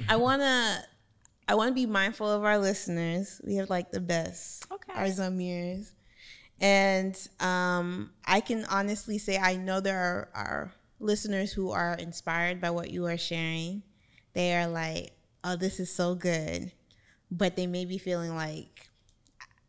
I 0.10 0.16
wanna 0.18 0.84
I 1.48 1.56
wanna 1.56 1.72
be 1.74 1.86
mindful 1.86 2.30
of 2.30 2.44
our 2.44 2.58
listeners. 2.58 3.40
We 3.46 3.56
have 3.56 3.70
like 3.70 3.92
the 3.92 4.02
best. 4.02 4.68
Okay. 4.72 4.92
Our 4.94 5.06
zomiers 5.06 5.92
And 6.60 7.16
um, 7.40 8.12
I 8.26 8.40
can 8.42 8.66
honestly 8.66 9.18
say 9.20 9.38
I 9.38 9.56
know 9.56 9.80
there 9.80 10.30
are, 10.34 10.34
are 10.34 10.74
listeners 11.04 11.52
who 11.52 11.72
are 11.72 11.94
inspired 11.96 12.60
by 12.62 12.70
what 12.70 12.90
you 12.90 13.06
are 13.06 13.18
sharing. 13.18 13.84
They 14.34 14.56
are 14.58 14.68
like, 14.68 15.12
oh, 15.44 15.56
this 15.56 15.80
is 15.80 15.94
so 15.94 16.16
good. 16.16 16.72
But 17.30 17.56
they 17.56 17.68
may 17.68 17.86
be 17.86 17.98
feeling 17.98 18.36
like, 18.36 18.90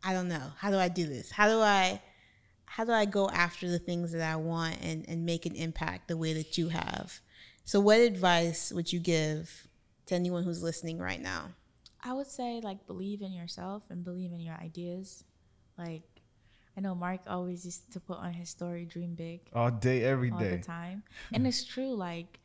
I 0.03 0.13
don't 0.13 0.27
know, 0.29 0.51
how 0.57 0.71
do 0.71 0.77
I 0.77 0.87
do 0.87 1.05
this? 1.05 1.31
How 1.31 1.47
do 1.47 1.59
I 1.59 2.01
how 2.65 2.83
do 2.83 2.91
I 2.91 3.05
go 3.05 3.29
after 3.29 3.69
the 3.69 3.79
things 3.79 4.11
that 4.11 4.21
I 4.27 4.35
want 4.35 4.79
and, 4.81 5.05
and 5.07 5.25
make 5.25 5.45
an 5.45 5.55
impact 5.55 6.07
the 6.07 6.17
way 6.17 6.33
that 6.33 6.57
you 6.57 6.69
have? 6.69 7.21
So 7.63 7.79
what 7.79 7.99
advice 7.99 8.71
would 8.73 8.91
you 8.91 8.99
give 8.99 9.67
to 10.07 10.15
anyone 10.15 10.43
who's 10.43 10.61
listening 10.61 10.97
right 10.97 11.21
now? 11.21 11.51
I 12.03 12.13
would 12.13 12.27
say 12.27 12.59
like 12.63 12.85
believe 12.85 13.21
in 13.21 13.31
yourself 13.31 13.83
and 13.89 14.03
believe 14.03 14.33
in 14.33 14.41
your 14.41 14.55
ideas. 14.55 15.23
Like 15.77 16.03
I 16.77 16.81
know 16.81 16.93
Mark 16.93 17.21
always 17.27 17.63
used 17.63 17.91
to 17.93 17.99
put 17.99 18.17
on 18.17 18.33
his 18.33 18.49
story 18.49 18.85
dream 18.85 19.15
big 19.15 19.41
all 19.53 19.71
day 19.71 20.03
every 20.03 20.29
all 20.31 20.39
day, 20.39 20.51
all 20.51 20.57
the 20.57 20.63
time. 20.63 21.03
And 21.33 21.47
it's 21.47 21.63
true 21.63 21.93
like 21.95 22.39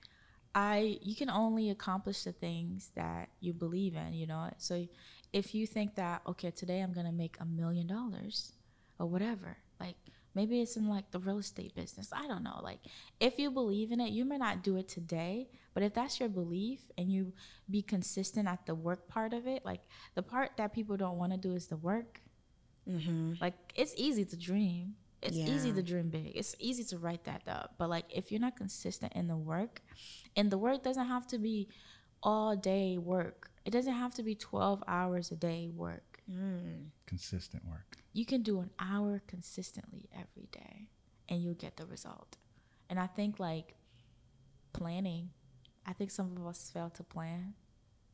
I 0.55 0.99
you 1.03 1.15
can 1.17 1.31
only 1.31 1.71
accomplish 1.71 2.23
the 2.25 2.33
things 2.33 2.91
that 2.95 3.29
you 3.41 3.53
believe 3.53 3.95
in, 3.95 4.15
you 4.15 4.27
know. 4.27 4.51
So 4.59 4.87
if 5.33 5.55
you 5.55 5.67
think 5.67 5.97
that 5.97 6.23
okay, 6.27 6.51
today 6.51 6.81
I'm 6.81 6.93
going 6.93 7.07
to 7.07 7.13
make 7.13 7.37
a 7.41 7.45
million 7.45 7.89
dollars 7.89 8.53
or 9.01 9.07
whatever, 9.07 9.57
like 9.81 9.97
maybe 10.35 10.61
it's 10.61 10.77
in 10.77 10.89
like 10.89 11.11
the 11.11 11.19
real 11.21 11.39
estate 11.39 11.75
business. 11.75 12.11
I 12.13 12.29
don't 12.29 12.45
know. 12.45 12.61
Like 12.63 12.79
if 13.19 13.37
you 13.39 13.51
believe 13.51 13.91
in 13.91 14.01
it, 14.01 14.11
you 14.11 14.25
may 14.25 14.39
not 14.39 14.63
do 14.63 14.77
it 14.77 14.87
today, 14.89 15.49
but 15.75 15.83
if 15.83 15.95
that's 15.95 16.21
your 16.21 16.29
belief 16.29 16.81
and 16.97 17.11
you 17.11 17.33
be 17.69 17.83
consistent 17.83 18.47
at 18.49 18.65
the 18.67 18.75
work 18.77 19.09
part 19.09 19.33
of 19.33 19.49
it, 19.49 19.65
like 19.65 19.81
the 20.15 20.23
part 20.23 20.53
that 20.59 20.73
people 20.73 20.97
don't 20.97 21.19
want 21.19 21.33
to 21.33 21.39
do 21.39 21.55
is 21.55 21.67
the 21.67 21.77
work 21.77 22.21
Mm-hmm. 22.89 23.35
Like 23.41 23.55
it's 23.75 23.95
easy 23.97 24.25
to 24.25 24.37
dream. 24.37 24.95
It's 25.23 25.37
yeah. 25.37 25.49
easy 25.51 25.73
to 25.73 25.83
dream 25.83 26.09
big. 26.09 26.33
It's 26.35 26.57
easy 26.59 26.85
to 26.85 26.99
write 26.99 27.25
that 27.25 27.43
up. 27.47 27.75
But 27.79 27.91
like 27.91 28.05
if 28.15 28.31
you're 28.33 28.41
not 28.41 28.57
consistent 28.57 29.13
in 29.15 29.27
the 29.29 29.37
work, 29.37 29.83
and 30.37 30.51
the 30.51 30.59
work 30.59 30.83
doesn't 30.83 31.07
have 31.07 31.27
to 31.29 31.39
be 31.39 31.69
all 32.23 32.57
day 32.57 32.99
work. 32.99 33.51
It 33.65 33.71
doesn't 33.73 33.93
have 33.93 34.15
to 34.15 34.23
be 34.23 34.35
12 34.35 34.83
hours 34.89 35.31
a 35.33 35.37
day 35.37 35.69
work. 35.73 36.21
Mm. 36.31 36.87
Consistent 37.07 37.65
work. 37.69 37.97
You 38.13 38.25
can 38.25 38.43
do 38.43 38.61
an 38.61 38.71
hour 38.79 39.23
consistently 39.27 40.09
every 40.15 40.49
day 40.51 40.89
and 41.29 41.43
you'll 41.43 41.55
get 41.55 41.77
the 41.77 41.85
result. 41.87 42.37
And 42.89 42.99
I 42.99 43.07
think 43.07 43.39
like 43.39 43.75
planning, 44.73 45.31
I 45.85 45.93
think 45.93 46.11
some 46.11 46.37
of 46.37 46.47
us 46.47 46.71
fail 46.73 46.91
to 46.91 47.03
plan. 47.03 47.55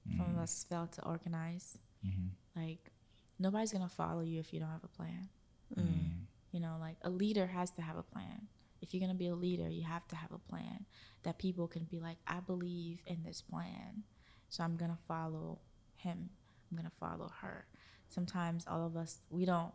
Mm. 0.08 0.16
Some 0.16 0.26
of 0.34 0.36
mm. 0.36 0.42
us 0.42 0.64
fail 0.68 0.86
to 0.88 1.04
organize. 1.04 1.78
Mm-hmm. 2.04 2.60
Like 2.60 2.90
nobody's 3.38 3.72
gonna 3.72 3.88
follow 3.88 4.20
you 4.20 4.40
if 4.40 4.52
you 4.52 4.60
don't 4.60 4.70
have 4.70 4.84
a 4.84 4.88
plan. 4.88 5.28
Mm. 5.76 5.82
mm. 5.82 6.10
You 6.52 6.60
know, 6.60 6.76
like 6.80 6.96
a 7.02 7.10
leader 7.10 7.46
has 7.46 7.70
to 7.72 7.82
have 7.82 7.96
a 7.96 8.02
plan. 8.02 8.48
If 8.80 8.94
you're 8.94 9.00
gonna 9.00 9.18
be 9.18 9.28
a 9.28 9.34
leader, 9.34 9.68
you 9.68 9.82
have 9.84 10.06
to 10.08 10.16
have 10.16 10.32
a 10.32 10.38
plan 10.38 10.86
that 11.22 11.38
people 11.38 11.66
can 11.68 11.84
be 11.84 11.98
like, 12.00 12.16
I 12.26 12.40
believe 12.40 12.98
in 13.06 13.22
this 13.24 13.42
plan, 13.42 14.04
so 14.48 14.64
I'm 14.64 14.76
gonna 14.76 14.98
follow 15.06 15.58
him. 15.96 16.30
I'm 16.70 16.76
gonna 16.76 16.92
follow 16.98 17.30
her. 17.42 17.66
Sometimes 18.08 18.64
all 18.66 18.86
of 18.86 18.96
us 18.96 19.18
we 19.30 19.44
don't 19.44 19.72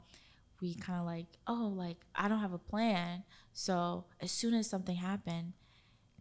we 0.62 0.76
kind 0.76 1.00
of 1.00 1.06
like, 1.08 1.26
oh, 1.48 1.72
like 1.76 1.98
I 2.16 2.28
don't 2.28 2.40
have 2.40 2.54
a 2.54 2.58
plan. 2.60 3.24
So 3.54 4.06
as 4.20 4.32
soon 4.32 4.54
as 4.54 4.70
something 4.70 4.96
happened, 4.96 5.54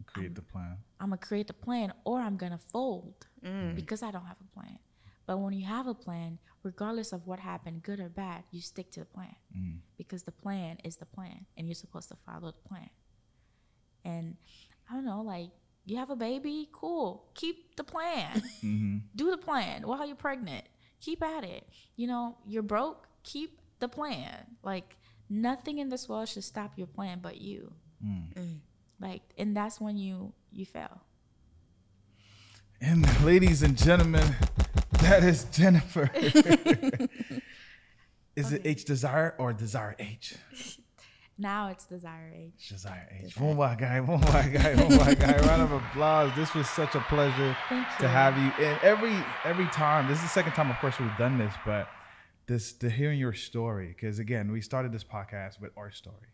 create 0.07 0.27
I'm, 0.29 0.33
the 0.35 0.41
plan. 0.41 0.77
I'm 0.99 1.07
gonna 1.09 1.17
create 1.17 1.47
the 1.47 1.53
plan, 1.53 1.93
or 2.03 2.19
I'm 2.19 2.35
gonna 2.35 2.59
fold 2.59 3.25
mm. 3.43 3.75
because 3.75 4.03
I 4.03 4.11
don't 4.11 4.25
have 4.25 4.37
a 4.41 4.59
plan. 4.59 4.77
But 5.27 5.37
when 5.37 5.53
you 5.53 5.65
have 5.65 5.87
a 5.87 5.93
plan, 5.93 6.39
regardless 6.63 7.13
of 7.13 7.25
what 7.27 7.39
happened, 7.39 7.83
good 7.83 7.99
or 7.99 8.09
bad, 8.09 8.43
you 8.51 8.61
stick 8.61 8.91
to 8.91 8.99
the 9.01 9.05
plan 9.05 9.35
mm. 9.57 9.77
because 9.97 10.23
the 10.23 10.31
plan 10.31 10.77
is 10.83 10.97
the 10.97 11.05
plan 11.05 11.45
and 11.57 11.67
you're 11.67 11.75
supposed 11.75 12.09
to 12.09 12.15
follow 12.25 12.51
the 12.51 12.69
plan. 12.69 12.89
And 14.03 14.35
I 14.89 14.95
don't 14.95 15.05
know, 15.05 15.21
like, 15.21 15.49
you 15.85 15.97
have 15.97 16.09
a 16.09 16.15
baby, 16.15 16.69
cool. 16.71 17.25
Keep 17.35 17.75
the 17.75 17.83
plan. 17.83 18.41
Mm-hmm. 18.61 18.97
Do 19.15 19.31
the 19.31 19.37
plan 19.37 19.87
while 19.87 20.05
you're 20.05 20.15
pregnant. 20.15 20.63
Keep 21.01 21.23
at 21.23 21.43
it. 21.43 21.67
You 21.95 22.05
know, 22.05 22.37
you're 22.45 22.61
broke, 22.61 23.07
keep 23.23 23.59
the 23.79 23.87
plan. 23.87 24.31
Like, 24.61 24.97
nothing 25.31 25.79
in 25.79 25.89
this 25.89 26.07
world 26.07 26.27
should 26.27 26.43
stop 26.43 26.73
your 26.77 26.85
plan 26.85 27.19
but 27.23 27.41
you. 27.41 27.73
Mm. 28.05 28.33
mm. 28.35 28.57
Like, 28.99 29.23
and 29.37 29.57
that's 29.57 29.81
when 29.81 29.97
you 29.97 30.33
you 30.51 30.67
fail. 30.67 31.01
And 32.81 33.03
ladies 33.25 33.63
and 33.63 33.75
gentlemen, 33.75 34.35
that 35.01 35.23
is 35.23 35.45
Jennifer. 35.51 36.09
is 36.13 36.35
okay. 36.35 36.59
it 38.57 38.61
H 38.63 38.85
Desire 38.85 39.33
or 39.39 39.53
Desire 39.53 39.95
H? 39.99 40.35
Now 41.37 41.69
it's 41.69 41.85
Desire 41.87 42.31
H. 42.37 42.67
Desire 42.69 43.07
H. 43.23 43.33
Oh 43.41 43.53
my 43.55 43.73
guy, 43.73 43.97
Oh 43.99 44.17
my 44.19 44.47
guy, 44.47 44.75
one 44.75 44.95
my 44.97 45.15
guy. 45.15 45.35
Round 45.47 45.63
of 45.63 45.71
applause. 45.71 46.29
This 46.35 46.53
was 46.53 46.69
such 46.69 46.93
a 46.93 46.99
pleasure 47.09 47.57
to 47.71 48.07
have 48.07 48.37
you. 48.37 48.51
And 48.63 48.79
every 48.83 49.15
every 49.43 49.65
time, 49.69 50.07
this 50.07 50.17
is 50.17 50.23
the 50.25 50.29
second 50.29 50.51
time, 50.51 50.69
of 50.69 50.77
course, 50.77 50.99
we've 50.99 51.17
done 51.17 51.39
this, 51.39 51.51
but 51.65 51.87
this 52.45 52.73
to 52.73 52.91
hearing 52.91 53.17
your 53.17 53.33
story, 53.33 53.87
because 53.87 54.19
again, 54.19 54.51
we 54.51 54.61
started 54.61 54.91
this 54.91 55.03
podcast 55.03 55.59
with 55.59 55.71
our 55.77 55.89
story. 55.89 56.27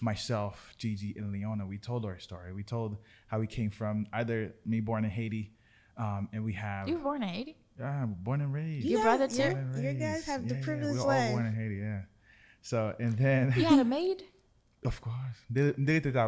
Myself, 0.00 0.72
Gigi, 0.78 1.12
and 1.16 1.32
Leona, 1.32 1.66
we 1.66 1.78
told 1.78 2.04
our 2.04 2.20
story. 2.20 2.52
We 2.52 2.62
told 2.62 2.98
how 3.26 3.40
we 3.40 3.48
came 3.48 3.70
from 3.70 4.06
either 4.12 4.54
me 4.64 4.78
born 4.78 5.04
in 5.04 5.10
Haiti, 5.10 5.50
um, 5.96 6.28
and 6.32 6.44
we 6.44 6.52
have 6.52 6.86
you 6.86 6.98
were 6.98 7.02
born 7.02 7.24
in 7.24 7.28
Haiti. 7.30 7.56
I'm 7.80 8.14
born 8.14 8.40
and 8.40 8.52
raised. 8.52 8.86
Your 8.86 8.98
yeah, 8.98 9.04
brother 9.16 9.28
too. 9.28 9.56
You 9.82 9.92
guys 9.94 10.24
have 10.26 10.42
yeah, 10.42 10.48
the 10.48 10.54
privilege. 10.56 10.96
Yeah. 10.96 11.06
We 11.08 11.14
all 11.24 11.30
born 11.30 11.46
in 11.46 11.54
Haiti. 11.54 11.76
Yeah. 11.76 12.00
So 12.60 12.94
and 12.98 13.16
then 13.16 13.52
you 13.56 13.64
had 13.64 13.78
a 13.78 13.84
maid. 13.84 14.24
Of 14.84 15.00
course, 15.00 15.36
they 15.48 15.72
they 15.78 16.00
did 16.00 16.14
that 16.14 16.26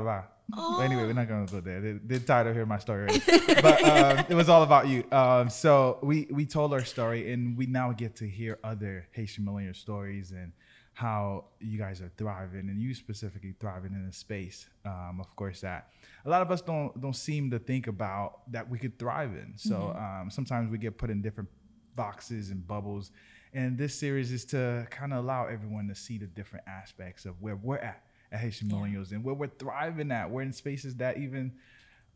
Oh. 0.56 0.76
But 0.78 0.84
anyway, 0.84 1.02
we're 1.08 1.12
not 1.12 1.26
gonna 1.26 1.44
go 1.44 1.58
there. 1.60 1.80
They, 2.04 2.14
are 2.14 2.18
tired 2.20 2.46
of 2.46 2.52
hearing 2.54 2.68
my 2.68 2.78
story. 2.78 3.08
Already. 3.08 3.20
but 3.60 3.82
um, 3.82 4.26
it 4.28 4.34
was 4.36 4.48
all 4.48 4.62
about 4.62 4.86
you. 4.86 5.02
Um, 5.10 5.50
so 5.50 5.98
we 6.04 6.28
we 6.30 6.46
told 6.46 6.72
our 6.72 6.84
story, 6.84 7.32
and 7.32 7.58
we 7.58 7.66
now 7.66 7.90
get 7.90 8.14
to 8.16 8.28
hear 8.28 8.60
other 8.62 9.08
Haitian 9.10 9.44
millennial 9.44 9.74
stories 9.74 10.30
and 10.30 10.52
how 10.94 11.44
you 11.60 11.76
guys 11.76 12.00
are 12.00 12.10
thriving 12.16 12.68
and 12.68 12.80
you 12.80 12.94
specifically 12.94 13.52
thriving 13.58 13.92
in 13.92 14.06
a 14.08 14.12
space 14.12 14.68
um, 14.84 15.18
of 15.20 15.34
course 15.34 15.60
that 15.60 15.88
a 16.24 16.30
lot 16.30 16.40
of 16.40 16.50
us 16.52 16.60
don't 16.62 16.98
don't 17.00 17.16
seem 17.16 17.50
to 17.50 17.58
think 17.58 17.88
about 17.88 18.50
that 18.50 18.68
we 18.70 18.78
could 18.78 18.96
thrive 18.98 19.30
in 19.32 19.52
so 19.56 19.74
mm-hmm. 19.74 20.20
um, 20.22 20.30
sometimes 20.30 20.70
we 20.70 20.78
get 20.78 20.96
put 20.96 21.10
in 21.10 21.20
different 21.20 21.48
boxes 21.96 22.50
and 22.50 22.66
bubbles 22.66 23.10
and 23.52 23.76
this 23.76 23.94
series 23.98 24.30
is 24.30 24.44
to 24.44 24.86
kind 24.90 25.12
of 25.12 25.24
allow 25.24 25.46
everyone 25.46 25.88
to 25.88 25.94
see 25.96 26.16
the 26.16 26.26
different 26.26 26.64
aspects 26.68 27.24
of 27.24 27.40
where 27.42 27.56
we're 27.56 27.78
at 27.78 28.04
at 28.30 28.38
haitian 28.38 28.68
millennials 28.68 29.10
yeah. 29.10 29.16
and 29.16 29.24
where 29.24 29.34
we're 29.34 29.48
thriving 29.58 30.12
at 30.12 30.30
we're 30.30 30.42
in 30.42 30.52
spaces 30.52 30.94
that 30.96 31.18
even 31.18 31.52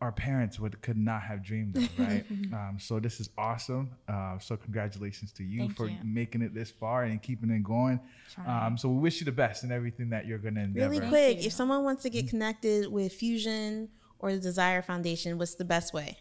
our 0.01 0.13
parents 0.13 0.61
would 0.61 0.81
could 0.81 0.97
not 0.97 1.23
have 1.23 1.43
dreamed 1.45 1.77
of, 1.77 1.99
right? 1.99 2.25
um, 2.53 2.77
so 2.81 3.01
this 3.01 3.21
is 3.21 3.31
awesome. 3.37 3.91
Uh, 4.07 4.39
so 4.39 4.57
congratulations 4.57 5.33
to 5.33 5.45
you 5.45 5.61
Thank 5.61 5.77
for 5.77 5.89
you. 5.89 5.97
making 6.05 6.43
it 6.43 6.55
this 6.55 6.71
far 6.71 7.05
and 7.05 7.21
keeping 7.21 7.51
it 7.51 7.63
going. 7.63 8.01
Um, 8.47 8.77
so 8.79 8.89
we 8.89 8.99
wish 9.01 9.21
you 9.21 9.25
the 9.25 9.33
best 9.33 9.65
in 9.65 9.73
everything 9.73 10.11
that 10.11 10.27
you're 10.27 10.39
going 10.39 10.55
to 10.55 10.63
endeavor. 10.63 10.91
Really 10.91 11.09
quick, 11.09 11.45
if 11.45 11.53
someone 11.53 11.83
wants 11.85 12.03
to 12.03 12.11
get 12.11 12.29
connected 12.29 12.91
with 12.91 13.13
Fusion 13.13 13.89
or 14.21 14.33
the 14.33 14.39
Desire 14.39 14.83
Foundation, 14.83 15.37
what's 15.39 15.55
the 15.57 15.65
best 15.65 15.93
way? 15.93 16.17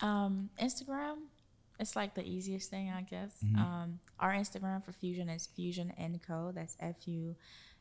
Um, 0.00 0.50
Instagram. 0.60 1.16
It's 1.80 1.96
like 1.96 2.14
the 2.14 2.22
easiest 2.24 2.68
thing, 2.70 2.90
I 2.90 3.00
guess. 3.00 3.30
Mm-hmm. 3.42 3.58
Um, 3.58 3.98
our 4.18 4.32
Instagram 4.32 4.84
for 4.84 4.92
Fusion 4.92 5.30
is 5.30 5.46
Fusion 5.46 5.92
and 5.96 6.20
Co. 6.22 6.52
That's 6.54 6.76
F 6.78 6.96
U 7.06 7.34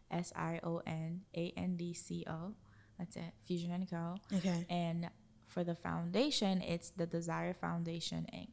S 0.09 0.31
I 0.37 0.61
O 0.63 0.81
N 0.87 1.21
A 1.35 1.53
N 1.57 1.75
D 1.75 1.93
C 1.93 2.23
O. 2.27 2.53
That's 2.97 3.17
it. 3.17 3.23
Fusion 3.45 3.71
and 3.73 3.89
Co. 3.89 4.15
Okay. 4.37 4.65
And 4.69 5.09
for 5.49 5.63
the 5.63 5.73
foundation, 5.73 6.61
it's 6.61 6.91
the 6.91 7.07
Desire 7.07 7.55
Foundation 7.55 8.27
Inc. 8.33 8.49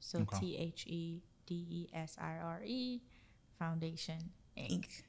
So 0.00 0.26
T 0.40 0.56
H 0.56 0.86
E 0.86 1.20
D 1.46 1.66
E 1.68 1.88
S 1.94 2.16
I 2.18 2.36
R 2.42 2.62
E 2.64 3.00
Foundation 3.58 4.16
Inc. 4.56 5.02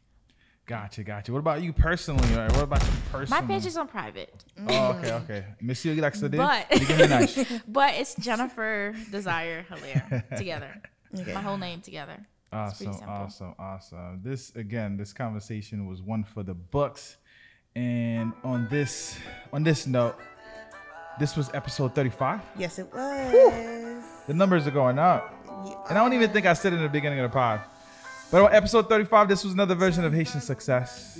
Gotcha, 0.65 1.03
gotcha. 1.05 1.31
What 1.31 1.39
about 1.39 1.61
you 1.63 1.71
personally? 1.71 2.27
Right? 2.35 2.51
What 2.51 2.63
about 2.63 2.83
you 2.83 2.91
personally? 3.09 3.41
My 3.41 3.47
page 3.47 3.65
is 3.65 3.77
on 3.77 3.87
private. 3.87 4.43
Oh, 4.67 4.87
okay, 4.97 5.13
okay. 5.13 5.43
Miss 5.61 5.83
you 5.85 5.95
like 5.95 6.19
But, 6.19 6.67
but 7.69 7.93
it's 7.95 8.15
Jennifer 8.15 8.93
Desire 9.11 9.63
Hilaire 9.69 10.25
together. 10.35 10.81
Okay. 11.17 11.33
My 11.33 11.41
whole 11.41 11.57
name 11.57 11.79
together. 11.79 12.25
Awesome, 12.51 12.93
awesome, 13.07 13.55
awesome. 13.57 14.19
This 14.21 14.53
again, 14.57 14.97
this 14.97 15.13
conversation 15.13 15.85
was 15.87 16.01
one 16.01 16.25
for 16.25 16.43
the 16.43 16.53
books. 16.53 17.15
And 17.77 18.33
on 18.43 18.67
this 18.69 19.17
on 19.53 19.63
this 19.63 19.87
note, 19.87 20.17
this 21.19 21.35
was 21.35 21.51
episode 21.53 21.93
35. 21.93 22.41
Yes, 22.57 22.79
it 22.79 22.91
was. 22.93 23.31
Whew. 23.31 24.01
The 24.27 24.33
numbers 24.33 24.65
are 24.67 24.71
going 24.71 24.97
up. 24.97 25.33
And 25.89 25.97
I 25.97 26.01
don't 26.01 26.13
even 26.13 26.29
think 26.31 26.45
I 26.45 26.53
said 26.53 26.73
it 26.73 26.77
in 26.77 26.83
the 26.83 26.89
beginning 26.89 27.19
of 27.19 27.29
the 27.29 27.33
pod. 27.33 27.59
But 28.31 28.43
on 28.43 28.53
episode 28.53 28.87
35, 28.87 29.27
this 29.27 29.43
was 29.43 29.53
another 29.53 29.75
version 29.75 30.05
of 30.05 30.13
Haitian 30.13 30.39
Success. 30.39 31.19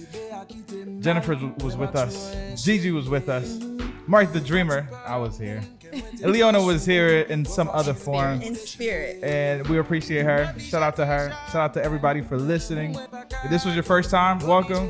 Jennifer 1.00 1.36
was 1.64 1.76
with 1.76 1.96
us. 1.96 2.36
Gigi 2.64 2.92
was 2.92 3.10
with 3.10 3.28
us. 3.28 3.60
Mark 4.08 4.32
the 4.32 4.40
Dreamer, 4.40 4.88
I 5.06 5.18
was 5.18 5.38
here. 5.38 5.62
And 5.94 6.22
Leona 6.32 6.62
was 6.62 6.86
here 6.86 7.22
in 7.22 7.44
some 7.46 7.70
other 7.70 7.94
form. 7.94 8.42
In 8.42 8.56
spirit. 8.56 9.22
And 9.24 9.68
we 9.68 9.78
appreciate 9.78 10.24
her. 10.24 10.56
Shout 10.58 10.82
out 10.84 10.96
to 10.96 11.06
her. 11.06 11.32
Shout 11.52 11.56
out 11.58 11.74
to 11.76 11.84
everybody 11.84 12.22
for 12.22 12.38
listening. 12.40 12.98
If 13.44 13.50
this 13.50 13.66
was 13.66 13.76
your 13.76 13.84
first 13.84 14.10
time, 14.10 14.40
welcome. 14.48 14.90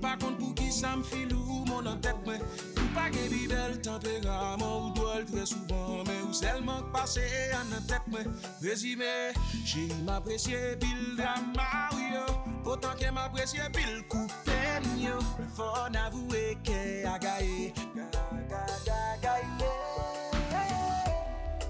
pa 0.00 0.14
kont 0.20 0.38
pou 0.40 0.50
ki 0.56 0.70
sa 0.72 0.94
m 0.96 1.02
filou 1.06 1.64
moun 1.68 1.86
an 1.88 2.00
det 2.02 2.12
mwen 2.24 2.42
Mwen 2.94 2.94
pa 2.94 3.08
gen 3.10 3.30
bi 3.30 3.48
bel 3.48 3.74
tempe 3.82 4.20
ramon 4.24 4.88
ou 4.88 4.92
do 4.94 5.06
el 5.18 5.24
tre 5.26 5.42
souban 5.48 6.04
Mwen 6.06 6.20
ou 6.28 6.34
sel 6.36 6.60
mank 6.64 6.92
pase 6.94 7.24
an 7.58 7.72
nan 7.72 7.82
tek 7.90 8.04
mwen 8.12 8.28
vresime 8.62 9.08
Che 9.66 9.88
m 10.04 10.12
apresye 10.14 10.76
pil 10.82 11.00
drama 11.18 11.66
wiyo 11.96 12.22
Potan 12.66 12.94
ke 13.00 13.10
m 13.10 13.18
apresye 13.24 13.66
pil 13.74 13.98
koupen 14.12 14.86
wiyo 14.94 15.16
Fon 15.56 15.98
avou 16.04 16.36
e 16.38 16.44
ke 16.66 16.78
agaye 17.10 17.72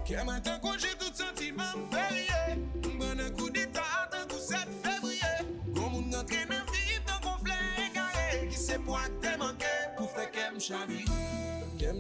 Kèm 0.04 0.28
an 0.28 0.42
ten 0.44 0.60
konjit 0.64 0.98
tout 1.00 1.16
sentimen 1.24 1.72
m 1.78 1.88
verye 1.94 2.58
Mwen 3.00 3.24
an 3.24 3.32
kou 3.40 3.48
dit 3.48 3.80
a 3.80 3.86
atan 4.04 4.28
tout 4.28 4.44
set 4.44 4.68
febriye 4.84 5.32
Komoun 5.72 6.12
an 6.20 6.28
tremen 6.28 6.68
vip 6.74 7.08
nan 7.08 7.24
konflen 7.30 7.80
e 7.80 7.88
gare 7.96 8.44
Ki 8.50 8.60
se 8.60 8.76
pou 8.84 9.00
ak 9.00 9.16
de 9.24 9.36
manke 9.40 9.72
pou 9.96 10.10
fe 10.12 10.28
kem 10.36 10.60
chanvi 10.60 11.03